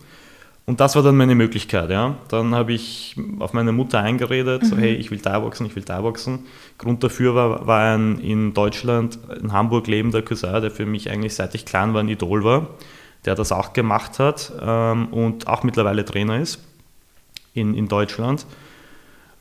Und 0.69 0.81
das 0.81 0.97
war 0.97 1.03
dann 1.03 1.17
meine 1.17 1.35
Möglichkeit. 1.35 1.89
Ja. 1.89 2.17
Dann 2.29 2.55
habe 2.55 2.75
ich 2.75 3.17
auf 3.39 3.55
meine 3.55 3.73
Mutter 3.73 4.01
eingeredet, 4.01 4.65
mhm. 4.65 4.67
so, 4.67 4.77
hey, 4.77 4.93
ich 4.93 5.11
will 5.11 5.19
Thai-Boxen, 5.19 5.65
ich 5.65 5.75
will 5.75 5.83
Thai-Boxen. 5.83 6.41
Grund 6.77 7.03
dafür 7.03 7.35
war, 7.35 7.67
war 7.67 7.95
ein 7.95 8.19
in 8.19 8.53
Deutschland, 8.53 9.19
in 9.41 9.55
Hamburg 9.55 9.87
lebender 9.87 10.21
Cousin, 10.21 10.61
der 10.61 10.71
für 10.71 10.85
mich 10.85 11.11
eigentlich 11.11 11.35
seit 11.35 11.55
ich 11.55 11.65
klein 11.65 11.95
war 11.95 12.03
ein 12.03 12.09
Idol 12.11 12.45
war, 12.45 12.67
der 13.25 13.35
das 13.35 13.51
auch 13.51 13.73
gemacht 13.73 14.19
hat 14.19 14.53
ähm, 14.61 15.07
und 15.07 15.49
auch 15.49 15.63
mittlerweile 15.63 16.05
Trainer 16.05 16.39
ist 16.39 16.63
in, 17.55 17.73
in 17.73 17.89
Deutschland. 17.89 18.45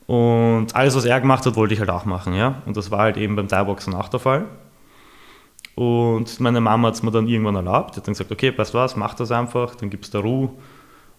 Und 0.06 0.74
alles, 0.78 0.96
was 0.96 1.04
er 1.04 1.20
gemacht 1.20 1.46
hat, 1.46 1.58
wollte 1.58 1.74
ich 1.74 1.82
halt 1.82 1.90
auch 1.90 2.06
machen. 2.06 2.36
Ja. 2.36 2.62
Und 2.66 2.78
das 2.78 2.90
war 2.90 3.00
halt 3.00 3.18
eben 3.18 3.36
beim 3.36 3.50
Thai-Boxen 3.50 3.94
auch 3.96 4.08
der 4.08 4.22
Fall. 4.22 4.46
Und 5.76 6.40
meine 6.40 6.62
Mama 6.62 6.88
hat 6.88 6.96
es 6.96 7.04
mir 7.04 7.12
dann 7.12 7.28
irgendwann 7.28 7.56
erlaubt. 7.56 7.96
Die 7.96 8.00
hat 8.00 8.08
dann 8.08 8.14
gesagt, 8.14 8.32
okay, 8.32 8.58
weißt 8.58 8.74
du 8.74 8.78
was, 8.78 8.96
mach 8.96 9.14
das 9.14 9.30
einfach, 9.30 9.76
dann 9.76 9.90
gibt 9.90 10.06
es 10.06 10.12
da 10.12 10.20
Ruhe 10.20 10.52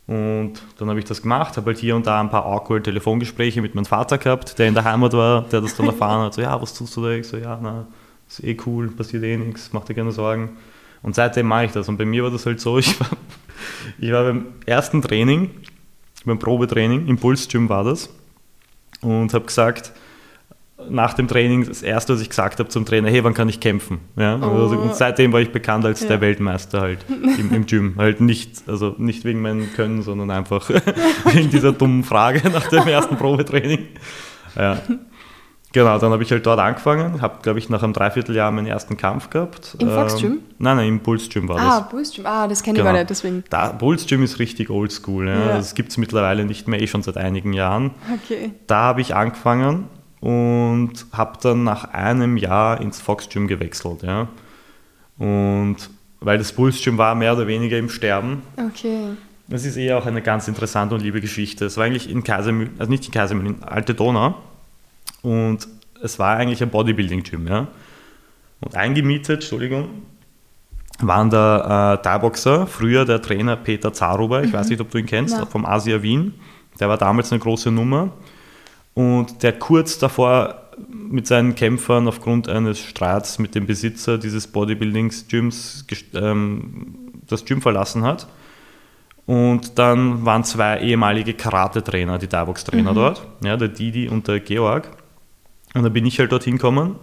und 0.09 0.55
dann 0.79 0.88
habe 0.88 0.99
ich 0.99 1.05
das 1.05 1.21
gemacht, 1.21 1.59
habe 1.59 1.66
halt 1.66 1.79
hier 1.79 1.94
und 1.94 2.07
da 2.07 2.18
ein 2.18 2.31
paar 2.31 2.47
awkward 2.47 2.85
Telefongespräche 2.85 3.61
mit 3.61 3.75
meinem 3.75 3.85
Vater 3.85 4.16
gehabt, 4.16 4.59
der 4.59 4.66
in 4.66 4.73
der 4.73 4.85
Heimat 4.85 5.12
war, 5.12 5.42
der 5.42 5.61
das 5.61 5.77
dann 5.77 5.87
erfahren 5.87 6.25
hat. 6.25 6.33
So, 6.33 6.40
ja, 6.40 6.61
was 6.61 6.73
tust 6.73 6.97
du 6.97 7.03
da? 7.03 7.11
Ich 7.11 7.29
so, 7.29 7.37
ja, 7.37 7.59
na, 7.62 7.87
ist 8.27 8.42
eh 8.42 8.57
cool, 8.64 8.88
passiert 8.88 9.23
eh 9.23 9.37
nichts, 9.37 9.68
mach 9.75 9.85
dir 9.85 9.94
keine 9.94 10.11
Sorgen. 10.11 10.57
Und 11.03 11.14
seitdem 11.14 11.47
mache 11.47 11.66
ich 11.66 11.73
das. 11.73 11.90
Und 11.90 11.99
bei 11.99 12.07
mir 12.07 12.25
war 12.25 12.31
das 12.31 12.47
halt 12.47 12.59
so, 12.59 12.79
ich 12.79 12.99
war, 12.99 13.09
ich 13.99 14.11
war 14.11 14.25
beim 14.25 14.47
ersten 14.64 15.03
Training, 15.03 15.51
beim 16.25 16.38
Probetraining, 16.38 17.07
im 17.07 17.18
Pulsgym 17.18 17.68
war 17.68 17.85
das, 17.85 18.09
und 19.03 19.35
habe 19.35 19.44
gesagt, 19.44 19.92
nach 20.90 21.14
dem 21.14 21.29
Training 21.29 21.66
das 21.66 21.83
erste, 21.83 22.14
was 22.14 22.20
ich 22.20 22.29
gesagt 22.29 22.59
habe 22.59 22.68
zum 22.68 22.85
Trainer, 22.85 23.09
hey, 23.09 23.22
wann 23.24 23.35
kann 23.35 23.48
ich 23.48 23.61
kämpfen? 23.61 24.01
Ja? 24.16 24.38
Oh. 24.40 24.62
Also, 24.62 24.79
und 24.79 24.94
seitdem 24.94 25.33
war 25.33 25.40
ich 25.40 25.53
bekannt 25.53 25.85
als 25.85 26.01
ja. 26.01 26.09
der 26.09 26.20
Weltmeister 26.20 26.81
halt 26.81 27.05
im, 27.38 27.53
im, 27.53 27.66
Gym. 27.66 27.94
Halt 27.96 28.20
nicht, 28.20 28.62
also 28.66 28.94
nicht 28.98 29.24
wegen 29.24 29.40
meinem 29.40 29.72
Können, 29.74 30.03
sondern 30.03 30.31
einfach 30.31 30.68
wegen 31.24 31.51
dieser 31.51 31.72
dummen 31.72 32.05
Frage 32.05 32.48
nach 32.51 32.68
dem 32.68 32.87
ersten 32.87 33.16
Probetraining. 33.16 33.87
Ja. 34.57 34.79
Genau, 35.72 35.98
dann 35.98 36.12
habe 36.12 36.22
ich 36.22 36.31
halt 36.31 36.46
dort 36.46 36.59
angefangen, 36.59 37.20
habe, 37.20 37.40
glaube 37.42 37.59
ich, 37.59 37.68
nach 37.68 37.83
einem 37.83 37.92
Dreivierteljahr 37.92 38.51
meinen 38.51 38.66
ersten 38.66 38.96
Kampf 38.96 39.29
gehabt. 39.29 39.77
Im 39.79 39.90
Fox 39.90 40.16
Gym? 40.16 40.33
Ähm, 40.33 40.40
nein, 40.59 40.77
nein, 40.79 40.88
im 40.88 41.01
Bulls 41.01 41.29
Gym 41.29 41.46
war 41.46 41.57
ah, 41.57 41.62
das. 41.62 41.74
Ah, 41.74 41.81
Bulls 41.81 42.12
Gym, 42.14 42.27
ah, 42.27 42.48
das 42.48 42.62
kenne 42.62 42.79
ich 42.79 42.83
genau. 42.83 42.92
gar 42.92 42.98
nicht, 42.98 43.11
deswegen. 43.11 43.44
Da, 43.51 43.72
Bulls 43.72 44.07
Gym 44.07 44.22
ist 44.22 44.38
richtig 44.38 44.70
oldschool, 44.70 45.29
ja. 45.29 45.38
ja. 45.38 45.57
das 45.57 45.74
gibt 45.74 45.90
es 45.90 45.98
mittlerweile 45.98 46.46
nicht 46.46 46.68
mehr, 46.68 46.81
eh 46.81 46.87
schon 46.87 47.03
seit 47.03 47.18
einigen 47.18 47.53
Jahren. 47.53 47.90
Okay. 48.24 48.53
Da 48.66 48.77
habe 48.77 49.03
ich 49.03 49.14
angefangen 49.14 49.88
und 50.20 51.07
habe 51.12 51.38
dann 51.43 51.64
nach 51.64 51.93
einem 51.93 52.36
Jahr 52.36 52.80
ins 52.80 53.01
Fox 53.01 53.28
Gym 53.28 53.47
gewechselt. 53.47 54.03
Ja. 54.03 54.28
Und 55.18 55.76
weil 56.20 56.38
das 56.38 56.53
Bulls 56.53 56.82
Gym 56.82 56.99
war 56.99 57.14
mehr 57.14 57.34
oder 57.34 57.47
weniger 57.47 57.78
im 57.78 57.88
Sterben. 57.88 58.43
Okay. 58.57 59.11
Das 59.47 59.64
ist 59.64 59.76
eher 59.76 59.97
auch 59.99 60.07
eine 60.07 60.20
ganz 60.20 60.47
interessante 60.49 60.95
und 60.95 61.01
liebe 61.01 61.20
Geschichte. 61.20 61.64
Es 61.64 61.76
war 61.76 61.84
eigentlich 61.84 62.11
in 62.11 62.22
Kaisermühlen, 62.22 62.74
also 62.78 62.90
nicht 62.90 63.07
in 63.07 63.12
Kaisermühlen, 63.12 63.57
in 63.57 63.64
Alte 63.64 63.95
Donau. 63.95 64.34
Und 65.22 65.66
es 66.03 66.18
war 66.18 66.36
eigentlich 66.36 66.62
ein 66.62 66.70
Bodybuilding-Gym. 66.70 67.47
Ja. 67.47 67.68
Und 68.61 68.74
eingemietet, 68.76 69.43
Entschuldigung, 69.43 69.88
waren 71.01 71.30
da 71.30 71.95
äh, 71.95 72.03
Thai-Boxer, 72.03 72.66
früher 72.66 73.05
der 73.05 73.22
Trainer 73.22 73.57
Peter 73.57 73.93
Zaruber, 73.93 74.43
ich 74.43 74.51
mhm. 74.51 74.57
weiß 74.57 74.68
nicht, 74.68 74.80
ob 74.80 74.90
du 74.90 74.99
ihn 74.99 75.07
kennst, 75.07 75.36
ja. 75.38 75.47
vom 75.47 75.64
Asia 75.64 76.03
Wien 76.03 76.34
Der 76.80 76.88
war 76.88 76.99
damals 76.99 77.30
eine 77.32 77.38
große 77.38 77.70
Nummer 77.70 78.11
und 78.99 79.44
der 79.44 79.53
kurz 79.53 80.01
davor 80.01 80.72
mit 80.90 81.28
seinen 81.28 81.55
Kämpfern 81.55 82.09
aufgrund 82.09 82.49
eines 82.49 82.80
Streits 82.80 83.38
mit 83.38 83.55
dem 83.55 83.64
Besitzer 83.64 84.18
dieses 84.18 84.49
Bodybuildings-Gyms 84.49 85.86
ähm, 86.14 87.12
das 87.28 87.44
Gym 87.44 87.62
verlassen 87.62 88.03
hat. 88.03 88.26
Und 89.24 89.78
dann 89.78 90.24
waren 90.26 90.42
zwei 90.42 90.80
ehemalige 90.80 91.34
Karate-Trainer, 91.34 92.18
die 92.18 92.26
Thai-Box-Trainer 92.26 92.90
mhm. 92.90 92.96
dort, 92.96 93.26
ja, 93.44 93.57
der 93.57 93.68
Didi 93.68 94.09
und 94.09 94.26
der 94.26 94.40
Georg. 94.40 94.90
Und 95.74 95.84
dann 95.84 95.92
bin 95.92 96.05
ich 96.05 96.18
halt 96.18 96.32
dorthin 96.32 96.55
gekommen 96.55 96.96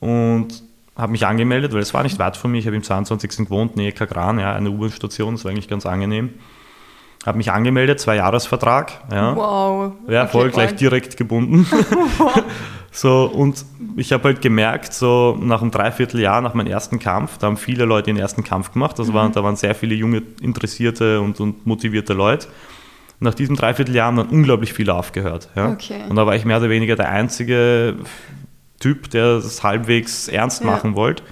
und 0.00 0.64
habe 0.96 1.12
mich 1.12 1.24
angemeldet, 1.24 1.72
weil 1.72 1.82
es 1.82 1.94
war 1.94 2.02
nicht 2.02 2.18
weit 2.18 2.36
von 2.36 2.50
mir. 2.50 2.58
Ich 2.58 2.66
habe 2.66 2.74
im 2.74 2.82
22. 2.82 3.46
gewohnt, 3.46 3.76
Nähe 3.76 3.92
Kagran, 3.92 4.40
ja, 4.40 4.56
eine 4.56 4.72
U-Bahn-Station, 4.72 5.34
das 5.34 5.44
war 5.44 5.52
eigentlich 5.52 5.68
ganz 5.68 5.86
angenehm. 5.86 6.30
Habe 7.24 7.38
mich 7.38 7.52
angemeldet, 7.52 8.00
zwei 8.00 8.16
Jahresvertrag. 8.16 8.92
Ja. 9.10 9.36
Wow. 9.36 9.92
Ja, 10.08 10.26
voll 10.26 10.46
okay, 10.46 10.54
gleich 10.54 10.74
direkt 10.74 11.16
gebunden. 11.16 11.66
so, 12.90 13.30
und 13.32 13.64
ich 13.96 14.12
habe 14.12 14.24
halt 14.24 14.42
gemerkt, 14.42 14.92
so 14.92 15.38
nach 15.40 15.62
einem 15.62 15.70
Dreivierteljahr, 15.70 16.40
nach 16.40 16.54
meinem 16.54 16.66
ersten 16.66 16.98
Kampf, 16.98 17.38
da 17.38 17.46
haben 17.46 17.56
viele 17.56 17.84
Leute 17.84 18.06
den 18.06 18.16
ersten 18.16 18.42
Kampf 18.42 18.72
gemacht. 18.72 18.98
Das 18.98 19.08
mhm. 19.08 19.14
waren, 19.14 19.32
da 19.32 19.44
waren 19.44 19.54
sehr 19.54 19.76
viele 19.76 19.94
junge, 19.94 20.22
interessierte 20.40 21.20
und, 21.20 21.38
und 21.38 21.64
motivierte 21.64 22.12
Leute. 22.12 22.48
Nach 23.20 23.34
diesem 23.34 23.54
Dreivierteljahr 23.54 24.08
haben 24.08 24.16
dann 24.16 24.28
unglaublich 24.28 24.72
viele 24.72 24.94
aufgehört. 24.94 25.48
Ja. 25.54 25.70
Okay. 25.70 26.00
Und 26.08 26.16
da 26.16 26.26
war 26.26 26.34
ich 26.34 26.44
mehr 26.44 26.58
oder 26.58 26.70
weniger 26.70 26.96
der 26.96 27.08
einzige 27.08 27.94
Typ, 28.80 29.10
der 29.10 29.36
das 29.36 29.62
halbwegs 29.62 30.26
ernst 30.26 30.64
machen 30.64 30.90
ja. 30.90 30.96
wollte. 30.96 31.22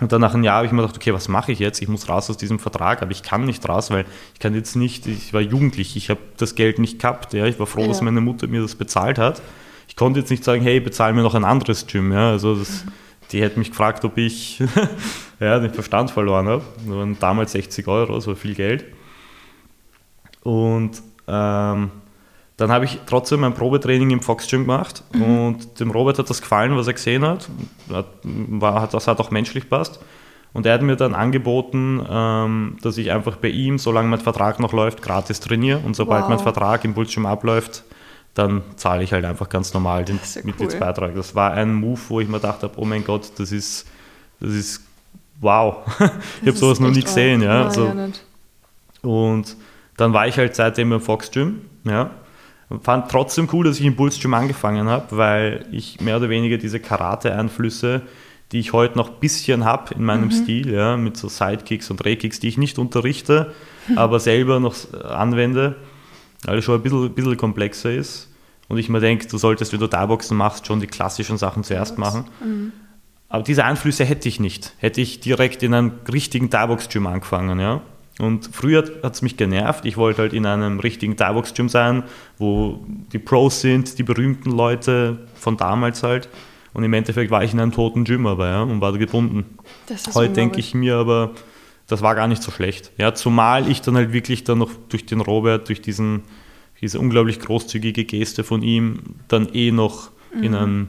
Und 0.00 0.12
dann 0.12 0.20
nach 0.20 0.34
einem 0.34 0.44
Jahr 0.44 0.56
habe 0.56 0.66
ich 0.66 0.72
mir 0.72 0.80
gedacht, 0.80 0.96
okay, 0.96 1.12
was 1.12 1.28
mache 1.28 1.52
ich 1.52 1.58
jetzt? 1.58 1.82
Ich 1.82 1.88
muss 1.88 2.08
raus 2.08 2.30
aus 2.30 2.36
diesem 2.36 2.58
Vertrag, 2.58 3.02
aber 3.02 3.10
ich 3.10 3.22
kann 3.22 3.44
nicht 3.44 3.68
raus, 3.68 3.90
weil 3.90 4.06
ich 4.32 4.40
kann 4.40 4.54
jetzt 4.54 4.74
nicht, 4.74 5.06
ich 5.06 5.34
war 5.34 5.40
jugendlich, 5.40 5.96
ich 5.96 6.08
habe 6.08 6.20
das 6.38 6.54
Geld 6.54 6.78
nicht 6.78 6.98
gehabt. 6.98 7.34
Ja? 7.34 7.44
Ich 7.46 7.58
war 7.58 7.66
froh, 7.66 7.82
ja. 7.82 7.88
dass 7.88 8.00
meine 8.00 8.20
Mutter 8.20 8.46
mir 8.46 8.62
das 8.62 8.74
bezahlt 8.74 9.18
hat. 9.18 9.42
Ich 9.88 9.96
konnte 9.96 10.20
jetzt 10.20 10.30
nicht 10.30 10.44
sagen, 10.44 10.62
hey, 10.62 10.80
bezahl 10.80 11.12
mir 11.12 11.22
noch 11.22 11.34
ein 11.34 11.44
anderes 11.44 11.86
Gym. 11.86 12.12
Ja? 12.12 12.30
Also 12.30 12.54
das, 12.54 12.84
die 13.30 13.42
hätte 13.42 13.58
mich 13.58 13.70
gefragt, 13.70 14.04
ob 14.04 14.16
ich 14.16 14.62
ja, 15.40 15.58
den 15.58 15.74
Verstand 15.74 16.10
verloren 16.10 16.48
habe. 16.48 16.62
Das 16.78 16.94
waren 16.94 17.18
damals 17.18 17.52
60 17.52 17.86
Euro, 17.86 18.14
das 18.14 18.26
war 18.26 18.36
viel 18.36 18.54
Geld. 18.54 18.86
Und 20.42 21.02
ähm, 21.28 21.90
dann 22.60 22.70
habe 22.70 22.84
ich 22.84 22.98
trotzdem 23.06 23.42
ein 23.44 23.54
Probetraining 23.54 24.10
im 24.10 24.20
Fox 24.20 24.46
Gym 24.46 24.62
gemacht 24.62 25.02
mhm. 25.14 25.22
und 25.22 25.80
dem 25.80 25.90
Robert 25.90 26.18
hat 26.18 26.28
das 26.28 26.42
gefallen, 26.42 26.76
was 26.76 26.86
er 26.86 26.92
gesehen 26.92 27.24
hat. 27.24 27.48
War, 27.88 28.86
das 28.86 29.08
hat 29.08 29.18
auch 29.18 29.30
menschlich 29.30 29.70
passt. 29.70 29.98
Und 30.52 30.66
er 30.66 30.74
hat 30.74 30.82
mir 30.82 30.96
dann 30.96 31.14
angeboten, 31.14 32.04
ähm, 32.06 32.76
dass 32.82 32.98
ich 32.98 33.12
einfach 33.12 33.36
bei 33.36 33.48
ihm, 33.48 33.78
solange 33.78 34.08
mein 34.08 34.20
Vertrag 34.20 34.60
noch 34.60 34.74
läuft, 34.74 35.00
gratis 35.00 35.40
trainiere. 35.40 35.78
Und 35.78 35.96
sobald 35.96 36.24
wow. 36.24 36.28
mein 36.28 36.38
Vertrag 36.38 36.84
im 36.84 36.92
Bullgym 36.92 37.24
abläuft, 37.24 37.84
dann 38.34 38.62
zahle 38.76 39.04
ich 39.04 39.12
halt 39.14 39.24
einfach 39.24 39.48
ganz 39.48 39.72
normal 39.72 40.04
den 40.04 40.16
ja 40.34 40.42
Mitgliedsbeitrag. 40.44 41.10
Cool. 41.10 41.16
Das 41.16 41.34
war 41.34 41.52
ein 41.52 41.72
Move, 41.72 42.00
wo 42.08 42.20
ich 42.20 42.28
mir 42.28 42.40
gedacht 42.40 42.62
habe, 42.62 42.74
oh 42.76 42.84
mein 42.84 43.04
Gott, 43.04 43.30
das 43.38 43.52
ist, 43.52 43.86
das 44.38 44.50
ist 44.50 44.84
wow. 45.40 45.76
ich 46.42 46.48
habe 46.48 46.58
sowas 46.58 46.78
noch 46.78 46.90
nie 46.90 47.02
gesehen. 47.02 47.40
Ja, 47.40 47.64
also, 47.64 47.86
ja 47.86 48.08
und 49.00 49.56
dann 49.96 50.12
war 50.12 50.26
ich 50.26 50.36
halt 50.36 50.54
seitdem 50.54 50.92
im 50.92 51.00
Fox 51.00 51.30
Gym. 51.30 51.62
Ja, 51.84 52.10
fand 52.82 53.10
trotzdem 53.10 53.48
cool, 53.52 53.64
dass 53.64 53.80
ich 53.80 53.86
im 53.86 53.96
Bulls 53.96 54.20
Gym 54.20 54.34
angefangen 54.34 54.88
habe, 54.88 55.16
weil 55.16 55.66
ich 55.72 56.00
mehr 56.00 56.16
oder 56.16 56.28
weniger 56.28 56.56
diese 56.56 56.78
Karate-Einflüsse, 56.78 58.02
die 58.52 58.60
ich 58.60 58.72
heute 58.72 58.96
noch 58.96 59.10
ein 59.10 59.20
bisschen 59.20 59.64
habe 59.64 59.94
in 59.94 60.04
meinem 60.04 60.26
mhm. 60.26 60.30
Stil, 60.32 60.72
ja, 60.72 60.96
mit 60.96 61.16
so 61.16 61.28
Sidekicks 61.28 61.90
und 61.90 61.96
Drehkicks, 61.98 62.40
die 62.40 62.48
ich 62.48 62.58
nicht 62.58 62.78
unterrichte, 62.78 63.54
aber 63.96 64.20
selber 64.20 64.60
noch 64.60 64.74
anwende, 65.04 65.76
weil 66.44 66.58
es 66.58 66.64
schon 66.64 66.76
ein 66.76 66.82
bisschen, 66.82 67.04
ein 67.04 67.14
bisschen 67.14 67.36
komplexer 67.36 67.92
ist. 67.92 68.28
Und 68.68 68.78
ich 68.78 68.88
mir 68.88 69.00
denke, 69.00 69.26
du 69.26 69.36
solltest, 69.36 69.72
wenn 69.72 69.80
du 69.80 69.88
Thai-Boxen 69.88 70.36
machst, 70.36 70.66
schon 70.66 70.78
die 70.78 70.86
klassischen 70.86 71.38
Sachen 71.38 71.64
zuerst 71.64 71.98
machen. 71.98 72.26
Mhm. 72.42 72.72
Aber 73.28 73.42
diese 73.42 73.64
Einflüsse 73.64 74.04
hätte 74.04 74.28
ich 74.28 74.38
nicht. 74.38 74.74
Hätte 74.78 75.00
ich 75.00 75.20
direkt 75.20 75.64
in 75.64 75.74
einem 75.74 75.92
richtigen 76.12 76.50
Thai-Box-Gym 76.50 77.06
angefangen, 77.06 77.58
ja. 77.58 77.80
Und 78.20 78.50
früher 78.52 78.84
hat 79.02 79.14
es 79.14 79.22
mich 79.22 79.36
genervt. 79.36 79.86
Ich 79.86 79.96
wollte 79.96 80.22
halt 80.22 80.32
in 80.32 80.46
einem 80.46 80.78
richtigen 80.80 81.16
Thai-Box-Gym 81.16 81.68
sein, 81.68 82.02
wo 82.38 82.84
die 83.12 83.18
Pros 83.18 83.60
sind, 83.60 83.98
die 83.98 84.02
berühmten 84.02 84.50
Leute 84.50 85.26
von 85.34 85.56
damals 85.56 86.02
halt. 86.02 86.28
Und 86.72 86.84
im 86.84 86.92
Endeffekt 86.92 87.30
war 87.30 87.42
ich 87.42 87.52
in 87.52 87.60
einem 87.60 87.72
toten 87.72 88.04
Gym 88.04 88.26
aber 88.26 88.48
ja, 88.48 88.62
und 88.62 88.80
war 88.80 88.92
da 88.92 88.98
gebunden. 88.98 89.58
Heute 90.14 90.32
denke 90.34 90.60
ich 90.60 90.74
mir 90.74 90.96
aber, 90.96 91.32
das 91.88 92.02
war 92.02 92.14
gar 92.14 92.28
nicht 92.28 92.42
so 92.42 92.50
schlecht. 92.52 92.92
Ja, 92.98 93.14
zumal 93.14 93.68
ich 93.68 93.82
dann 93.82 93.96
halt 93.96 94.12
wirklich 94.12 94.44
dann 94.44 94.58
noch 94.58 94.70
durch 94.88 95.06
den 95.06 95.20
Robert, 95.20 95.68
durch 95.68 95.82
diesen, 95.82 96.22
diese 96.80 97.00
unglaublich 97.00 97.40
großzügige 97.40 98.04
Geste 98.04 98.44
von 98.44 98.62
ihm, 98.62 99.00
dann 99.26 99.48
eh 99.52 99.72
noch 99.72 100.10
mhm. 100.32 100.42
in 100.42 100.54
einem 100.54 100.88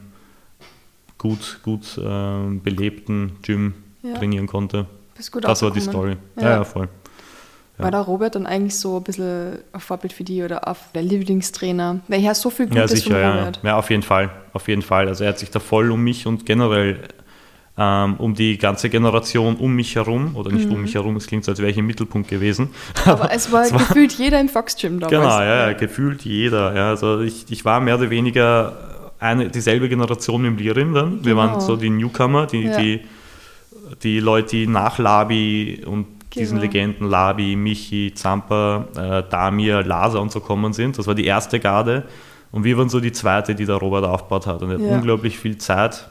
gut, 1.18 1.60
gut 1.62 1.98
äh, 1.98 2.58
belebten 2.62 3.32
Gym 3.42 3.74
ja. 4.02 4.14
trainieren 4.14 4.46
konnte. 4.46 4.86
das 5.16 5.62
war 5.62 5.70
die 5.70 5.80
Story. 5.80 6.16
Ja, 6.36 6.42
ja, 6.42 6.50
ja 6.50 6.64
voll. 6.64 6.88
War 7.78 7.90
der 7.90 8.00
Robert 8.00 8.34
dann 8.34 8.46
eigentlich 8.46 8.78
so 8.78 8.98
ein 8.98 9.02
bisschen 9.02 9.58
ein 9.72 9.80
Vorbild 9.80 10.12
für 10.12 10.24
die 10.24 10.42
oder 10.42 10.60
der 10.94 11.02
Lieblingstrainer? 11.02 12.00
Weil 12.06 12.22
er 12.22 12.34
so 12.34 12.50
viel 12.50 12.66
Gutes 12.66 12.90
ja, 12.90 12.96
sicher, 12.96 13.10
von 13.10 13.38
Robert. 13.38 13.60
Ja. 13.62 13.70
ja, 13.70 13.76
auf 13.76 13.90
jeden 13.90 14.02
Fall. 14.02 14.30
Auf 14.52 14.68
jeden 14.68 14.82
Fall. 14.82 15.08
Also 15.08 15.24
er 15.24 15.30
hat 15.30 15.38
sich 15.38 15.50
da 15.50 15.58
voll 15.58 15.90
um 15.90 16.02
mich 16.02 16.26
und 16.26 16.46
generell 16.46 17.00
ähm, 17.78 18.16
um 18.18 18.34
die 18.34 18.58
ganze 18.58 18.90
Generation 18.90 19.56
um 19.56 19.74
mich 19.74 19.96
herum, 19.96 20.36
oder 20.36 20.52
nicht 20.52 20.66
mhm. 20.66 20.74
um 20.74 20.82
mich 20.82 20.94
herum, 20.94 21.16
es 21.16 21.26
klingt 21.26 21.44
so, 21.44 21.52
als 21.52 21.58
wäre 21.58 21.70
ich 21.70 21.78
im 21.78 21.86
Mittelpunkt 21.86 22.28
gewesen. 22.28 22.68
Aber 23.06 23.32
es 23.32 23.50
war, 23.50 23.62
es 23.64 23.72
war 23.72 23.78
gefühlt 23.78 24.12
jeder 24.12 24.40
im 24.40 24.48
Fox 24.48 24.76
Gym 24.76 25.00
damals. 25.00 25.10
Genau, 25.10 25.40
ja, 25.40 25.68
ja, 25.68 25.72
gefühlt 25.72 26.22
jeder. 26.22 26.74
Ja. 26.74 26.90
Also 26.90 27.20
ich, 27.20 27.46
ich 27.50 27.64
war 27.64 27.80
mehr 27.80 27.96
oder 27.96 28.10
weniger 28.10 28.76
eine, 29.18 29.48
dieselbe 29.48 29.88
Generation 29.88 30.42
mit 30.42 30.60
Lirin 30.60 30.92
dann. 30.92 31.24
Wir 31.24 31.34
genau. 31.34 31.36
waren 31.36 31.60
so 31.60 31.76
die 31.76 31.88
Newcomer, 31.88 32.46
die, 32.46 32.64
ja. 32.64 32.76
die, 32.78 33.00
die 34.02 34.20
Leute, 34.20 34.50
die 34.50 34.66
nach 34.66 34.98
Labi 34.98 35.82
und 35.86 36.11
diesen 36.34 36.58
genau. 36.58 36.72
Legenden 36.72 37.08
Labi, 37.08 37.56
Michi, 37.56 38.12
Zampa, 38.14 38.86
äh, 38.96 39.22
Damir, 39.28 39.82
Laser 39.82 40.20
und 40.20 40.32
so 40.32 40.40
kommen 40.40 40.72
sind. 40.72 40.98
Das 40.98 41.06
war 41.06 41.14
die 41.14 41.26
erste 41.26 41.60
Garde. 41.60 42.04
Und 42.50 42.64
wir 42.64 42.76
waren 42.76 42.88
so 42.88 43.00
die 43.00 43.12
zweite, 43.12 43.54
die 43.54 43.64
der 43.64 43.76
Robert 43.76 44.04
aufgebaut 44.04 44.46
hat. 44.46 44.62
Und 44.62 44.70
er 44.70 44.78
hat 44.78 44.84
ja. 44.84 44.94
unglaublich 44.94 45.38
viel 45.38 45.58
Zeit, 45.58 46.08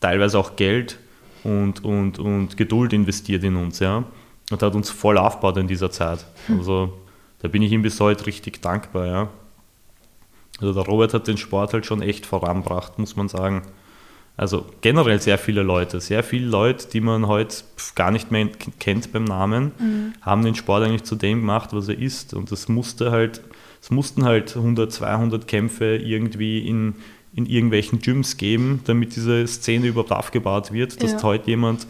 teilweise 0.00 0.38
auch 0.38 0.56
Geld 0.56 0.98
und, 1.44 1.84
und, 1.84 2.18
und 2.18 2.56
Geduld 2.56 2.92
investiert 2.92 3.44
in 3.44 3.56
uns. 3.56 3.78
Ja? 3.78 4.04
Und 4.50 4.62
hat 4.62 4.74
uns 4.74 4.90
voll 4.90 5.16
aufgebaut 5.16 5.56
in 5.56 5.68
dieser 5.68 5.90
Zeit. 5.90 6.26
Hm. 6.46 6.58
Also 6.58 6.92
da 7.40 7.48
bin 7.48 7.62
ich 7.62 7.72
ihm 7.72 7.82
bis 7.82 8.00
heute 8.00 8.26
richtig 8.26 8.60
dankbar. 8.60 9.06
Ja? 9.06 9.28
Also 10.60 10.74
der 10.74 10.82
Robert 10.82 11.14
hat 11.14 11.28
den 11.28 11.36
Sport 11.36 11.72
halt 11.72 11.86
schon 11.86 12.02
echt 12.02 12.26
voranbracht, 12.26 12.98
muss 12.98 13.16
man 13.16 13.28
sagen. 13.28 13.62
Also 14.36 14.64
generell 14.80 15.20
sehr 15.20 15.36
viele 15.36 15.62
Leute, 15.62 16.00
sehr 16.00 16.22
viele 16.22 16.46
Leute, 16.46 16.88
die 16.88 17.00
man 17.00 17.26
heute 17.26 17.56
gar 17.94 18.10
nicht 18.10 18.30
mehr 18.30 18.48
kennt 18.78 19.12
beim 19.12 19.24
Namen, 19.24 19.72
mhm. 19.78 20.12
haben 20.22 20.44
den 20.44 20.54
Sport 20.54 20.84
eigentlich 20.84 21.04
zu 21.04 21.14
dem 21.14 21.40
gemacht, 21.40 21.70
was 21.72 21.88
er 21.88 21.98
ist. 21.98 22.32
Und 22.32 22.50
das 22.50 22.68
musste 22.68 23.10
halt, 23.10 23.42
es 23.82 23.90
mussten 23.90 24.24
halt 24.24 24.56
100, 24.56 24.90
200 24.90 25.46
Kämpfe 25.46 25.96
irgendwie 25.96 26.66
in, 26.66 26.94
in 27.34 27.44
irgendwelchen 27.44 28.00
Gyms 28.00 28.38
geben, 28.38 28.80
damit 28.84 29.14
diese 29.14 29.46
Szene 29.46 29.88
überhaupt 29.88 30.12
aufgebaut 30.12 30.72
wird, 30.72 31.02
dass 31.02 31.12
ja. 31.12 31.22
heute 31.22 31.50
jemand, 31.50 31.86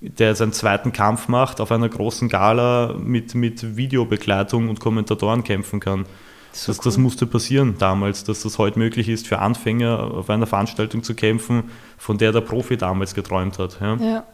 der 0.00 0.34
seinen 0.34 0.52
zweiten 0.52 0.92
Kampf 0.92 1.28
macht, 1.28 1.60
auf 1.60 1.72
einer 1.72 1.88
großen 1.88 2.28
Gala 2.28 2.94
mit, 2.98 3.34
mit 3.34 3.76
Videobegleitung 3.76 4.68
und 4.68 4.80
Kommentatoren 4.80 5.44
kämpfen 5.44 5.80
kann. 5.80 6.06
So 6.52 6.72
das, 6.72 6.78
cool. 6.78 6.84
das, 6.84 6.98
musste 6.98 7.26
passieren 7.26 7.76
damals, 7.78 8.24
dass 8.24 8.42
das 8.42 8.58
heute 8.58 8.78
möglich 8.78 9.08
ist, 9.08 9.28
für 9.28 9.38
Anfänger 9.38 10.12
auf 10.14 10.30
einer 10.30 10.46
Veranstaltung 10.46 11.02
zu 11.02 11.14
kämpfen, 11.14 11.70
von 11.96 12.18
der 12.18 12.32
der 12.32 12.40
Profi 12.40 12.76
damals 12.76 13.14
geträumt 13.14 13.58
hat. 13.58 13.78
Ja. 13.80 13.96
ja. 13.96 14.24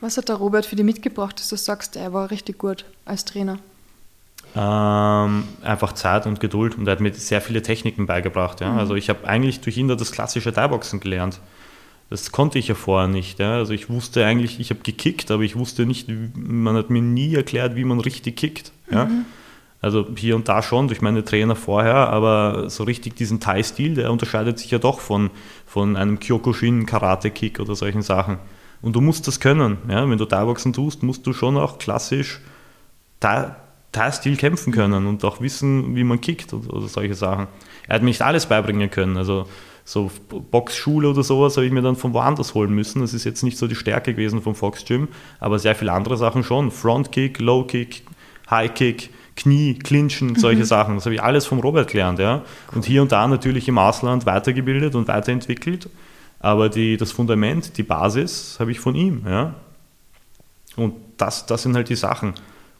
Was 0.00 0.16
hat 0.16 0.28
der 0.28 0.36
Robert 0.36 0.66
für 0.66 0.76
dich 0.76 0.84
mitgebracht, 0.84 1.38
dass 1.38 1.48
du 1.48 1.56
sagst, 1.56 1.96
er 1.96 2.12
war 2.12 2.30
richtig 2.30 2.58
gut 2.58 2.86
als 3.04 3.24
Trainer? 3.24 3.58
Ähm, 4.56 5.44
einfach 5.62 5.92
Zeit 5.92 6.26
und 6.26 6.40
Geduld 6.40 6.76
und 6.76 6.88
er 6.88 6.92
hat 6.92 7.00
mir 7.00 7.12
sehr 7.14 7.40
viele 7.40 7.62
Techniken 7.62 8.06
beigebracht. 8.06 8.60
Ja. 8.60 8.72
Mhm. 8.72 8.78
Also 8.78 8.94
ich 8.96 9.08
habe 9.08 9.28
eigentlich 9.28 9.60
durch 9.60 9.76
ihn 9.76 9.88
da 9.88 9.94
das 9.94 10.10
klassische 10.10 10.52
Thai-Boxen 10.52 10.98
gelernt. 10.98 11.40
Das 12.08 12.32
konnte 12.32 12.58
ich 12.58 12.66
ja 12.66 12.74
vorher 12.74 13.06
nicht. 13.06 13.38
Ja. 13.38 13.54
Also 13.54 13.72
ich 13.72 13.88
wusste 13.88 14.24
eigentlich, 14.24 14.58
ich 14.58 14.70
habe 14.70 14.80
gekickt, 14.80 15.30
aber 15.30 15.44
ich 15.44 15.54
wusste 15.54 15.86
nicht, 15.86 16.08
man 16.34 16.74
hat 16.74 16.90
mir 16.90 17.02
nie 17.02 17.34
erklärt, 17.34 17.76
wie 17.76 17.84
man 17.84 18.00
richtig 18.00 18.36
kickt. 18.36 18.72
Ja. 18.90 19.04
Mhm. 19.04 19.26
Also 19.82 20.06
hier 20.14 20.36
und 20.36 20.48
da 20.48 20.62
schon 20.62 20.88
durch 20.88 21.00
meine 21.00 21.24
Trainer 21.24 21.56
vorher, 21.56 22.10
aber 22.10 22.68
so 22.68 22.84
richtig 22.84 23.16
diesen 23.16 23.40
Thai-Stil, 23.40 23.94
der 23.94 24.12
unterscheidet 24.12 24.58
sich 24.58 24.70
ja 24.70 24.78
doch 24.78 25.00
von, 25.00 25.30
von 25.64 25.96
einem 25.96 26.20
Kyokushin, 26.20 26.84
Karate-Kick 26.84 27.60
oder 27.60 27.74
solchen 27.74 28.02
Sachen. 28.02 28.38
Und 28.82 28.94
du 28.94 29.00
musst 29.00 29.26
das 29.26 29.40
können. 29.40 29.78
Ja? 29.88 30.08
Wenn 30.08 30.18
du 30.18 30.26
Thai-Boxen 30.26 30.72
tust, 30.72 31.02
musst 31.02 31.26
du 31.26 31.32
schon 31.32 31.56
auch 31.56 31.78
klassisch 31.78 32.40
Thai-Stil 33.20 34.36
kämpfen 34.36 34.72
können 34.72 35.06
und 35.06 35.24
auch 35.24 35.40
wissen, 35.40 35.96
wie 35.96 36.04
man 36.04 36.20
kickt 36.20 36.52
oder, 36.52 36.74
oder 36.74 36.88
solche 36.88 37.14
Sachen. 37.14 37.48
Er 37.88 37.96
hat 37.96 38.02
mir 38.02 38.08
nicht 38.08 38.22
alles 38.22 38.46
beibringen 38.46 38.90
können. 38.90 39.16
Also 39.16 39.46
so 39.84 40.10
Boxschule 40.50 41.08
oder 41.08 41.22
sowas 41.22 41.56
habe 41.56 41.66
ich 41.66 41.72
mir 41.72 41.82
dann 41.82 41.96
von 41.96 42.12
woanders 42.12 42.54
holen 42.54 42.74
müssen. 42.74 43.00
Das 43.00 43.14
ist 43.14 43.24
jetzt 43.24 43.42
nicht 43.42 43.58
so 43.58 43.66
die 43.66 43.74
Stärke 43.74 44.12
gewesen 44.12 44.40
vom 44.42 44.54
Fox 44.54 44.84
Gym, 44.84 45.08
aber 45.40 45.58
sehr 45.58 45.74
viele 45.74 45.92
andere 45.92 46.16
Sachen 46.16 46.44
schon. 46.44 46.70
Frontkick, 46.70 47.40
Low 47.40 47.64
Kick, 47.64 48.04
High 48.48 48.72
Kick, 48.74 49.10
Knie, 49.36 49.74
Clinchen, 49.74 50.36
solche 50.36 50.60
mhm. 50.60 50.66
Sachen. 50.66 50.94
Das 50.96 51.06
habe 51.06 51.14
ich 51.14 51.22
alles 51.22 51.46
vom 51.46 51.60
Robert 51.60 51.90
gelernt, 51.90 52.18
ja. 52.18 52.42
Und 52.74 52.84
hier 52.84 53.02
und 53.02 53.12
da 53.12 53.26
natürlich 53.26 53.68
im 53.68 53.78
Ausland 53.78 54.26
weitergebildet 54.26 54.94
und 54.94 55.08
weiterentwickelt. 55.08 55.88
Aber 56.40 56.68
die, 56.68 56.96
das 56.96 57.12
Fundament, 57.12 57.76
die 57.76 57.82
Basis 57.82 58.56
habe 58.58 58.70
ich 58.70 58.80
von 58.80 58.94
ihm, 58.94 59.22
ja. 59.26 59.54
Und 60.76 60.94
das, 61.16 61.46
das 61.46 61.62
sind 61.62 61.74
halt 61.76 61.88
die 61.88 61.96
Sachen. 61.96 62.34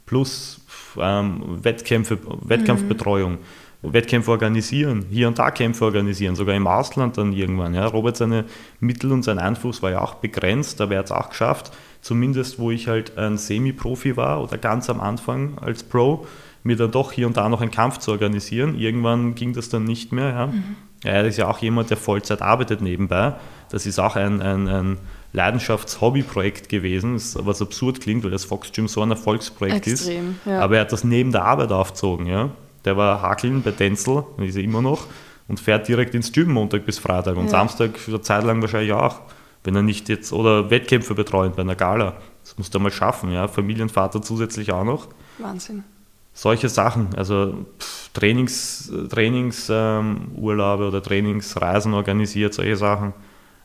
Plus 0.07 0.61
ähm, 0.99 1.63
Wettkämpfe, 1.63 2.19
Wettkampfbetreuung. 2.43 3.33
Mhm. 3.33 3.39
Wettkämpfe 3.83 4.31
organisieren, 4.31 5.07
hier 5.11 5.27
und 5.29 5.39
da 5.39 5.51
Kämpfe 5.51 5.87
organisieren, 5.87 6.37
sogar 6.37 6.55
im 6.55 6.67
Ausland 6.67 7.17
dann 7.17 7.33
irgendwann. 7.33 7.75
Ja. 7.75 7.87
Robert, 7.87 8.17
seine 8.17 8.45
Mittel 8.79 9.11
und 9.11 9.23
sein 9.23 9.39
Einfluss 9.39 9.83
war 9.83 9.91
ja 9.91 10.03
auch 10.03 10.15
begrenzt, 10.15 10.81
aber 10.81 10.95
er 10.95 10.99
hat 10.99 11.07
es 11.07 11.13
auch 11.13 11.31
geschafft, 11.31 11.73
zumindest 12.01 12.59
wo 12.59 12.71
ich 12.71 12.89
halt 12.89 13.17
ein 13.19 13.37
Semi-Profi 13.39 14.17
war 14.17 14.43
oder 14.43 14.59
ganz 14.59 14.91
am 14.91 15.01
Anfang 15.01 15.59
als 15.59 15.83
Pro, 15.83 16.27
mir 16.63 16.77
dann 16.77 16.91
doch 16.91 17.13
hier 17.13 17.27
und 17.27 17.37
da 17.37 17.49
noch 17.49 17.61
einen 17.61 17.71
Kampf 17.71 17.99
zu 17.99 18.11
organisieren. 18.11 18.79
Irgendwann 18.79 19.35
ging 19.35 19.53
das 19.53 19.69
dann 19.69 19.85
nicht 19.85 20.13
mehr. 20.13 20.29
Ja. 20.29 20.47
Mhm. 20.49 20.77
Er 21.03 21.25
ist 21.25 21.39
ja 21.39 21.49
auch 21.49 21.59
jemand, 21.59 21.89
der 21.89 21.97
Vollzeit 21.97 22.43
arbeitet 22.43 22.83
nebenbei. 22.83 23.35
Das 23.71 23.87
ist 23.87 23.99
auch 23.99 24.17
ein, 24.17 24.43
ein, 24.43 24.69
ein 24.69 24.99
Leidenschafts-Hobby-Projekt 25.33 26.69
gewesen, 26.69 27.15
was 27.15 27.63
absurd 27.63 28.01
klingt, 28.01 28.25
weil 28.25 28.31
das 28.31 28.45
Fox 28.45 28.73
Gym 28.73 28.89
so 28.89 29.01
ein 29.01 29.11
Erfolgsprojekt 29.11 29.87
Extrem, 29.87 30.31
ist. 30.31 30.37
Ja. 30.47 30.61
Aber 30.61 30.77
er 30.77 30.83
hat 30.83 30.93
das 30.93 31.05
neben 31.05 31.33
der 31.33 31.45
Arbeit 31.45 31.73
aufgezogen. 31.73 32.27
Ja. 32.27 32.51
Der 32.85 32.97
war 32.97 33.23
Hakeln 33.23 33.63
bei 33.63 33.71
Denzel, 33.71 34.25
ist 34.39 34.57
er 34.57 34.63
immer 34.63 34.83
noch, 34.83 35.07
und 35.49 35.61
fährt 35.61 35.89
direkt 35.89 36.15
ins 36.15 36.33
Gym 36.33 36.53
Montag 36.53 36.85
bis 36.85 36.99
Freitag 36.99 37.37
und 37.37 37.45
ja. 37.45 37.51
Samstag 37.51 37.93
eine 38.07 38.21
Zeit 38.21 38.45
lang 38.45 38.61
wahrscheinlich 38.61 38.93
auch, 38.93 39.21
wenn 39.65 39.77
er 39.77 39.83
nicht 39.83 40.09
jetzt, 40.09 40.33
oder 40.33 40.71
Wettkämpfe 40.71 41.15
betreuen 41.15 41.53
bei 41.55 41.63
einer 41.63 41.77
Gala. 41.77 42.17
Das 42.43 42.57
muss 42.57 42.71
er 42.73 42.81
mal 42.81 42.91
schaffen, 42.91 43.31
ja. 43.31 43.49
Familienvater 43.49 44.23
zusätzlich 44.23 44.73
auch 44.73 44.85
noch. 44.85 45.09
Wahnsinn. 45.39 45.85
Solche 46.33 46.69
Sachen, 46.69 47.15
also 47.17 47.67
pff, 47.79 48.11
Trainings, 48.15 48.91
Trainingsurlaube 49.11 50.83
ähm, 50.83 50.89
oder 50.89 51.03
Trainingsreisen 51.03 51.93
organisiert, 51.93 52.55
solche 52.55 52.77
Sachen. 52.77 53.13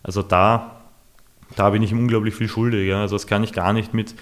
Also 0.04 0.22
da, 0.22 0.82
da 1.56 1.70
bin 1.70 1.84
ich 1.84 1.92
ihm 1.92 2.00
unglaublich 2.00 2.36
viel 2.36 2.48
schuldig. 2.50 2.88
Ja. 2.88 3.02
Also 3.02 3.16
das 3.16 3.28
kann 3.28 3.44
ich 3.44 3.54
gar 3.54 3.72
nicht 3.72 3.94
mit 3.94 4.16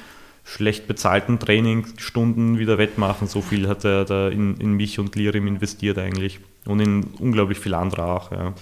schlecht 0.43 0.88
bezahlten 0.88 1.39
Trainingsstunden 1.39 2.59
wieder 2.59 2.78
wettmachen. 2.78 3.28
So 3.28 3.41
viel 3.41 3.67
hat 3.67 3.86
er 3.86 4.05
da 4.05 4.28
in, 4.28 4.57
in 4.57 4.74
mich 4.74 4.99
und 4.99 5.15
Lirim 5.15 5.47
investiert 5.47 5.97
eigentlich. 5.97 6.39
Und 6.65 6.80
in 6.80 7.03
unglaublich 7.19 7.59
viel 7.59 7.74
andere 7.74 8.05
auch. 8.05 8.32
Ja. 8.32 8.53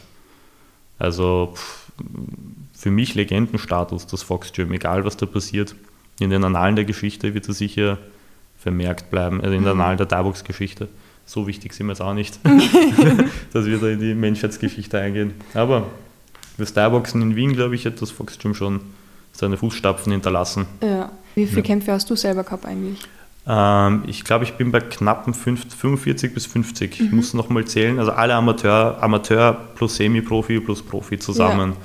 Also 0.99 1.53
pff, 1.55 1.91
für 2.81 2.89
mich 2.89 3.13
Legendenstatus, 3.13 4.07
das 4.07 4.23
Fox 4.23 4.53
Gym, 4.53 4.73
egal 4.73 5.05
was 5.05 5.15
da 5.15 5.27
passiert. 5.27 5.75
In 6.19 6.31
den 6.31 6.43
Annalen 6.43 6.75
der 6.75 6.83
Geschichte 6.83 7.35
wird 7.35 7.47
er 7.47 7.53
sicher 7.53 7.99
vermerkt 8.57 9.11
bleiben, 9.11 9.39
also 9.39 9.53
in 9.53 9.63
den 9.63 9.75
mhm. 9.75 9.79
Annalen 9.79 9.97
der 9.97 10.07
Darbox-Geschichte. 10.07 10.87
So 11.27 11.45
wichtig 11.45 11.73
sind 11.73 11.85
wir 11.85 11.91
jetzt 11.91 12.01
auch 12.01 12.15
nicht, 12.15 12.39
dass 13.53 13.67
wir 13.67 13.77
da 13.77 13.87
in 13.87 13.99
die 13.99 14.15
Menschheitsgeschichte 14.15 14.99
eingehen. 14.99 15.35
Aber 15.53 15.85
das 16.57 16.69
Starboxen 16.69 17.21
in 17.21 17.35
Wien, 17.35 17.53
glaube 17.53 17.75
ich, 17.75 17.85
hat 17.85 18.01
das 18.01 18.09
Fox 18.09 18.39
Gym 18.39 18.55
schon 18.55 18.81
seine 19.31 19.57
Fußstapfen 19.57 20.11
hinterlassen. 20.11 20.65
Ja. 20.81 21.11
Wie 21.35 21.45
viele 21.45 21.61
ja. 21.61 21.67
Kämpfe 21.67 21.91
hast 21.91 22.09
du 22.09 22.15
selber 22.15 22.43
gehabt 22.43 22.65
eigentlich? 22.65 22.97
Ähm, 23.45 24.05
ich 24.07 24.23
glaube, 24.23 24.43
ich 24.43 24.53
bin 24.53 24.71
bei 24.71 24.79
knappen 24.79 25.35
45 25.35 26.33
bis 26.33 26.47
50. 26.47 26.99
Mhm. 26.99 27.05
Ich 27.05 27.11
muss 27.11 27.33
nochmal 27.35 27.65
zählen. 27.65 27.99
Also 27.99 28.11
alle 28.11 28.33
Amateur, 28.33 28.97
Amateur 29.03 29.53
plus 29.75 29.97
Semi-Profi 29.97 30.59
plus 30.61 30.81
Profi 30.81 31.19
zusammen 31.19 31.73
ja. 31.73 31.77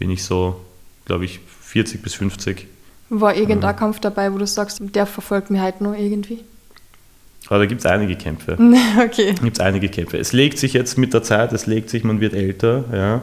Bin 0.00 0.10
ich 0.10 0.24
so, 0.24 0.60
glaube 1.04 1.26
ich, 1.26 1.38
40 1.60 2.02
bis 2.02 2.14
50. 2.14 2.66
War 3.10 3.36
irgendein 3.36 3.74
mhm. 3.74 3.78
Kampf 3.78 4.00
dabei, 4.00 4.32
wo 4.32 4.38
du 4.38 4.46
sagst, 4.46 4.80
der 4.80 5.06
verfolgt 5.06 5.50
mich 5.50 5.60
halt 5.60 5.80
nur 5.80 5.96
irgendwie? 5.96 6.40
Aber 7.48 7.58
da 7.58 7.66
gibt 7.66 7.80
es 7.80 7.86
einige 7.86 8.16
Kämpfe. 8.16 8.56
okay. 9.04 9.34
Gibt 9.40 9.58
es 9.58 9.60
einige 9.60 9.88
Kämpfe. 9.88 10.16
Es 10.18 10.32
legt 10.32 10.58
sich 10.58 10.72
jetzt 10.72 10.96
mit 10.98 11.12
der 11.12 11.22
Zeit, 11.22 11.52
es 11.52 11.66
legt 11.66 11.90
sich, 11.90 12.02
man 12.02 12.20
wird 12.20 12.34
älter, 12.34 12.84
ja. 12.92 13.22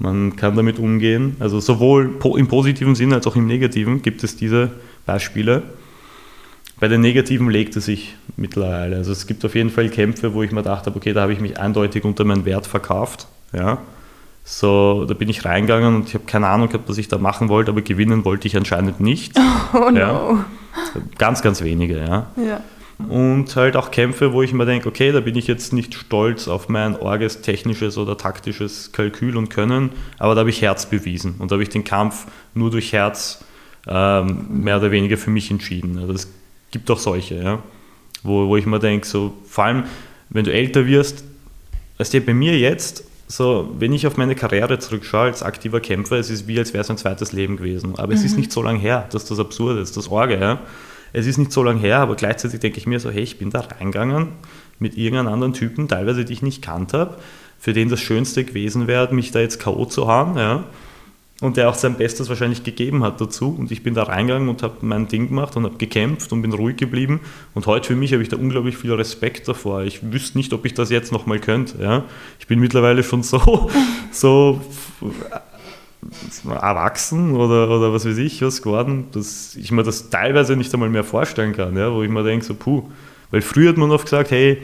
Man 0.00 0.36
kann 0.36 0.56
damit 0.56 0.78
umgehen. 0.78 1.36
Also 1.40 1.60
sowohl 1.60 2.18
im 2.36 2.48
positiven 2.48 2.94
Sinne 2.94 3.16
als 3.16 3.26
auch 3.26 3.36
im 3.36 3.46
negativen 3.46 4.02
gibt 4.02 4.22
es 4.24 4.36
diese 4.36 4.70
Beispiele. 5.06 5.62
Bei 6.80 6.88
den 6.88 7.00
negativen 7.00 7.50
legt 7.50 7.76
es 7.76 7.86
sich 7.86 8.14
mittlerweile. 8.36 8.96
Also 8.96 9.12
es 9.12 9.26
gibt 9.26 9.44
auf 9.44 9.54
jeden 9.54 9.70
Fall 9.70 9.88
Kämpfe, 9.88 10.34
wo 10.34 10.42
ich 10.42 10.52
mir 10.52 10.62
gedacht 10.62 10.86
habe, 10.86 10.96
okay, 10.96 11.12
da 11.12 11.22
habe 11.22 11.32
ich 11.32 11.40
mich 11.40 11.58
eindeutig 11.58 12.04
unter 12.04 12.24
meinen 12.24 12.44
Wert 12.44 12.66
verkauft. 12.66 13.26
Ja. 13.52 13.78
So, 14.50 15.04
da 15.06 15.12
bin 15.12 15.28
ich 15.28 15.44
reingegangen 15.44 15.94
und 15.94 16.08
ich 16.08 16.14
habe 16.14 16.24
keine 16.24 16.46
Ahnung 16.46 16.68
gehabt, 16.68 16.88
was 16.88 16.96
ich 16.96 17.06
da 17.06 17.18
machen 17.18 17.50
wollte, 17.50 17.70
aber 17.70 17.82
gewinnen 17.82 18.24
wollte 18.24 18.48
ich 18.48 18.56
anscheinend 18.56 18.98
nicht. 18.98 19.38
Oh 19.74 19.90
no. 19.90 19.98
Ja. 19.98 20.44
Ganz, 21.18 21.42
ganz 21.42 21.60
wenige, 21.60 21.98
ja. 21.98 22.26
ja. 22.36 22.60
Und 23.06 23.54
halt 23.54 23.76
auch 23.76 23.90
Kämpfe, 23.90 24.32
wo 24.32 24.42
ich 24.42 24.54
mir 24.54 24.64
denke, 24.64 24.88
okay, 24.88 25.12
da 25.12 25.20
bin 25.20 25.36
ich 25.36 25.46
jetzt 25.46 25.74
nicht 25.74 25.92
stolz 25.92 26.48
auf 26.48 26.70
mein 26.70 26.96
orges, 26.96 27.42
technisches 27.42 27.98
oder 27.98 28.16
taktisches 28.16 28.92
Kalkül 28.92 29.36
und 29.36 29.50
Können, 29.50 29.90
aber 30.18 30.34
da 30.34 30.40
habe 30.40 30.50
ich 30.50 30.62
Herz 30.62 30.86
bewiesen 30.86 31.34
und 31.38 31.50
da 31.50 31.56
habe 31.56 31.62
ich 31.62 31.68
den 31.68 31.84
Kampf 31.84 32.26
nur 32.54 32.70
durch 32.70 32.94
Herz 32.94 33.44
ähm, 33.86 34.46
mehr 34.48 34.78
oder 34.78 34.90
weniger 34.90 35.18
für 35.18 35.30
mich 35.30 35.50
entschieden. 35.50 35.98
Also 35.98 36.14
es 36.14 36.32
gibt 36.70 36.90
auch 36.90 36.98
solche, 36.98 37.34
ja, 37.34 37.62
wo, 38.22 38.48
wo 38.48 38.56
ich 38.56 38.64
mir 38.64 38.78
denke, 38.78 39.06
so, 39.06 39.34
vor 39.46 39.64
allem, 39.64 39.84
wenn 40.30 40.46
du 40.46 40.52
älter 40.54 40.86
wirst, 40.86 41.22
weißt 41.98 42.14
du, 42.14 42.20
bei 42.22 42.32
mir 42.32 42.58
jetzt, 42.58 43.04
so, 43.28 43.74
wenn 43.78 43.92
ich 43.92 44.06
auf 44.06 44.16
meine 44.16 44.34
Karriere 44.34 44.78
zurückschaue 44.78 45.26
als 45.26 45.42
aktiver 45.42 45.80
Kämpfer, 45.80 46.16
es 46.16 46.30
ist 46.30 46.48
wie, 46.48 46.58
als 46.58 46.72
wäre 46.72 46.82
es 46.82 46.90
ein 46.90 46.98
zweites 46.98 47.32
Leben 47.32 47.56
gewesen. 47.56 47.94
Aber 47.96 48.08
mhm. 48.08 48.14
es 48.14 48.24
ist 48.24 48.32
mhm. 48.32 48.38
nicht 48.38 48.52
so 48.52 48.62
lange 48.62 48.78
her, 48.78 49.06
dass 49.12 49.26
das 49.26 49.38
absurd 49.38 49.78
ist, 49.78 49.96
das 49.96 50.10
Orge, 50.10 50.38
ja 50.38 50.60
es 51.12 51.26
ist 51.26 51.38
nicht 51.38 51.52
so 51.52 51.62
lange 51.62 51.80
her, 51.80 51.98
aber 51.98 52.16
gleichzeitig 52.16 52.60
denke 52.60 52.78
ich 52.78 52.86
mir 52.86 53.00
so, 53.00 53.10
hey, 53.10 53.22
ich 53.22 53.38
bin 53.38 53.50
da 53.50 53.60
reingegangen 53.60 54.28
mit 54.78 54.96
irgendeinem 54.96 55.32
anderen 55.32 55.52
Typen, 55.52 55.88
teilweise 55.88 56.24
die 56.24 56.32
ich 56.32 56.42
nicht 56.42 56.62
kannt 56.62 56.92
habe, 56.92 57.16
für 57.58 57.72
den 57.72 57.88
das 57.88 58.00
Schönste 58.00 58.44
gewesen 58.44 58.86
wäre, 58.86 59.12
mich 59.14 59.32
da 59.32 59.40
jetzt 59.40 59.58
K.O. 59.58 59.86
zu 59.86 60.06
haben, 60.06 60.38
ja. 60.38 60.64
Und 61.40 61.56
der 61.56 61.68
auch 61.68 61.74
sein 61.74 61.96
Bestes 61.96 62.28
wahrscheinlich 62.28 62.64
gegeben 62.64 63.04
hat 63.04 63.20
dazu. 63.20 63.54
Und 63.56 63.70
ich 63.70 63.84
bin 63.84 63.94
da 63.94 64.02
reingegangen 64.02 64.48
und 64.48 64.64
habe 64.64 64.78
mein 64.80 65.06
Ding 65.06 65.28
gemacht 65.28 65.56
und 65.56 65.64
habe 65.64 65.76
gekämpft 65.76 66.32
und 66.32 66.42
bin 66.42 66.52
ruhig 66.52 66.76
geblieben. 66.76 67.20
Und 67.54 67.66
heute 67.66 67.86
für 67.86 67.96
mich 67.96 68.12
habe 68.12 68.22
ich 68.22 68.28
da 68.28 68.36
unglaublich 68.36 68.76
viel 68.76 68.92
Respekt 68.92 69.46
davor. 69.46 69.82
Ich 69.82 70.12
wüsste 70.12 70.36
nicht, 70.36 70.52
ob 70.52 70.64
ich 70.64 70.74
das 70.74 70.90
jetzt 70.90 71.12
nochmal 71.12 71.38
könnte. 71.38 71.80
Ja? 71.80 72.04
Ich 72.40 72.48
bin 72.48 72.58
mittlerweile 72.58 73.04
schon 73.04 73.22
so, 73.22 73.70
so 74.10 74.60
erwachsen 76.44 77.34
oder, 77.34 77.70
oder 77.70 77.92
was 77.92 78.06
weiß 78.06 78.18
ich 78.18 78.42
was 78.42 78.62
geworden, 78.62 79.06
dass 79.12 79.56
ich 79.56 79.70
mir 79.70 79.82
das 79.82 80.10
teilweise 80.10 80.56
nicht 80.56 80.72
einmal 80.72 80.88
mehr 80.88 81.04
vorstellen 81.04 81.52
kann, 81.52 81.76
ja, 81.76 81.92
wo 81.92 82.02
ich 82.02 82.10
mir 82.10 82.22
denke, 82.22 82.44
so 82.44 82.54
puh, 82.54 82.84
weil 83.30 83.42
früher 83.42 83.70
hat 83.70 83.76
man 83.76 83.90
oft 83.90 84.04
gesagt, 84.04 84.30
hey, 84.30 84.62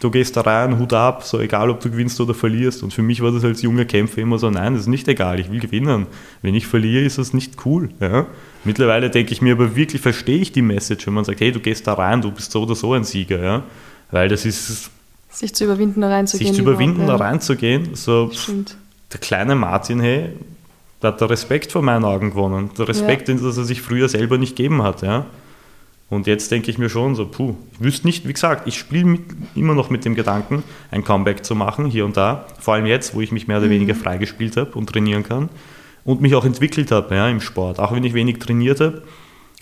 du 0.00 0.10
gehst 0.10 0.36
da 0.36 0.42
rein, 0.42 0.78
Hut 0.78 0.92
ab, 0.92 1.22
so 1.24 1.40
egal 1.40 1.70
ob 1.70 1.80
du 1.80 1.90
gewinnst 1.90 2.20
oder 2.20 2.34
verlierst 2.34 2.82
und 2.82 2.92
für 2.92 3.02
mich 3.02 3.22
war 3.22 3.32
das 3.32 3.44
als 3.44 3.62
junger 3.62 3.84
Kämpfer 3.84 4.20
immer 4.22 4.38
so, 4.38 4.50
nein, 4.50 4.74
das 4.74 4.82
ist 4.82 4.88
nicht 4.88 5.08
egal, 5.08 5.40
ich 5.40 5.50
will 5.50 5.60
gewinnen, 5.60 6.06
wenn 6.42 6.54
ich 6.54 6.66
verliere, 6.66 7.04
ist 7.04 7.18
das 7.18 7.32
nicht 7.32 7.64
cool, 7.64 7.90
ja. 8.00 8.26
Mittlerweile 8.64 9.10
denke 9.10 9.32
ich 9.32 9.42
mir 9.42 9.52
aber 9.52 9.76
wirklich, 9.76 10.00
verstehe 10.00 10.38
ich 10.38 10.52
die 10.52 10.62
Message, 10.62 11.06
wenn 11.06 11.14
man 11.14 11.24
sagt, 11.24 11.40
hey, 11.40 11.52
du 11.52 11.60
gehst 11.60 11.86
da 11.86 11.94
rein, 11.94 12.22
du 12.22 12.30
bist 12.30 12.50
so 12.50 12.62
oder 12.62 12.74
so 12.74 12.92
ein 12.92 13.04
Sieger, 13.04 13.42
ja, 13.42 13.62
weil 14.10 14.28
das 14.28 14.44
ist... 14.44 14.90
Sich 15.30 15.54
zu 15.54 15.64
überwinden, 15.64 16.00
da 16.00 16.08
reinzugehen. 16.08 16.48
Sich 16.48 16.56
zu 16.56 16.62
überwinden, 16.62 17.06
da 17.06 17.16
reinzugehen, 17.16 17.94
so... 17.94 18.30
Stimmt. 18.32 18.76
Der 19.12 19.20
kleine 19.20 19.54
Martin, 19.54 20.00
hey, 20.00 20.30
da 21.04 21.08
hat 21.08 21.20
der 21.20 21.28
Respekt 21.28 21.70
vor 21.70 21.82
meinen 21.82 22.04
Augen 22.04 22.30
gewonnen. 22.30 22.70
Der 22.78 22.88
Respekt, 22.88 23.28
ja. 23.28 23.34
den 23.34 23.44
er 23.44 23.52
sich 23.52 23.82
früher 23.82 24.08
selber 24.08 24.38
nicht 24.38 24.56
gegeben 24.56 24.82
hat. 24.82 25.02
Ja. 25.02 25.26
Und 26.14 26.28
jetzt 26.28 26.52
denke 26.52 26.70
ich 26.70 26.78
mir 26.78 26.88
schon 26.88 27.16
so, 27.16 27.26
puh, 27.26 27.56
ich 27.72 27.80
wüsste 27.80 28.06
nicht, 28.06 28.26
wie 28.28 28.32
gesagt, 28.32 28.68
ich 28.68 28.78
spiele 28.78 29.18
immer 29.56 29.74
noch 29.74 29.90
mit 29.90 30.04
dem 30.04 30.14
Gedanken, 30.14 30.62
ein 30.92 31.02
Comeback 31.02 31.44
zu 31.44 31.56
machen, 31.56 31.86
hier 31.86 32.04
und 32.04 32.16
da. 32.16 32.46
Vor 32.60 32.74
allem 32.74 32.86
jetzt, 32.86 33.16
wo 33.16 33.20
ich 33.20 33.32
mich 33.32 33.48
mehr 33.48 33.58
oder 33.58 33.66
mhm. 33.66 33.72
weniger 33.72 33.96
freigespielt 33.96 34.56
habe 34.56 34.70
und 34.78 34.88
trainieren 34.88 35.24
kann. 35.24 35.48
Und 36.04 36.20
mich 36.20 36.36
auch 36.36 36.44
entwickelt 36.44 36.92
habe 36.92 37.16
ja, 37.16 37.28
im 37.28 37.40
Sport. 37.40 37.80
Auch 37.80 37.92
wenn 37.92 38.04
ich 38.04 38.14
wenig 38.14 38.38
trainiert 38.38 38.78
habe, 38.80 39.02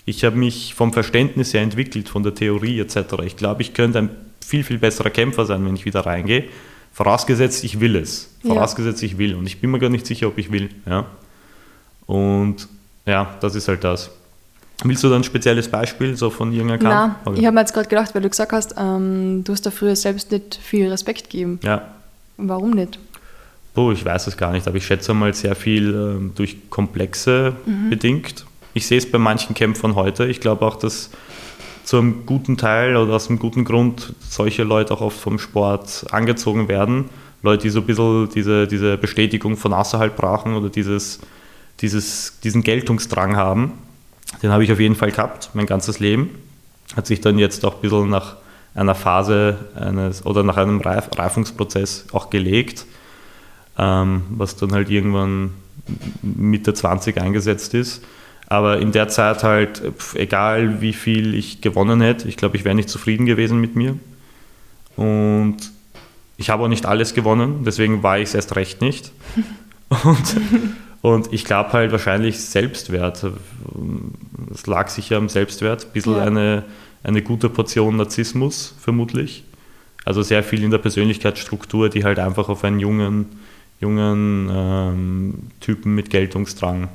ich 0.05 0.23
habe 0.23 0.35
mich 0.35 0.75
vom 0.75 0.93
Verständnis 0.93 1.55
her 1.55 1.61
entwickelt, 1.61 2.07
von 2.07 2.21
der 2.21 2.35
Theorie 2.35 2.79
etc. 2.79 2.97
Ich 3.25 3.35
glaube, 3.35 3.63
ich 3.63 3.73
könnte 3.73 3.97
ein 3.97 4.09
viel, 4.45 4.63
viel 4.63 4.77
besserer 4.77 5.09
Kämpfer 5.09 5.47
sein, 5.47 5.65
wenn 5.65 5.75
ich 5.75 5.85
wieder 5.85 6.01
reingehe. 6.01 6.43
Vorausgesetzt, 6.91 7.63
ich 7.63 7.79
will 7.79 7.95
es. 7.95 8.35
Vorausgesetzt, 8.45 9.01
ja. 9.01 9.07
ich 9.07 9.17
will. 9.17 9.33
Und 9.33 9.47
ich 9.47 9.59
bin 9.59 9.71
mir 9.71 9.79
gar 9.79 9.89
nicht 9.89 10.05
sicher, 10.05 10.27
ob 10.27 10.37
ich 10.37 10.51
will. 10.51 10.69
Ja. 10.85 11.07
Und 12.05 12.67
ja, 13.07 13.35
das 13.39 13.55
ist 13.55 13.67
halt 13.67 13.83
das. 13.83 14.11
Willst 14.83 15.03
du 15.03 15.09
da 15.09 15.15
ein 15.15 15.23
spezielles 15.23 15.69
Beispiel 15.69 16.15
so 16.17 16.29
von 16.29 16.51
irgendeinem 16.51 16.79
Kampf? 16.79 17.15
Nein, 17.25 17.35
ich 17.37 17.45
habe 17.45 17.53
mir 17.53 17.61
jetzt 17.61 17.73
gerade 17.73 17.87
gedacht, 17.87 18.13
weil 18.13 18.21
du 18.21 18.29
gesagt 18.29 18.51
hast, 18.51 18.75
ähm, 18.77 19.43
du 19.43 19.53
hast 19.53 19.65
da 19.65 19.71
früher 19.71 19.95
selbst 19.95 20.31
nicht 20.31 20.55
viel 20.55 20.89
Respekt 20.89 21.29
gegeben. 21.29 21.59
Ja. 21.63 21.93
Warum 22.37 22.71
nicht? 22.71 22.99
Oh, 23.75 23.91
ich 23.91 24.03
weiß 24.03 24.27
es 24.27 24.37
gar 24.37 24.51
nicht, 24.51 24.67
aber 24.67 24.77
ich 24.77 24.85
schätze 24.85 25.13
mal 25.13 25.33
sehr 25.33 25.55
viel 25.55 25.93
ähm, 25.93 26.31
durch 26.35 26.69
Komplexe 26.69 27.53
mhm. 27.65 27.89
bedingt. 27.89 28.45
Ich 28.73 28.87
sehe 28.87 28.97
es 28.97 29.09
bei 29.09 29.17
manchen 29.17 29.55
Kämpfern 29.55 29.95
heute. 29.95 30.25
Ich 30.25 30.39
glaube 30.39 30.65
auch, 30.65 30.75
dass 30.75 31.09
zu 31.83 31.97
einem 31.97 32.25
guten 32.25 32.57
Teil 32.57 32.95
oder 32.97 33.13
aus 33.13 33.29
einem 33.29 33.39
guten 33.39 33.65
Grund 33.65 34.13
solche 34.27 34.63
Leute 34.63 34.93
auch 34.93 35.01
oft 35.01 35.19
vom 35.19 35.39
Sport 35.39 36.05
angezogen 36.11 36.67
werden. 36.67 37.09
Leute, 37.41 37.63
die 37.63 37.69
so 37.69 37.79
ein 37.79 37.85
bisschen 37.85 38.29
diese, 38.29 38.67
diese 38.67 38.97
Bestätigung 38.97 39.57
von 39.57 39.73
außerhalb 39.73 40.15
brauchen 40.15 40.55
oder 40.55 40.69
dieses 40.69 41.19
dieses, 41.81 42.39
diesen 42.43 42.63
Geltungsdrang 42.63 43.35
haben. 43.35 43.73
Den 44.41 44.51
habe 44.51 44.63
ich 44.63 44.71
auf 44.71 44.79
jeden 44.79 44.95
Fall 44.95 45.11
gehabt, 45.11 45.51
mein 45.53 45.65
ganzes 45.65 45.99
Leben. 45.99 46.29
Hat 46.95 47.07
sich 47.07 47.21
dann 47.21 47.39
jetzt 47.39 47.63
auch 47.65 47.75
ein 47.75 47.81
bisschen 47.81 48.09
nach 48.09 48.37
einer 48.75 48.95
Phase 48.95 49.57
eines 49.75 50.25
oder 50.25 50.43
nach 50.43 50.57
einem 50.57 50.81
Reif 50.81 51.09
Reifungsprozess 51.15 52.07
auch 52.11 52.29
gelegt, 52.29 52.85
ähm, 53.77 54.23
was 54.29 54.55
dann 54.55 54.73
halt 54.73 54.89
irgendwann 54.89 55.51
Mitte 56.21 56.73
20 56.73 57.19
eingesetzt 57.19 57.73
ist. 57.73 58.03
Aber 58.47 58.79
in 58.79 58.91
der 58.91 59.07
Zeit 59.07 59.43
halt, 59.43 59.81
egal 60.15 60.81
wie 60.81 60.93
viel 60.93 61.33
ich 61.33 61.61
gewonnen 61.61 62.01
hätte, 62.01 62.27
ich 62.27 62.37
glaube, 62.37 62.57
ich 62.57 62.65
wäre 62.65 62.75
nicht 62.75 62.89
zufrieden 62.89 63.25
gewesen 63.25 63.59
mit 63.59 63.75
mir. 63.75 63.97
Und 64.95 65.57
ich 66.37 66.49
habe 66.49 66.63
auch 66.63 66.67
nicht 66.67 66.85
alles 66.85 67.13
gewonnen, 67.13 67.63
deswegen 67.65 68.03
war 68.03 68.19
ich 68.19 68.29
es 68.29 68.35
erst 68.35 68.55
recht 68.55 68.81
nicht. 68.81 69.11
Und, 70.03 70.35
und 71.03 71.33
ich 71.33 71.43
glaube 71.43 71.73
halt 71.73 71.91
wahrscheinlich 71.91 72.39
Selbstwert. 72.39 73.25
Es 74.53 74.65
lag 74.67 74.87
sicher 74.87 75.17
am 75.17 75.27
Selbstwert. 75.27 75.85
Ein 75.85 75.91
bisschen 75.91 76.15
ja. 76.15 76.23
eine, 76.23 76.63
eine 77.03 77.21
gute 77.21 77.49
Portion 77.49 77.97
Narzissmus, 77.97 78.73
vermutlich. 78.79 79.43
Also 80.05 80.21
sehr 80.21 80.43
viel 80.43 80.63
in 80.63 80.71
der 80.71 80.77
Persönlichkeitsstruktur, 80.77 81.89
die 81.89 82.05
halt 82.05 82.19
einfach 82.19 82.47
auf 82.47 82.63
einen 82.63 82.79
jungen, 82.79 83.25
jungen 83.81 84.49
ähm, 84.49 85.33
Typen 85.59 85.93
mit 85.93 86.09
Geltungsdrang 86.09 86.87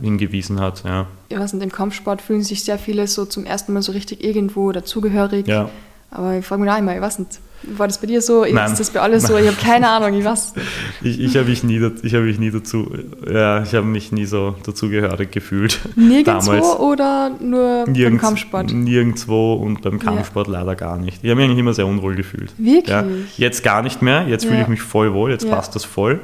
hingewiesen 0.00 0.58
hat. 0.58 0.82
Ja. 0.82 1.06
Weiß 1.30 1.52
nicht, 1.52 1.62
im 1.62 1.70
Kampfsport 1.70 2.20
fühlen 2.20 2.42
sich 2.42 2.64
sehr 2.64 2.80
viele 2.80 3.06
so 3.06 3.26
zum 3.26 3.44
ersten 3.44 3.72
Mal 3.74 3.82
so 3.82 3.92
richtig 3.92 4.24
irgendwo 4.24 4.72
dazugehörig. 4.72 5.46
Ja. 5.46 5.70
Aber 6.10 6.36
ich 6.36 6.44
frage 6.44 6.62
mich 6.62 6.70
auch 6.72 6.78
immer, 6.78 6.96
ich 6.96 7.00
weiß 7.00 7.20
nicht, 7.20 7.38
war 7.64 7.86
das 7.86 8.00
bei 8.00 8.06
dir 8.06 8.20
so? 8.20 8.44
Nein. 8.44 8.72
Ist 8.72 8.80
das 8.80 8.90
bei 8.90 9.00
allen 9.00 9.20
so? 9.20 9.36
Ich 9.36 9.46
habe 9.46 9.56
keine 9.56 9.88
Ahnung, 9.88 10.18
ich 10.18 10.24
weiß. 10.24 10.54
Ich, 11.04 11.18
ich 11.18 11.36
habe 11.36 11.48
mich, 11.48 11.64
nie, 11.64 11.80
hab 11.80 12.22
mich 12.22 12.38
nie 12.38 12.50
dazu, 12.50 12.88
ja, 13.28 13.62
ich 13.62 13.74
habe 13.74 13.86
mich 13.86 14.12
nie 14.12 14.24
so 14.24 14.54
dazugehörig 14.64 15.32
gefühlt. 15.32 15.80
Nirgendwo 15.96 16.52
damals. 16.52 16.78
oder 16.78 17.30
nur 17.40 17.86
Nirgends, 17.88 18.02
beim 18.02 18.18
Kampfsport? 18.18 18.72
Nirgendwo 18.72 19.54
und 19.54 19.82
beim 19.82 19.98
Kampfsport 19.98 20.46
ja. 20.46 20.60
leider 20.60 20.76
gar 20.76 20.98
nicht. 20.98 21.18
Ich 21.22 21.30
habe 21.30 21.36
mich 21.40 21.46
eigentlich 21.46 21.58
immer 21.58 21.74
sehr 21.74 21.86
unwohl 21.86 22.14
gefühlt. 22.14 22.52
Wirklich? 22.56 22.88
Ja. 22.88 23.04
Jetzt 23.36 23.64
gar 23.64 23.82
nicht 23.82 24.00
mehr, 24.00 24.28
jetzt 24.28 24.44
fühle 24.44 24.62
ich 24.62 24.68
mich 24.68 24.82
voll 24.82 25.12
wohl, 25.12 25.30
jetzt 25.30 25.48
passt 25.48 25.74
das 25.74 25.84
voll. 25.84 26.20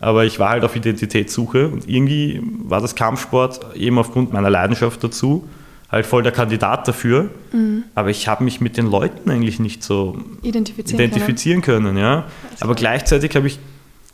Aber 0.00 0.24
ich 0.24 0.38
war 0.38 0.50
halt 0.50 0.64
auf 0.64 0.76
Identitätssuche 0.76 1.68
und 1.68 1.88
irgendwie 1.88 2.42
war 2.64 2.80
das 2.80 2.94
Kampfsport 2.94 3.74
eben 3.76 3.98
aufgrund 3.98 4.32
meiner 4.32 4.50
Leidenschaft 4.50 5.02
dazu 5.04 5.48
halt 5.90 6.06
voll 6.06 6.22
der 6.22 6.32
Kandidat 6.32 6.86
dafür. 6.86 7.30
Mhm. 7.52 7.84
Aber 7.94 8.10
ich 8.10 8.28
habe 8.28 8.44
mich 8.44 8.60
mit 8.60 8.76
den 8.76 8.86
Leuten 8.86 9.30
eigentlich 9.30 9.58
nicht 9.58 9.82
so 9.82 10.18
identifizieren, 10.42 11.00
identifizieren 11.00 11.62
können. 11.62 11.86
können. 11.86 11.98
ja. 11.98 12.26
Aber 12.60 12.74
gleichzeitig 12.74 13.34
habe 13.36 13.46
ich 13.46 13.58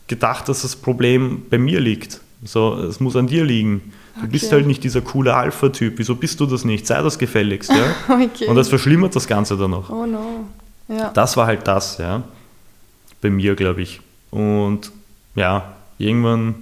gedacht, 0.07 0.49
dass 0.49 0.63
das 0.63 0.77
Problem 0.77 1.43
bei 1.51 1.59
mir 1.59 1.81
liegt. 1.81 2.21
So, 2.45 2.75
es 2.75 3.01
muss 3.01 3.17
an 3.17 3.27
dir 3.27 3.45
liegen. 3.45 3.93
Du 4.15 4.21
okay. 4.21 4.31
bist 4.31 4.53
halt 4.53 4.67
nicht 4.67 4.85
dieser 4.85 5.01
coole 5.01 5.35
Alpha-Typ. 5.35 5.95
Wieso 5.97 6.15
bist 6.15 6.41
du 6.41 6.47
das 6.47 6.65
nicht? 6.65 6.87
Sei 6.87 7.03
das 7.03 7.19
gefälligst. 7.19 7.71
Ja? 7.71 7.95
okay. 8.15 8.47
Und 8.47 8.57
das 8.57 8.69
verschlimmert 8.69 9.15
das 9.17 9.27
Ganze 9.27 9.57
dann 9.57 9.73
noch. 9.73 9.91
Oh 9.91 10.07
no. 10.07 10.47
Ja. 10.89 11.11
Das 11.11 11.37
war 11.37 11.47
halt 11.47 11.67
das, 11.67 11.99
ja. 11.99 12.23
Bei 13.21 13.31
mir, 13.31 13.57
glaube 13.57 13.83
ich. 13.83 14.01
Und 14.31 14.93
ja, 15.35 15.75
irgendwann 15.99 16.55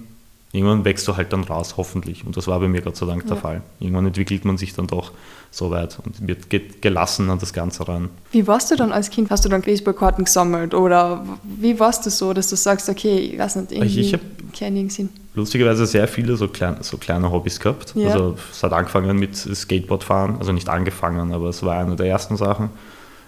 irgendwann 0.55 0.85
wächst 0.85 1.07
du 1.07 1.17
halt 1.17 1.33
dann 1.33 1.43
raus, 1.43 1.75
hoffentlich. 1.77 2.25
Und 2.25 2.37
das 2.37 2.47
war 2.47 2.59
bei 2.59 2.67
mir 2.67 2.81
Gott 2.81 2.95
sei 2.95 3.05
Dank 3.05 3.27
der 3.27 3.35
Fall. 3.35 3.61
Irgendwann 3.79 4.07
entwickelt 4.07 4.45
man 4.45 4.57
sich 4.57 4.73
dann 4.73 4.87
doch 4.87 5.11
so 5.51 5.69
weit 5.71 5.97
und 6.03 6.27
wird 6.27 6.49
geht 6.49 6.81
gelassen 6.81 7.29
an 7.29 7.39
das 7.39 7.53
Ganze 7.53 7.87
ran. 7.87 8.09
Wie 8.31 8.47
warst 8.47 8.71
du 8.71 8.75
dann 8.75 8.91
als 8.91 9.09
Kind? 9.09 9.29
Hast 9.29 9.45
du 9.45 9.49
dann 9.49 9.61
Baseballkarten 9.61 10.25
gesammelt 10.25 10.73
oder 10.73 11.25
wie 11.43 11.79
warst 11.79 12.05
du 12.05 12.09
so, 12.09 12.33
dass 12.33 12.49
du 12.49 12.55
sagst, 12.55 12.89
okay, 12.89 13.17
ich 13.17 13.37
weiß 13.37 13.57
nicht, 13.57 13.71
irgendwie 13.71 13.99
ich, 13.99 14.13
ich 14.13 14.19
keinen 14.57 14.89
Sinn? 14.89 15.09
Lustigerweise 15.33 15.85
sehr 15.85 16.07
viele 16.07 16.37
so, 16.37 16.47
klein, 16.47 16.77
so 16.81 16.97
kleine 16.97 17.31
Hobbys 17.31 17.59
gehabt. 17.59 17.93
Ja. 17.95 18.11
Also 18.11 18.37
es 18.51 18.63
hat 18.63 18.71
angefangen 18.71 19.17
mit 19.17 19.35
Skateboardfahren, 19.35 20.37
also 20.37 20.51
nicht 20.53 20.69
angefangen, 20.69 21.33
aber 21.33 21.49
es 21.49 21.63
war 21.63 21.77
eine 21.77 21.95
der 21.95 22.07
ersten 22.07 22.37
Sachen. 22.37 22.69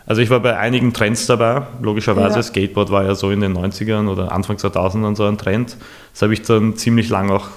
Also 0.07 0.21
ich 0.21 0.29
war 0.29 0.39
bei 0.39 0.57
einigen 0.57 0.93
Trends 0.93 1.27
dabei, 1.27 1.63
logischerweise. 1.81 2.37
Ja. 2.37 2.43
Skateboard 2.43 2.91
war 2.91 3.03
ja 3.03 3.13
so 3.13 3.29
in 3.29 3.41
den 3.41 3.57
90ern 3.57 4.07
oder 4.07 4.31
Anfang 4.31 4.55
2000ern 4.55 5.17
so 5.17 5.25
ein 5.25 5.37
Trend. 5.37 5.75
Das 6.13 6.21
habe 6.21 6.33
ich 6.33 6.41
dann 6.43 6.77
ziemlich 6.77 7.09
lang 7.09 7.29
auch, 7.29 7.49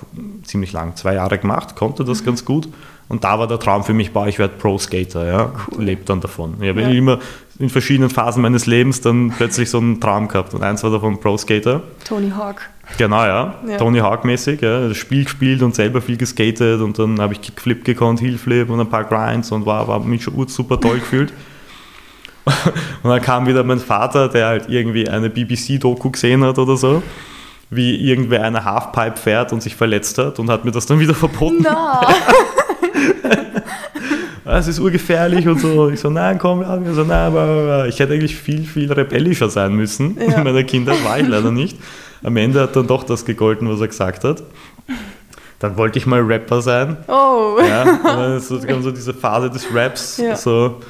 ziemlich 0.42 0.72
lang, 0.72 0.96
zwei 0.96 1.14
Jahre 1.14 1.38
gemacht, 1.38 1.76
konnte 1.76 2.05
das 2.05 2.22
mhm. 2.22 2.26
ganz 2.26 2.44
gut. 2.44 2.68
Und 3.09 3.24
da 3.24 3.38
war 3.38 3.46
der 3.46 3.59
Traum 3.61 3.84
für 3.84 3.94
mich, 3.94 4.12
boah, 4.12 4.26
ich 4.26 4.38
werde 4.38 4.55
Pro-Skater, 4.57 5.26
ja, 5.26 5.53
cool. 5.72 5.84
lebt 5.84 6.09
dann 6.09 6.20
davon. 6.20 6.55
Ich 6.61 6.68
habe 6.68 6.82
ja. 6.82 6.88
immer 6.88 7.18
in 7.61 7.68
verschiedenen 7.68 8.11
Phasen 8.11 8.42
meines 8.42 8.66
Lebens 8.66 9.01
dann 9.01 9.32
plötzlich 9.36 9.70
so 9.70 9.78
einen 9.78 10.01
Traum 10.01 10.28
gehabt. 10.28 10.55
Und 10.55 10.62
eins 10.62 10.82
war 10.82 10.90
davon 10.90 11.20
Pro-Skater. 11.20 11.82
Tony 12.05 12.30
Hawk. 12.30 12.62
Genau, 12.98 13.24
ja. 13.24 13.55
ja. 13.66 13.76
Tony 13.78 13.98
Hawk-mäßig, 13.98 14.61
ja. 14.61 14.88
Das 14.88 14.96
Spiel 14.96 15.24
gespielt 15.24 15.62
und 15.62 15.74
selber 15.74 16.01
viel 16.01 16.16
geskatet 16.16 16.80
und 16.80 16.98
dann 16.98 17.20
habe 17.20 17.32
ich 17.32 17.40
Kickflip 17.40 17.84
gekonnt, 17.84 18.20
Heelflip 18.20 18.70
und 18.70 18.80
ein 18.80 18.88
paar 18.88 19.05
Grinds 19.05 19.53
und 19.53 19.66
war, 19.66 19.86
war 19.86 20.01
mich 20.01 20.24
schon 20.24 20.48
super 20.48 20.80
toll 20.80 20.98
gefühlt. 20.98 21.32
Und 23.03 23.11
dann 23.11 23.20
kam 23.20 23.47
wieder 23.47 23.64
mein 23.64 23.78
Vater, 23.78 24.28
der 24.28 24.47
halt 24.47 24.68
irgendwie 24.68 25.09
eine 25.09 25.30
BBC-Doku 25.30 26.11
gesehen 26.11 26.45
hat 26.45 26.59
oder 26.59 26.76
so, 26.76 27.03
wie 27.70 27.97
irgendwer 27.97 28.43
eine 28.45 28.64
Halfpipe 28.64 29.16
fährt 29.16 29.53
und 29.53 29.62
sich 29.62 29.74
verletzt 29.76 30.18
hat 30.18 30.38
und 30.38 30.51
hat 30.51 30.64
mir 30.64 30.72
das 30.72 30.86
dann 30.86 31.01
wieder 31.01 31.14
verboten. 31.14 31.62
No. 31.62 32.01
es 34.51 34.68
ist 34.68 34.80
urgefährlich 34.80 35.47
und 35.49 35.61
so. 35.61 35.91
Ich 35.91 36.01
so, 36.01 36.11
nein, 36.11 36.38
komm, 36.38 36.62
ich 36.62 36.95
so, 36.95 37.05
nein, 37.05 37.26
aber 37.26 37.86
ich 37.88 37.99
hätte 37.99 38.14
eigentlich 38.14 38.36
viel, 38.36 38.64
viel 38.64 38.93
rebellischer 38.93 39.49
sein 39.49 39.74
müssen. 39.74 40.16
Ja. 40.18 40.38
In 40.38 40.45
meiner 40.45 40.64
Kindheit 40.64 41.05
war 41.05 41.18
ich 41.18 41.28
leider 41.28 41.51
nicht. 41.51 41.78
Am 42.22 42.36
Ende 42.36 42.61
hat 42.61 42.76
dann 42.76 42.86
doch 42.86 43.05
das 43.05 43.24
gegolten, 43.24 43.68
was 43.68 43.80
er 43.80 43.88
gesagt 43.88 44.24
hat. 44.24 44.43
Dann 45.59 45.76
wollte 45.76 45.99
ich 45.99 46.07
mal 46.07 46.20
Rapper 46.20 46.62
sein. 46.62 46.97
Oh. 47.07 47.59
Ja, 47.61 47.82
und 47.82 48.05
dann 48.05 48.41
so, 48.41 48.59
so 48.59 48.91
diese 48.91 49.12
Phase 49.14 49.51
des 49.51 49.66
Raps. 49.72 50.16
Ja. 50.16 50.34
So. 50.34 50.80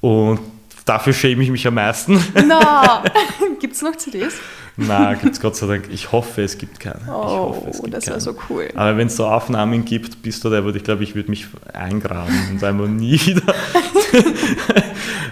Und 0.00 0.40
Dafür 0.84 1.12
schäme 1.14 1.42
ich 1.42 1.50
mich 1.50 1.66
am 1.66 1.74
meisten. 1.74 2.22
Na, 2.46 3.02
gibt 3.60 3.74
es 3.74 3.82
noch 3.82 3.96
CDs? 3.96 4.34
Na, 4.76 5.14
gibt 5.14 5.34
es 5.34 5.40
Gott 5.40 5.56
sei 5.56 5.66
Dank. 5.66 5.84
Ich 5.90 6.12
hoffe, 6.12 6.42
es 6.42 6.58
gibt 6.58 6.80
keine. 6.80 7.00
Oh, 7.08 7.64
hoffe, 7.66 7.88
das 7.88 8.06
wäre 8.06 8.20
so 8.20 8.34
cool. 8.50 8.68
Aber 8.74 8.96
wenn 8.96 9.06
es 9.06 9.16
so 9.16 9.26
Aufnahmen 9.26 9.84
gibt, 9.84 10.20
bist 10.22 10.44
du 10.44 10.50
der, 10.50 10.64
würde 10.64 10.78
ich 10.78 10.84
glaube, 10.84 11.04
ich 11.04 11.14
würde 11.14 11.30
mich 11.30 11.46
eingraben 11.72 12.34
und 12.50 12.62
einfach 12.62 12.86
nie 12.86 13.18
wieder 13.20 13.54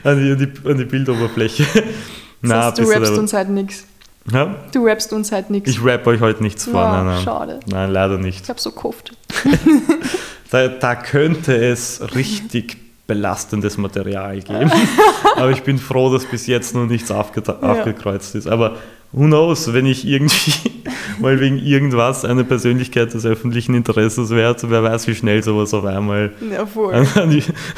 an, 0.04 0.18
die, 0.18 0.30
an, 0.30 0.38
die, 0.38 0.68
an 0.68 0.78
die 0.78 0.84
Bildoberfläche. 0.84 1.66
Na, 2.40 2.66
heißt, 2.66 2.78
du 2.78 2.84
rappst 2.84 3.18
uns 3.18 3.32
halt 3.32 3.48
nichts. 3.48 3.84
Ja? 4.30 4.54
Du 4.72 4.86
rappst 4.86 5.12
uns 5.12 5.32
halt 5.32 5.50
nichts. 5.50 5.68
Ich 5.68 5.84
rapp 5.84 6.06
euch 6.06 6.20
heute 6.20 6.42
nichts 6.42 6.64
vor. 6.64 6.80
Ja, 6.80 6.92
nein, 6.92 7.06
nein. 7.06 7.24
Schade. 7.24 7.60
Nein, 7.66 7.90
leider 7.90 8.18
nicht. 8.18 8.42
Ich 8.44 8.48
habe 8.48 8.60
so 8.60 8.70
gehofft. 8.70 9.12
da, 10.50 10.68
da 10.68 10.94
könnte 10.94 11.54
es 11.56 12.00
richtig 12.14 12.81
belastendes 13.06 13.78
Material 13.78 14.40
geben. 14.40 14.70
Aber 15.36 15.50
ich 15.50 15.62
bin 15.62 15.78
froh, 15.78 16.12
dass 16.12 16.24
bis 16.24 16.46
jetzt 16.46 16.74
noch 16.74 16.86
nichts 16.86 17.10
aufge 17.10 17.42
ja. 17.46 17.54
aufgekreuzt 17.60 18.34
ist. 18.34 18.46
Aber 18.46 18.76
who 19.12 19.24
knows, 19.24 19.72
wenn 19.72 19.86
ich 19.86 20.06
irgendwie 20.06 20.52
mal 21.20 21.40
wegen 21.40 21.58
irgendwas 21.58 22.24
eine 22.24 22.44
Persönlichkeit 22.44 23.12
des 23.12 23.26
öffentlichen 23.26 23.74
Interesses 23.74 24.30
werde, 24.30 24.70
wer 24.70 24.82
weiß, 24.82 25.06
wie 25.08 25.14
schnell 25.14 25.42
sowas 25.42 25.74
auf 25.74 25.84
einmal. 25.84 26.32
Ja, 26.50 26.64
voll. 26.64 27.06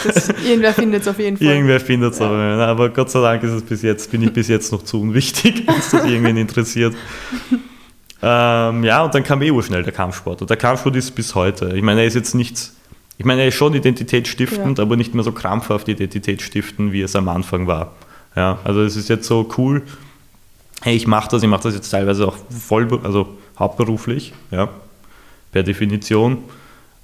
Das, 0.05 0.29
irgendwer 0.47 0.75
findet 0.75 1.03
es 1.03 1.09
auf 1.09 1.19
jeden 1.19 1.37
Fall. 1.37 1.47
Irgendwer 1.47 1.81
findet 1.81 2.13
es 2.13 2.19
ja. 2.19 2.27
aber, 2.27 2.67
aber 2.67 2.89
Gott 2.91 3.11
sei 3.11 3.21
Dank 3.21 3.43
ist 3.43 3.53
es 3.53 3.63
bis 3.63 3.83
jetzt, 3.83 4.11
bin 4.11 4.23
ich 4.23 4.33
bis 4.33 4.49
jetzt 4.49 4.73
noch 4.73 4.83
zu 4.83 5.01
unwichtig, 5.01 5.67
dass 5.67 5.91
das 5.91 6.05
irgendwen 6.05 6.37
interessiert. 6.37 6.95
ähm, 8.23 8.85
ja, 8.85 9.03
und 9.03 9.15
dann 9.15 9.25
kam 9.25 9.41
eh 9.43 9.63
schnell 9.63 9.83
der 9.83 9.93
Kampfsport. 9.93 10.43
Und 10.43 10.51
der 10.51 10.57
Kampfsport 10.59 10.95
ist 10.97 11.13
bis 11.13 11.35
heute. 11.35 11.73
Ich 11.75 11.83
meine, 11.83 12.03
er 12.03 12.07
ist 12.07 12.15
jetzt 12.15 12.35
nichts 12.35 12.75
ich 13.17 13.25
meine, 13.25 13.43
er 13.43 13.49
ist 13.49 13.55
schon 13.55 13.75
identitätsstiftend, 13.75 14.79
ja. 14.79 14.85
aber 14.85 14.97
nicht 14.97 15.15
mehr 15.15 15.25
so 15.25 15.33
krampfhaft 15.33 15.89
identitätsstiftend, 15.89 16.93
wie 16.93 17.03
es 17.03 17.15
am 17.15 17.29
Anfang 17.29 17.67
war. 17.67 17.93
Ja, 18.35 18.59
also 18.65 18.83
es 18.83 18.97
ist 18.97 19.09
jetzt 19.09 19.27
so 19.27 19.49
cool, 19.57 19.83
hey, 20.83 20.97
ich 20.97 21.07
mache 21.07 21.29
das, 21.31 21.43
ich 21.43 21.49
mache 21.49 21.63
das 21.63 21.75
jetzt 21.75 21.91
teilweise 21.91 22.27
auch 22.27 22.37
voll, 22.51 22.89
also 23.05 23.29
hauptberuflich, 23.59 24.33
ja, 24.51 24.69
per 25.53 25.63
Definition. 25.63 26.39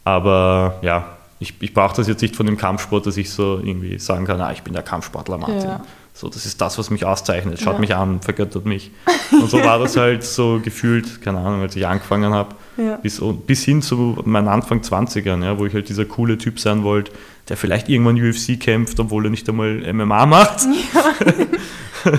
Aber 0.05 0.79
ja, 0.83 1.17
ich, 1.39 1.55
ich 1.61 1.73
brauche 1.73 1.97
das 1.97 2.09
jetzt 2.09 2.21
nicht 2.21 2.35
von 2.37 2.47
dem 2.47 2.57
Kampfsport, 2.57 3.07
dass 3.07 3.17
ich 3.17 3.31
so 3.31 3.61
irgendwie 3.63 3.99
sagen 3.99 4.27
kann, 4.27 4.41
ah, 4.41 4.53
ich 4.53 4.63
bin 4.63 4.73
der 4.73 4.83
Kampfsportler 4.83 5.39
Martin. 5.39 5.61
Ja. 5.61 5.85
So, 6.13 6.29
das 6.29 6.45
ist 6.45 6.61
das, 6.61 6.77
was 6.77 6.91
mich 6.91 7.05
auszeichnet. 7.05 7.61
Schaut 7.61 7.75
ja. 7.75 7.81
mich 7.81 7.95
an, 7.95 8.21
vergöttert 8.21 8.67
mich. 8.67 8.91
Und 9.33 9.49
so 9.51 9.63
war 9.65 9.79
das 9.79 9.97
halt 9.97 10.23
so 10.23 10.61
gefühlt, 10.63 11.23
keine 11.23 11.39
Ahnung, 11.39 11.63
als 11.63 11.77
ich 11.77 11.87
angefangen 11.87 12.35
habe, 12.35 12.57
ja. 12.77 12.97
bis, 12.97 13.23
bis 13.47 13.65
hin 13.65 13.81
zu 13.81 14.19
meinen 14.25 14.49
Anfang 14.49 14.81
20ern, 14.81 15.43
ja, 15.43 15.59
wo 15.59 15.67
ich 15.67 15.73
halt 15.73 15.89
dieser 15.89 16.05
coole 16.05 16.37
Typ 16.37 16.61
sein 16.61 16.83
wollte, 16.83 17.13
der 17.49 17.57
vielleicht 17.57 17.89
irgendwann 17.89 18.21
UFC 18.21 18.59
kämpft, 18.61 19.01
obwohl 19.01 19.27
er 19.27 19.31
nicht 19.31 19.49
einmal 19.49 19.93
MMA 19.93 20.27
macht. 20.27 20.67
Ja. 20.95 22.13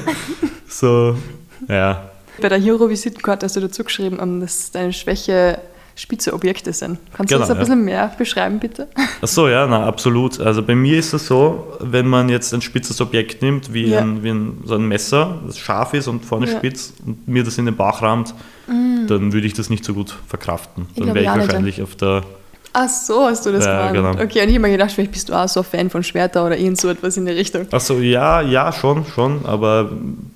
so, 0.67 1.15
ja. 1.67 2.09
Bei 2.41 2.49
der 2.49 2.59
Hero-Visitenkarte 2.59 3.45
hast 3.45 3.55
du 3.55 3.59
dazu 3.59 3.83
geschrieben, 3.83 4.39
dass 4.39 4.71
deine 4.71 4.93
Schwäche 4.93 5.59
spitze 6.01 6.33
Objekte 6.33 6.73
sind. 6.73 6.97
Kannst 7.13 7.31
genau, 7.31 7.43
du 7.43 7.47
das 7.47 7.49
ein 7.51 7.59
bisschen 7.59 7.85
mehr 7.85 8.11
beschreiben, 8.17 8.59
bitte? 8.59 8.87
Ach 9.21 9.27
so, 9.27 9.47
ja, 9.47 9.67
na, 9.67 9.85
absolut. 9.85 10.39
Also 10.39 10.63
bei 10.63 10.73
mir 10.73 10.97
ist 10.97 11.13
es 11.13 11.27
so, 11.27 11.77
wenn 11.79 12.07
man 12.07 12.27
jetzt 12.27 12.53
ein 12.53 12.61
spitzes 12.61 12.99
Objekt 13.01 13.43
nimmt, 13.43 13.71
wie, 13.71 13.87
ja. 13.87 13.99
ein, 13.99 14.23
wie 14.23 14.31
ein, 14.31 14.63
so 14.65 14.75
ein 14.75 14.87
Messer, 14.87 15.39
das 15.45 15.59
scharf 15.59 15.93
ist 15.93 16.07
und 16.07 16.25
vorne 16.25 16.47
ja. 16.47 16.57
spitz 16.57 16.93
und 17.05 17.27
mir 17.27 17.43
das 17.43 17.57
in 17.59 17.65
den 17.65 17.75
Bauch 17.75 18.01
rammt, 18.01 18.33
mm. 18.67 19.05
dann 19.07 19.31
würde 19.31 19.45
ich 19.45 19.53
das 19.53 19.69
nicht 19.69 19.85
so 19.85 19.93
gut 19.93 20.15
verkraften. 20.27 20.87
Dann 20.95 21.13
wäre 21.13 21.21
ich 21.21 21.27
wahrscheinlich 21.27 21.83
auf 21.83 21.95
der 21.95 22.23
Ach 22.73 22.87
so, 22.87 23.25
hast 23.25 23.45
du 23.45 23.51
das 23.51 23.65
Ja, 23.65 23.91
gemacht. 23.91 24.17
genau. 24.17 24.23
Okay, 24.23 24.41
und 24.41 24.47
ich 24.47 24.55
habe 24.55 24.59
mir 24.59 24.71
gedacht, 24.71 24.91
vielleicht 24.91 25.11
bist 25.11 25.29
du 25.29 25.33
auch 25.33 25.47
so 25.47 25.59
ein 25.59 25.65
Fan 25.65 25.89
von 25.89 26.03
Schwerter 26.03 26.45
oder 26.45 26.57
irgend 26.57 26.79
so 26.79 26.87
etwas 26.87 27.17
in 27.17 27.25
der 27.25 27.35
Richtung. 27.35 27.67
Achso, 27.69 27.99
ja, 27.99 28.41
ja, 28.41 28.71
schon, 28.71 29.05
schon. 29.05 29.45
Aber 29.45 29.91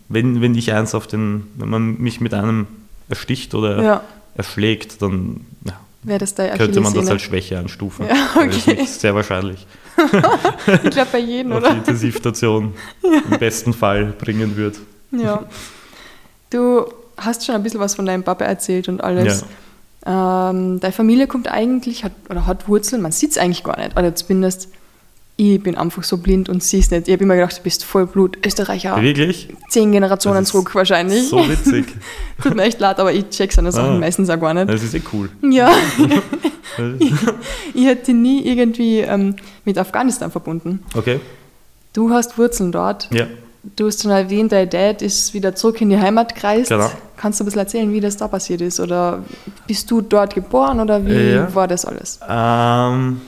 wenn, 0.09 0.41
wenn 0.41 0.53
ich 0.53 0.73
eins 0.73 0.93
auf 0.93 1.07
den, 1.07 1.47
wenn 1.55 1.69
man 1.69 1.97
mich 1.97 2.19
mit 2.19 2.33
einem 2.33 2.67
ersticht 3.07 3.55
oder 3.55 3.81
Ja, 3.81 4.01
erschlägt, 4.35 5.01
dann 5.01 5.41
ja, 5.41 5.54
wäre 6.05 6.19
das 6.19 6.35
deine 6.35 6.57
könnte 6.57 6.81
man 6.81 6.93
das 6.93 7.09
als 7.09 7.21
Schwäche 7.21 7.57
einstufen. 7.57 8.07
Ja, 8.07 8.15
Weil 8.35 8.47
das 8.47 8.67
okay. 8.67 8.81
nicht 8.81 8.93
sehr 8.93 9.15
wahrscheinlich 9.15 9.65
Ich 10.83 10.89
glaube 10.91 11.09
bei 11.11 11.19
jedem, 11.19 11.53
auf 11.53 11.59
die 11.59 11.65
oder? 11.65 11.75
Intensivstation 11.77 12.73
im 13.03 13.39
besten 13.39 13.73
Fall 13.73 14.13
bringen 14.17 14.57
wird. 14.57 14.77
Ja. 15.11 15.45
Du 16.49 16.85
hast 17.17 17.45
schon 17.45 17.55
ein 17.55 17.63
bisschen 17.63 17.79
was 17.79 17.95
von 17.95 18.05
deinem 18.05 18.23
Papa 18.23 18.45
erzählt 18.45 18.89
und 18.89 19.03
alles. 19.03 19.45
Ähm, 20.05 20.79
deine 20.79 20.91
Familie 20.91 21.27
kommt 21.27 21.47
eigentlich, 21.47 22.03
hat, 22.03 22.11
oder 22.29 22.45
hat 22.45 22.67
Wurzeln, 22.67 23.01
man 23.01 23.11
sieht 23.11 23.31
es 23.31 23.37
eigentlich 23.37 23.63
gar 23.63 23.77
nicht. 23.79 23.97
Oder 23.97 24.13
zumindest, 24.15 24.69
ich 25.37 25.61
bin 25.61 25.75
einfach 25.75 26.03
so 26.03 26.17
blind 26.17 26.47
und 26.47 26.63
sieh's 26.63 26.91
nicht. 26.91 27.07
Ich 27.07 27.13
habe 27.13 27.23
immer 27.23 27.35
gedacht, 27.35 27.57
du 27.57 27.61
bist 27.63 27.83
Vollblut 27.83 28.37
Österreicher. 28.45 29.01
Wirklich? 29.01 29.49
Zehn 29.69 29.91
Generationen 29.91 30.45
zurück 30.45 30.73
wahrscheinlich. 30.75 31.27
So 31.27 31.37
witzig. 31.49 31.85
Tut 32.41 32.55
mir 32.55 32.63
echt 32.63 32.79
leid, 32.79 32.99
aber 32.99 33.11
ich 33.11 33.29
check 33.29 33.51
seine 33.51 33.71
Sachen 33.71 33.95
Ah. 33.95 33.99
meistens 33.99 34.29
auch 34.29 34.39
gar 34.39 34.53
nicht. 34.53 34.69
Das 34.69 34.81
ist 34.81 34.93
eh 34.93 35.01
cool. 35.11 35.29
Ja, 35.41 35.69
ich 37.73 37.85
hätte 37.85 38.13
nie 38.13 38.45
irgendwie 38.45 38.99
ähm, 38.99 39.35
mit 39.65 39.77
Afghanistan 39.77 40.31
verbunden. 40.31 40.83
Okay, 40.95 41.19
Du 41.93 42.09
hast 42.09 42.37
Wurzeln 42.37 42.71
dort. 42.71 43.09
ja. 43.13 43.27
Du 43.77 43.87
hast 43.87 44.03
schon 44.03 44.11
erwähnt, 44.11 44.51
dein 44.51 44.69
Dad 44.69 45.01
ist 45.01 45.33
wieder 45.33 45.55
zurück 45.55 45.81
in 45.81 45.89
die 45.89 45.97
Heimat 45.97 46.35
gereist. 46.35 46.69
Genau. 46.69 46.87
Kannst 47.17 47.39
du 47.39 47.43
ein 47.43 47.45
bisschen 47.45 47.61
erzählen, 47.61 47.91
wie 47.91 47.99
das 47.99 48.15
da 48.15 48.27
passiert 48.27 48.61
ist? 48.61 48.79
Oder 48.79 49.23
bist 49.65 49.89
du 49.89 50.01
dort 50.01 50.35
geboren 50.35 50.79
oder 50.79 51.03
wie 51.03 51.31
Ja. 51.31 51.55
war 51.55 51.67
das 51.67 51.83
alles? 51.83 52.19
Ähm, 52.29 53.21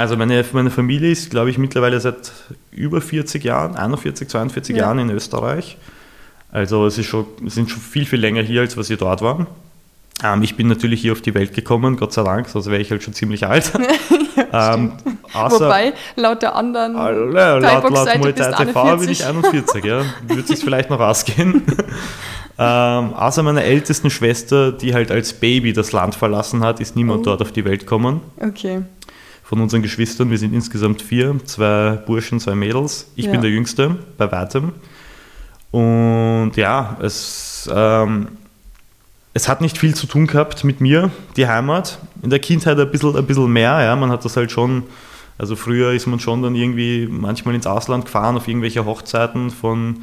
also 0.00 0.16
meine, 0.16 0.44
meine 0.52 0.70
Familie 0.70 1.10
ist, 1.10 1.30
glaube 1.30 1.50
ich, 1.50 1.58
mittlerweile 1.58 2.00
seit 2.00 2.32
über 2.72 3.00
40 3.00 3.42
Jahren, 3.44 3.76
41, 3.76 4.28
42 4.28 4.76
Ja. 4.76 4.82
Jahren 4.84 4.98
in 4.98 5.10
Österreich. 5.10 5.76
Also 6.52 6.86
es 6.86 6.98
ist 6.98 7.06
schon, 7.06 7.26
es 7.46 7.54
sind 7.54 7.70
schon 7.70 7.80
viel, 7.80 8.04
viel 8.06 8.18
länger 8.20 8.42
hier, 8.42 8.60
als 8.62 8.76
was 8.76 8.88
wir 8.90 8.96
dort 8.96 9.22
waren. 9.22 9.46
Ähm, 10.22 10.42
ich 10.42 10.56
bin 10.56 10.66
natürlich 10.68 11.00
hier 11.00 11.12
auf 11.12 11.22
die 11.22 11.32
Welt 11.34 11.54
gekommen, 11.54 11.96
Gott 11.96 12.12
sei 12.12 12.22
Dank, 12.24 12.48
sonst 12.48 12.66
wäre 12.66 12.80
ich 12.80 12.90
halt 12.90 13.02
schon 13.02 13.14
ziemlich 13.14 13.46
alt. 13.46 13.72
ähm, 14.52 14.92
außer, 15.32 15.64
Wobei, 15.66 15.92
laut 16.16 16.42
der 16.42 16.54
anderen 16.56 16.96
Alle, 16.96 17.24
laut, 17.60 17.62
laut 17.90 18.18
Muay 18.18 18.32
TV 18.32 18.96
bin 18.96 19.08
ich 19.08 19.24
41. 19.24 19.26
41, 19.26 19.84
ja. 19.84 20.02
Würde 20.26 20.42
sich 20.42 20.58
vielleicht 20.60 20.90
noch 20.90 21.00
ausgehen. 21.00 21.62
ähm, 22.58 23.14
außer 23.14 23.42
meiner 23.42 23.62
ältesten 23.64 24.10
Schwester, 24.10 24.72
die 24.72 24.92
halt 24.92 25.10
als 25.10 25.32
Baby 25.32 25.72
das 25.72 25.92
Land 25.92 26.14
verlassen 26.14 26.62
hat, 26.62 26.80
ist 26.80 26.96
niemand 26.96 27.20
Oh. 27.20 27.24
dort 27.24 27.40
auf 27.42 27.52
die 27.52 27.64
Welt 27.64 27.80
gekommen. 27.80 28.20
Okay. 28.38 28.82
Von 29.50 29.60
unseren 29.60 29.82
Geschwistern, 29.82 30.30
wir 30.30 30.38
sind 30.38 30.54
insgesamt 30.54 31.02
vier, 31.02 31.34
zwei 31.44 31.96
Burschen, 32.06 32.38
zwei 32.38 32.54
Mädels. 32.54 33.10
Ich 33.16 33.24
Ja. 33.24 33.32
bin 33.32 33.40
der 33.40 33.50
Jüngste, 33.50 33.96
bei 34.16 34.30
weitem. 34.30 34.70
Und 35.72 36.52
ja, 36.54 36.96
es, 37.02 37.68
ähm, 37.74 38.28
es 39.34 39.48
hat 39.48 39.60
nicht 39.60 39.76
viel 39.76 39.92
zu 39.92 40.06
tun 40.06 40.28
gehabt 40.28 40.62
mit 40.62 40.80
mir, 40.80 41.10
die 41.36 41.48
Heimat. 41.48 41.98
In 42.22 42.30
der 42.30 42.38
Kindheit 42.38 42.78
ein 42.78 42.92
bisschen, 42.92 43.16
ein 43.16 43.26
bisschen 43.26 43.52
mehr, 43.52 43.82
ja. 43.82 43.96
Man 43.96 44.10
hat 44.12 44.24
das 44.24 44.36
halt 44.36 44.52
schon, 44.52 44.84
also 45.36 45.56
früher 45.56 45.94
ist 45.94 46.06
man 46.06 46.20
schon 46.20 46.42
dann 46.42 46.54
irgendwie 46.54 47.08
manchmal 47.10 47.56
ins 47.56 47.66
Ausland 47.66 48.04
gefahren, 48.04 48.36
auf 48.36 48.46
irgendwelche 48.46 48.84
Hochzeiten 48.84 49.50
von 49.50 49.96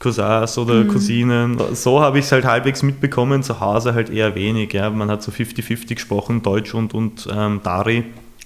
Cousins 0.00 0.58
oder 0.58 0.84
Cousinen. 0.86 1.56
So 1.74 2.00
habe 2.00 2.18
ich 2.18 2.24
es 2.24 2.32
halt 2.32 2.44
halbwegs 2.46 2.82
mitbekommen, 2.82 3.44
zu 3.44 3.60
Hause 3.60 3.94
halt 3.94 4.10
eher 4.10 4.34
wenig. 4.34 4.72
Ja. 4.72 4.90
Man 4.90 5.08
hat 5.08 5.22
so 5.22 5.30
50-50 5.30 5.94
gesprochen, 5.94 6.42
Deutsch 6.42 6.74
und, 6.74 6.94
und 6.94 7.28
ähm, 7.32 7.60
Dari, 7.62 8.02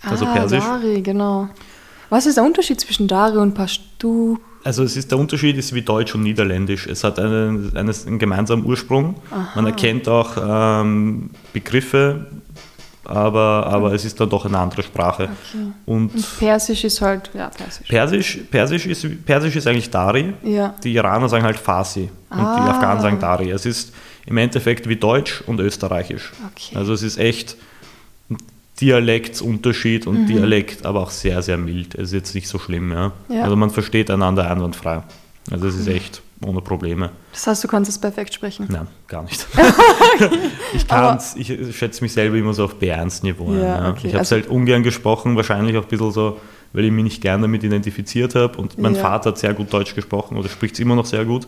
also 0.09 0.27
ah, 0.27 0.33
Persisch. 0.35 0.65
Dari, 0.65 1.01
genau. 1.03 1.49
Was 2.11 2.27
ist 2.27 2.37
der 2.37 2.45
Unterschied 2.45 2.81
zwischen 2.81 3.09
Dari 3.09 3.37
und 3.39 3.55
Pashtu? 3.55 4.37
Also 4.65 4.85
es 4.85 4.97
ist, 4.97 5.11
der 5.11 5.19
Unterschied 5.19 5.57
ist 5.57 5.75
wie 5.75 5.83
Deutsch 5.83 6.15
und 6.15 6.23
Niederländisch. 6.23 6.87
Es 6.87 7.03
hat 7.03 7.19
einen, 7.19 7.77
einen, 7.77 7.93
einen 8.07 8.19
gemeinsamen 8.19 8.65
Ursprung. 8.65 9.17
Man 9.57 9.67
erkennt 9.67 10.07
auch 10.09 10.37
ähm, 10.83 11.31
Begriffe, 11.53 12.27
aber, 13.05 13.67
aber 13.67 13.93
es 13.93 14.05
ist 14.05 14.21
dann 14.21 14.31
doch 14.31 14.45
eine 14.47 14.59
andere 14.59 14.83
Sprache. 14.85 15.25
Okay. 15.25 15.73
Und 15.87 16.15
Und 16.15 16.39
Persisch 16.39 16.85
ist 16.85 17.01
halt, 17.01 17.31
ja, 17.35 17.49
Persisch. 17.49 17.89
Persisch, 17.89 18.39
Persisch, 18.51 18.87
ist, 18.87 19.25
Persisch 19.27 19.57
ist 19.57 19.67
eigentlich 19.67 19.91
Dari. 19.91 20.33
ja. 20.45 20.75
Die 20.85 20.95
Iraner 20.95 21.29
sagen 21.29 21.45
halt 21.45 21.59
Farsi 21.59 22.03
und 22.31 22.39
die 22.39 22.43
Ah. 22.43 22.71
Afghanen 22.71 23.01
sagen 23.03 23.19
Dari. 23.19 23.51
Es 23.51 23.67
ist 23.67 23.93
im 24.27 24.37
Endeffekt 24.37 24.89
wie 24.89 24.95
Deutsch 24.97 25.43
und 25.47 25.59
Österreichisch. 25.59 26.31
Okay. 26.55 26.77
Also 26.77 26.93
es 26.93 27.03
ist 27.03 27.19
echt 27.19 27.57
Dialektsunterschied 28.81 30.07
und 30.07 30.27
Dialekt, 30.27 30.85
aber 30.87 31.01
auch 31.01 31.11
sehr, 31.11 31.43
sehr 31.43 31.57
mild. 31.59 31.95
Es 31.95 32.05
ist 32.09 32.13
jetzt 32.13 32.35
nicht 32.35 32.49
so 32.49 32.59
schlimm. 32.59 32.91
Ja? 32.93 33.13
Ja. 33.29 33.43
Also 33.45 33.57
man 33.57 33.71
versteht 33.71 34.11
einander 34.11 34.51
einwandfrei. 34.51 35.03
Also 35.51 35.67
es 35.69 35.77
ist 35.77 35.89
echt 35.89 36.23
ohne 36.45 36.61
Probleme. 36.61 37.11
Das 37.33 37.47
heißt, 37.47 37.63
du 37.65 37.69
kannst 37.69 37.89
es 37.91 37.99
perfekt 37.99 38.35
sprechen. 38.35 38.67
Nein, 38.69 38.89
gar 39.07 39.23
nicht. 39.23 39.47
ich 40.75 40.87
kann's, 40.89 41.37
ich 41.37 41.77
schätze 41.77 42.03
mich 42.03 42.13
selber 42.13 42.37
immer 42.37 42.55
so 42.55 42.65
auf 42.65 42.77
B1-Niveau. 42.81 43.53
Ja, 43.55 43.61
ja. 43.61 43.91
okay, 43.91 44.09
Ich 44.09 44.15
habe 44.15 44.23
es 44.23 44.33
also- 44.33 44.35
halt 44.37 44.49
ungern 44.49 44.83
gesprochen, 44.83 45.37
wahrscheinlich 45.37 45.77
auch 45.77 45.83
ein 45.83 45.89
bisschen 45.89 46.11
so, 46.11 46.41
weil 46.73 46.85
ich 46.87 46.91
mich 46.93 47.05
nicht 47.05 47.21
gern 47.23 47.43
damit 47.43 47.63
identifiziert 47.63 48.35
habe. 48.35 48.59
Und 48.59 48.79
mein 48.79 48.95
Ja. 48.95 49.01
Vater 49.03 49.31
hat 49.31 49.39
sehr 49.39 49.55
gut 49.55 49.73
Deutsch 49.73 49.95
gesprochen 49.95 50.37
oder 50.37 50.49
spricht 50.49 50.75
es 50.75 50.81
immer 50.81 50.97
noch 50.97 51.07
sehr 51.07 51.25
gut. 51.25 51.47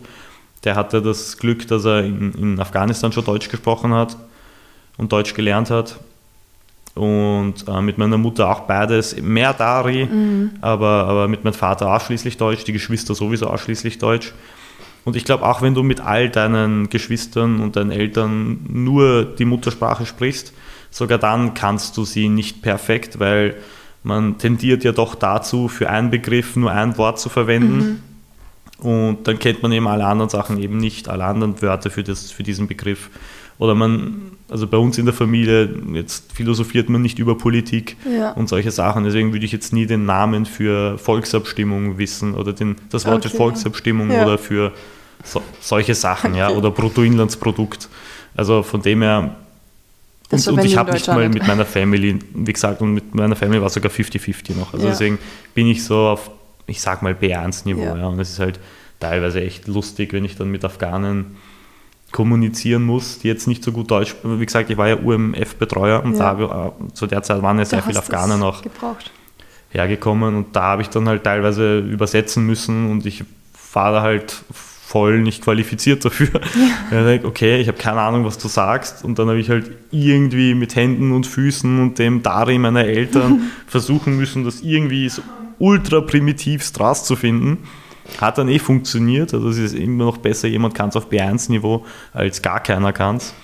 Der 0.64 0.76
hatte 0.76 1.02
das 1.02 1.36
Glück, 1.36 1.66
dass 1.66 1.84
er 1.84 2.04
in, 2.04 2.32
in 2.34 2.60
Afghanistan 2.60 3.10
schon 3.12 3.24
Deutsch 3.24 3.48
gesprochen 3.48 3.92
hat 3.92 4.16
und 4.96 5.12
Deutsch 5.12 5.34
gelernt 5.34 5.70
hat. 5.70 5.96
Und 6.94 7.66
äh, 7.66 7.80
mit 7.80 7.98
meiner 7.98 8.18
Mutter 8.18 8.48
auch 8.50 8.60
beides, 8.60 9.20
mehr 9.20 9.52
Dari, 9.52 10.06
Mhm. 10.06 10.50
aber, 10.60 11.06
aber 11.08 11.28
mit 11.28 11.42
meinem 11.42 11.54
Vater 11.54 11.92
ausschließlich 11.92 12.36
Deutsch, 12.36 12.64
die 12.64 12.72
Geschwister 12.72 13.14
sowieso 13.14 13.48
ausschließlich 13.48 13.98
Deutsch. 13.98 14.32
Und 15.04 15.16
ich 15.16 15.24
glaube, 15.24 15.44
auch 15.44 15.60
wenn 15.60 15.74
du 15.74 15.82
mit 15.82 16.00
all 16.00 16.30
deinen 16.30 16.88
Geschwistern 16.88 17.60
und 17.60 17.76
deinen 17.76 17.90
Eltern 17.90 18.60
nur 18.68 19.24
die 19.24 19.44
Muttersprache 19.44 20.06
sprichst, 20.06 20.52
sogar 20.90 21.18
dann 21.18 21.54
kannst 21.54 21.96
du 21.96 22.04
sie 22.04 22.28
nicht 22.28 22.62
perfekt, 22.62 23.18
weil 23.18 23.56
man 24.04 24.38
tendiert 24.38 24.84
ja 24.84 24.92
doch 24.92 25.14
dazu, 25.14 25.68
für 25.68 25.90
einen 25.90 26.10
Begriff 26.10 26.56
nur 26.56 26.70
ein 26.70 26.96
Wort 26.96 27.18
zu 27.18 27.28
verwenden. 27.28 28.02
Und 28.78 29.26
dann 29.26 29.38
kennt 29.38 29.62
man 29.62 29.72
eben 29.72 29.86
alle 29.88 30.06
anderen 30.06 30.28
Sachen 30.30 30.58
eben 30.62 30.76
nicht, 30.76 31.08
alle 31.08 31.24
anderen 31.24 31.60
Wörter 31.60 31.90
für, 31.90 32.02
das, 32.02 32.30
für 32.30 32.42
diesen 32.42 32.66
Begriff. 32.66 33.10
Oder 33.58 33.74
man, 33.74 34.32
also 34.48 34.66
bei 34.66 34.76
uns 34.76 34.98
in 34.98 35.04
der 35.04 35.14
Familie, 35.14 35.68
jetzt 35.92 36.32
philosophiert 36.32 36.88
man 36.88 37.02
nicht 37.02 37.18
über 37.18 37.38
Politik 37.38 37.96
Ja. 38.04 38.32
und 38.32 38.48
solche 38.48 38.70
Sachen. 38.72 39.04
Deswegen 39.04 39.32
würde 39.32 39.46
ich 39.46 39.52
jetzt 39.52 39.72
nie 39.72 39.86
den 39.86 40.04
Namen 40.06 40.44
für 40.46 40.98
Volksabstimmung 40.98 41.96
wissen 41.98 42.34
oder 42.34 42.52
den, 42.52 42.76
das 42.90 43.06
Wort 43.06 43.22
für 43.22 43.28
Okay. 43.28 43.36
Volksabstimmung 43.38 44.10
Ja. 44.10 44.24
oder 44.24 44.38
für 44.38 44.72
so, 45.22 45.40
solche 45.60 45.94
Sachen, 45.94 46.34
ja, 46.34 46.50
oder 46.50 46.70
Bruttoinlandsprodukt. 46.70 47.88
Also 48.36 48.62
von 48.62 48.82
dem 48.82 49.02
her. 49.02 49.36
Und, 50.30 50.48
und 50.48 50.64
ich 50.64 50.76
habe 50.76 50.92
nicht 50.92 51.06
mal 51.06 51.28
mit 51.28 51.46
meiner 51.46 51.64
Family, 51.64 52.18
wie 52.34 52.52
gesagt, 52.52 52.80
und 52.82 52.94
mit 52.94 53.14
meiner 53.14 53.36
Family 53.36 53.60
war 53.62 53.70
sogar 53.70 53.92
50-50 53.92 54.56
noch. 54.58 54.72
Also 54.74 54.86
Ja. 54.86 54.90
deswegen 54.92 55.18
bin 55.54 55.66
ich 55.68 55.84
so 55.84 55.96
auf, 56.08 56.30
ich 56.66 56.80
sag 56.80 57.02
mal, 57.02 57.12
B1-Niveau. 57.14 57.82
Ja. 57.82 57.96
Ja. 57.96 58.06
Und 58.08 58.18
es 58.18 58.30
ist 58.30 58.40
halt 58.40 58.58
teilweise 58.98 59.40
echt 59.42 59.68
lustig, 59.68 60.12
wenn 60.12 60.24
ich 60.24 60.36
dann 60.36 60.50
mit 60.50 60.64
Afghanen 60.64 61.36
kommunizieren 62.14 62.84
muss, 62.84 63.18
die 63.18 63.28
jetzt 63.28 63.46
nicht 63.48 63.62
so 63.64 63.72
gut 63.72 63.90
Deutsch, 63.90 64.14
wie 64.22 64.46
gesagt, 64.46 64.70
ich 64.70 64.76
war 64.78 64.88
ja 64.88 64.96
UMF-Betreuer 64.96 66.02
und 66.04 66.16
Ja. 66.16 66.32
da, 66.34 66.72
zu 66.94 67.06
der 67.08 67.22
Zeit 67.24 67.42
waren 67.42 67.58
ja 67.58 67.64
sehr 67.64 67.82
viele 67.82 67.98
Afghanen 67.98 68.40
auch 68.42 68.62
gebraucht. 68.62 69.10
hergekommen 69.70 70.36
und 70.36 70.54
da 70.56 70.62
habe 70.62 70.82
ich 70.82 70.88
dann 70.88 71.08
halt 71.08 71.24
teilweise 71.24 71.80
übersetzen 71.80 72.46
müssen 72.46 72.90
und 72.90 73.04
ich 73.04 73.24
war 73.72 73.90
da 73.92 74.02
halt 74.02 74.44
voll 74.52 75.18
nicht 75.20 75.42
qualifiziert 75.42 76.04
dafür. 76.04 76.28
Ja. 76.92 77.10
Ich 77.14 77.24
okay, 77.24 77.60
ich 77.60 77.66
habe 77.66 77.78
keine 77.78 78.00
Ahnung, 78.00 78.24
was 78.24 78.38
du 78.38 78.46
sagst 78.46 79.04
und 79.04 79.18
dann 79.18 79.26
habe 79.28 79.40
ich 79.40 79.50
halt 79.50 79.72
irgendwie 79.90 80.54
mit 80.54 80.76
Händen 80.76 81.10
und 81.10 81.26
Füßen 81.26 81.80
und 81.80 81.98
dem 81.98 82.22
Dari 82.22 82.58
meiner 82.58 82.84
Eltern 82.84 83.50
versuchen 83.66 84.16
müssen, 84.16 84.44
das 84.44 84.60
irgendwie 84.60 85.08
so 85.08 85.22
ultra 85.58 86.00
primitivst 86.00 86.78
rauszufinden. 86.78 87.58
Hat 88.20 88.38
dann 88.38 88.48
eh 88.48 88.58
funktioniert, 88.58 89.32
also 89.34 89.48
es 89.48 89.58
ist 89.58 89.74
immer 89.74 90.04
noch 90.04 90.18
besser, 90.18 90.46
jemand 90.48 90.74
kann 90.74 90.90
es 90.90 90.96
auf 90.96 91.08
B1-Niveau, 91.10 91.84
als 92.12 92.42
gar 92.42 92.60
keiner 92.60 92.92
kann 92.92 93.16
es. 93.16 93.34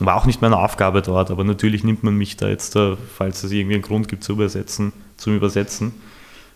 War 0.00 0.16
auch 0.16 0.26
nicht 0.26 0.40
meine 0.40 0.56
Aufgabe 0.58 1.02
dort, 1.02 1.30
aber 1.30 1.44
natürlich 1.44 1.84
nimmt 1.84 2.02
man 2.02 2.16
mich 2.16 2.36
da 2.36 2.48
jetzt, 2.48 2.74
da, 2.76 2.96
falls 3.16 3.42
es 3.44 3.52
irgendwie 3.52 3.74
einen 3.74 3.82
Grund 3.82 4.08
gibt 4.08 4.24
zu 4.24 4.32
übersetzen, 4.32 4.92
zum 5.16 5.36
Übersetzen. 5.36 5.92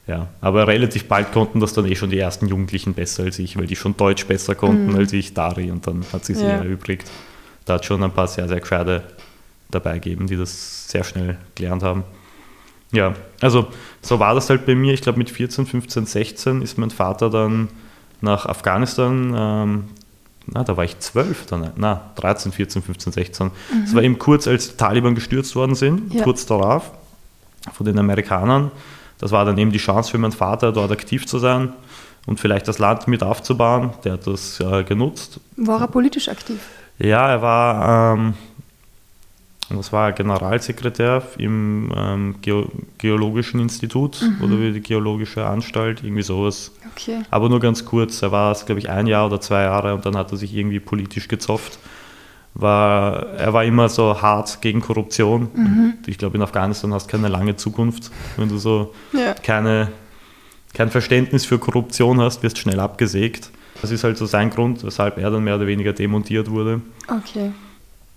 Ja, 0.07 0.29
aber 0.41 0.69
relativ 0.69 1.09
bald 1.09 1.33
konnten 1.33 1.59
das 1.59 1.73
dann 1.73 1.85
eh 1.87 1.97
schon 1.97 2.11
die 2.11 2.19
ersten 2.19 2.47
Jugendlichen 2.47 2.95
besser 2.95 3.25
als 3.25 3.41
ich, 3.41 3.57
weil 3.59 3.67
die 3.67 3.75
schon 3.75 3.97
Deutsch 3.97 4.25
besser 4.27 4.55
konnten 4.55 4.95
als 4.95 5.13
ich, 5.13 5.35
Dari, 5.35 5.71
und 5.73 5.87
dann 5.87 6.05
hat 6.13 6.25
sich 6.25 6.39
Ja. 6.41 6.49
erübrigt. 6.51 7.11
Da 7.65 7.75
hat 7.75 7.85
schon 7.85 8.03
ein 8.05 8.13
paar 8.13 8.29
sehr, 8.29 8.47
sehr 8.47 8.61
gescheite 8.61 9.03
dabei 9.71 9.95
gegeben, 9.95 10.29
die 10.29 10.37
das 10.37 10.89
sehr 10.89 11.03
schnell 11.03 11.37
gelernt 11.57 11.83
haben. 11.83 12.05
Ja, 12.93 13.15
also 13.41 13.67
so 14.07 14.19
war 14.19 14.35
das 14.35 14.49
halt 14.51 14.67
bei 14.67 14.75
mir. 14.75 14.95
Ich 14.95 15.03
glaube, 15.03 15.19
mit 15.19 15.31
14, 15.31 15.67
15, 15.67 16.07
16 16.07 16.63
ist 16.63 16.79
mein 16.79 16.91
Vater 16.91 17.31
dann 17.31 17.69
nach 18.21 18.47
Afghanistan 18.47 19.35
ähm, 19.37 19.85
na, 20.49 20.63
da 20.63 20.77
war 20.77 20.85
ich 20.85 20.97
zwölf, 21.01 21.47
dann, 21.47 21.73
na, 21.77 22.13
13, 22.15 22.53
14, 22.53 22.81
15, 22.83 23.13
16. 23.13 23.51
Das 23.83 23.95
war 23.97 24.03
eben 24.05 24.17
kurz, 24.19 24.47
als 24.47 24.71
die 24.71 24.77
Taliban 24.77 25.17
gestürzt 25.17 25.57
worden 25.57 25.75
sind, 25.75 26.15
Ja. 26.15 26.23
kurz 26.23 26.47
darauf, 26.47 26.93
von 27.73 27.85
den 27.85 27.99
Amerikanern. 27.99 28.71
Das 29.19 29.33
war 29.33 29.45
dann 29.45 29.59
eben 29.59 29.73
die 29.73 29.79
Chance 29.79 30.11
für 30.11 30.19
meinen 30.19 30.31
Vater, 30.33 30.71
dort 30.71 30.93
aktiv 30.93 31.27
zu 31.27 31.39
sein 31.41 31.73
und 32.27 32.39
vielleicht 32.39 32.69
das 32.69 32.79
Land 32.79 33.09
mit 33.09 33.25
aufzubauen. 33.25 33.91
Der 34.05 34.13
hat 34.13 34.27
das 34.29 34.61
äh, 34.61 34.85
genutzt. 34.85 35.41
War 35.57 35.81
er 35.81 35.89
politisch 35.89 36.29
aktiv? 36.29 36.61
Ja, 36.99 37.29
er 37.29 37.43
war, 37.43 38.15
ähm, 38.15 38.35
das 39.69 39.93
war 39.93 40.13
Generalsekretär 40.13 41.23
im 41.39 41.91
ähm, 41.97 42.35
Geo 42.41 42.69
Geologischen 42.99 43.59
Institut 43.61 44.23
oder 44.41 44.61
wie 44.61 44.73
die 44.73 44.81
Geologische 44.81 45.45
Anstalt, 45.45 46.03
irgendwie 46.05 46.23
sowas. 46.23 46.71
Okay. 46.93 47.23
Aber 47.31 47.49
nur 47.49 47.59
ganz 47.61 47.85
kurz. 47.85 48.23
Er 48.23 48.31
war, 48.33 48.55
glaube 48.65 48.79
ich, 48.79 48.89
ein 48.89 49.07
Jahr 49.07 49.27
oder 49.27 49.41
zwei 49.41 49.63
Jahre 49.63 49.95
und 49.95 50.07
dann 50.07 50.17
hat 50.17 50.31
er 50.31 50.39
sich 50.39 50.55
irgendwie 50.55 50.79
politisch 50.81 51.27
gezopft. 51.29 51.79
War, 52.55 53.27
er 53.37 53.53
war 53.53 53.65
immer 53.65 53.89
so 53.91 54.23
hart 54.23 54.63
gegen 54.63 54.81
Korruption. 54.81 55.49
Und 55.55 55.99
Ich 56.07 56.17
glaube, 56.17 56.37
in 56.39 56.43
Afghanistan 56.43 56.95
hast 56.95 57.09
du 57.09 57.11
keine 57.13 57.29
lange 57.29 57.57
Zukunft. 57.57 58.11
Wenn 58.39 58.49
du 58.49 58.57
so 58.57 58.95
Ja. 59.13 59.35
keine, 59.35 59.89
kein 60.73 60.91
Verständnis 60.91 61.45
für 61.45 61.59
Korruption 61.59 62.19
hast, 62.21 62.43
wirst 62.43 62.57
schnell 62.59 62.81
abgesägt. 62.81 63.51
Das 63.83 63.91
ist 63.91 64.05
halt 64.05 64.17
so 64.17 64.25
sein 64.25 64.49
Grund, 64.49 64.83
weshalb 64.85 65.19
er 65.19 65.31
dann 65.31 65.45
mehr 65.45 65.57
oder 65.57 65.67
weniger 65.67 65.93
demontiert 65.93 66.51
wurde. 66.51 66.81
Okay. 67.09 67.51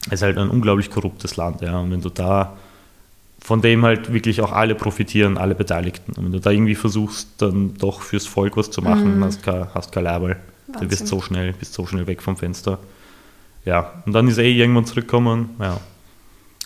Es 0.08 0.14
ist 0.14 0.22
halt 0.22 0.38
ein 0.38 0.50
unglaublich 0.50 0.90
korruptes 0.90 1.36
Land, 1.36 1.62
ja. 1.62 1.78
Und 1.80 1.92
wenn 1.92 2.02
du 2.02 2.10
da 2.10 2.58
von 3.42 3.62
dem 3.62 3.86
halt 3.86 4.12
wirklich 4.12 4.42
auch 4.42 4.52
alle 4.52 4.76
profitieren, 4.76 5.38
alle 5.38 5.56
Beteiligten. 5.56 6.14
Und 6.14 6.26
wenn 6.26 6.32
du 6.34 6.40
da 6.40 6.52
irgendwie 6.52 6.76
versuchst, 6.76 7.30
dann 7.38 7.76
doch 7.78 8.02
fürs 8.02 8.26
Volk 8.26 8.58
was 8.58 8.70
zu 8.70 8.82
machen, 8.82 9.24
hast 9.24 9.44
kein, 9.44 9.74
hast 9.74 9.92
kein 9.92 10.04
Label. 10.04 10.36
Du 10.80 10.92
wirst 10.92 11.08
so 11.08 11.22
schnell, 11.22 11.54
bist 11.54 11.74
so 11.74 11.86
schnell 11.86 12.06
weg 12.06 12.22
vom 12.22 12.38
Fenster. 12.38 12.80
Ja, 13.66 14.04
und 14.06 14.14
dann 14.14 14.28
ist 14.28 14.38
er 14.38 14.44
eh 14.44 14.56
irgendwann 14.56 14.86
zurückgekommen, 14.86 15.52
ja. 15.60 15.80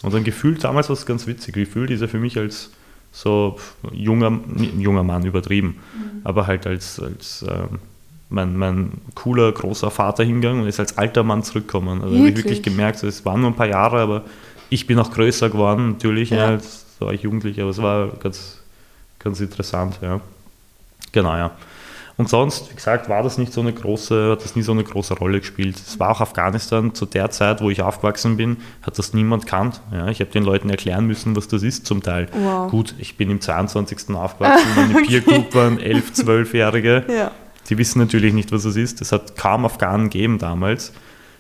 Und 0.02 0.14
dann 0.14 0.24
gefühlt, 0.24 0.64
damals 0.64 0.90
war 0.90 0.96
es 0.96 1.06
ganz 1.06 1.28
witzig, 1.28 1.54
gefühlt 1.54 1.90
ist 1.90 2.02
er 2.02 2.10
für 2.10 2.20
mich 2.20 2.38
als 2.38 2.72
so 3.12 3.58
junger, 3.94 4.40
junger 4.78 5.04
Mann 5.04 5.26
übertrieben, 5.26 5.80
aber 6.24 6.48
halt 6.48 6.68
als, 6.68 7.00
als 7.00 7.46
ähm, 7.48 7.80
mein, 8.34 8.58
mein 8.58 8.92
cooler, 9.16 9.52
großer 9.52 9.92
Vater 9.92 10.24
hingegangen 10.24 10.64
und 10.64 10.68
ist 10.68 10.80
als 10.80 10.98
alter 10.98 11.24
Mann 11.24 11.44
zurückgekommen. 11.44 12.02
Also 12.02 12.16
habe 12.18 12.28
ich 12.30 12.36
Wirklich? 12.36 12.64
gemerkt, 12.64 13.04
es 13.04 13.24
waren 13.26 13.42
nur 13.42 13.52
ein 13.52 13.56
paar 13.56 13.68
Jahre, 13.68 14.00
aber 14.02 14.24
ich 14.70 14.88
bin 14.88 15.00
auch 15.00 15.12
größer 15.12 15.50
geworden, 15.50 15.92
natürlich, 15.92 16.32
Ja. 16.32 16.38
ja. 16.38 16.46
als 16.48 16.86
war 17.00 17.14
ich 17.14 17.22
jugendlich, 17.22 17.60
aber 17.62 17.70
es 17.70 17.82
war 17.82 18.08
ganz, 18.22 18.60
ganz 19.20 19.40
interessant, 19.40 20.00
ja. 20.02 20.20
Genau, 21.12 21.36
ja. 21.36 21.52
Und 22.16 22.30
sonst, 22.30 22.70
wie 22.70 22.76
gesagt, 22.76 23.10
war 23.10 23.24
das 23.24 23.40
nicht 23.40 23.52
so 23.54 23.62
eine 23.62 23.74
große, 23.74 24.32
hat 24.32 24.44
das 24.44 24.56
nie 24.56 24.62
so 24.62 24.72
eine 24.72 24.84
große 24.84 25.16
Rolle 25.16 25.40
gespielt. 25.40 25.76
Es 25.76 26.00
war 26.00 26.12
auch 26.12 26.22
Afghanistan 26.22 26.94
zu 26.94 27.08
der 27.08 27.32
Zeit, 27.32 27.60
wo 27.60 27.72
ich 27.72 27.82
aufgewachsen 27.82 28.38
bin, 28.38 28.58
hat 28.84 29.00
das 29.00 29.14
niemand 29.16 29.48
kannt. 29.48 29.82
Ja, 29.92 30.08
ich 30.10 30.20
habe 30.20 30.30
den 30.30 30.44
Leuten 30.44 30.70
erklären 30.70 31.08
müssen, 31.08 31.36
was 31.36 31.48
das 31.48 31.64
ist 31.64 31.88
zum 31.88 32.04
Teil. 32.04 32.28
Wow. 32.34 32.70
Gut, 32.70 32.94
ich 33.00 33.18
bin 33.18 33.32
im 33.32 33.42
22. 33.42 34.14
aufgewachsen, 34.16 34.68
meine 34.76 34.94
Peer 35.08 35.22
Group 35.22 35.56
waren 35.56 35.80
11, 35.80 36.12
12-Jährige. 36.12 37.04
Ja. 37.10 37.32
Die 37.70 37.78
wissen 37.78 38.00
natürlich 38.00 38.34
nicht, 38.34 38.52
was 38.52 38.64
das 38.64 38.76
ist. 38.76 39.02
Es 39.02 39.12
hat 39.12 39.36
kaum 39.38 39.66
Afghanen 39.66 40.10
gegeben 40.10 40.38
damals. 40.40 40.92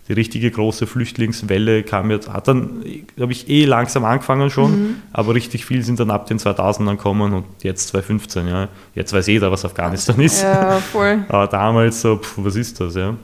Die 0.09 0.13
richtige 0.13 0.51
große 0.51 0.85
Flüchtlingswelle 0.85 1.83
kam 1.83 2.11
jetzt, 2.11 2.31
hat 2.31 2.49
dann, 2.49 2.83
glaube 3.15 3.31
ich, 3.31 3.47
eh 3.49 3.63
langsam 3.63 4.03
angefangen 4.03 4.49
schon, 4.49 4.71
Mhm. 4.71 4.95
aber 5.13 5.33
richtig 5.33 5.65
viel 5.65 5.81
sind 5.81 5.97
dann 5.99 6.11
ab 6.11 6.25
den 6.27 6.39
2000ern 6.39 6.97
gekommen 6.97 7.31
und 7.33 7.45
jetzt 7.61 7.87
2015, 7.89 8.47
ja. 8.47 8.67
Jetzt 8.95 9.13
weiß 9.13 9.27
jeder, 9.27 9.49
was 9.49 9.63
Afghanistan 9.63 10.19
ist. 10.19 10.41
Ja, 10.43 10.79
voll. 10.79 11.23
Aber 11.29 11.47
damals 11.47 12.01
so, 12.01 12.17
pf, 12.17 12.33
was 12.37 12.55
ist 12.57 12.81
das, 12.81 12.95
ja? 12.95 13.15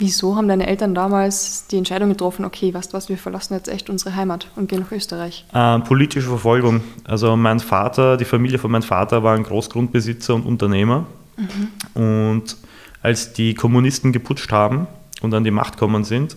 Wieso 0.00 0.34
haben 0.34 0.48
deine 0.48 0.66
Eltern 0.66 0.92
damals 0.92 1.66
die 1.68 1.76
Entscheidung 1.76 2.08
getroffen, 2.08 2.44
okay, 2.44 2.74
weißt 2.74 2.92
du 2.92 2.96
was, 2.96 3.08
wir 3.08 3.16
verlassen 3.18 3.54
jetzt 3.54 3.68
echt 3.68 3.88
unsere 3.88 4.16
Heimat 4.16 4.48
und 4.56 4.68
gehen 4.68 4.80
nach 4.80 4.90
Österreich? 4.90 5.44
Ähm, 5.54 5.84
politische 5.84 6.28
Verfolgung. 6.28 6.80
Also 7.04 7.36
mein 7.36 7.60
Vater, 7.60 8.16
die 8.16 8.24
Familie 8.24 8.58
von 8.58 8.72
meinem 8.72 8.82
Vater 8.82 9.22
war 9.22 9.36
ein 9.36 9.44
Großgrundbesitzer 9.44 10.34
und 10.34 10.46
Unternehmer. 10.46 11.06
Und 11.94 12.56
als 13.02 13.32
die 13.32 13.54
Kommunisten 13.54 14.12
geputscht 14.12 14.52
haben 14.52 14.86
und 15.20 15.32
an 15.34 15.44
die 15.44 15.50
Macht 15.50 15.74
gekommen 15.74 16.04
sind, 16.04 16.36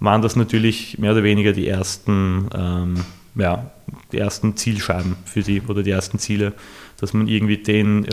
waren 0.00 0.22
das 0.22 0.36
natürlich 0.36 0.98
mehr 0.98 1.12
oder 1.12 1.22
weniger 1.22 1.52
die 1.52 1.66
ersten, 1.68 2.48
ähm, 2.54 2.96
ja, 3.34 3.70
die 4.12 4.18
ersten 4.18 4.56
Zielscheiben 4.56 5.16
für 5.24 5.42
die 5.42 5.62
oder 5.62 5.82
die 5.82 5.90
ersten 5.90 6.18
Ziele, 6.18 6.52
dass 7.00 7.14
man 7.14 7.28
irgendwie 7.28 7.56
den, 7.58 8.06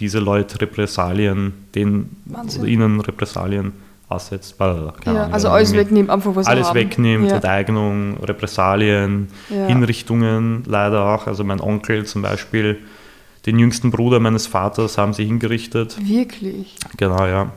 diese 0.00 0.18
Leute 0.18 0.60
Repressalien, 0.60 1.52
den 1.74 2.10
ihnen 2.64 3.00
Repressalien 3.00 3.72
aussetzt. 4.08 4.56
Blablabla, 4.56 5.12
Ja, 5.12 5.20
Ahnung, 5.22 5.34
also 5.34 5.48
ja, 5.48 5.54
alles 5.54 5.72
wegnehmen, 5.74 6.10
einfach 6.10 6.34
was 6.34 6.46
sie 6.46 6.50
alles 6.50 6.72
wegnimmt, 6.74 7.28
Ja. 7.28 7.36
Enteignung, 7.36 8.16
Repressalien, 8.22 9.28
Ja. 9.50 9.66
Hinrichtungen 9.66 10.62
leider 10.66 11.04
auch. 11.04 11.26
Also 11.26 11.44
mein 11.44 11.60
Onkel 11.60 12.06
zum 12.06 12.22
Beispiel, 12.22 12.78
den 13.48 13.58
jüngsten 13.58 13.90
Bruder 13.90 14.20
meines 14.20 14.46
Vaters 14.46 14.98
haben 14.98 15.14
sie 15.14 15.24
hingerichtet. 15.24 15.96
Wirklich? 16.06 16.76
Genau, 16.98 17.26
ja. 17.26 17.50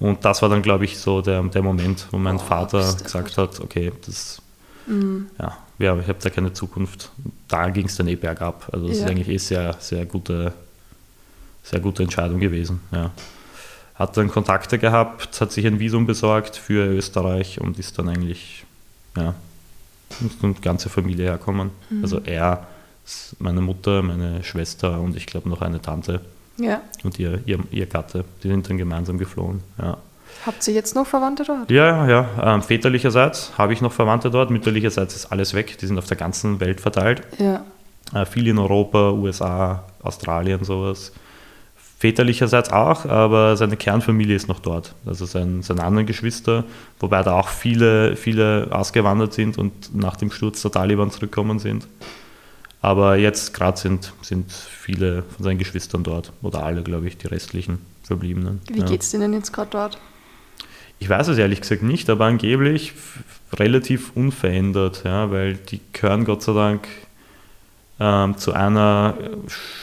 Und 0.00 0.24
das 0.24 0.42
war 0.42 0.48
dann, 0.48 0.62
glaube 0.62 0.84
ich, 0.86 0.98
so 0.98 1.20
der, 1.22 1.40
der 1.42 1.62
Moment, 1.62 2.06
wo 2.10 2.18
mein 2.18 2.36
Oh, 2.36 2.38
Vater 2.38 2.94
gesagt 3.02 3.36
hat, 3.38 3.60
okay, 3.60 3.92
das, 4.04 4.42
Mhm. 4.86 5.26
ja, 5.38 5.56
ja 5.78 5.96
ich 5.98 6.08
habe 6.08 6.18
da 6.20 6.30
keine 6.30 6.52
Zukunft. 6.52 7.12
Da 7.46 7.68
ging 7.70 7.86
es 7.86 7.96
dann 7.96 8.08
eh 8.08 8.16
bergab. 8.16 8.68
Also 8.72 8.88
das 8.88 8.98
Ja. 8.98 9.04
ist 9.04 9.10
eigentlich 9.10 9.28
eh 9.28 9.36
sehr, 9.38 9.76
sehr 9.78 10.04
gute, 10.06 10.52
sehr 11.62 11.80
gute 11.80 12.02
Entscheidung 12.02 12.40
gewesen, 12.40 12.80
ja. 12.92 13.10
Hat 13.94 14.16
dann 14.16 14.30
Kontakte 14.30 14.78
gehabt, 14.78 15.40
hat 15.40 15.52
sich 15.52 15.66
ein 15.66 15.78
Visum 15.78 16.06
besorgt 16.06 16.56
für 16.56 16.86
Österreich 16.86 17.60
und 17.60 17.78
ist 17.78 17.98
dann 17.98 18.08
eigentlich, 18.08 18.64
ja, 19.16 19.34
ist 20.26 20.42
dann 20.42 20.54
ganze 20.60 20.88
Familie 20.88 21.26
herkommen. 21.26 21.70
Mhm. 21.90 22.02
Also 22.02 22.20
er, 22.24 22.66
meine 23.38 23.60
Mutter, 23.60 24.02
meine 24.02 24.42
Schwester 24.44 25.00
und 25.00 25.16
ich 25.16 25.26
glaube 25.26 25.48
noch 25.48 25.62
eine 25.62 25.80
Tante 25.80 26.20
Ja. 26.58 26.80
und 27.04 27.18
ihr, 27.18 27.40
ihr, 27.46 27.58
ihr 27.70 27.86
Gatte. 27.86 28.24
Die 28.42 28.48
sind 28.48 28.68
dann 28.68 28.78
gemeinsam 28.78 29.18
geflohen. 29.18 29.62
Ja, 29.80 29.96
Habt 30.46 30.66
ihr 30.68 30.74
jetzt 30.74 30.94
noch 30.94 31.06
Verwandte 31.06 31.42
dort? 31.44 31.70
ja, 31.70 32.06
ja. 32.08 32.28
Ähm, 32.54 32.62
väterlicherseits 32.62 33.52
habe 33.58 33.72
ich 33.72 33.80
noch 33.80 33.92
Verwandte 33.92 34.30
dort. 34.30 34.50
Mütterlicherseits 34.50 35.14
ist 35.16 35.32
alles 35.32 35.54
weg. 35.54 35.76
Die 35.78 35.86
sind 35.86 35.98
auf 35.98 36.06
der 36.06 36.16
ganzen 36.16 36.60
Welt 36.60 36.80
verteilt. 36.80 37.22
Ja. 37.38 37.64
Äh, 38.14 38.24
viel 38.26 38.46
in 38.46 38.58
Europa, 38.58 39.10
USA, 39.10 39.84
Australien, 40.02 40.62
sowas. 40.64 41.12
Väterlicherseits 41.98 42.72
auch, 42.72 43.04
aber 43.04 43.56
seine 43.58 43.76
Kernfamilie 43.76 44.34
ist 44.34 44.48
noch 44.48 44.60
dort. 44.60 44.94
Also 45.04 45.26
sein, 45.26 45.60
seine 45.62 45.84
anderen 45.84 46.06
Geschwister, 46.06 46.64
wobei 46.98 47.22
da 47.22 47.32
auch 47.38 47.48
viele, 47.48 48.16
viele 48.16 48.68
ausgewandert 48.70 49.34
sind 49.34 49.58
und 49.58 49.94
nach 49.94 50.16
dem 50.16 50.30
Sturz 50.30 50.62
der 50.62 50.70
Taliban 50.70 51.10
zurückgekommen 51.10 51.58
sind. 51.58 51.86
Aber 52.82 53.16
jetzt 53.16 53.52
gerade 53.52 53.78
sind, 53.78 54.12
sind 54.22 54.50
viele 54.50 55.22
von 55.24 55.44
seinen 55.44 55.58
Geschwistern 55.58 56.02
dort. 56.02 56.32
Oder 56.42 56.64
alle, 56.64 56.82
glaube 56.82 57.08
ich, 57.08 57.16
die 57.18 57.26
restlichen 57.26 57.78
Verbliebenen. 58.02 58.60
Wie 58.72 58.80
ja. 58.80 58.86
geht's 58.86 59.10
denen 59.10 59.32
jetzt 59.34 59.52
gerade 59.52 59.70
dort? 59.70 59.98
Ich 60.98 61.08
weiß 61.08 61.28
es 61.28 61.38
ehrlich 61.38 61.60
gesagt 61.60 61.82
nicht, 61.82 62.08
aber 62.10 62.26
angeblich 62.26 62.92
relativ 63.54 64.12
unverändert, 64.14 65.02
ja, 65.04 65.30
weil 65.30 65.54
die 65.54 65.80
gehören 65.92 66.24
Gott 66.24 66.42
sei 66.42 66.52
Dank 66.52 66.88
ähm, 67.98 68.36
zu 68.36 68.52
einer 68.52 69.14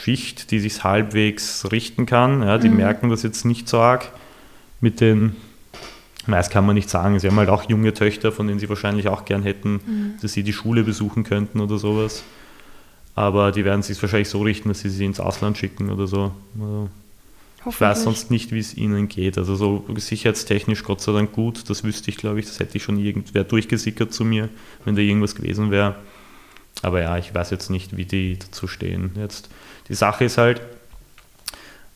Schicht, 0.02 0.50
die 0.50 0.58
sich 0.60 0.82
halbwegs 0.84 1.70
richten 1.70 2.06
kann. 2.06 2.42
Ja, 2.42 2.58
die 2.58 2.68
Mhm. 2.68 2.76
merken 2.76 3.10
das 3.10 3.22
jetzt 3.22 3.44
nicht 3.44 3.68
so 3.68 3.78
arg 3.80 4.10
mit 4.80 5.00
den, 5.00 5.36
meist 6.26 6.50
kann 6.50 6.66
man 6.66 6.74
nicht 6.74 6.90
sagen, 6.90 7.18
sie 7.18 7.28
haben 7.28 7.36
halt 7.36 7.48
auch 7.48 7.68
junge 7.68 7.94
Töchter, 7.94 8.30
von 8.32 8.46
denen 8.46 8.58
sie 8.60 8.68
wahrscheinlich 8.68 9.08
auch 9.08 9.24
gern 9.24 9.42
hätten, 9.42 9.74
Mhm. 9.74 10.12
dass 10.22 10.32
sie 10.32 10.42
die 10.44 10.52
Schule 10.52 10.84
besuchen 10.84 11.24
könnten 11.24 11.60
oder 11.60 11.78
sowas. 11.78 12.22
Aber 13.18 13.50
die 13.50 13.64
werden 13.64 13.82
sich 13.82 14.00
wahrscheinlich 14.00 14.28
so 14.28 14.40
richten, 14.42 14.68
dass 14.68 14.78
sie 14.78 14.90
sie 14.90 15.04
ins 15.04 15.18
Ausland 15.18 15.58
schicken 15.58 15.90
oder 15.90 16.06
so. 16.06 16.30
Also, 16.54 16.88
ich 17.68 17.80
weiß 17.80 18.04
sonst 18.04 18.30
nicht, 18.30 18.52
wie 18.52 18.60
es 18.60 18.76
ihnen 18.76 19.08
geht. 19.08 19.36
Also 19.38 19.56
so 19.56 19.84
sicherheitstechnisch 19.96 20.84
Gott 20.84 21.00
sei 21.00 21.10
Dank 21.10 21.32
gut. 21.32 21.68
Das 21.68 21.82
wüsste 21.82 22.10
ich, 22.10 22.16
glaube 22.16 22.38
ich. 22.38 22.46
Das 22.46 22.60
hätte 22.60 22.76
ich 22.76 22.84
schon 22.84 22.96
irgendwer 22.96 23.42
durchgesickert 23.42 24.12
zu 24.12 24.24
mir, 24.24 24.48
wenn 24.84 24.94
da 24.94 25.02
irgendwas 25.02 25.34
gewesen 25.34 25.72
wäre. 25.72 25.96
Aber 26.82 27.00
ja, 27.00 27.18
ich 27.18 27.34
weiß 27.34 27.50
jetzt 27.50 27.70
nicht, 27.70 27.96
wie 27.96 28.04
die 28.04 28.38
dazu 28.38 28.68
stehen. 28.68 29.10
Jetzt 29.16 29.50
die 29.88 29.94
Sache 29.94 30.24
ist 30.24 30.38
halt, 30.38 30.60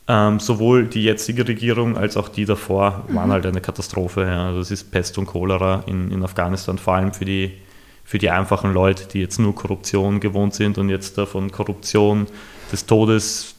ähm, 0.08 0.40
sowohl 0.40 0.86
die 0.86 1.04
jetzige 1.04 1.46
Regierung 1.46 1.96
als 1.96 2.16
auch 2.16 2.28
die 2.30 2.46
davor 2.46 3.04
waren 3.10 3.30
halt 3.30 3.46
eine 3.46 3.60
Katastrophe. 3.60 4.22
Ja. 4.22 4.48
Also 4.48 4.58
es 4.58 4.72
ist 4.72 4.90
Pest 4.90 5.18
und 5.18 5.26
Cholera 5.26 5.84
in, 5.86 6.10
in 6.10 6.24
Afghanistan, 6.24 6.78
vor 6.78 6.94
allem 6.94 7.12
für 7.12 7.24
die, 7.24 7.52
für 8.04 8.18
die 8.18 8.30
einfachen 8.30 8.72
Leute, 8.72 9.06
die 9.06 9.20
jetzt 9.20 9.38
nur 9.38 9.54
Korruption 9.54 10.20
gewohnt 10.20 10.54
sind 10.54 10.78
und 10.78 10.88
jetzt 10.88 11.16
da 11.18 11.26
von 11.26 11.50
Korruption 11.50 12.26
des 12.70 12.86
Todes 12.86 13.54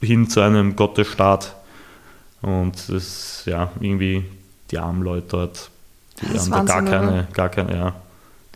hin 0.00 0.28
zu 0.30 0.40
einem 0.40 0.76
Gottesstaat. 0.76 1.54
Und 2.42 2.74
das 2.76 2.88
ist 2.88 3.42
ja 3.46 3.70
irgendwie 3.80 4.24
die 4.70 4.78
armen 4.78 5.02
Leute 5.02 5.26
dort, 5.28 5.70
die 6.22 6.32
Das 6.32 6.50
haben 6.50 6.66
da 6.66 6.80
gar 6.80 6.84
keine, 6.84 7.08
oder? 7.12 7.22
gar 7.32 7.48
keine, 7.48 7.74
ja. 7.74 7.94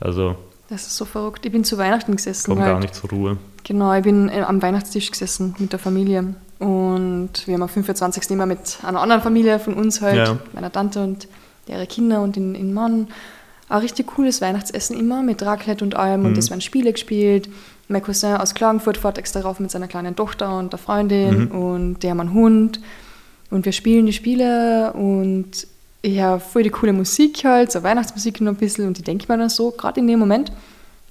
Also 0.00 0.36
Das 0.68 0.82
ist 0.86 0.96
so 0.96 1.04
verrückt. 1.04 1.44
Ich 1.44 1.52
bin 1.52 1.64
zu 1.64 1.78
Weihnachten 1.78 2.14
gesessen. 2.16 2.48
kommen 2.50 2.62
halt. 2.62 2.72
gar 2.72 2.80
nicht 2.80 2.94
zur 2.94 3.10
Ruhe. 3.10 3.36
Genau, 3.64 3.92
ich 3.94 4.02
bin 4.02 4.28
äh, 4.28 4.42
am 4.42 4.60
Weihnachtstisch 4.62 5.10
gesessen 5.10 5.54
mit 5.58 5.72
der 5.72 5.78
Familie. 5.78 6.34
Und 6.58 7.30
wir 7.46 7.54
haben 7.54 7.62
am 7.62 7.68
25. 7.68 8.30
immer 8.30 8.46
mit 8.46 8.78
einer 8.82 9.00
anderen 9.00 9.22
Familie 9.22 9.58
von 9.58 9.74
uns 9.74 10.00
halt, 10.00 10.16
Ja. 10.16 10.38
meiner 10.52 10.70
Tante 10.70 11.02
und 11.02 11.26
ihre 11.66 11.86
Kinder 11.86 12.22
und 12.22 12.36
den, 12.36 12.54
den 12.54 12.72
Mann. 12.72 13.08
Ein 13.72 13.78
richtig 13.78 14.06
cooles 14.08 14.42
Weihnachtsessen 14.42 14.98
immer 14.98 15.22
mit 15.22 15.42
Raclette 15.42 15.82
und 15.82 15.96
allem. 15.96 16.20
Mhm. 16.20 16.26
Und 16.26 16.38
es 16.38 16.50
werden 16.50 16.60
Spiele 16.60 16.92
gespielt. 16.92 17.48
Mein 17.88 18.02
Cousin 18.02 18.34
aus 18.34 18.52
Klagenfurt 18.52 18.98
fährt 18.98 19.16
extra 19.16 19.40
rauf 19.40 19.60
mit 19.60 19.70
seiner 19.70 19.88
kleinen 19.88 20.14
Tochter 20.14 20.58
und 20.58 20.74
der 20.74 20.78
Freundin 20.78 21.44
mhm. 21.44 21.50
und 21.50 22.02
der 22.02 22.10
haben 22.10 22.20
einen 22.20 22.34
Hund. 22.34 22.80
Und 23.50 23.64
wir 23.64 23.72
spielen 23.72 24.04
die 24.04 24.12
Spiele 24.12 24.92
und 24.92 25.66
ich 26.02 26.20
habe 26.20 26.38
voll 26.38 26.64
die 26.64 26.70
coole 26.70 26.92
Musik 26.92 27.44
halt, 27.44 27.72
so 27.72 27.82
Weihnachtsmusik 27.82 28.42
noch 28.42 28.52
ein 28.52 28.56
bisschen. 28.56 28.86
Und 28.86 28.98
ich 28.98 29.04
denke 29.04 29.24
mir 29.26 29.38
dann 29.38 29.48
so, 29.48 29.70
gerade 29.70 30.00
in 30.00 30.06
dem 30.06 30.18
Moment, 30.18 30.52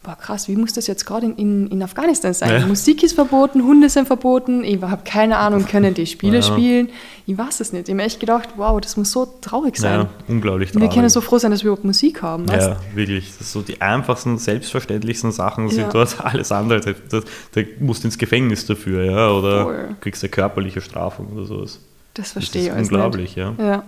boah 0.03 0.15
krass, 0.15 0.47
wie 0.47 0.55
muss 0.55 0.73
das 0.73 0.87
jetzt 0.87 1.05
gerade 1.05 1.27
in, 1.27 1.35
in, 1.35 1.67
in, 1.67 1.83
Afghanistan 1.83 2.33
sein? 2.33 2.61
Ja. 2.61 2.65
Musik 2.65 3.03
ist 3.03 3.13
verboten, 3.13 3.63
Hunde 3.63 3.87
sind 3.87 4.07
verboten, 4.07 4.63
ich 4.63 4.81
habe 4.81 5.03
keine 5.05 5.37
Ahnung, 5.37 5.65
können 5.65 5.93
die 5.93 6.07
Spiele 6.07 6.37
ja. 6.37 6.41
spielen? 6.41 6.89
Ich 7.27 7.37
weiß 7.37 7.59
es 7.59 7.71
nicht. 7.71 7.83
Ich 7.83 7.89
habe 7.89 7.97
mir 7.97 8.03
echt 8.03 8.19
gedacht, 8.19 8.49
wow, 8.57 8.81
das 8.81 8.97
muss 8.97 9.11
so 9.11 9.27
traurig 9.41 9.77
sein. 9.77 10.01
Ja, 10.01 10.09
unglaublich 10.27 10.71
traurig. 10.71 10.89
wir 10.89 10.93
können 10.93 11.09
so 11.09 11.21
froh 11.21 11.37
sein, 11.37 11.51
dass 11.51 11.61
wir 11.61 11.67
überhaupt 11.67 11.85
Musik 11.85 12.23
haben. 12.23 12.49
Weißt? 12.49 12.69
Ja, 12.69 12.77
wirklich. 12.95 13.31
Das 13.37 13.51
so 13.51 13.61
die 13.61 13.79
einfachsten, 13.79 14.39
selbstverständlichsten 14.39 15.31
Sachen 15.31 15.69
sind 15.69 15.93
dort 15.93 16.19
alles 16.25 16.51
andere. 16.51 16.81
Da, 16.81 17.21
da, 17.53 17.61
musst 17.79 18.03
du 18.03 18.07
ins 18.07 18.17
Gefängnis 18.17 18.65
dafür, 18.65 19.03
ja, 19.03 19.29
oder 19.29 19.63
Voll. 19.63 19.95
kriegst 20.01 20.23
eine 20.23 20.31
körperliche 20.31 20.81
Strafung 20.81 21.27
oder 21.27 21.45
sowas. 21.45 21.79
Das 22.15 22.31
verstehe 22.31 22.63
ich. 22.63 22.67
Das 22.69 22.81
ist 22.81 22.91
unglaublich, 22.91 23.35
nicht. 23.35 23.37
ja. 23.37 23.53
ja. 23.59 23.83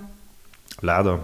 Leider. 0.82 1.20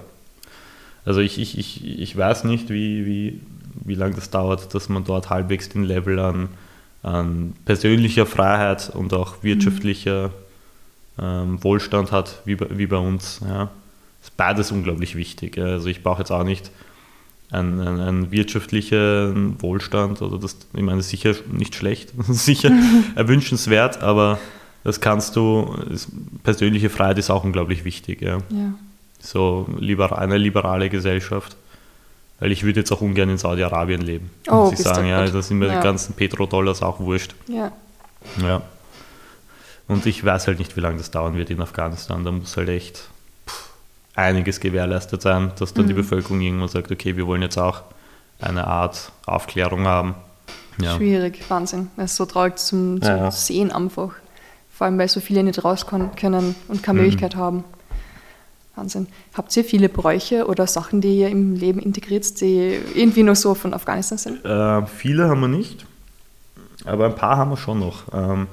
Also 1.05 1.21
ich, 1.21 1.39
ich, 1.39 1.57
ich, 1.57 1.99
ich 1.99 2.17
weiß 2.17 2.43
nicht, 2.43 2.69
wie, 2.69 3.05
wie, 3.05 3.41
wie 3.85 3.95
lange 3.95 4.15
das 4.15 4.29
dauert, 4.29 4.73
dass 4.73 4.89
man 4.89 5.03
dort 5.03 5.29
halbwegs 5.29 5.69
den 5.69 5.83
Level 5.83 6.19
an, 6.19 6.49
an 7.03 7.53
persönlicher 7.65 8.25
Freiheit 8.25 8.89
und 8.93 9.13
auch 9.13 9.43
wirtschaftlicher 9.43 10.31
ähm, 11.19 11.63
Wohlstand 11.63 12.11
hat, 12.11 12.41
wie 12.45 12.55
bei, 12.55 12.67
wie 12.71 12.87
bei 12.87 12.97
uns. 12.97 13.41
Ja. 13.47 13.69
Ist 14.21 14.35
beides 14.35 14.71
unglaublich 14.71 15.15
wichtig. 15.15 15.57
Also 15.57 15.87
ich 15.87 16.03
brauche 16.03 16.19
jetzt 16.19 16.31
auch 16.31 16.43
nicht 16.43 16.71
einen, 17.51 17.79
einen, 17.79 17.99
einen 17.99 18.31
wirtschaftlichen 18.31 19.61
Wohlstand, 19.61 20.21
oder 20.21 20.37
das, 20.37 20.57
ich 20.73 20.81
meine, 20.81 21.01
sicher 21.01 21.33
nicht 21.51 21.75
schlecht, 21.75 22.13
sicher 22.27 22.71
erwünschenswert, 23.15 24.01
aber 24.01 24.39
das 24.83 25.01
kannst 25.01 25.35
du, 25.35 25.75
das, 25.89 26.07
persönliche 26.43 26.89
Freiheit 26.89 27.17
ist 27.17 27.29
auch 27.29 27.43
unglaublich 27.43 27.85
wichtig. 27.85 28.21
Ja. 28.21 28.37
ja. 28.49 28.73
So 29.19 29.67
liber, 29.77 30.17
eine 30.17 30.37
liberale 30.37 30.89
Gesellschaft. 30.89 31.57
Weil 32.39 32.51
ich 32.51 32.63
würde 32.63 32.79
jetzt 32.79 32.91
auch 32.91 33.01
ungern 33.01 33.29
in 33.29 33.37
Saudi-Arabien 33.37 34.01
leben. 34.01 34.31
Oh, 34.47 34.65
muss 34.65 34.73
ich 34.73 34.79
sagen, 34.79 35.07
ja, 35.07 35.25
da 35.25 35.41
sind 35.41 35.59
mir 35.59 35.67
ja. 35.67 35.77
die 35.77 35.83
ganzen 35.83 36.13
Petrodollars 36.13 36.81
auch 36.81 36.99
wurscht. 36.99 37.35
Ja. 37.47 37.71
Ja. 38.41 38.61
Und 39.87 40.05
ich 40.05 40.23
weiß 40.23 40.47
halt 40.47 40.59
nicht, 40.59 40.77
wie 40.77 40.81
lange 40.81 40.97
das 40.97 41.11
dauern 41.11 41.35
wird 41.35 41.49
in 41.49 41.61
Afghanistan. 41.61 42.23
Da 42.23 42.31
muss 42.31 42.55
halt 42.55 42.69
echt 42.69 43.09
pff, 43.47 43.69
einiges 44.15 44.59
gewährleistet 44.59 45.21
sein, 45.21 45.51
dass 45.57 45.73
dann 45.73 45.85
mhm. 45.85 45.89
die 45.89 45.93
Bevölkerung 45.95 46.39
irgendwann 46.39 46.69
sagt, 46.69 46.91
okay, 46.91 47.17
wir 47.17 47.27
wollen 47.27 47.41
jetzt 47.41 47.57
auch 47.57 47.81
eine 48.39 48.67
Art 48.67 49.11
Aufklärung 49.25 49.85
haben. 49.85 50.15
Ja. 50.81 50.95
Schwierig, 50.95 51.43
Wahnsinn. 51.49 51.89
Es 51.97 52.11
ist 52.11 52.15
so 52.15 52.25
traurig 52.25 52.57
zum, 52.57 53.01
zum 53.01 53.17
ja, 53.17 53.31
Sehen 53.31 53.71
einfach. 53.71 54.11
Vor 54.71 54.85
allem, 54.85 54.97
weil 54.97 55.09
so 55.09 55.19
viele 55.19 55.43
nicht 55.43 55.63
raus 55.65 55.87
können 55.87 56.05
und 56.05 56.15
keine 56.15 56.41
mhm. 56.41 56.93
Möglichkeit 56.93 57.35
haben. 57.35 57.65
Wahnsinn. 58.79 59.07
Habt 59.33 59.55
ihr 59.57 59.63
viele 59.63 59.89
Bräuche 59.89 60.47
oder 60.47 60.65
Sachen, 60.67 61.01
die 61.01 61.19
ihr 61.19 61.29
im 61.29 61.55
Leben 61.55 61.79
integriert, 61.79 62.39
die 62.41 62.79
irgendwie 62.95 63.23
nur 63.23 63.35
so 63.35 63.53
von 63.53 63.73
Afghanistan 63.73 64.17
sind? 64.17 64.45
Äh, 64.45 64.85
viele 64.87 65.27
haben 65.27 65.41
wir 65.41 65.47
nicht, 65.47 65.85
aber 66.85 67.05
ein 67.05 67.15
paar 67.15 67.37
haben 67.37 67.51
wir 67.51 67.57
schon 67.57 67.79
noch. 67.79 68.03
Ähm, 68.13 68.47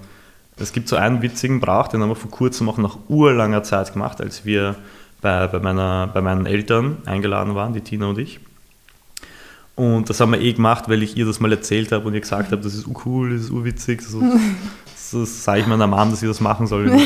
es 0.58 0.72
gibt 0.72 0.88
so 0.88 0.96
einen 0.96 1.22
witzigen 1.22 1.60
Brauch, 1.60 1.88
den 1.88 2.00
haben 2.02 2.08
wir 2.08 2.16
vor 2.16 2.30
kurzem 2.30 2.68
auch 2.68 2.78
nach 2.78 2.98
urlanger 3.08 3.62
Zeit 3.62 3.92
gemacht, 3.92 4.20
als 4.20 4.44
wir 4.44 4.76
bei, 5.20 5.46
bei, 5.46 5.60
meiner, 5.60 6.08
bei 6.12 6.20
meinen 6.20 6.46
Eltern 6.46 6.98
eingeladen 7.06 7.54
waren, 7.54 7.72
die 7.72 7.82
Tina 7.82 8.06
und 8.06 8.18
ich. 8.18 8.40
Und 9.74 10.08
das 10.08 10.20
haben 10.20 10.32
wir 10.32 10.40
eh 10.40 10.54
gemacht, 10.54 10.88
weil 10.88 11.02
ich 11.02 11.16
ihr 11.18 11.26
das 11.26 11.38
mal 11.38 11.52
erzählt 11.52 11.92
habe 11.92 12.06
und 12.06 12.14
ihr 12.14 12.20
gesagt 12.20 12.50
habe, 12.50 12.62
das 12.62 12.74
ist 12.74 12.86
cool, 13.04 13.34
das 13.34 13.42
ist 13.42 13.50
urwitzig. 13.50 14.00
So, 14.00 14.22
das 15.12 15.44
sage 15.44 15.60
ich 15.60 15.66
meiner 15.66 15.86
Mom, 15.86 16.10
dass 16.10 16.20
sie 16.20 16.26
das 16.26 16.40
machen 16.40 16.66
soll. 16.66 16.90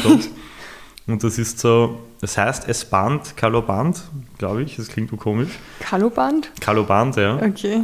Und 1.11 1.25
das 1.25 1.39
ist 1.39 1.59
so, 1.59 1.99
das 2.21 2.39
heißt 2.39 2.69
S-Band, 2.69 3.37
Kaloband, 3.37 4.03
glaube 4.39 4.63
ich, 4.63 4.77
das 4.77 4.89
klingt 4.89 5.11
so 5.11 5.17
komisch. 5.17 5.51
Kaloband? 5.81 6.51
Kaloband, 6.61 7.17
ja. 7.17 7.37
Okay. 7.37 7.83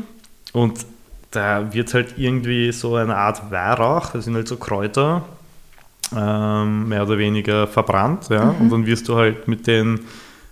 Und 0.52 0.86
da 1.30 1.72
wird 1.72 1.92
halt 1.92 2.14
irgendwie 2.16 2.72
so 2.72 2.94
eine 2.94 3.16
Art 3.16 3.50
Weihrauch, 3.50 4.10
das 4.10 4.24
sind 4.24 4.34
halt 4.34 4.48
so 4.48 4.56
Kräuter, 4.56 5.24
ähm, 6.16 6.88
mehr 6.88 7.02
oder 7.02 7.18
weniger 7.18 7.66
verbrannt, 7.66 8.28
ja. 8.30 8.52
Mhm. 8.52 8.60
Und 8.60 8.70
dann 8.70 8.86
wirst 8.86 9.08
du 9.08 9.16
halt 9.16 9.48
mit 9.48 9.66
den, 9.66 10.00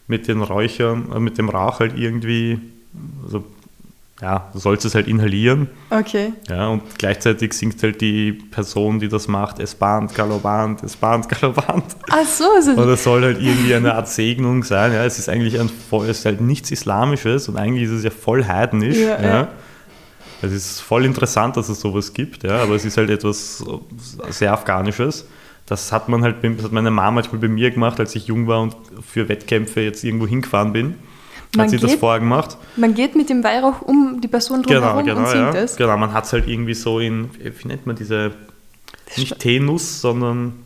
mit 0.09 0.29
den 0.29 0.43
Räuchern, 0.43 1.13
äh, 1.15 1.21
mit 1.21 1.39
dem 1.39 1.49
Rauch 1.49 1.81
halt 1.81 1.97
irgendwie, 1.97 2.61
also 3.25 3.45
ja, 4.25 4.49
du 4.55 4.59
sollst 4.59 4.87
es 4.87 4.95
halt 4.95 5.07
inhalieren. 5.07 5.69
Okay. 5.91 6.33
Ja, 6.49 6.69
und 6.69 6.83
gleichzeitig 6.99 7.53
singt 7.53 7.83
halt 7.83 8.01
die 8.01 8.33
Person, 8.33 8.99
die 8.99 9.09
das 9.09 9.29
macht, 9.29 9.59
es 9.59 9.75
bahnt, 9.75 10.15
galopant, 10.15 10.83
es 10.83 10.97
bahnt, 10.97 11.29
galopant. 11.41 11.85
Ach 12.09 12.25
so. 12.25 12.45
Also 12.57 12.71
und 12.71 12.87
das 12.87 13.05
soll 13.05 13.23
halt 13.23 13.39
irgendwie 13.39 13.75
eine 13.75 13.95
Art 13.95 14.09
Segnung 14.09 14.65
sein. 14.65 14.95
Ja, 14.95 15.05
es 15.05 15.19
ist 15.19 15.29
eigentlich 15.29 15.61
ein, 15.61 15.69
es 16.09 16.19
ist 16.21 16.25
halt 16.25 16.41
nichts 16.41 16.71
Islamisches 16.71 17.51
und 17.51 17.59
eigentlich 17.59 17.85
ist 17.85 17.91
es 17.91 18.03
ja 18.03 18.09
voll 18.09 18.47
heidnisch. 18.47 18.97
Ja, 18.97 19.21
ja. 19.21 19.29
ja. 19.29 19.49
Es 20.41 20.53
ist 20.53 20.81
voll 20.81 21.05
interessant, 21.05 21.59
dass 21.59 21.69
es 21.69 21.81
sowas 21.81 22.15
gibt, 22.15 22.45
ja, 22.45 22.63
aber 22.63 22.77
es 22.77 22.87
ist 22.87 22.97
halt 22.97 23.11
etwas 23.11 23.63
sehr 24.31 24.55
Afghanisches. 24.55 25.27
Das 25.67 25.93
hat 25.93 26.09
man 26.09 26.23
halt, 26.23 26.37
das 26.43 26.65
hat 26.65 26.73
meine 26.73 26.91
Mama 26.91 27.11
manchmal 27.11 27.43
bei 27.43 27.49
mir 27.49 27.71
gemacht, 27.71 28.01
als 28.01 28.15
ich 28.17 28.27
jung 28.27 28.47
war 28.47 28.63
und 28.63 28.75
für 29.07 29.29
Wettkämpfe 29.29 29.83
jetzt 29.83 30.03
irgendwo 30.03 30.27
hingefahren 30.27 30.73
bin 30.73 30.95
man 31.57 31.65
hat 31.65 31.71
sie 31.71 31.77
geht, 31.77 31.85
das 31.85 31.95
vorher 31.95 32.21
gemacht. 32.21 32.57
Man 32.77 32.95
geht 32.95 33.17
mit 33.17 33.29
dem 33.31 33.43
Weihrauch 33.45 33.83
um 33.83 34.21
die 34.21 34.29
Person 34.29 34.63
drumherum 34.63 35.05
genau, 35.05 35.17
genau, 35.17 35.21
und 35.21 35.33
singt 35.33 35.55
ja. 35.55 35.61
es. 35.61 35.77
Genau, 35.77 35.97
man 35.97 36.13
hat 36.13 36.25
es 36.25 36.33
halt 36.33 36.49
irgendwie 36.49 36.75
so 36.75 37.01
in, 37.01 37.31
wie 37.39 37.69
nennt 37.69 37.87
man 37.87 37.97
diese, 37.97 38.33
nicht 39.17 39.39
Teenuss, 39.39 40.01
sondern 40.01 40.65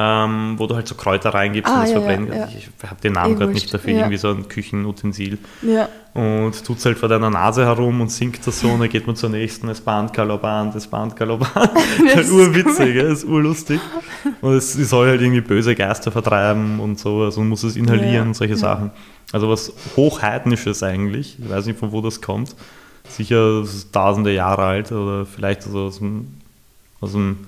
ähm, 0.00 0.54
wo 0.58 0.66
du 0.68 0.76
halt 0.76 0.86
so 0.86 0.94
Kräuter 0.94 1.30
reingibst 1.30 1.68
ah, 1.68 1.74
und 1.74 1.82
das 1.82 1.90
ja, 1.90 1.96
verbrennen. 1.98 2.32
Ja, 2.32 2.46
Ich, 2.46 2.68
ich 2.68 2.88
habe 2.88 3.00
den 3.00 3.14
Namen 3.14 3.36
gerade 3.36 3.52
nicht 3.52 3.72
dafür, 3.74 3.94
irgendwie 3.94 4.16
so 4.16 4.28
ein 4.30 4.46
Küchenutensil. 4.46 5.38
Ja. 5.62 5.88
Und 6.14 6.64
tut 6.64 6.78
es 6.78 6.84
halt 6.84 6.98
vor 6.98 7.08
deiner 7.08 7.30
Nase 7.30 7.64
herum 7.64 8.00
und 8.00 8.10
singt 8.10 8.46
das 8.46 8.60
so 8.60 8.68
und 8.68 8.80
dann 8.80 8.88
geht 8.88 9.08
man 9.08 9.16
zur 9.16 9.30
nächsten, 9.30 9.68
es 9.68 9.80
Band 9.80 10.12
Galoband, 10.12 10.74
es 10.76 10.86
Band 10.86 11.16
Galoband. 11.16 11.52
das 12.14 12.26
ist 12.26 12.30
urwitzig, 12.30 12.96
cool. 12.96 13.12
ist 13.12 13.24
urlustig. 13.24 13.80
Und 14.40 14.54
es, 14.54 14.76
es, 14.76 14.90
soll 14.90 15.08
halt 15.08 15.20
irgendwie 15.20 15.40
böse 15.40 15.74
Geister 15.74 16.12
vertreiben 16.12 16.78
und 16.78 16.98
sowas 17.00 17.36
und 17.36 17.48
muss 17.48 17.64
es 17.64 17.74
inhalieren 17.74 18.28
und 18.28 18.34
solche 18.34 18.56
Sachen. 18.56 18.90
Also 19.32 19.48
was 19.48 19.72
Hochheidnisches 19.96 20.82
eigentlich. 20.82 21.36
Ich 21.38 21.48
weiß 21.48 21.66
nicht, 21.66 21.78
von 21.78 21.92
wo 21.92 22.00
das 22.00 22.20
kommt. 22.20 22.54
Sicher 23.08 23.64
tausende 23.92 24.32
Jahre 24.32 24.64
alt 24.64 24.92
oder 24.92 25.26
vielleicht 25.26 25.66
aus 25.66 25.98
dem, 25.98 26.34
aus 27.00 27.12
dem 27.12 27.46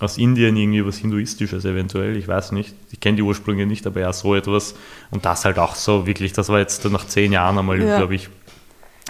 aus 0.00 0.18
Indien 0.18 0.56
irgendwie 0.56 0.84
was 0.84 0.98
Hinduistisches 0.98 1.64
eventuell, 1.64 2.16
ich 2.16 2.28
weiß 2.28 2.52
nicht. 2.52 2.74
Ich 2.92 3.00
kenne 3.00 3.16
die 3.16 3.22
Ursprünge 3.22 3.66
nicht, 3.66 3.86
aber 3.86 4.00
ja, 4.00 4.12
so 4.12 4.34
etwas. 4.34 4.74
Und 5.10 5.24
das 5.24 5.44
halt 5.44 5.58
auch 5.58 5.74
so 5.74 6.06
wirklich, 6.06 6.32
das 6.32 6.48
war 6.48 6.58
jetzt 6.58 6.84
nach 6.86 7.06
zehn 7.06 7.32
Jahren 7.32 7.58
einmal, 7.58 7.82
ja. 7.82 7.96
glaube 7.96 8.14
ich, 8.14 8.28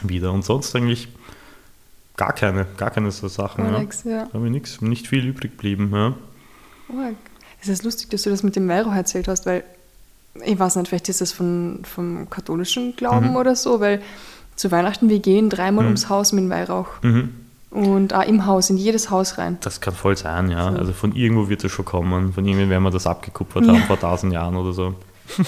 wieder. 0.03 0.33
Und 0.33 0.45
sonst 0.45 0.75
eigentlich 0.77 1.09
gar 2.17 2.33
keine, 2.33 2.67
gar 2.77 2.91
keine 2.91 3.11
so 3.11 3.27
Sachen. 3.27 3.65
Ja. 3.65 3.79
Nix, 3.79 4.05
ja. 4.05 4.29
Habe 4.33 4.47
ich 4.47 4.53
nichts, 4.53 4.81
nicht 4.81 5.09
viel 5.09 5.27
übrig 5.27 5.53
geblieben. 5.53 5.91
Ja. 5.93 6.15
Es 7.61 7.69
ist 7.69 7.83
lustig, 7.83 8.11
dass 8.11 8.23
du 8.23 8.31
das 8.31 8.45
mit 8.45 8.55
dem 8.55 8.69
Weihrauch 8.69 8.95
erzählt 8.95 9.27
hast, 9.27 9.45
weil 9.45 9.65
ich 10.45 10.59
weiß 10.59 10.77
nicht, 10.77 10.89
vielleicht 10.89 11.09
ist 11.09 11.21
das 11.21 11.33
von, 11.33 11.81
vom 11.85 12.29
katholischen 12.31 12.97
Glauben 12.97 13.31
mhm. 13.31 13.37
oder 13.37 13.57
so, 13.57 13.81
weil 13.81 14.03
zu 14.57 14.71
Weihnachten, 14.71 15.09
wir 15.09 15.19
gehen 15.19 15.51
dreimal 15.51 15.85
mhm. 15.85 15.89
ums 15.89 16.09
Haus 16.09 16.33
mit 16.33 16.45
dem 16.45 16.51
Weihrauch. 16.51 16.89
Mhm. 17.03 17.31
Und 17.71 18.15
auch 18.15 18.27
im 18.27 18.47
Haus, 18.47 18.71
in 18.71 18.79
jedes 18.79 19.11
Haus 19.11 19.37
rein. 19.37 19.59
Das 19.61 19.81
kann 19.81 19.95
voll 19.95 20.17
sein, 20.17 20.51
ja. 20.51 20.73
So. 20.73 20.79
Also 20.79 20.93
von 20.93 21.15
irgendwo 21.15 21.49
wird 21.49 21.63
es 21.63 21.73
schon 21.73 21.85
kommen. 21.85 22.33
Von 22.33 22.47
irgendwo 22.47 22.71
werden 22.71 22.83
wir 22.83 22.91
das 22.91 23.07
abgekupfert 23.07 23.69
haben 23.69 23.83
vor 23.83 24.01
tausend 24.01 24.33
Jahren 24.33 24.57
oder 24.57 24.73
so. 24.73 24.95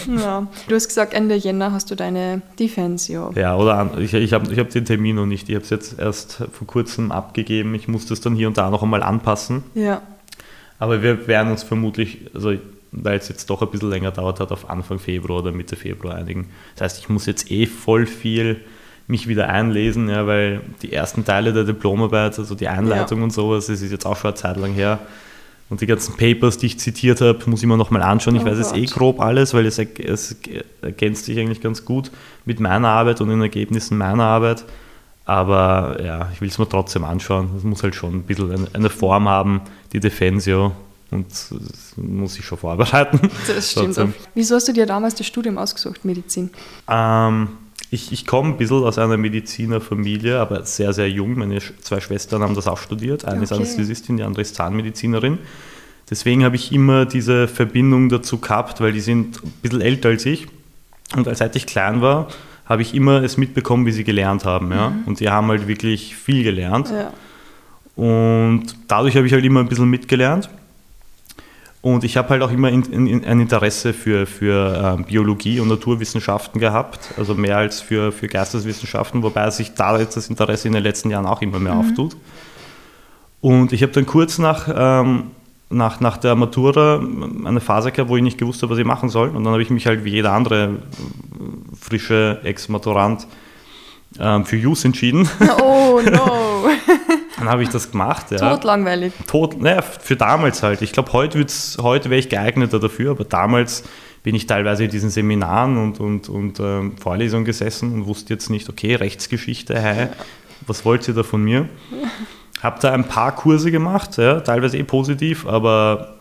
Ja. 0.09 0.47
Du 0.67 0.75
hast 0.75 0.89
gesagt, 0.89 1.15
Ende 1.15 1.37
Jänner 1.37 1.73
hast 1.73 1.91
du 1.91 1.95
deine 1.95 2.43
Defensio. 2.59 3.33
Ja, 3.37 3.57
oder 3.57 3.93
ich, 3.99 4.13
ich 4.13 4.33
habe 4.33 4.53
ich 4.53 4.59
hab 4.59 4.71
den 4.71 4.85
Termin 4.85 5.15
noch 5.15 5.25
nicht. 5.25 5.49
Ich 5.49 5.55
habe 5.55 5.63
es 5.63 5.71
jetzt 5.71 5.99
erst 6.01 6.43
vor 6.53 6.67
kurzem 6.67 7.13
abgegeben. 7.13 7.75
Ich 7.75 7.87
muss 7.87 8.05
das 8.05 8.21
dann 8.21 8.35
hier 8.35 8.49
und 8.49 8.59
da 8.59 8.71
noch 8.71 8.83
einmal 8.83 9.05
anpassen. 9.05 9.63
Ja. 9.75 10.03
Aber 10.81 11.03
wir 11.03 11.29
werden 11.29 11.53
uns 11.53 11.63
vermutlich, 11.63 12.31
also 12.35 12.55
weil 12.93 13.19
es 13.19 13.29
jetzt 13.29 13.51
doch 13.51 13.63
ein 13.63 13.71
bisschen 13.71 13.91
länger 13.91 14.11
dauert 14.11 14.41
hat, 14.41 14.53
auf 14.53 14.69
Anfang 14.71 14.99
Februar 14.99 15.41
oder 15.41 15.53
Mitte 15.53 15.77
Februar 15.77 16.15
einigen. 16.15 16.49
Das 16.75 16.85
heißt, 16.85 16.99
ich 17.01 17.09
muss 17.09 17.27
jetzt 17.27 17.51
eh 17.51 17.67
voll 17.67 18.07
viel 18.07 18.61
mich 19.07 19.27
wieder 19.27 19.49
einlesen, 19.49 20.09
ja, 20.09 20.27
weil 20.27 20.61
die 20.83 20.93
ersten 20.93 21.25
Teile 21.25 21.53
der 21.53 21.65
Diplomarbeit, 21.65 22.39
also 22.39 22.55
die 22.55 22.69
Einleitung 22.69 23.19
ja. 23.19 23.25
und 23.25 23.33
sowas, 23.33 23.67
das 23.67 23.81
ist 23.81 23.91
jetzt 23.91 24.05
auch 24.05 24.17
schon 24.17 24.29
eine 24.29 24.37
Zeit 24.37 24.57
lang 24.59 24.73
her. 24.73 24.99
Und 25.71 25.83
die 25.83 25.87
ganzen 25.87 26.17
Papers, 26.17 26.57
die 26.57 26.67
ich 26.67 26.79
zitiert 26.79 27.21
habe, 27.21 27.39
muss 27.47 27.61
ich 27.61 27.67
mir 27.67 27.77
nochmal 27.77 28.03
anschauen. 28.03 28.37
Ich 28.37 28.43
oh 28.43 28.47
weiß 28.47 28.57
Gott. 28.57 28.67
es 28.67 28.73
eh 28.73 28.87
grob 28.87 29.21
alles, 29.21 29.53
weil 29.53 29.67
es, 29.67 29.79
es 29.79 30.37
ergänzt 30.81 31.27
sich 31.27 31.39
eigentlich 31.39 31.61
ganz 31.61 31.85
gut 31.85 32.11
mit 32.47 32.59
meiner 32.59 32.89
Arbeit 32.89 33.21
und 33.21 33.29
den 33.29 33.41
Ergebnissen 33.41 33.99
meiner 33.99 34.25
Arbeit. 34.25 34.65
Aber 35.27 36.03
ja, 36.03 36.31
ich 36.33 36.41
will 36.41 36.49
es 36.49 36.59
mir 36.59 36.69
trotzdem 36.69 37.05
anschauen. 37.05 37.51
Es 37.55 37.65
muss 37.65 37.83
halt 37.83 37.95
schon 37.95 38.15
ein 38.15 38.23
bisschen 38.23 38.67
eine, 38.73 38.89
Form 38.89 39.29
haben, 39.29 39.61
die 39.93 40.01
Defensio. 40.01 40.73
Und 41.11 41.27
das 41.31 41.95
muss 41.97 42.39
ich 42.39 42.45
schon 42.45 42.59
vorbereiten. 42.59 43.31
Das 43.47 43.73
stimmt. 43.73 43.99
Auch. 43.99 44.09
Wieso 44.35 44.57
hast 44.57 44.69
du 44.69 44.73
dir 44.73 44.87
damals 44.87 45.15
das 45.15 45.27
Studium 45.27 45.59
ausgesucht, 45.59 46.05
Medizin? 46.05 46.51
Ähm, 46.89 47.49
ich, 47.91 48.13
ich 48.13 48.27
komme 48.27 48.51
ein 48.51 48.57
bisschen 48.59 48.85
aus 48.85 48.99
einer 48.99 49.17
Medizinerfamilie, 49.17 50.39
aber 50.39 50.65
sehr, 50.65 50.93
sehr 50.93 51.09
jung. 51.09 51.39
Meine 51.39 51.59
zwei 51.59 52.01
Schwestern 52.01 52.43
haben 52.43 52.55
das 52.55 52.67
auch 52.67 52.79
studiert. 52.79 53.25
Eine 53.25 53.37
okay. 53.37 53.45
ist 53.45 53.53
Anästhesistin, 53.53 54.19
die 54.19 54.23
andere 54.23 54.43
ist 54.43 54.55
Zahnmedizinerin. 54.55 55.39
Deswegen 56.11 56.45
habe 56.45 56.57
ich 56.57 56.73
immer 56.73 57.07
diese 57.07 57.49
Verbindung 57.49 58.09
dazu 58.09 58.39
gehabt, 58.39 58.81
weil 58.81 58.93
die 58.93 59.01
sind 59.01 59.43
ein 59.43 59.53
bisschen 59.63 59.81
älter 59.81 60.11
als 60.11 60.27
ich. 60.27 60.47
Und 61.17 61.35
seit 61.37 61.57
ich 61.57 61.67
klein 61.67 62.03
war, 62.03 62.29
habe 62.67 62.83
ich 62.83 62.95
immer 62.95 63.23
es 63.23 63.39
mitbekommen, 63.39 63.87
wie 63.87 63.93
sie 63.93 64.05
gelernt 64.05 64.45
haben. 64.45 64.71
Ja? 64.71 64.91
Mhm. 64.91 65.05
Und 65.07 65.21
die 65.21 65.31
haben 65.31 65.49
halt 65.49 65.67
wirklich 65.67 66.15
viel 66.17 66.45
gelernt. 66.45 66.91
Ja. 66.91 67.13
Und 67.97 68.67
dadurch 68.87 69.17
habe 69.17 69.27
ich 69.27 69.33
halt 69.33 69.45
immer 69.45 69.61
ein 69.61 69.69
bisschen 69.69 69.89
mitgelernt. 69.89 70.49
Und 71.95 72.05
ich 72.05 72.19
habe 72.19 72.29
halt 72.29 72.43
auch 72.43 72.51
immer 72.51 72.69
in, 72.69 72.83
in, 72.83 73.25
ein 73.25 73.41
Interesse 73.41 73.95
für, 73.95 74.27
für 74.27 74.99
äh, 74.99 75.03
Biologie 75.05 75.59
und 75.59 75.69
Naturwissenschaften 75.69 76.61
gehabt, 76.61 77.15
also 77.17 77.35
mehr 77.35 77.57
als 77.57 77.81
für, 77.81 78.13
für 78.13 78.27
Geisteswissenschaften, 78.27 79.23
wobei 79.23 79.49
sich 79.51 79.73
da 79.73 79.99
jetzt 79.99 80.15
das 80.15 80.29
Interesse 80.29 80.69
in 80.69 80.75
den 80.75 80.83
letzten 80.83 81.09
Jahren 81.09 81.25
auch 81.25 81.41
immer 81.41 81.59
mehr 81.59 81.73
mhm. 81.73 81.81
auftut. 81.81 82.17
Und 83.41 83.73
ich 83.73 83.83
habe 83.83 83.93
dann 83.93 84.05
kurz 84.05 84.37
nach, 84.37 84.69
ähm, 84.75 85.31
nach, 85.71 86.01
nach 86.01 86.19
der 86.19 86.35
Matura 86.35 87.01
eine 87.45 87.61
Phase 87.61 87.91
gehabt, 87.91 88.11
wo 88.11 88.19
ich 88.19 88.23
nicht 88.23 88.37
gewusst 88.37 88.63
habe, 88.63 88.73
was 88.73 88.79
ich 88.79 88.85
machen 88.85 89.09
soll. 89.09 89.31
Und 89.31 89.45
dann 89.45 89.55
habe 89.55 89.63
ich 89.63 89.71
mich 89.71 89.87
halt 89.87 90.05
wie 90.05 90.11
jeder 90.11 90.33
andere 90.33 90.81
frische 91.81 92.41
Ex-Maturant 92.45 93.27
ähm, 94.21 94.45
für 94.45 94.57
Jus 94.57 94.85
entschieden. 94.85 95.27
Oh 95.63 96.01
no! 96.05 96.69
dann 97.39 97.49
habe 97.49 97.63
ich 97.63 97.69
das 97.69 97.91
gemacht. 97.91 98.31
Ja. 98.31 98.39
Totlangweilig. 98.39 99.13
Tot, 99.27 99.61
naja, 99.61 99.83
für 99.83 100.17
damals 100.17 100.63
halt. 100.63 100.83
Ich 100.83 100.93
glaube, 100.93 101.13
heute, 101.13 101.45
heute 101.81 102.11
wäre 102.11 102.19
ich 102.19 102.29
geeigneter 102.29 102.81
dafür, 102.81 103.13
aber 103.13 103.25
damals 103.25 103.85
bin 104.23 104.35
ich 104.35 104.47
teilweise 104.47 104.85
in 104.85 104.91
diesen 104.91 105.11
Seminaren 105.11 105.77
und, 105.79 106.01
und, 106.01 106.29
und 106.29 106.61
ähm, 106.61 106.97
Vorlesungen 106.99 107.45
gesessen 107.45 107.93
und 107.95 108.07
wusste 108.07 108.35
jetzt 108.35 108.51
nicht, 108.51 108.69
okay, 108.69 108.95
Rechtsgeschichte, 108.95 109.81
hey, 109.81 110.09
was 110.67 110.85
wollt 110.85 111.07
ihr 111.09 111.15
da 111.15 111.23
von 111.23 111.43
mir? 111.43 111.69
Habe 112.63 112.81
da 112.81 112.93
ein 112.93 113.05
paar 113.05 113.35
Kurse 113.35 113.71
gemacht, 113.71 114.19
ja, 114.19 114.41
teilweise 114.41 114.77
eh 114.77 114.83
positiv, 114.83 115.47
aber 115.47 116.18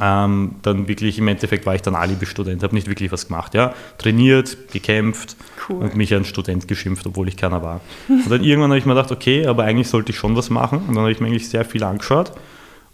ähm, 0.00 0.52
dann 0.62 0.88
wirklich 0.88 1.18
im 1.18 1.28
Endeffekt 1.28 1.66
war 1.66 1.74
ich 1.74 1.82
dann 1.82 1.94
Alibi-Student, 1.94 2.62
habe 2.62 2.74
nicht 2.74 2.88
wirklich 2.88 3.12
was 3.12 3.26
gemacht. 3.26 3.54
Ja? 3.54 3.74
Trainiert, 3.98 4.56
gekämpft 4.72 5.36
cool. 5.68 5.82
und 5.82 5.96
mich 5.96 6.14
als 6.14 6.28
Student 6.28 6.66
geschimpft, 6.66 7.06
obwohl 7.06 7.28
ich 7.28 7.36
keiner 7.36 7.62
war. 7.62 7.80
Und 8.08 8.30
dann 8.30 8.42
irgendwann 8.42 8.70
habe 8.70 8.78
ich 8.78 8.86
mir 8.86 8.94
gedacht, 8.94 9.12
okay, 9.12 9.46
aber 9.46 9.64
eigentlich 9.64 9.88
sollte 9.88 10.12
ich 10.12 10.18
schon 10.18 10.34
was 10.36 10.50
machen. 10.50 10.78
Und 10.78 10.94
dann 10.94 10.98
habe 11.02 11.12
ich 11.12 11.20
mir 11.20 11.26
eigentlich 11.26 11.48
sehr 11.48 11.64
viel 11.64 11.84
angeschaut. 11.84 12.32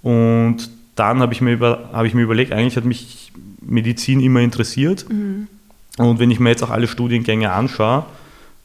Und 0.03 0.71
dann 0.97 1.21
habe 1.21 1.33
ich, 1.33 1.41
mir 1.41 1.53
über, 1.53 1.91
hab 1.93 2.05
ich 2.05 2.15
mir 2.15 2.23
überlegt, 2.23 2.53
eigentlich 2.53 2.77
hat 2.77 2.85
mich 2.85 3.33
Medizin 3.61 4.21
immer 4.21 4.41
interessiert. 4.41 5.07
Mhm. 5.09 5.47
Und 5.99 6.19
wenn 6.19 6.31
ich 6.31 6.41
mir 6.41 6.51
jetzt 6.51 6.63
auch 6.63 6.71
alle 6.71 6.89
Studiengänge 6.89 7.53
anschaue, 7.53 8.05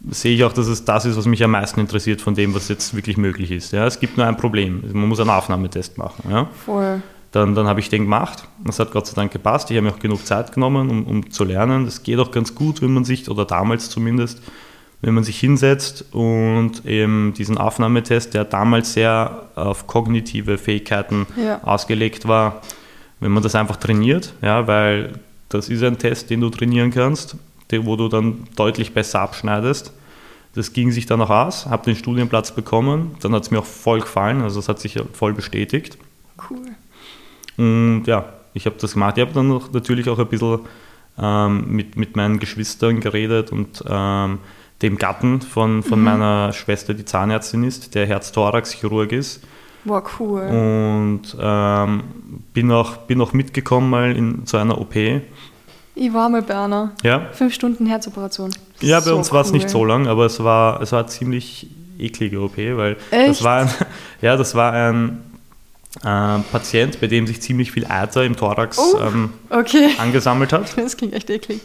sehe 0.09 0.35
ich 0.35 0.43
auch, 0.43 0.53
dass 0.53 0.67
es 0.67 0.85
das 0.85 1.05
ist, 1.05 1.17
was 1.17 1.25
mich 1.25 1.43
am 1.43 1.51
meisten 1.51 1.79
interessiert 1.79 2.21
von 2.21 2.35
dem, 2.35 2.53
was 2.53 2.67
jetzt 2.67 2.95
wirklich 2.95 3.17
möglich 3.17 3.51
ist. 3.51 3.71
Ja, 3.71 3.85
es 3.85 3.99
gibt 3.99 4.17
nur 4.17 4.25
ein 4.25 4.37
Problem. 4.37 4.83
Man 4.91 5.07
muss 5.07 5.19
einen 5.19 5.29
Aufnahmetest 5.29 5.97
machen. 5.97 6.29
Ja? 6.29 6.49
Voll. 6.65 7.01
Dann, 7.33 7.55
dann 7.55 7.67
habe 7.67 7.81
ich 7.81 7.89
den 7.89 8.03
gemacht. 8.03 8.47
Das 8.63 8.79
hat 8.79 8.91
Gott 8.91 9.07
sei 9.07 9.15
Dank 9.15 9.33
gepasst. 9.33 9.69
Ich 9.69 9.75
habe 9.75 9.87
mir 9.87 9.93
auch 9.93 9.99
genug 9.99 10.25
Zeit 10.25 10.53
genommen, 10.53 10.89
um, 10.89 11.05
um 11.05 11.31
zu 11.31 11.43
lernen. 11.43 11.83
Das 11.83 12.03
geht 12.03 12.19
auch 12.19 12.31
ganz 12.31 12.55
gut, 12.55 12.81
wenn 12.81 12.93
man 12.93 13.03
sich, 13.03 13.29
oder 13.29 13.43
damals 13.43 13.89
zumindest, 13.89 14.41
wenn 15.01 15.13
man 15.13 15.25
sich 15.25 15.37
hinsetzt 15.39 16.05
und 16.13 16.85
eben 16.85 17.33
diesen 17.33 17.57
Aufnahmetest, 17.57 18.33
der 18.33 18.45
damals 18.45 18.93
sehr 18.93 19.49
auf 19.55 19.85
kognitive 19.87 20.57
Fähigkeiten 20.57 21.27
ja. 21.35 21.61
ausgelegt 21.63 22.25
war, 22.25 22.61
wenn 23.19 23.33
man 23.33 23.43
das 23.43 23.55
einfach 23.55 23.75
trainiert, 23.75 24.33
ja, 24.41 24.65
weil 24.67 25.19
das 25.49 25.67
ist 25.67 25.83
ein 25.83 25.97
Test, 25.97 26.29
den 26.29 26.39
du 26.39 26.49
trainieren 26.49 26.91
kannst 26.91 27.35
wo 27.81 27.95
du 27.95 28.07
dann 28.07 28.47
deutlich 28.55 28.93
besser 28.93 29.21
abschneidest. 29.21 29.93
Das 30.55 30.73
ging 30.73 30.91
sich 30.91 31.07
dann 31.07 31.21
auch 31.21 31.31
aus, 31.31 31.65
habe 31.65 31.85
den 31.85 31.95
Studienplatz 31.95 32.51
bekommen, 32.51 33.15
dann 33.21 33.33
hat 33.33 33.43
es 33.43 33.51
mir 33.51 33.59
auch 33.59 33.65
voll 33.65 34.01
gefallen, 34.01 34.41
also 34.41 34.59
es 34.59 34.69
hat 34.69 34.79
sich 34.79 34.99
voll 35.13 35.33
bestätigt. 35.33 35.97
Cool. 36.49 36.75
Und 37.57 38.03
ja, 38.05 38.25
ich 38.53 38.65
habe 38.65 38.75
das 38.79 38.93
gemacht. 38.93 39.17
Ich 39.17 39.21
habe 39.21 39.33
dann 39.33 39.47
noch 39.47 39.71
natürlich 39.71 40.09
auch 40.09 40.19
ein 40.19 40.27
bisschen 40.27 40.59
ähm, 41.19 41.65
mit, 41.69 41.95
mit 41.97 42.15
meinen 42.15 42.39
Geschwistern 42.39 42.99
geredet 42.99 43.51
und 43.51 43.83
ähm, 43.87 44.39
dem 44.81 44.97
Gatten 44.97 45.41
von, 45.41 45.83
von 45.83 45.99
mhm. 45.99 46.05
meiner 46.05 46.53
Schwester, 46.53 46.93
die 46.93 47.05
Zahnärztin 47.05 47.63
ist, 47.63 47.95
der 47.95 48.05
Herz-Thorax-Chirurg 48.05 49.11
ist. 49.11 49.43
War 49.85 50.03
cool. 50.19 50.41
Und 50.41 51.37
ähm, 51.39 52.03
bin, 52.53 52.71
auch, 52.71 52.97
bin 52.97 53.21
auch 53.21 53.33
mitgekommen 53.33 53.89
mal 53.89 54.15
in, 54.15 54.45
zu 54.45 54.57
einer 54.57 54.79
OP 54.79 54.95
ich 55.95 56.13
war 56.13 56.29
mal 56.29 56.41
bei 56.41 56.57
einer. 56.57 56.91
Ja. 57.03 57.27
Fünf 57.31 57.53
Stunden 57.53 57.85
Herzoperation. 57.85 58.51
Ja, 58.81 58.99
bei 58.99 59.05
so 59.05 59.15
uns 59.15 59.31
war 59.31 59.41
es 59.41 59.51
nicht 59.51 59.69
so 59.69 59.85
lang, 59.85 60.07
aber 60.07 60.25
es 60.25 60.43
war, 60.43 60.81
es 60.81 60.91
war 60.91 61.01
eine 61.01 61.07
ziemlich 61.07 61.67
eklige 61.99 62.41
OP, 62.41 62.57
weil 62.57 62.97
Echt? 63.11 63.29
das 63.29 63.43
war 63.43 63.61
ein, 63.61 63.69
ja, 64.21 64.35
das 64.35 64.55
war 64.55 64.73
ein 64.73 65.21
äh, 66.01 66.39
Patient, 66.51 66.99
bei 66.99 67.07
dem 67.07 67.27
sich 67.27 67.41
ziemlich 67.41 67.71
viel 67.71 67.85
Eiter 67.85 68.23
im 68.23 68.35
Thorax 68.35 68.77
uh, 68.77 68.99
ähm, 68.99 69.29
okay. 69.49 69.91
angesammelt 69.97 70.53
hat. 70.53 70.75
Das 70.83 70.97
klingt 70.97 71.13
echt 71.13 71.29
eklig. 71.29 71.61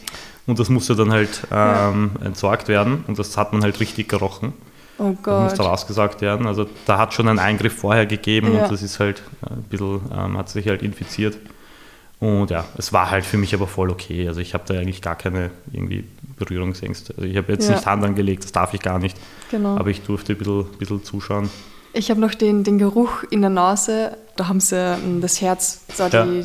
Und 0.47 0.59
das 0.59 0.69
musste 0.69 0.95
dann 0.97 1.13
halt 1.13 1.43
ähm, 1.51 2.11
ja. 2.21 2.27
entsorgt 2.27 2.69
werden 2.69 3.05
und 3.07 3.19
das 3.19 3.37
hat 3.37 3.53
man 3.53 3.63
halt 3.63 3.81
richtig 3.81 4.09
gerochen. 4.09 4.53
Oh 4.99 5.13
Gott. 5.23 5.27
Das 5.27 5.43
musste 5.43 5.63
rausgesagt 5.63 6.21
werden. 6.21 6.47
Also 6.47 6.67
da 6.87 6.99
hat 6.99 7.15
schon 7.15 7.29
einen 7.29 7.39
Eingriff 7.39 7.75
vorher 7.75 8.07
gegeben 8.07 8.55
ja. 8.55 8.63
und 8.63 8.73
das 8.73 8.83
ist 8.83 8.99
halt 8.99 9.23
ein 9.49 9.63
bisschen, 9.65 10.01
ähm, 10.13 10.37
hat 10.37 10.49
sich 10.49 10.67
halt 10.67 10.83
infiziert. 10.83 11.39
Und 12.21 12.51
ja, 12.51 12.65
es 12.77 12.93
war 12.93 13.11
halt 13.11 13.25
für 13.25 13.37
mich 13.37 13.55
aber 13.55 13.69
voll 13.69 13.91
okay. 13.91 14.27
Also 14.27 14.41
ich 14.41 14.55
habe 14.55 14.65
da 14.67 14.75
eigentlich 14.75 15.03
gar 15.03 15.15
keine 15.15 15.51
irgendwie 15.73 16.05
Berührungsängste. 16.37 17.15
Also 17.17 17.29
ich 17.29 17.37
habe 17.37 17.53
jetzt 17.53 17.69
ja. 17.69 17.77
nicht 17.77 17.87
Hand 17.87 18.05
angelegt, 18.05 18.43
das 18.43 18.53
darf 18.53 18.75
ich 18.75 18.81
gar 18.81 18.99
nicht. 18.99 19.17
Genau. 19.51 19.77
Aber 19.77 19.91
ich 19.91 20.03
durfte 20.03 20.33
ein 20.33 20.39
bisschen, 20.39 20.61
ein 20.61 20.79
bisschen 20.79 21.05
zuschauen. 21.05 21.49
Ich 21.93 22.11
habe 22.11 22.21
noch 22.21 22.35
den, 22.35 22.65
den 22.65 22.79
Geruch 22.79 23.25
in 23.31 23.41
der 23.41 23.51
Nase, 23.51 24.17
da 24.37 24.49
haben 24.49 24.61
sie 24.61 24.77
ähm, 24.77 25.21
das 25.21 25.41
Herz, 25.41 25.81
so 25.95 26.05
ja. 26.05 26.25
die, 26.25 26.45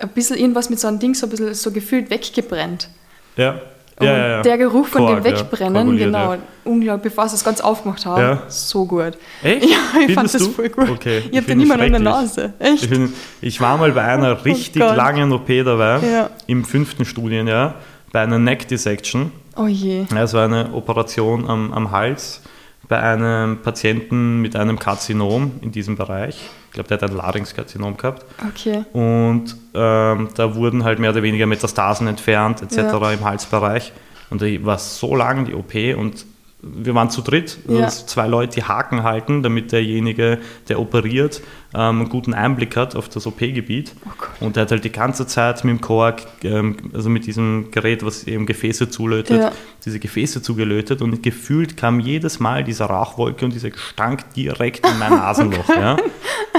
ein 0.00 0.08
bisschen 0.08 0.36
irgendwas 0.36 0.70
mit 0.70 0.80
so 0.80 0.88
einem 0.88 0.98
Ding 0.98 1.14
so 1.14 1.26
ein 1.26 1.30
bisschen 1.30 1.54
so 1.54 1.70
gefühlt 1.70 2.10
weggebrennt. 2.10 2.88
Ja. 3.36 3.60
Und 3.98 4.06
ja, 4.06 4.28
ja, 4.28 4.42
der 4.42 4.58
Geruch 4.58 4.86
von 4.86 5.02
Kork, 5.04 5.22
dem 5.22 5.24
Wegbrennen, 5.24 5.96
genau, 5.96 6.36
unglaublich, 6.64 7.12
bevor 7.12 7.28
sie 7.28 7.36
es 7.36 7.44
ganz 7.44 7.60
aufgemacht 7.60 8.04
haben, 8.06 8.40
so 8.48 8.86
gut. 8.86 9.12
Echt? 9.42 9.64
Ja, 9.64 9.76
ich 10.00 10.14
Findest 10.14 10.14
fand 10.14 10.34
das 10.34 10.42
du? 10.42 10.50
voll 10.50 10.68
gut. 10.70 10.90
Okay. 10.90 11.18
Ich, 11.18 11.30
ich 11.30 11.36
habe 11.36 11.46
den 11.46 11.60
immer 11.60 11.76
noch 11.76 11.84
in 11.84 11.92
der 11.92 12.00
Nase. 12.00 12.54
Echt? 12.58 12.84
Ich, 12.84 12.88
find, 12.88 13.12
ich, 13.42 13.60
war 13.60 13.76
mal 13.76 13.92
bei 13.92 14.02
einer 14.02 14.32
oh 14.40 14.42
richtig 14.42 14.82
oh 14.82 14.94
langen 14.94 15.30
OP 15.32 15.46
dabei, 15.46 16.28
im 16.46 16.64
fünften 16.64 17.04
Studienjahr, 17.04 17.76
bei 18.12 18.22
einer 18.22 18.38
Neck 18.38 18.66
Dissection. 18.66 19.30
Oh 19.56 19.66
je. 19.66 20.06
Es 20.16 20.32
war 20.32 20.46
eine 20.46 20.72
Operation 20.72 21.48
am, 21.48 21.72
am 21.72 21.90
Hals 21.90 22.40
bei 22.88 23.00
einem 23.00 23.62
Patienten 23.62 24.40
mit 24.40 24.56
einem 24.56 24.78
Karzinom 24.78 25.52
in 25.62 25.72
diesem 25.72 25.96
Bereich. 25.96 26.40
Ich 26.66 26.72
glaube, 26.72 26.88
der 26.88 27.00
hat 27.00 27.10
ein 27.10 27.16
Larynxkarzinom 27.16 27.96
gehabt. 27.96 28.24
Okay. 28.48 28.84
Und 28.92 29.56
ähm, 29.74 30.28
da 30.34 30.54
wurden 30.54 30.84
halt 30.84 30.98
mehr 30.98 31.10
oder 31.10 31.22
weniger 31.22 31.46
Metastasen 31.46 32.06
entfernt, 32.06 32.62
etc. 32.62 32.76
Ja. 32.76 33.12
im 33.12 33.24
Halsbereich. 33.24 33.92
Und 34.30 34.40
da 34.40 34.46
war 34.64 34.78
so 34.78 35.14
lang 35.14 35.44
die 35.44 35.54
OP 35.54 35.74
und 35.96 36.24
wir 36.62 36.94
waren 36.94 37.10
zu 37.10 37.22
dritt, 37.22 37.58
ja. 37.66 37.88
zwei 37.88 38.28
Leute, 38.28 38.54
die 38.54 38.62
Haken 38.62 39.02
halten, 39.02 39.42
damit 39.42 39.72
derjenige, 39.72 40.38
der 40.68 40.78
operiert, 40.78 41.42
ähm, 41.74 42.00
einen 42.00 42.08
guten 42.08 42.34
Einblick 42.34 42.76
hat 42.76 42.94
auf 42.94 43.08
das 43.08 43.26
OP-Gebiet. 43.26 43.94
Oh 44.04 44.44
und 44.44 44.56
er 44.56 44.62
hat 44.62 44.70
halt 44.70 44.84
die 44.84 44.92
ganze 44.92 45.26
Zeit 45.26 45.64
mit 45.64 45.78
dem 45.78 45.80
Kork, 45.80 46.22
ähm, 46.44 46.76
also 46.92 47.10
mit 47.10 47.26
diesem 47.26 47.70
Gerät, 47.72 48.04
was 48.04 48.24
eben 48.24 48.46
Gefäße 48.46 48.90
zulötet, 48.90 49.40
ja. 49.40 49.52
diese 49.84 49.98
Gefäße 49.98 50.42
zugelötet 50.42 51.02
und 51.02 51.22
gefühlt 51.22 51.76
kam 51.76 51.98
jedes 51.98 52.38
Mal 52.38 52.62
diese 52.62 52.84
Rauchwolke 52.84 53.44
und 53.44 53.52
dieser 53.54 53.70
Gestank 53.70 54.32
direkt 54.34 54.86
in 54.86 54.98
mein 54.98 55.10
Nasenloch. 55.16 55.68
ja. 55.68 55.96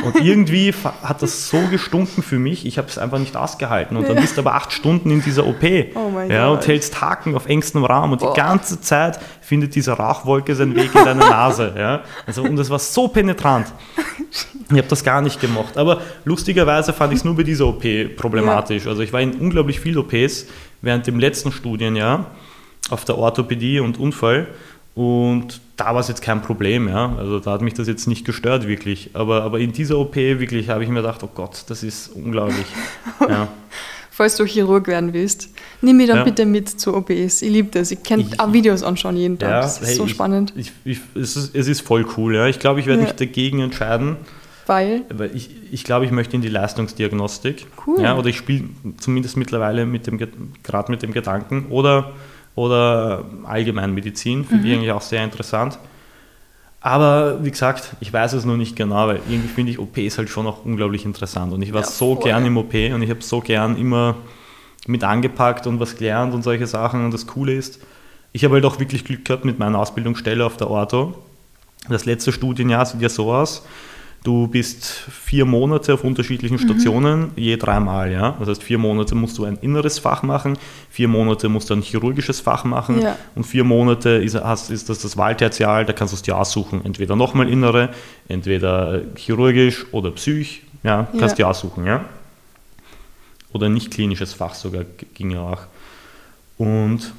Und 0.03 0.15
irgendwie 0.22 0.73
hat 1.03 1.22
das 1.22 1.49
so 1.49 1.60
gestunken 1.69 2.23
für 2.23 2.40
mich, 2.40 2.65
ich 2.65 2.77
habe 2.77 2.88
es 2.88 2.98
einfach 2.98 3.19
nicht 3.19 3.38
ausgehalten. 3.38 3.95
Und 3.95 4.10
dann 4.10 4.18
bist 4.18 4.36
du 4.36 4.41
aber 4.41 4.56
acht 4.56 4.73
Stunden 4.73 5.11
in 5.11 5.22
dieser 5.22 5.45
OP 5.45 5.64
oh 5.64 6.19
ja, 6.27 6.49
und 6.49 6.68
hältst 6.68 6.99
Haken 6.99 7.36
auf 7.36 7.45
engstem 7.45 7.86
Raum 7.86 8.11
und 8.11 8.19
Boah. 8.19 8.34
die 8.34 8.40
ganze 8.40 8.82
Zeit 8.82 9.19
findet 9.44 9.76
diese 9.76 9.91
Rauchwolke 9.91 10.56
seinen 10.56 10.76
Weg 10.76 10.95
in 10.95 11.06
deine 11.06 11.20
Nase. 11.20 11.74
Ja. 11.78 12.03
Also, 12.26 12.44
und 12.44 12.56
das 12.56 12.70
war 12.70 12.80
so 12.80 13.07
penetrant. 13.07 13.68
Ich 14.70 14.78
habe 14.78 14.88
das 14.88 15.03
gar 15.03 15.22
nicht 15.22 15.40
gemocht. 15.41 15.78
Aber 15.78 16.02
lustigerweise 16.26 16.94
fand 16.94 17.14
ich 17.14 17.20
es 17.20 17.26
nur 17.26 17.36
bei 17.36 17.44
dieser 17.44 17.68
OP 17.68 17.84
problematisch. 18.15 18.86
Ja. 18.86 18.91
Also 18.91 19.02
ich 19.03 19.11
war 19.14 19.22
in 19.22 19.34
unglaublich 19.34 19.80
vielen 19.80 19.98
OPs 19.98 20.48
während 20.82 21.06
dem 21.06 21.20
letzten 21.20 21.52
Studienjahr 21.52 22.32
auf 22.90 23.06
der 23.06 23.18
Orthopädie 23.18 23.80
und 23.80 23.99
Unfall. 23.99 24.48
Und 24.95 25.60
da 25.76 25.94
war 25.94 26.02
es 26.02 26.07
jetzt 26.07 26.22
kein 26.22 26.41
Problem, 26.41 26.88
ja. 26.88 27.15
Also 27.18 27.40
da 27.40 27.52
hat 27.52 27.61
mich 27.61 27.74
das 27.74 27.88
jetzt 27.88 28.07
nicht 28.07 28.26
gestört, 28.26 28.68
wirklich. 28.68 29.10
Aber, 29.14 29.44
aber 29.44 29.60
in 29.60 29.74
dieser 29.74 29.98
OP 29.98 30.15
wirklich 30.15 30.70
habe 30.70 30.84
ich 30.84 30.90
mir 30.90 31.02
gedacht, 31.02 31.22
oh 31.24 31.30
Gott, 31.34 31.64
das 31.68 31.84
ist 31.84 32.10
unglaublich. 32.10 32.68
ja. 33.28 33.48
Falls 34.15 34.38
du 34.38 34.45
Chirurg 34.45 34.85
werden 34.85 35.11
willst, 35.11 35.49
nimm 35.81 35.98
mich 35.98 36.06
dann 36.06 36.18
ja. 36.18 36.23
bitte 36.23 36.45
mit 36.45 36.69
zu 36.69 36.95
OPs. 36.95 37.41
Ich 37.41 37.49
liebe 37.49 37.69
das. 37.72 37.90
Ich 37.90 38.03
kann 38.03 38.23
auch 38.38 38.53
Videos 38.53 38.84
anschauen 38.84 39.18
jeden 39.18 39.40
Tag. 39.40 39.49
Ja, 39.49 39.61
das 39.61 39.81
ist 39.81 39.88
hey, 39.88 39.95
so 39.95 40.07
spannend. 40.07 40.53
Ich, 40.56 40.72
ich, 40.85 40.99
es, 41.15 41.35
ist, 41.35 41.56
es 41.56 41.68
ist 41.68 41.81
voll 41.81 42.06
cool, 42.15 42.35
ja. 42.35 42.45
Ich 42.45 42.60
glaube, 42.60 42.80
ich 42.80 42.85
werde 42.85 43.02
mich 43.02 43.14
dagegen 43.14 43.60
entscheiden 43.61 44.18
Weil? 44.68 45.02
Weil 45.10 45.35
ich, 45.35 45.49
ich 45.72 45.84
glaube, 45.84 46.06
ich 46.06 46.11
möchte 46.11 46.35
in 46.35 46.44
die 46.44 46.49
Leistungsdiagnostik. 46.49 47.65
Cool. 47.88 48.02
Ja, 48.03 48.15
oder 48.15 48.27
ich 48.27 48.38
spiele 48.38 48.65
zumindest 48.99 49.35
mittlerweile 49.35 49.88
mit 49.88 50.06
dem, 50.06 50.19
gerade 50.61 50.91
mit 50.91 51.02
dem 51.02 51.11
Gedanken. 51.11 51.65
Oder, 51.72 52.11
oder 52.53 53.26
Allgemeinmedizin, 53.45 54.45
finde 54.45 54.64
mhm. 54.64 54.69
ich 54.69 54.77
eigentlich 54.77 54.91
auch 54.91 55.02
sehr 55.02 55.23
interessant. 55.23 55.80
Aber 56.85 57.45
wie 57.45 57.49
gesagt, 57.49 57.95
ich 58.01 58.11
weiß 58.11 58.34
es 58.34 58.43
noch 58.43 58.57
nicht 58.57 58.76
genau, 58.76 59.07
weil 59.07 59.22
irgendwie 59.30 59.47
finde 59.47 59.72
ich 59.72 59.80
OPs 59.80 60.18
halt 60.18 60.30
schon 60.30 60.45
auch 60.45 60.65
unglaublich 60.65 61.05
interessant. 61.05 61.53
Und 61.53 61.61
ich 61.61 61.72
war 61.72 61.81
ja, 61.81 61.88
so 61.88 62.18
gern 62.18 62.45
im 62.45 62.57
OP 62.57 62.73
und 62.73 63.01
ich 63.01 63.10
habe 63.10 63.22
so 63.22 63.39
gern 63.39 63.77
immer 63.77 64.15
mit 64.85 65.01
angepackt 65.05 65.65
und 65.65 65.80
was 65.80 65.95
gelernt 65.95 66.34
und 66.34 66.43
solche 66.43 66.68
Sachen. 66.68 67.05
Und 67.05 67.14
das 67.14 67.26
Coole 67.26 67.53
ist, 67.53 67.80
ich 68.34 68.43
habe 68.43 68.55
halt 68.55 68.65
auch 68.65 68.81
wirklich 68.81 69.05
Glück 69.05 69.23
gehabt 69.23 69.45
mit 69.45 69.60
meiner 69.60 69.80
Ausbildungsstelle 69.80 70.45
auf 70.45 70.57
der 70.57 70.69
Orto. 70.69 71.15
Das 71.88 72.03
letzte 72.03 72.34
Studienjahr 72.34 72.85
sieht 72.85 73.01
ja 73.01 73.07
so 73.07 73.31
aus, 73.31 73.65
Du 74.24 74.48
bist 74.48 74.86
vier 74.86 75.44
Monate 75.44 75.94
auf 75.94 76.06
unterschiedlichen 76.06 76.56
mhm. 76.56 76.62
Stationen, 76.62 77.20
mhm. 77.20 77.32
je 77.36 77.58
dreimal. 77.58 78.10
Ja? 78.10 78.38
Das 78.40 78.48
heißt, 78.48 78.64
vier 78.64 78.78
Monate 78.78 79.16
musst 79.16 79.38
du 79.38 79.44
ein 79.44 79.58
inneres 79.58 80.00
Fach 80.00 80.24
machen, 80.24 80.58
vier 80.90 81.10
Monate 81.10 81.50
musst 81.50 81.70
du 81.70 81.74
ein 81.74 81.82
chirurgisches 81.82 82.40
Fach 82.40 82.64
machen 82.64 83.02
ja. 83.02 83.18
und 83.36 83.44
vier 83.44 83.66
Monate 83.66 84.10
ist, 84.10 84.36
hast, 84.36 84.72
ist 84.72 84.88
das 84.88 85.00
das 85.00 85.18
Wahltertial, 85.18 85.84
da 85.86 85.91
kannst 85.91 86.14
du 86.14 86.16
es 86.16 86.22
dir 86.22 86.38
aussuchen. 86.38 86.86
Entweder 86.86 87.18
nochmal 87.18 87.50
innere, 87.50 87.90
entweder 88.30 89.02
chirurgisch 89.18 89.86
oder 89.91 90.12
psych, 90.12 90.62
ja, 90.84 91.08
kannst 91.20 91.38
ja. 91.38 91.45
dir 91.45 91.48
aussuchen. 91.50 91.86
Ja? 91.86 92.06
Oder 93.52 93.68
nicht 93.68 93.91
klinisches 93.91 94.34
Fach 94.34 94.54
sogar 94.54 94.86
ging 95.16 95.32
ja 95.32 95.41
auch. 95.41 95.62
Und 96.58 97.14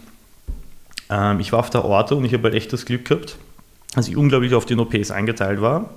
ähm, 1.10 1.38
ich 1.38 1.52
war 1.52 1.58
auf 1.58 1.68
der 1.68 1.84
Orte 1.84 2.14
und 2.14 2.24
ich 2.24 2.32
habe 2.32 2.44
halt 2.44 2.54
echt 2.54 2.72
das 2.72 2.86
Glück 2.86 3.04
gehabt, 3.04 3.36
dass 3.94 4.08
ich 4.08 4.16
unglaublich 4.16 4.54
auf 4.54 4.64
den 4.64 4.80
OPs 4.80 5.10
eingeteilt 5.10 5.60
war 5.60 5.90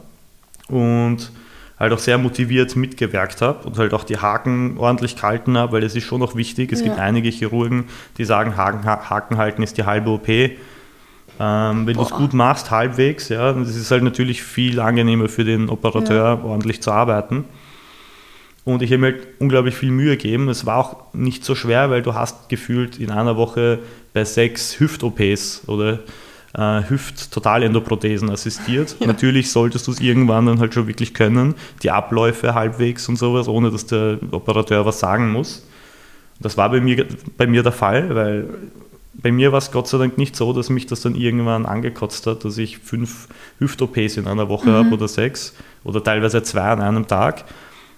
und 0.69 1.31
halt 1.79 1.93
auch 1.93 1.99
sehr 1.99 2.17
motiviert 2.17 2.75
mitgewirkt 2.75 3.41
habe 3.41 3.67
und 3.67 3.77
halt 3.77 3.93
auch 3.93 4.03
die 4.03 4.17
Haken 4.17 4.77
ordentlich 4.77 5.15
gehalten 5.15 5.57
habe, 5.57 5.73
weil 5.73 5.81
das 5.81 5.95
ist 5.95 6.05
schon 6.05 6.19
noch 6.19 6.35
wichtig. 6.35 6.71
Es 6.71 6.79
ja. 6.79 6.87
gibt 6.87 6.99
einige 6.99 7.29
Chirurgen, 7.29 7.85
die 8.17 8.25
sagen, 8.25 8.57
Haken, 8.57 8.85
Haken 8.85 9.37
halten 9.37 9.63
ist 9.63 9.77
die 9.77 9.83
halbe 9.83 10.09
OP. 10.09 10.27
Ähm, 11.39 11.85
wenn 11.85 11.93
du 11.93 12.01
es 12.01 12.09
gut 12.09 12.33
machst, 12.33 12.71
halbwegs, 12.71 13.29
ja, 13.29 13.53
das 13.53 13.75
ist 13.75 13.91
halt 13.91 14.01
natürlich 14.01 14.41
viel 14.41 14.79
angenehmer 14.79 15.29
für 15.29 15.43
den 15.43 15.69
Operateur, 15.69 16.39
ja. 16.39 16.43
ordentlich 16.43 16.81
zu 16.81 16.91
arbeiten. 16.91 17.45
Und 18.65 18.81
ich 18.81 18.91
habe 18.91 18.99
mir 18.99 19.13
halt 19.13 19.27
unglaublich 19.39 19.75
viel 19.75 19.91
Mühe 19.91 20.17
gegeben. 20.17 20.49
Es 20.49 20.65
war 20.65 20.77
auch 20.77 21.13
nicht 21.13 21.45
so 21.45 21.53
schwer, 21.53 21.89
weil 21.91 22.01
du 22.01 22.15
hast 22.15 22.49
gefühlt 22.49 22.99
in 22.99 23.11
einer 23.11 23.37
Woche 23.37 23.79
bei 24.13 24.25
sechs 24.25 24.79
Hüft-OPs 24.79 25.63
oder 25.67 25.99
äh, 26.53 26.81
Hüft-Totalendoprothesen 26.87 28.29
assistiert. 28.29 28.95
Ja. 28.99 29.07
Natürlich 29.07 29.51
solltest 29.51 29.87
du 29.87 29.91
es 29.91 29.99
irgendwann 29.99 30.45
dann 30.45 30.59
halt 30.59 30.73
schon 30.73 30.87
wirklich 30.87 31.13
können, 31.13 31.55
die 31.83 31.91
Abläufe 31.91 32.53
halbwegs 32.53 33.07
und 33.09 33.17
sowas, 33.17 33.47
ohne 33.47 33.71
dass 33.71 33.85
der 33.85 34.19
Operateur 34.31 34.85
was 34.85 34.99
sagen 34.99 35.31
muss. 35.31 35.65
Das 36.39 36.57
war 36.57 36.69
bei 36.69 36.81
mir, 36.81 37.05
bei 37.37 37.47
mir 37.47 37.63
der 37.63 37.71
Fall, 37.71 38.13
weil 38.15 38.45
bei 39.13 39.31
mir 39.31 39.51
war 39.51 39.57
es 39.57 39.71
Gott 39.71 39.87
sei 39.87 39.97
Dank 39.97 40.17
nicht 40.17 40.35
so, 40.35 40.53
dass 40.53 40.69
mich 40.69 40.85
das 40.85 41.01
dann 41.01 41.15
irgendwann 41.15 41.65
angekotzt 41.65 42.27
hat, 42.27 42.45
dass 42.45 42.57
ich 42.57 42.77
fünf 42.77 43.27
Hüft-OPs 43.59 44.17
in 44.17 44.27
einer 44.27 44.47
Woche 44.47 44.69
mhm. 44.69 44.73
habe 44.73 44.89
oder 44.91 45.07
sechs 45.07 45.55
oder 45.83 46.03
teilweise 46.03 46.43
zwei 46.43 46.61
an 46.61 46.81
einem 46.81 47.07
Tag. 47.07 47.43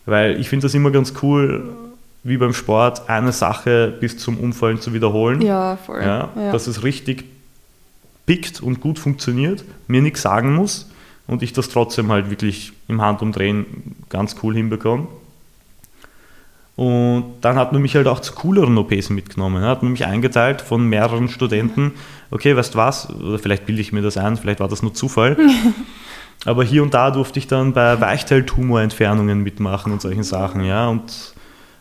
Weil 0.06 0.40
ich 0.40 0.48
finde 0.48 0.66
das 0.66 0.74
immer 0.74 0.92
ganz 0.92 1.14
cool, 1.22 1.70
wie 2.24 2.38
beim 2.38 2.54
Sport, 2.54 3.10
eine 3.10 3.32
Sache 3.32 3.94
bis 4.00 4.18
zum 4.18 4.38
Umfallen 4.38 4.80
zu 4.80 4.94
wiederholen. 4.94 5.42
Ja, 5.42 5.78
voll. 5.78 6.02
Ja, 6.02 6.30
ja. 6.36 6.52
Dass 6.52 6.68
es 6.68 6.84
richtig 6.84 7.26
pickt 8.30 8.62
und 8.62 8.80
gut 8.80 9.00
funktioniert, 9.00 9.64
mir 9.88 10.04
nichts 10.04 10.22
sagen 10.22 10.54
muss 10.54 10.88
und 11.26 11.42
ich 11.42 11.52
das 11.52 11.70
trotzdem 11.70 12.12
halt 12.12 12.30
wirklich 12.30 12.74
im 12.88 13.02
Handumdrehen 13.02 13.96
ganz 14.08 14.36
cool 14.44 14.54
hinbekomme. 14.54 15.08
Und 16.76 17.34
dann 17.42 17.56
hat 17.58 17.74
man 17.74 17.82
mich 17.82 17.96
halt 17.96 18.06
auch 18.06 18.20
zu 18.20 18.34
cooleren 18.34 18.78
OPs 18.78 19.10
mitgenommen. 19.10 19.64
Hat 19.64 19.82
man 19.82 19.94
mich 19.94 20.06
eingeteilt 20.06 20.62
von 20.62 20.88
mehreren 20.88 21.28
Studenten. 21.28 21.94
Okay, 22.30 22.56
weißt 22.56 22.76
du 22.76 22.78
was? 22.78 23.10
Oder 23.10 23.40
vielleicht 23.40 23.66
bilde 23.66 23.82
ich 23.82 23.94
mir 23.94 24.04
das 24.04 24.16
ein, 24.16 24.38
vielleicht 24.38 24.60
war 24.60 24.68
das 24.68 24.84
nur 24.84 24.94
Zufall. 24.94 25.36
Aber 26.46 26.64
hier 26.64 26.84
und 26.84 26.94
da 26.94 27.10
durfte 27.10 27.40
ich 27.40 27.48
dann 27.48 27.74
bei 27.74 28.00
Weichteiltumorentfernungen 28.00 29.42
mitmachen 29.42 29.92
und 29.92 30.04
solchen 30.04 30.24
Sachen, 30.24 30.64
ja. 30.64 30.88
Und 30.88 31.34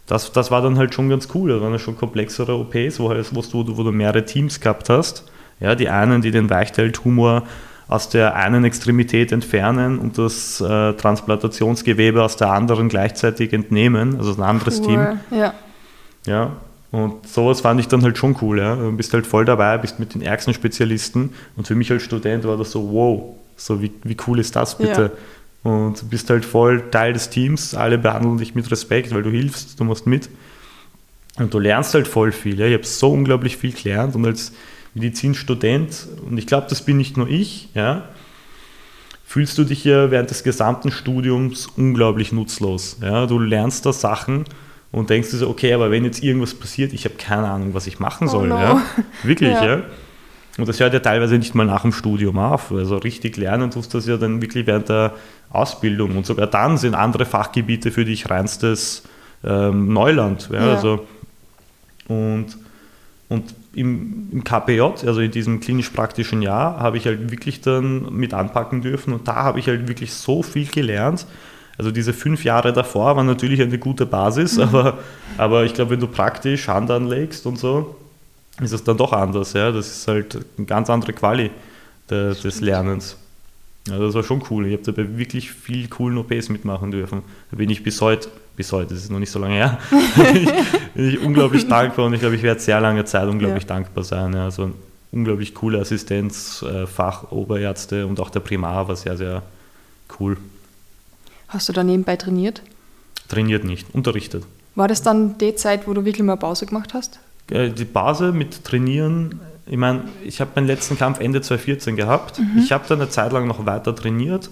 das, 0.06 0.32
das 0.32 0.50
war 0.50 0.62
dann 0.62 0.78
halt 0.78 0.94
schon 0.94 1.10
ganz 1.10 1.28
cool. 1.34 1.50
Da 1.50 1.60
waren 1.60 1.72
ja 1.72 1.78
schon 1.78 1.98
komplexere 1.98 2.54
OPs, 2.54 2.98
wo, 2.98 3.10
halt, 3.10 3.34
wo, 3.34 3.42
du, 3.42 3.76
wo 3.76 3.82
du 3.82 3.92
mehrere 3.92 4.24
Teams 4.24 4.60
gehabt 4.60 4.88
hast. 4.88 5.24
Ja, 5.60 5.74
die 5.74 5.88
einen, 5.88 6.22
die 6.22 6.30
den 6.30 6.50
Weichteiltumor 6.50 7.44
aus 7.88 8.10
der 8.10 8.36
einen 8.36 8.64
Extremität 8.64 9.32
entfernen 9.32 9.98
und 9.98 10.18
das 10.18 10.60
äh, 10.60 10.92
Transplantationsgewebe 10.92 12.22
aus 12.22 12.36
der 12.36 12.50
anderen 12.50 12.88
gleichzeitig 12.88 13.52
entnehmen, 13.52 14.16
also 14.18 14.34
ein 14.34 14.42
anderes 14.42 14.80
cool. 14.80 14.86
Team. 14.86 15.38
Ja. 15.38 15.54
ja. 16.26 16.52
Und 16.90 17.26
sowas 17.26 17.62
fand 17.62 17.80
ich 17.80 17.88
dann 17.88 18.02
halt 18.02 18.16
schon 18.16 18.36
cool. 18.40 18.58
Ja. 18.58 18.76
Du 18.76 18.92
bist 18.92 19.12
halt 19.12 19.26
voll 19.26 19.44
dabei, 19.44 19.78
bist 19.78 19.98
mit 19.98 20.14
den 20.14 20.22
ärgsten 20.22 20.54
Spezialisten 20.54 21.34
und 21.56 21.66
für 21.66 21.74
mich 21.74 21.90
als 21.90 22.02
Student 22.02 22.44
war 22.44 22.56
das 22.56 22.70
so, 22.70 22.92
wow, 22.92 23.34
so 23.56 23.82
wie, 23.82 23.90
wie 24.04 24.16
cool 24.26 24.38
ist 24.38 24.54
das 24.54 24.76
bitte? 24.76 25.12
Ja. 25.64 25.70
Und 25.70 26.00
du 26.00 26.06
bist 26.06 26.30
halt 26.30 26.44
voll 26.44 26.90
Teil 26.90 27.14
des 27.14 27.30
Teams, 27.30 27.74
alle 27.74 27.98
behandeln 27.98 28.38
dich 28.38 28.54
mit 28.54 28.70
Respekt, 28.70 29.14
weil 29.14 29.22
du 29.22 29.30
hilfst, 29.30 29.80
du 29.80 29.84
musst 29.84 30.06
mit. 30.06 30.28
Und 31.38 31.52
du 31.54 31.58
lernst 31.58 31.94
halt 31.94 32.06
voll 32.08 32.32
viel. 32.32 32.58
Ja. 32.58 32.66
Ich 32.66 32.74
habe 32.74 32.84
so 32.84 33.12
unglaublich 33.12 33.56
viel 33.56 33.72
gelernt 33.72 34.14
und 34.14 34.26
als 34.26 34.52
Medizinstudent, 34.98 36.08
und 36.28 36.38
ich 36.38 36.46
glaube, 36.46 36.66
das 36.68 36.82
bin 36.82 36.96
nicht 36.96 37.16
nur 37.16 37.28
ich, 37.28 37.68
ja, 37.74 38.08
fühlst 39.24 39.58
du 39.58 39.64
dich 39.64 39.84
ja 39.84 40.10
während 40.10 40.30
des 40.30 40.42
gesamten 40.42 40.90
Studiums 40.90 41.66
unglaublich 41.76 42.32
nutzlos. 42.32 42.96
Ja? 43.02 43.26
Du 43.26 43.38
lernst 43.38 43.84
da 43.84 43.92
Sachen 43.92 44.44
und 44.90 45.10
denkst 45.10 45.30
dir 45.30 45.36
so, 45.36 45.50
okay, 45.50 45.74
aber 45.74 45.90
wenn 45.90 46.04
jetzt 46.04 46.22
irgendwas 46.22 46.54
passiert, 46.54 46.94
ich 46.94 47.04
habe 47.04 47.16
keine 47.16 47.46
Ahnung, 47.46 47.74
was 47.74 47.86
ich 47.86 48.00
machen 48.00 48.26
oh 48.28 48.30
soll. 48.30 48.50
Oh 48.50 48.54
no. 48.54 48.58
ja? 48.58 48.82
Wirklich, 49.22 49.52
ja. 49.52 49.66
ja. 49.66 49.82
Und 50.56 50.66
das 50.66 50.80
hört 50.80 50.94
ja 50.94 51.00
teilweise 51.00 51.36
nicht 51.36 51.54
mal 51.54 51.66
nach 51.66 51.82
dem 51.82 51.92
Studium 51.92 52.38
auf. 52.38 52.72
Also 52.72 52.96
richtig 52.96 53.36
lernen 53.36 53.70
tust 53.70 53.92
du 53.92 53.98
das 53.98 54.06
ja 54.06 54.16
dann 54.16 54.40
wirklich 54.40 54.66
während 54.66 54.88
der 54.88 55.12
Ausbildung. 55.50 56.16
Und 56.16 56.24
sogar 56.24 56.46
dann 56.46 56.78
sind 56.78 56.94
andere 56.94 57.26
Fachgebiete 57.26 57.90
für 57.90 58.06
dich 58.06 58.30
reinstes 58.30 59.02
ähm, 59.44 59.92
Neuland. 59.92 60.48
Ja? 60.50 60.66
ja. 60.66 60.74
Also, 60.74 61.06
und, 62.08 62.46
und 63.28 63.54
im, 63.78 64.28
im 64.32 64.44
KPJ, 64.44 64.80
also 65.06 65.20
in 65.20 65.30
diesem 65.30 65.60
klinisch-praktischen 65.60 66.42
Jahr, 66.42 66.78
habe 66.80 66.96
ich 66.96 67.06
halt 67.06 67.30
wirklich 67.30 67.60
dann 67.60 68.12
mit 68.12 68.34
anpacken 68.34 68.82
dürfen 68.82 69.12
und 69.12 69.28
da 69.28 69.36
habe 69.36 69.60
ich 69.60 69.68
halt 69.68 69.88
wirklich 69.88 70.12
so 70.12 70.42
viel 70.42 70.66
gelernt. 70.66 71.26
Also 71.78 71.92
diese 71.92 72.12
fünf 72.12 72.42
Jahre 72.42 72.72
davor 72.72 73.16
waren 73.16 73.26
natürlich 73.26 73.62
eine 73.62 73.78
gute 73.78 74.04
Basis, 74.04 74.56
mhm. 74.56 74.62
aber, 74.64 74.98
aber 75.36 75.64
ich 75.64 75.74
glaube, 75.74 75.92
wenn 75.92 76.00
du 76.00 76.08
praktisch 76.08 76.66
Hand 76.66 76.90
anlegst 76.90 77.46
und 77.46 77.58
so, 77.58 77.96
ist 78.60 78.72
es 78.72 78.82
dann 78.82 78.96
doch 78.96 79.12
anders. 79.12 79.52
Ja? 79.52 79.70
Das 79.70 79.86
ist 79.86 80.08
halt 80.08 80.38
eine 80.56 80.66
ganz 80.66 80.90
andere 80.90 81.12
Quali 81.12 81.50
de, 82.10 82.34
des 82.34 82.60
Lernens. 82.60 83.16
Also 83.88 84.06
das 84.06 84.14
war 84.14 84.24
schon 84.24 84.42
cool. 84.50 84.66
Ich 84.66 84.72
habe 84.72 84.82
dabei 84.82 85.16
wirklich 85.16 85.52
viel 85.52 85.88
coolen 85.88 86.18
OPs 86.18 86.48
mitmachen 86.48 86.90
dürfen. 86.90 87.22
Da 87.52 87.56
bin 87.56 87.70
ich 87.70 87.84
bis 87.84 88.00
heute, 88.00 88.28
bis 88.58 88.72
heute, 88.72 88.92
das 88.92 89.04
ist 89.04 89.10
noch 89.10 89.20
nicht 89.20 89.30
so 89.30 89.38
lange 89.38 89.54
her, 89.54 89.78
bin, 90.94 91.08
ich, 91.08 91.20
unglaublich 91.20 91.68
dankbar 91.68 92.06
und 92.06 92.14
ich 92.14 92.20
glaube, 92.20 92.34
ich 92.34 92.42
werde 92.42 92.60
sehr 92.60 92.80
lange 92.80 93.04
Zeit 93.04 93.28
unglaublich 93.28 93.62
ja. 93.62 93.68
dankbar 93.68 94.02
sein. 94.02 94.32
Ja. 94.32 94.46
Also 94.46 94.72
unglaublich 95.12 95.54
coole 95.54 95.80
Assistenz, 95.80 96.62
äh, 96.62 96.86
Fachoberärzte 96.88 98.04
und 98.04 98.18
auch 98.18 98.30
der 98.30 98.40
Primar 98.40 98.88
war 98.88 98.96
sehr, 98.96 99.16
sehr 99.16 99.42
cool. 100.18 100.36
Hast 101.46 101.68
du 101.68 101.72
da 101.72 101.84
nebenbei 101.84 102.16
trainiert? 102.16 102.62
Trainiert 103.28 103.62
nicht, 103.62 103.94
unterrichtet. 103.94 104.44
War 104.74 104.88
das 104.88 105.02
dann 105.02 105.38
die 105.38 105.54
Zeit, 105.54 105.86
wo 105.86 105.94
du 105.94 106.04
wirklich 106.04 106.26
mal 106.26 106.36
Pause 106.36 106.66
gemacht 106.66 106.94
hast? 106.94 107.20
Äh, 107.50 107.70
die 107.70 107.84
Pause 107.84 108.32
mit 108.32 108.64
Trainieren 108.64 109.40
ich 109.70 109.76
meine, 109.76 110.04
ich 110.24 110.40
habe 110.40 110.50
meinen 110.54 110.66
letzten 110.66 110.96
Kampf 110.96 111.20
Ende 111.20 111.42
2014 111.42 111.94
gehabt. 111.96 112.38
Mhm. 112.38 112.62
Ich 112.62 112.72
habe 112.72 112.84
dann 112.88 113.00
eine 113.00 113.10
Zeit 113.10 113.32
lang 113.32 113.46
noch 113.46 113.66
weiter 113.66 113.94
trainiert, 113.94 114.50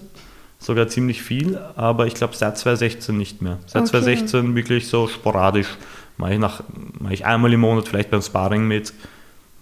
sogar 0.59 0.87
ziemlich 0.87 1.21
viel, 1.21 1.57
aber 1.75 2.07
ich 2.07 2.15
glaube 2.15 2.35
seit 2.35 2.57
2016 2.57 3.17
nicht 3.17 3.41
mehr. 3.41 3.59
Seit 3.67 3.83
okay. 3.83 3.91
2016 3.91 4.55
wirklich 4.55 4.87
so 4.87 5.07
sporadisch. 5.07 5.77
Mache 6.17 6.33
ich, 6.33 6.39
nach, 6.39 6.63
mache 6.99 7.13
ich 7.13 7.25
einmal 7.25 7.53
im 7.53 7.59
Monat 7.59 7.87
vielleicht 7.87 8.09
beim 8.09 8.21
Sparring 8.23 8.67
mit 8.67 8.91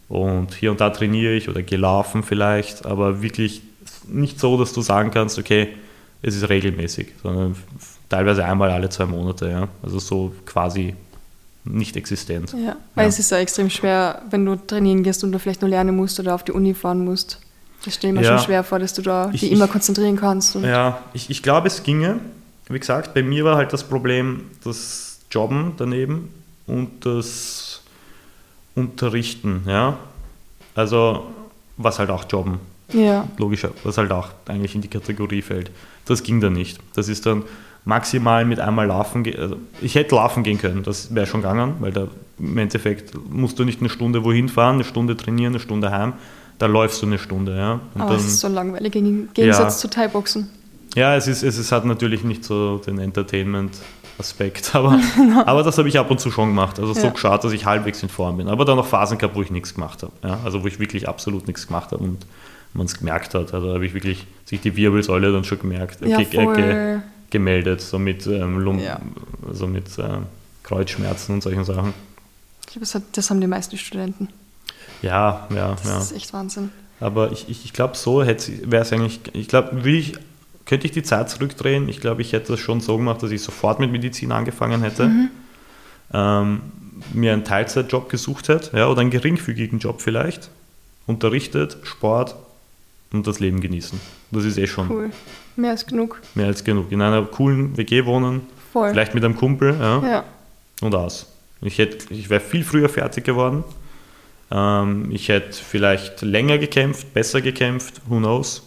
und 0.08 0.54
hier 0.54 0.72
und 0.72 0.80
da 0.80 0.90
trainiere 0.90 1.34
ich 1.34 1.50
oder 1.50 1.64
gelaufen 1.64 2.24
vielleicht, 2.24 2.86
aber 2.86 3.22
wirklich 3.22 3.62
nicht 4.08 4.40
so, 4.40 4.58
dass 4.58 4.72
du 4.72 4.82
sagen 4.82 5.12
kannst, 5.12 5.38
okay, 5.38 5.70
es 6.22 6.36
ist 6.36 6.48
regelmäßig, 6.48 7.08
sondern 7.22 7.56
teilweise 8.10 8.46
einmal 8.46 8.72
alle 8.72 8.90
zwei 8.90 9.06
Monate. 9.06 9.50
Ja? 9.50 9.68
Also 9.84 10.00
so 10.00 10.34
quasi 10.46 10.96
nicht 11.66 11.98
existent. 11.98 12.54
Ja, 12.54 12.78
weil 12.94 13.06
ja. 13.06 13.10
es 13.10 13.20
ist 13.20 13.32
ja 13.32 13.38
extrem 13.38 13.70
schwer, 13.70 14.22
wenn 14.30 14.46
du 14.46 14.56
trainieren 14.56 15.04
gehst 15.04 15.24
und 15.24 15.32
du 15.32 15.40
vielleicht 15.40 15.62
nur 15.62 15.70
lernen 15.70 15.96
musst 15.96 16.20
oder 16.20 16.36
auf 16.36 16.44
die 16.44 16.52
Uni 16.52 16.74
fahren 16.74 17.04
musst. 17.04 17.40
Das 17.86 17.96
stelle 17.96 18.14
ich 18.14 18.20
mir 18.20 18.26
ja. 18.26 18.38
schon 18.38 18.46
schwer 18.46 18.64
vor, 18.64 18.80
dass 18.80 18.94
du 18.94 19.02
da 19.02 19.30
ich, 19.32 19.42
dich 19.42 19.52
immer 19.52 19.68
konzentrieren 19.68 20.18
kannst. 20.18 20.56
ja, 20.56 21.00
ich, 21.14 21.30
ich 21.30 21.44
glaube, 21.44 21.68
es 21.68 21.84
ginge. 21.84 22.20
Wie 22.68 22.80
gesagt, 22.80 23.14
bei 23.14 23.22
mir 23.22 23.46
war 23.46 23.58
halt 23.58 23.72
das 23.74 23.84
Problem 23.84 24.42
das 24.64 25.20
Jobben 25.30 25.74
daneben 25.78 26.30
und 26.66 27.06
das 27.06 27.84
Unterrichten. 28.74 29.64
Ja? 29.68 29.98
Also, 30.74 31.28
was 31.78 32.00
halt 32.00 32.10
auch 32.10 32.26
Jobben. 32.30 32.60
Ja. 32.92 33.28
Logischer, 33.38 33.72
was 33.84 33.98
halt 33.98 34.12
auch 34.12 34.30
eigentlich 34.48 34.76
in 34.76 34.82
die 34.82 34.88
Kategorie 34.88 35.42
fällt. 35.42 35.72
Das 36.06 36.24
ging 36.24 36.42
dann 36.42 36.54
nicht. 36.54 36.80
Das 36.96 37.08
ist 37.08 37.26
dann 37.26 37.44
maximal 37.84 38.46
mit 38.46 38.60
einmal 38.60 38.88
laufen. 38.88 39.24
Also 39.38 39.58
ich 39.82 39.96
hätte 39.96 40.16
laufen 40.16 40.44
gehen 40.44 40.58
können, 40.58 40.84
das 40.84 41.14
wäre 41.14 41.28
schon 41.28 41.42
gegangen, 41.42 41.76
weil 41.80 41.92
da 41.92 42.08
im 42.40 42.58
Endeffekt 42.58 43.14
musst 43.30 43.58
du 43.60 43.64
nicht 43.64 43.80
eine 43.80 43.90
Stunde 43.90 44.24
wohin 44.24 44.50
fahren, 44.50 44.76
eine 44.76 44.84
Stunde 44.84 45.16
trainieren, 45.16 45.54
eine 45.54 45.60
Stunde 45.60 45.92
heim. 45.92 46.14
Da 46.58 46.68
läufst 46.68 47.02
du 47.02 47.06
eine 47.06 47.18
Stunde, 47.18 47.58
ja. 47.58 47.74
Und 47.94 48.02
Aber 48.02 48.12
dann, 48.12 48.20
es 48.20 48.26
ist 48.26 48.40
so 48.40 48.48
langweilig 48.48 48.96
im 48.96 49.30
Gegensatz 49.34 49.76
ja, 49.76 49.80
zu 49.80 49.90
Thai-Boxen. 49.90 50.50
Ja, 50.96 51.16
es, 51.16 51.28
ist, 51.28 51.44
es 51.44 51.58
ist, 51.58 51.72
hat 51.72 51.86
natürlich 51.86 52.24
nicht 52.24 52.46
so 52.46 52.78
den 52.78 53.00
Entertainment 53.00 53.74
Aspekt. 54.18 54.74
Aber, 54.76 55.00
aber 55.46 55.64
das 55.64 55.78
habe 55.78 55.90
ich 55.90 56.00
ab 56.00 56.10
und 56.10 56.20
zu 56.20 56.32
schon 56.32 56.50
gemacht. 56.50 56.80
Also 56.80 56.94
so 56.94 57.02
ja. 57.02 57.10
geschaut, 57.10 57.44
dass 57.44 57.52
ich 57.52 57.66
halbwegs 57.66 58.02
in 58.02 58.10
Form 58.10 58.38
bin. 58.38 58.48
Aber 58.48 58.66
dann 58.66 58.78
noch 58.78 58.88
Phasen 58.88 59.18
gehabt, 59.18 59.36
wo 59.36 59.42
ich 59.42 59.52
nichts 59.52 59.74
gemacht 59.74 60.04
habe. 60.04 60.14
Ja? 60.24 60.40
Also 60.44 60.64
wo 60.64 60.68
ich 60.68 60.80
wirklich 60.80 61.08
absolut 61.08 61.48
nichts 61.48 61.68
gemacht 61.68 61.92
habe 61.92 62.04
und 62.04 62.26
man 62.74 62.86
es 62.86 62.98
gemerkt 62.98 63.34
hat. 63.34 63.54
Also 63.54 63.74
habe 63.74 63.86
ich 63.86 63.94
wirklich 63.94 64.26
sich 64.46 64.62
die 64.62 64.76
Wirbelsäule 64.76 65.32
dann 65.32 65.44
schon 65.44 65.60
gemerkt, 65.60 66.02
ja, 66.06 66.18
ge 66.18 66.26
ge 66.26 67.00
gemeldet, 67.30 67.82
so 67.82 68.00
mit, 68.00 68.28
ähm, 68.28 68.60
Lump, 68.60 68.82
ja. 68.82 69.00
so 69.52 69.68
mit 69.68 69.98
äh, 69.98 70.20
Kreuzschmerzen 70.64 71.36
und 71.36 71.44
solchen 71.44 71.66
Sachen. 71.66 71.94
Ich 72.62 72.68
glaube, 72.68 72.82
das, 72.82 73.02
das, 73.12 73.30
haben 73.30 73.42
die 73.42 73.48
meisten 73.48 73.78
Studenten. 73.78 74.30
Ja, 75.02 75.48
ja, 75.54 75.72
das 75.72 75.84
ja. 75.84 75.96
Das 75.96 76.12
ist 76.12 76.18
echt 76.18 76.34
Wahnsinn. 76.34 76.72
Aber 77.00 77.32
ich, 77.32 77.50
ich, 77.50 77.66
ich 77.66 77.74
glaube, 77.74 77.96
so 77.96 78.20
wäre 78.20 78.36
es 78.36 78.94
eigentlich, 78.94 79.20
ich 79.34 79.48
glaube, 79.48 79.88
ich 79.90 80.14
könnte 80.66 80.88
ich 80.88 80.92
die 80.92 81.04
Zeit 81.04 81.30
zurückdrehen. 81.30 81.90
Ich 81.90 82.02
glaube, 82.02 82.22
ich 82.22 82.34
hätte 82.34 82.54
das 82.54 82.60
schon 82.60 82.82
so 82.82 82.98
gemacht, 82.98 83.22
dass 83.22 83.32
ich 83.32 83.42
sofort 83.42 83.80
mit 83.80 83.92
Medizin 83.92 84.32
angefangen 84.32 84.82
hätte, 84.82 85.08
mhm. 85.08 85.30
ähm, 86.14 86.62
mir 87.14 87.34
einen 87.34 87.44
Teilzeitjob 87.44 88.10
gesucht 88.10 88.50
hätte 88.50 88.78
ja, 88.78 88.88
oder 88.88 89.02
einen 89.02 89.12
geringfügigen 89.12 89.80
Job 89.80 90.02
vielleicht, 90.02 90.50
unterrichtet, 91.06 91.78
Sport 91.84 92.36
und 93.12 93.28
das 93.28 93.40
Leben 93.40 93.62
genießen. 93.62 94.00
Das 94.32 94.44
ist 94.46 94.58
eh 94.58 94.68
schon. 94.68 94.90
Cool. 94.90 95.12
Mehr 95.56 95.72
als 95.72 95.86
genug. 95.86 96.22
Mehr 96.34 96.48
als 96.48 96.64
genug. 96.64 96.92
In 96.92 97.02
einer 97.02 97.22
coolen 97.24 97.78
WG 97.78 98.06
wohnen, 98.06 98.42
Voll. 98.74 98.90
vielleicht 98.90 99.14
mit 99.14 99.24
einem 99.24 99.36
Kumpel 99.36 99.76
ja, 99.80 100.08
ja. 100.08 100.24
und 100.82 100.96
aus. 100.96 101.28
Ich, 101.62 101.80
ich 101.80 102.30
wäre 102.30 102.42
viel 102.42 102.64
früher 102.64 102.90
fertig 102.90 103.24
geworden. 103.24 103.64
Ähm, 104.52 105.10
ich 105.12 105.30
hätte 105.30 105.54
vielleicht 105.54 106.22
länger 106.22 106.58
gekämpft, 106.58 107.14
besser 107.14 107.42
gekämpft, 107.42 108.02
who 108.08 108.18
knows. 108.18 108.64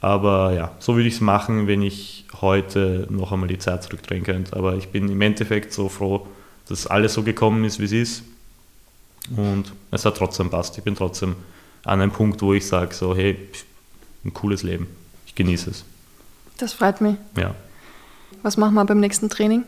Aber 0.00 0.52
ja, 0.52 0.72
so 0.78 0.96
würde 0.96 1.08
ich 1.08 1.14
es 1.14 1.20
machen, 1.20 1.66
wenn 1.66 1.82
ich 1.82 2.26
heute 2.40 3.06
noch 3.10 3.32
einmal 3.32 3.48
die 3.48 3.58
Zeit 3.58 3.82
zurückdrehen 3.82 4.24
könnte. 4.24 4.56
Aber 4.56 4.76
ich 4.76 4.88
bin 4.88 5.08
im 5.08 5.20
Endeffekt 5.20 5.72
so 5.72 5.88
froh, 5.88 6.26
dass 6.68 6.86
alles 6.86 7.14
so 7.14 7.22
gekommen 7.22 7.64
ist, 7.64 7.78
wie 7.78 7.84
es 7.84 7.92
ist. 7.92 8.22
Und 9.36 9.72
es 9.90 10.04
hat 10.04 10.16
trotzdem 10.16 10.50
passt. 10.50 10.78
Ich 10.78 10.84
bin 10.84 10.94
trotzdem 10.94 11.34
an 11.84 12.00
einem 12.00 12.12
Punkt, 12.12 12.42
wo 12.42 12.52
ich 12.54 12.66
sage, 12.66 12.94
so, 12.94 13.16
hey, 13.16 13.36
ein 14.24 14.34
cooles 14.34 14.62
Leben. 14.62 14.86
Ich 15.26 15.34
genieße 15.34 15.70
es. 15.70 15.84
Das 16.58 16.72
freut 16.72 17.00
mich. 17.00 17.16
Ja. 17.36 17.54
Was 18.42 18.56
machen 18.56 18.74
wir 18.74 18.84
beim 18.84 19.00
nächsten 19.00 19.28
Training? 19.28 19.64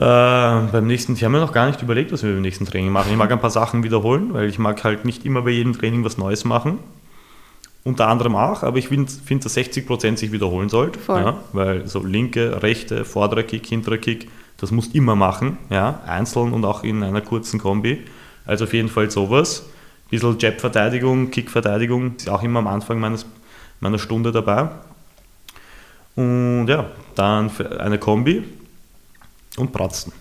Äh, 0.00 0.72
beim 0.72 0.86
nächsten, 0.86 1.12
ich 1.12 1.22
habe 1.22 1.32
mir 1.32 1.40
noch 1.40 1.52
gar 1.52 1.66
nicht 1.66 1.82
überlegt, 1.82 2.10
was 2.10 2.22
wir 2.22 2.32
beim 2.32 2.42
nächsten 2.42 2.64
Training 2.64 2.90
machen. 2.90 3.10
Ich 3.10 3.16
mag 3.16 3.30
ein 3.30 3.40
paar 3.40 3.50
Sachen 3.50 3.82
wiederholen, 3.82 4.32
weil 4.32 4.48
ich 4.48 4.58
mag 4.58 4.82
halt 4.82 5.04
nicht 5.04 5.26
immer 5.26 5.42
bei 5.42 5.50
jedem 5.50 5.78
Training 5.78 6.04
was 6.04 6.16
Neues 6.18 6.44
machen 6.44 6.78
unter 7.82 8.08
anderem 8.08 8.36
auch, 8.36 8.62
aber 8.62 8.78
ich 8.78 8.88
finde, 8.88 9.10
find, 9.10 9.44
dass 9.44 9.56
60% 9.56 10.16
sich 10.16 10.32
wiederholen 10.32 10.68
sollte. 10.68 10.98
Ja, 11.08 11.38
weil 11.52 11.86
so 11.86 12.04
linke, 12.04 12.62
rechte, 12.62 13.04
vorderer 13.04 13.42
Kick, 13.42 13.66
hinterer 13.66 13.98
Kick, 13.98 14.28
das 14.58 14.70
musst 14.70 14.92
du 14.92 14.98
immer 14.98 15.16
machen, 15.16 15.56
ja, 15.70 16.00
einzeln 16.06 16.52
und 16.52 16.64
auch 16.64 16.84
in 16.84 17.02
einer 17.02 17.22
kurzen 17.22 17.58
Kombi. 17.58 18.04
Also 18.44 18.64
auf 18.64 18.74
jeden 18.74 18.88
Fall 18.88 19.10
sowas. 19.10 19.64
Ein 20.06 20.10
bisschen 20.10 20.38
Jab-Verteidigung, 20.38 21.30
Kick-Verteidigung 21.30 22.16
ist 22.16 22.28
auch 22.28 22.42
immer 22.42 22.58
am 22.58 22.66
Anfang 22.66 23.00
meines, 23.00 23.24
meiner 23.80 23.98
Stunde 23.98 24.32
dabei. 24.32 24.68
Und 26.16 26.66
ja, 26.66 26.86
dann 27.14 27.50
eine 27.78 27.98
Kombi 27.98 28.42
und 29.56 29.72
Pratzen. 29.72 30.12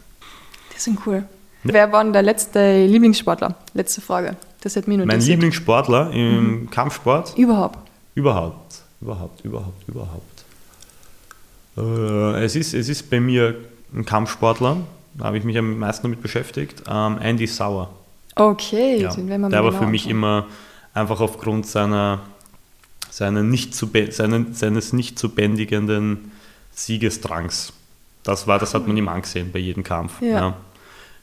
Die 0.75 0.79
sind 0.79 0.99
cool. 1.05 1.23
Ja. 1.63 1.73
Wer 1.73 1.91
war 1.91 2.03
denn 2.03 2.13
der 2.13 2.21
letzte 2.21 2.85
Lieblingssportler? 2.85 3.55
Letzte 3.73 4.01
Frage. 4.01 4.35
Das 4.61 4.75
hat 4.75 4.87
mich 4.87 4.97
nur 4.97 5.05
Mein 5.05 5.21
Lieblingssportler 5.21 6.11
im 6.11 6.61
mhm. 6.61 6.69
Kampfsport? 6.69 7.37
Überhaupt. 7.37 7.79
Überhaupt, 8.15 8.81
überhaupt, 9.01 9.45
überhaupt, 9.45 9.87
überhaupt. 9.87 10.45
Äh, 11.77 12.43
es, 12.43 12.55
ist, 12.55 12.73
es 12.73 12.89
ist 12.89 13.09
bei 13.09 13.19
mir 13.19 13.55
ein 13.93 14.05
Kampfsportler, 14.05 14.77
da 15.13 15.25
habe 15.25 15.37
ich 15.37 15.43
mich 15.43 15.57
am 15.57 15.79
meisten 15.79 16.03
damit 16.03 16.21
beschäftigt, 16.21 16.83
ähm, 16.89 17.17
Andy 17.21 17.47
Sauer. 17.47 17.89
Okay, 18.35 19.01
ja. 19.01 19.13
den 19.13 19.27
werden 19.27 19.41
wir 19.41 19.49
Der 19.49 19.63
war 19.63 19.71
für 19.71 19.85
mich 19.85 20.07
immer 20.09 20.47
einfach 20.93 21.21
aufgrund 21.21 21.65
seiner, 21.65 22.21
seiner 23.09 23.43
nicht 23.43 23.75
zu, 23.75 23.89
seinen, 24.11 24.53
seines 24.53 24.93
nicht 24.93 25.17
zu 25.19 25.29
bändigenden 25.29 26.31
Siegesdrangs. 26.71 27.73
Das, 28.29 28.45
war, 28.45 28.59
das 28.59 28.75
hat 28.75 28.87
man 28.87 28.95
ihm 28.95 29.07
angesehen 29.07 29.51
bei 29.51 29.57
jedem 29.57 29.83
Kampf. 29.83 30.21
Ja. 30.21 30.27
ja. 30.27 30.57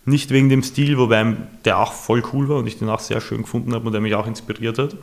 Nicht 0.07 0.31
wegen 0.31 0.49
dem 0.49 0.65
Stil, 0.65 0.99
wobei 0.99 1.37
der 1.65 1.79
auch 1.79 1.93
voll 1.93 2.21
cool 2.33 2.49
war 2.49 2.57
und 2.57 2.67
ich 2.67 2.79
den 2.81 2.89
auch 2.89 2.99
sehr 2.99 3.21
schön 3.21 3.43
gefunden 3.43 3.75
habe 3.75 3.87
und 3.87 3.93
der 3.93 4.01
mich 4.01 4.17
auch 4.17 4.27
inspiriert 4.27 4.77
hat. 4.79 4.97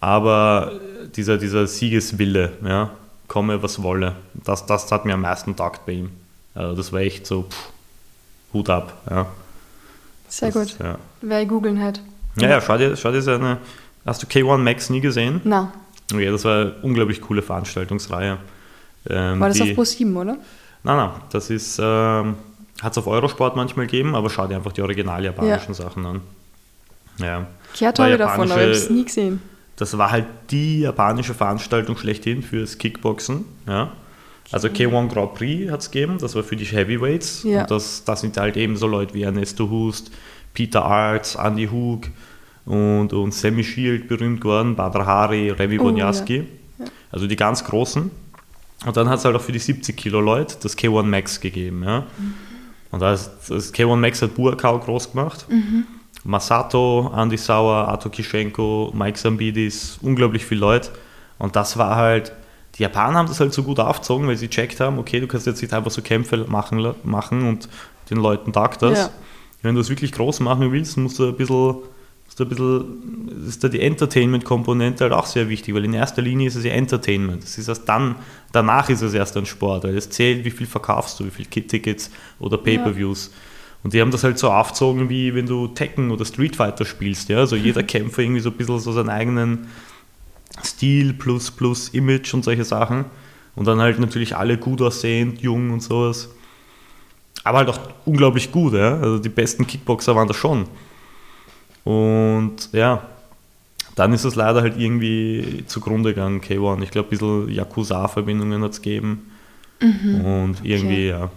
Aber 0.00 0.80
dieser, 1.14 1.36
dieser 1.36 1.66
Siegeswille, 1.66 2.52
ja, 2.64 2.90
komme 3.28 3.62
was 3.62 3.82
wolle, 3.82 4.14
das, 4.32 4.64
das 4.64 4.90
hat 4.90 5.04
mir 5.04 5.12
am 5.12 5.20
meisten 5.20 5.56
taugt 5.56 5.84
bei 5.84 5.92
ihm. 5.92 6.10
Also 6.54 6.74
das 6.74 6.90
war 6.90 7.00
echt 7.00 7.26
so, 7.26 7.42
pff, 7.42 7.68
Hut 8.54 8.70
ab. 8.70 8.94
Ja. 9.10 9.26
Sehr 10.26 10.52
das, 10.52 10.70
gut. 10.70 10.78
Ja. 10.82 10.98
Wer 11.20 11.44
googeln 11.44 11.82
hat. 11.82 12.00
Ja, 12.36 12.48
ja, 12.48 12.60
schau 12.62 12.78
dir, 12.78 12.96
schau 12.96 13.12
dir 13.12 13.20
seine. 13.20 13.58
Hast 14.06 14.22
du 14.22 14.26
K1 14.26 14.56
Max 14.58 14.88
nie 14.88 15.00
gesehen? 15.00 15.42
Nein. 15.44 15.68
Ja, 16.12 16.30
das 16.32 16.44
war 16.44 16.60
eine 16.60 16.74
unglaublich 16.80 17.20
coole 17.20 17.42
Veranstaltungsreihe. 17.42 18.38
Ähm, 19.08 19.38
war 19.38 19.48
das 19.48 19.58
die, 19.58 19.70
auf 19.70 19.74
Pro 19.74 19.84
7, 19.84 20.16
oder? 20.16 20.38
Nein, 20.82 20.96
nein, 20.96 21.10
das 21.30 21.50
ist. 21.50 21.78
Ähm, 21.82 22.36
hat 22.82 22.92
es 22.92 22.98
auf 22.98 23.06
Eurosport 23.06 23.56
manchmal 23.56 23.86
gegeben, 23.86 24.14
aber 24.14 24.30
schau 24.30 24.46
dir 24.46 24.56
einfach 24.56 24.72
die 24.72 24.80
original 24.80 25.22
japanischen 25.22 25.72
ja. 25.72 25.74
Sachen 25.74 26.06
an. 26.06 26.20
Ja. 27.18 27.46
Gehört 27.78 27.98
habe 27.98 28.16
davon, 28.16 28.50
aber 28.50 28.60
ich 28.60 28.66
habe 28.66 28.70
es 28.70 28.90
nie 28.90 29.04
gesehen. 29.04 29.42
Das 29.76 29.96
war 29.96 30.10
halt 30.10 30.26
die 30.50 30.80
japanische 30.80 31.34
Veranstaltung 31.34 31.96
schlechthin 31.96 32.42
fürs 32.42 32.78
Kickboxen. 32.78 33.44
Ja. 33.66 33.92
Also 34.52 34.68
K1 34.68 35.08
Grand 35.08 35.34
Prix 35.34 35.70
hat 35.70 35.80
es 35.80 35.90
gegeben, 35.90 36.18
das 36.18 36.34
war 36.34 36.42
für 36.42 36.56
die 36.56 36.64
Heavyweights. 36.64 37.44
Ja. 37.44 37.62
Und 37.62 37.70
das, 37.70 38.04
das 38.04 38.20
sind 38.20 38.36
halt 38.36 38.56
eben 38.56 38.76
so 38.76 38.86
Leute 38.86 39.14
wie 39.14 39.22
Ernesto 39.22 39.70
Hust, 39.70 40.10
Peter 40.54 40.84
Arts, 40.84 41.36
Andy 41.36 41.68
Hug 41.68 42.08
und, 42.64 43.12
und 43.12 43.32
Sammy 43.32 43.62
Shield 43.62 44.08
berühmt 44.08 44.40
geworden, 44.40 44.74
Badr 44.74 45.06
Hari, 45.06 45.50
Remy 45.50 45.78
oh, 45.78 45.84
Bonjaski. 45.84 46.36
Ja. 46.36 46.44
Ja. 46.78 46.90
Also 47.12 47.26
die 47.26 47.36
ganz 47.36 47.64
großen. 47.64 48.10
Und 48.86 48.96
dann 48.96 49.08
hat 49.08 49.18
es 49.18 49.24
halt 49.24 49.36
auch 49.36 49.42
für 49.42 49.52
die 49.52 49.58
70 49.58 49.96
Kilo 49.96 50.20
Leute 50.20 50.56
das 50.62 50.76
K1 50.76 51.02
Max 51.02 51.40
gegeben. 51.40 51.82
Ja. 51.84 52.00
Mhm. 52.00 52.34
Und 52.90 53.00
da 53.00 53.12
ist, 53.12 53.30
das 53.48 53.72
K1 53.74 53.96
Max 53.96 54.22
hat 54.22 54.34
Buakau 54.34 54.78
groß 54.78 55.12
gemacht. 55.12 55.46
Mhm. 55.48 55.86
Masato, 56.24 57.12
Andy 57.16 57.36
Sauer, 57.36 57.88
Arto 57.88 58.10
Kischenko, 58.10 58.92
Mike 58.94 59.18
Sambidis, 59.18 59.98
unglaublich 60.02 60.44
viele 60.44 60.60
Leute. 60.60 60.90
Und 61.38 61.56
das 61.56 61.76
war 61.76 61.96
halt, 61.96 62.32
die 62.74 62.82
Japaner 62.82 63.18
haben 63.18 63.28
das 63.28 63.40
halt 63.40 63.52
so 63.52 63.62
gut 63.62 63.80
aufgezogen, 63.80 64.26
weil 64.26 64.36
sie 64.36 64.48
checkt 64.48 64.80
haben, 64.80 64.98
okay, 64.98 65.20
du 65.20 65.26
kannst 65.26 65.46
jetzt 65.46 65.62
nicht 65.62 65.72
einfach 65.72 65.90
so 65.90 66.02
Kämpfe 66.02 66.44
machen, 66.48 66.94
machen 67.04 67.48
und 67.48 67.68
den 68.10 68.18
Leuten 68.18 68.52
tagt 68.52 68.82
das. 68.82 68.98
Ja. 68.98 69.10
Wenn 69.62 69.74
du 69.74 69.80
es 69.80 69.88
wirklich 69.88 70.12
groß 70.12 70.40
machen 70.40 70.72
willst, 70.72 70.96
musst 70.96 71.18
du 71.18 71.28
ein 71.28 71.36
bisschen 71.36 71.76
ist 72.30 72.38
da 72.38 72.44
ein 72.44 72.48
bisschen, 72.48 73.44
ist 73.46 73.64
da 73.64 73.68
die 73.68 73.80
Entertainment-Komponente 73.80 75.02
halt 75.02 75.12
auch 75.12 75.26
sehr 75.26 75.48
wichtig, 75.48 75.74
weil 75.74 75.84
in 75.84 75.94
erster 75.94 76.22
Linie 76.22 76.46
ist 76.46 76.54
es 76.54 76.64
ja 76.64 76.70
Entertainment. 76.70 77.42
Das 77.42 77.58
ist 77.58 77.66
erst 77.66 77.88
dann, 77.88 78.14
danach 78.52 78.88
ist 78.88 79.02
es 79.02 79.14
erst 79.14 79.36
ein 79.36 79.46
Sport, 79.46 79.82
weil 79.82 79.96
es 79.96 80.08
zählt, 80.08 80.44
wie 80.44 80.52
viel 80.52 80.68
verkaufst 80.68 81.18
du, 81.18 81.26
wie 81.26 81.30
viele 81.30 81.48
Kit-Tickets 81.48 82.08
oder 82.38 82.56
Pay-Per-Views. 82.56 83.30
Ja. 83.32 83.38
Und 83.82 83.94
die 83.94 84.00
haben 84.00 84.12
das 84.12 84.22
halt 84.22 84.38
so 84.38 84.48
aufgezogen, 84.48 85.08
wie 85.08 85.34
wenn 85.34 85.46
du 85.46 85.66
Tekken 85.66 86.12
oder 86.12 86.24
Street 86.24 86.54
Fighter 86.54 86.84
spielst. 86.84 87.30
Ja? 87.30 87.38
Also 87.38 87.56
jeder 87.56 87.82
Kämpfer 87.82 88.22
irgendwie 88.22 88.40
so 88.40 88.50
ein 88.50 88.56
bisschen 88.56 88.78
so 88.78 88.92
seinen 88.92 89.08
eigenen 89.08 89.66
Stil 90.62 91.14
plus 91.14 91.50
plus 91.50 91.88
Image 91.88 92.32
und 92.32 92.44
solche 92.44 92.64
Sachen. 92.64 93.06
Und 93.56 93.66
dann 93.66 93.80
halt 93.80 93.98
natürlich 93.98 94.36
alle 94.36 94.56
gut 94.56 94.80
aussehend, 94.82 95.42
jung 95.42 95.70
und 95.70 95.82
sowas. 95.82 96.28
Aber 97.42 97.58
halt 97.58 97.70
auch 97.70 97.80
unglaublich 98.04 98.52
gut. 98.52 98.74
Ja? 98.74 98.98
Also 98.98 99.18
die 99.18 99.30
besten 99.30 99.66
Kickboxer 99.66 100.14
waren 100.14 100.28
da 100.28 100.34
schon. 100.34 100.68
Und 101.84 102.70
ja, 102.72 103.02
dann 103.96 104.12
ist 104.12 104.24
es 104.24 104.34
leider 104.34 104.62
halt 104.62 104.78
irgendwie 104.78 105.64
zugrunde 105.66 106.10
gegangen, 106.10 106.40
K1. 106.40 106.82
Ich 106.82 106.90
glaube, 106.90 107.08
ein 107.08 107.10
bisschen 107.10 107.50
Yakuza-Verbindungen 107.50 108.62
hat 108.62 108.72
es 108.72 108.82
gegeben. 108.82 109.30
Mhm. 109.80 110.24
Und 110.24 110.64
irgendwie, 110.64 111.12
okay. 111.12 111.28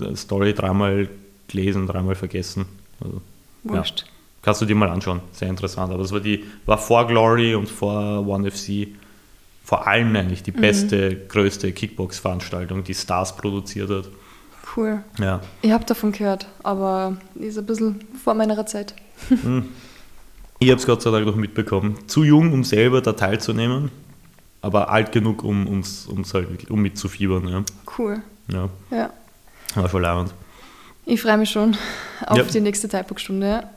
ja, 0.00 0.16
Story 0.16 0.54
dreimal 0.54 1.08
gelesen, 1.48 1.86
dreimal 1.86 2.14
vergessen. 2.14 2.66
Also, 3.00 3.20
Wurscht. 3.64 4.00
Ja. 4.00 4.06
Kannst 4.42 4.60
du 4.60 4.66
dir 4.66 4.74
mal 4.74 4.90
anschauen, 4.90 5.20
sehr 5.32 5.48
interessant. 5.48 5.92
Aber 5.92 6.02
das 6.02 6.12
war, 6.12 6.20
die, 6.20 6.44
war 6.66 6.78
vor 6.78 7.06
Glory 7.06 7.54
und 7.54 7.68
vor 7.68 8.26
One 8.26 8.50
FC 8.50 8.88
vor 9.64 9.86
allem 9.86 10.14
eigentlich 10.16 10.42
die 10.42 10.52
mhm. 10.52 10.60
beste, 10.60 11.10
mhm. 11.10 11.28
größte 11.28 11.72
Kickbox-Veranstaltung, 11.72 12.84
die 12.84 12.94
Stars 12.94 13.36
produziert 13.36 13.90
hat. 13.90 14.08
Cool. 14.76 15.02
Ja. 15.18 15.40
Ich 15.60 15.70
habe 15.70 15.84
davon 15.84 16.12
gehört, 16.12 16.46
aber 16.62 17.16
ist 17.34 17.58
ein 17.58 17.66
bisschen 17.66 18.04
vor 18.22 18.34
meiner 18.34 18.66
Zeit. 18.66 18.94
Hm. 19.28 19.64
Ich 20.58 20.70
habe 20.70 20.78
es 20.80 20.86
Gott 20.86 21.02
sei 21.02 21.10
Dank 21.10 21.26
noch 21.26 21.34
mitbekommen. 21.36 21.96
Zu 22.06 22.22
jung, 22.24 22.52
um 22.52 22.62
selber 22.64 23.00
da 23.00 23.12
teilzunehmen, 23.14 23.90
aber 24.60 24.90
alt 24.90 25.10
genug, 25.12 25.42
um, 25.42 25.66
um's, 25.66 26.06
um's 26.06 26.32
halt, 26.34 26.70
um 26.70 26.80
mitzufiebern. 26.80 27.48
Ja. 27.48 27.62
Cool. 27.98 28.22
Ja, 28.48 28.68
Ja. 28.90 29.10
war 29.74 29.88
schon 29.88 30.02
leibend. 30.02 30.32
Ich 31.04 31.20
freue 31.20 31.36
mich 31.38 31.50
schon 31.50 31.76
auf 32.26 32.36
Ja. 32.38 32.44
die 32.44 32.60
nächste 32.60 32.88
Typo-Stunde. 32.88 33.46
Ja. 33.46 33.70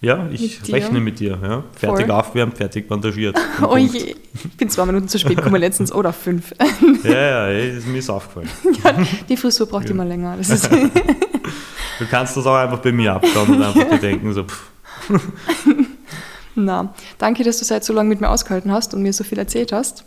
Ja, 0.00 0.28
ich 0.30 0.60
Mit 0.60 0.72
rechne 0.72 1.00
mit 1.00 1.18
dir. 1.18 1.38
Ja. 1.42 1.64
Fertig 1.78 2.06
Voll. 2.06 2.10
aufwärmt, 2.10 2.56
fertig 2.58 2.86
bandagiert. 2.88 3.36
Oh 3.62 3.76
je, 3.78 4.14
ich 4.34 4.56
bin 4.58 4.68
zwei 4.68 4.84
Minuten 4.84 5.08
zu 5.08 5.18
spät 5.18 5.36
gekommen 5.36 5.58
letztens 5.60 5.92
oder 5.92 6.12
fünf. 6.12 6.52
Ja, 7.04 7.48
ja, 7.48 7.48
ist 7.48 7.86
mir 7.86 7.98
ist 7.98 8.10
aufgefallen. 8.10 8.48
Die 9.28 9.36
Frisur 9.36 9.66
braucht 9.66 9.84
Ja. 9.84 9.90
immer 9.92 10.04
länger. 10.04 10.36
Du 10.38 12.06
kannst 12.10 12.36
das 12.36 12.46
auch 12.46 12.56
einfach 12.56 12.78
bei 12.80 12.92
mir 12.92 13.14
abschauen 13.14 13.48
und 13.56 13.62
einfach 13.62 13.88
dir 13.88 13.98
denken, 13.98 14.32
so, 14.32 14.44
pff, 14.44 14.70
Na, 16.56 16.94
danke, 17.18 17.42
dass 17.44 17.58
du 17.58 17.64
seit 17.64 17.84
so 17.84 17.92
lange 17.92 18.08
mit 18.08 18.20
mir 18.20 18.30
ausgehalten 18.30 18.70
hast 18.70 18.94
und 18.94 19.02
mir 19.02 19.12
so 19.12 19.24
viel 19.24 19.38
erzählt 19.38 19.72
hast. 19.72 20.04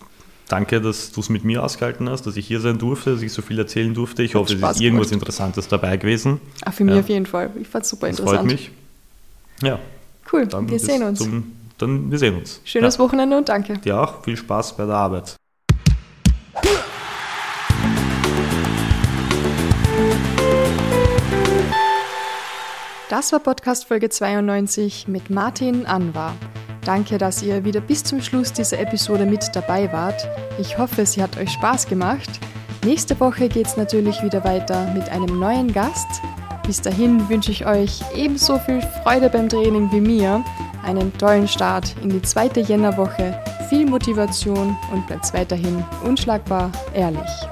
danke, 0.48 0.80
dass 0.80 1.12
du 1.12 1.20
es 1.20 1.28
mit 1.30 1.44
mir 1.44 1.62
ausgehalten 1.64 2.10
hast, 2.10 2.26
dass 2.26 2.38
ich 2.38 2.48
hier 2.48 2.62
sein 2.62 2.78
durfte, 2.78 3.12
dass 3.14 3.22
ich 3.22 3.34
so 3.34 3.42
viel 3.42 3.60
erzählen 3.60 3.94
durfte. 3.94 4.24
Ich 4.24 4.34
Hat 4.34 4.42
hoffe, 4.42 4.54
es 4.54 4.62
ist 4.62 4.82
irgendwas 4.82 5.10
gemacht. 5.10 5.22
Interessantes 5.24 5.68
dabei 5.68 5.98
gewesen. 5.98 6.40
Auch 6.66 6.72
für 6.74 6.86
mich 6.86 6.94
Ja. 6.96 7.02
auf 7.02 7.10
jeden 7.10 7.26
Fall. 7.26 7.52
Ich 7.60 7.68
fand 7.68 7.84
es 7.84 7.90
super 7.90 8.08
Das 8.08 8.20
interessant. 8.20 8.50
freut 8.50 8.52
mich. 8.60 8.72
Ja, 9.62 9.80
Cool, 10.32 10.46
dann 10.48 10.70
wir 10.70 10.80
sehen 10.80 11.04
uns. 11.04 11.20
Zum, 11.20 11.52
dann 11.78 12.10
wir 12.12 12.18
sehen 12.20 12.36
uns. 12.36 12.62
Schönes 12.66 12.96
ja. 12.96 13.00
Wochenende 13.00 13.38
und 13.38 13.48
danke. 13.50 13.78
Dir 13.80 14.00
auch. 14.02 14.24
Viel 14.24 14.38
Spaß 14.38 14.76
bei 14.78 14.86
der 14.86 14.96
Arbeit. 14.96 15.36
Das 23.10 23.32
war 23.32 23.40
Podcast 23.40 23.86
Folge 23.86 24.10
92 24.10 25.08
mit 25.08 25.30
Martin 25.30 25.86
Anwar. 25.86 26.36
Danke, 26.84 27.18
dass 27.18 27.42
ihr 27.42 27.64
wieder 27.64 27.80
bis 27.80 28.04
zum 28.04 28.22
Schluss 28.22 28.52
dieser 28.52 28.80
Episode 28.80 29.26
mit 29.26 29.50
dabei 29.54 29.90
wart. 29.94 30.28
Ich 30.60 30.78
hoffe, 30.78 31.06
sie 31.06 31.24
hat 31.24 31.38
euch 31.38 31.52
Spaß 31.52 31.88
gemacht. 31.88 32.30
Nächste 32.84 33.18
Woche 33.22 33.48
geht 33.48 33.66
es 33.68 33.78
natürlich 33.78 34.22
wieder 34.24 34.44
weiter 34.44 34.92
mit 34.94 35.08
einem 35.08 35.40
neuen 35.40 35.72
Gast. 35.72 36.22
Bis 36.66 36.82
dahin 36.82 37.30
wünsche 37.30 37.52
ich 37.52 37.66
euch 37.66 38.02
ebenso 38.14 38.60
viel 38.60 38.82
Freude 39.04 39.30
beim 39.30 39.48
Training 39.48 39.90
wie 39.94 40.02
mir, 40.02 40.44
einen 40.84 41.18
tollen 41.18 41.48
Start 41.48 41.96
in 42.04 42.10
die 42.10 42.22
zweite 42.22 42.60
Jännerwoche, 42.60 43.42
viel 43.70 43.86
Motivation 43.86 44.76
und 44.92 45.08
bleibt 45.08 45.34
weiterhin 45.34 45.82
unschlagbar 46.04 46.74
ehrlich. 46.94 47.48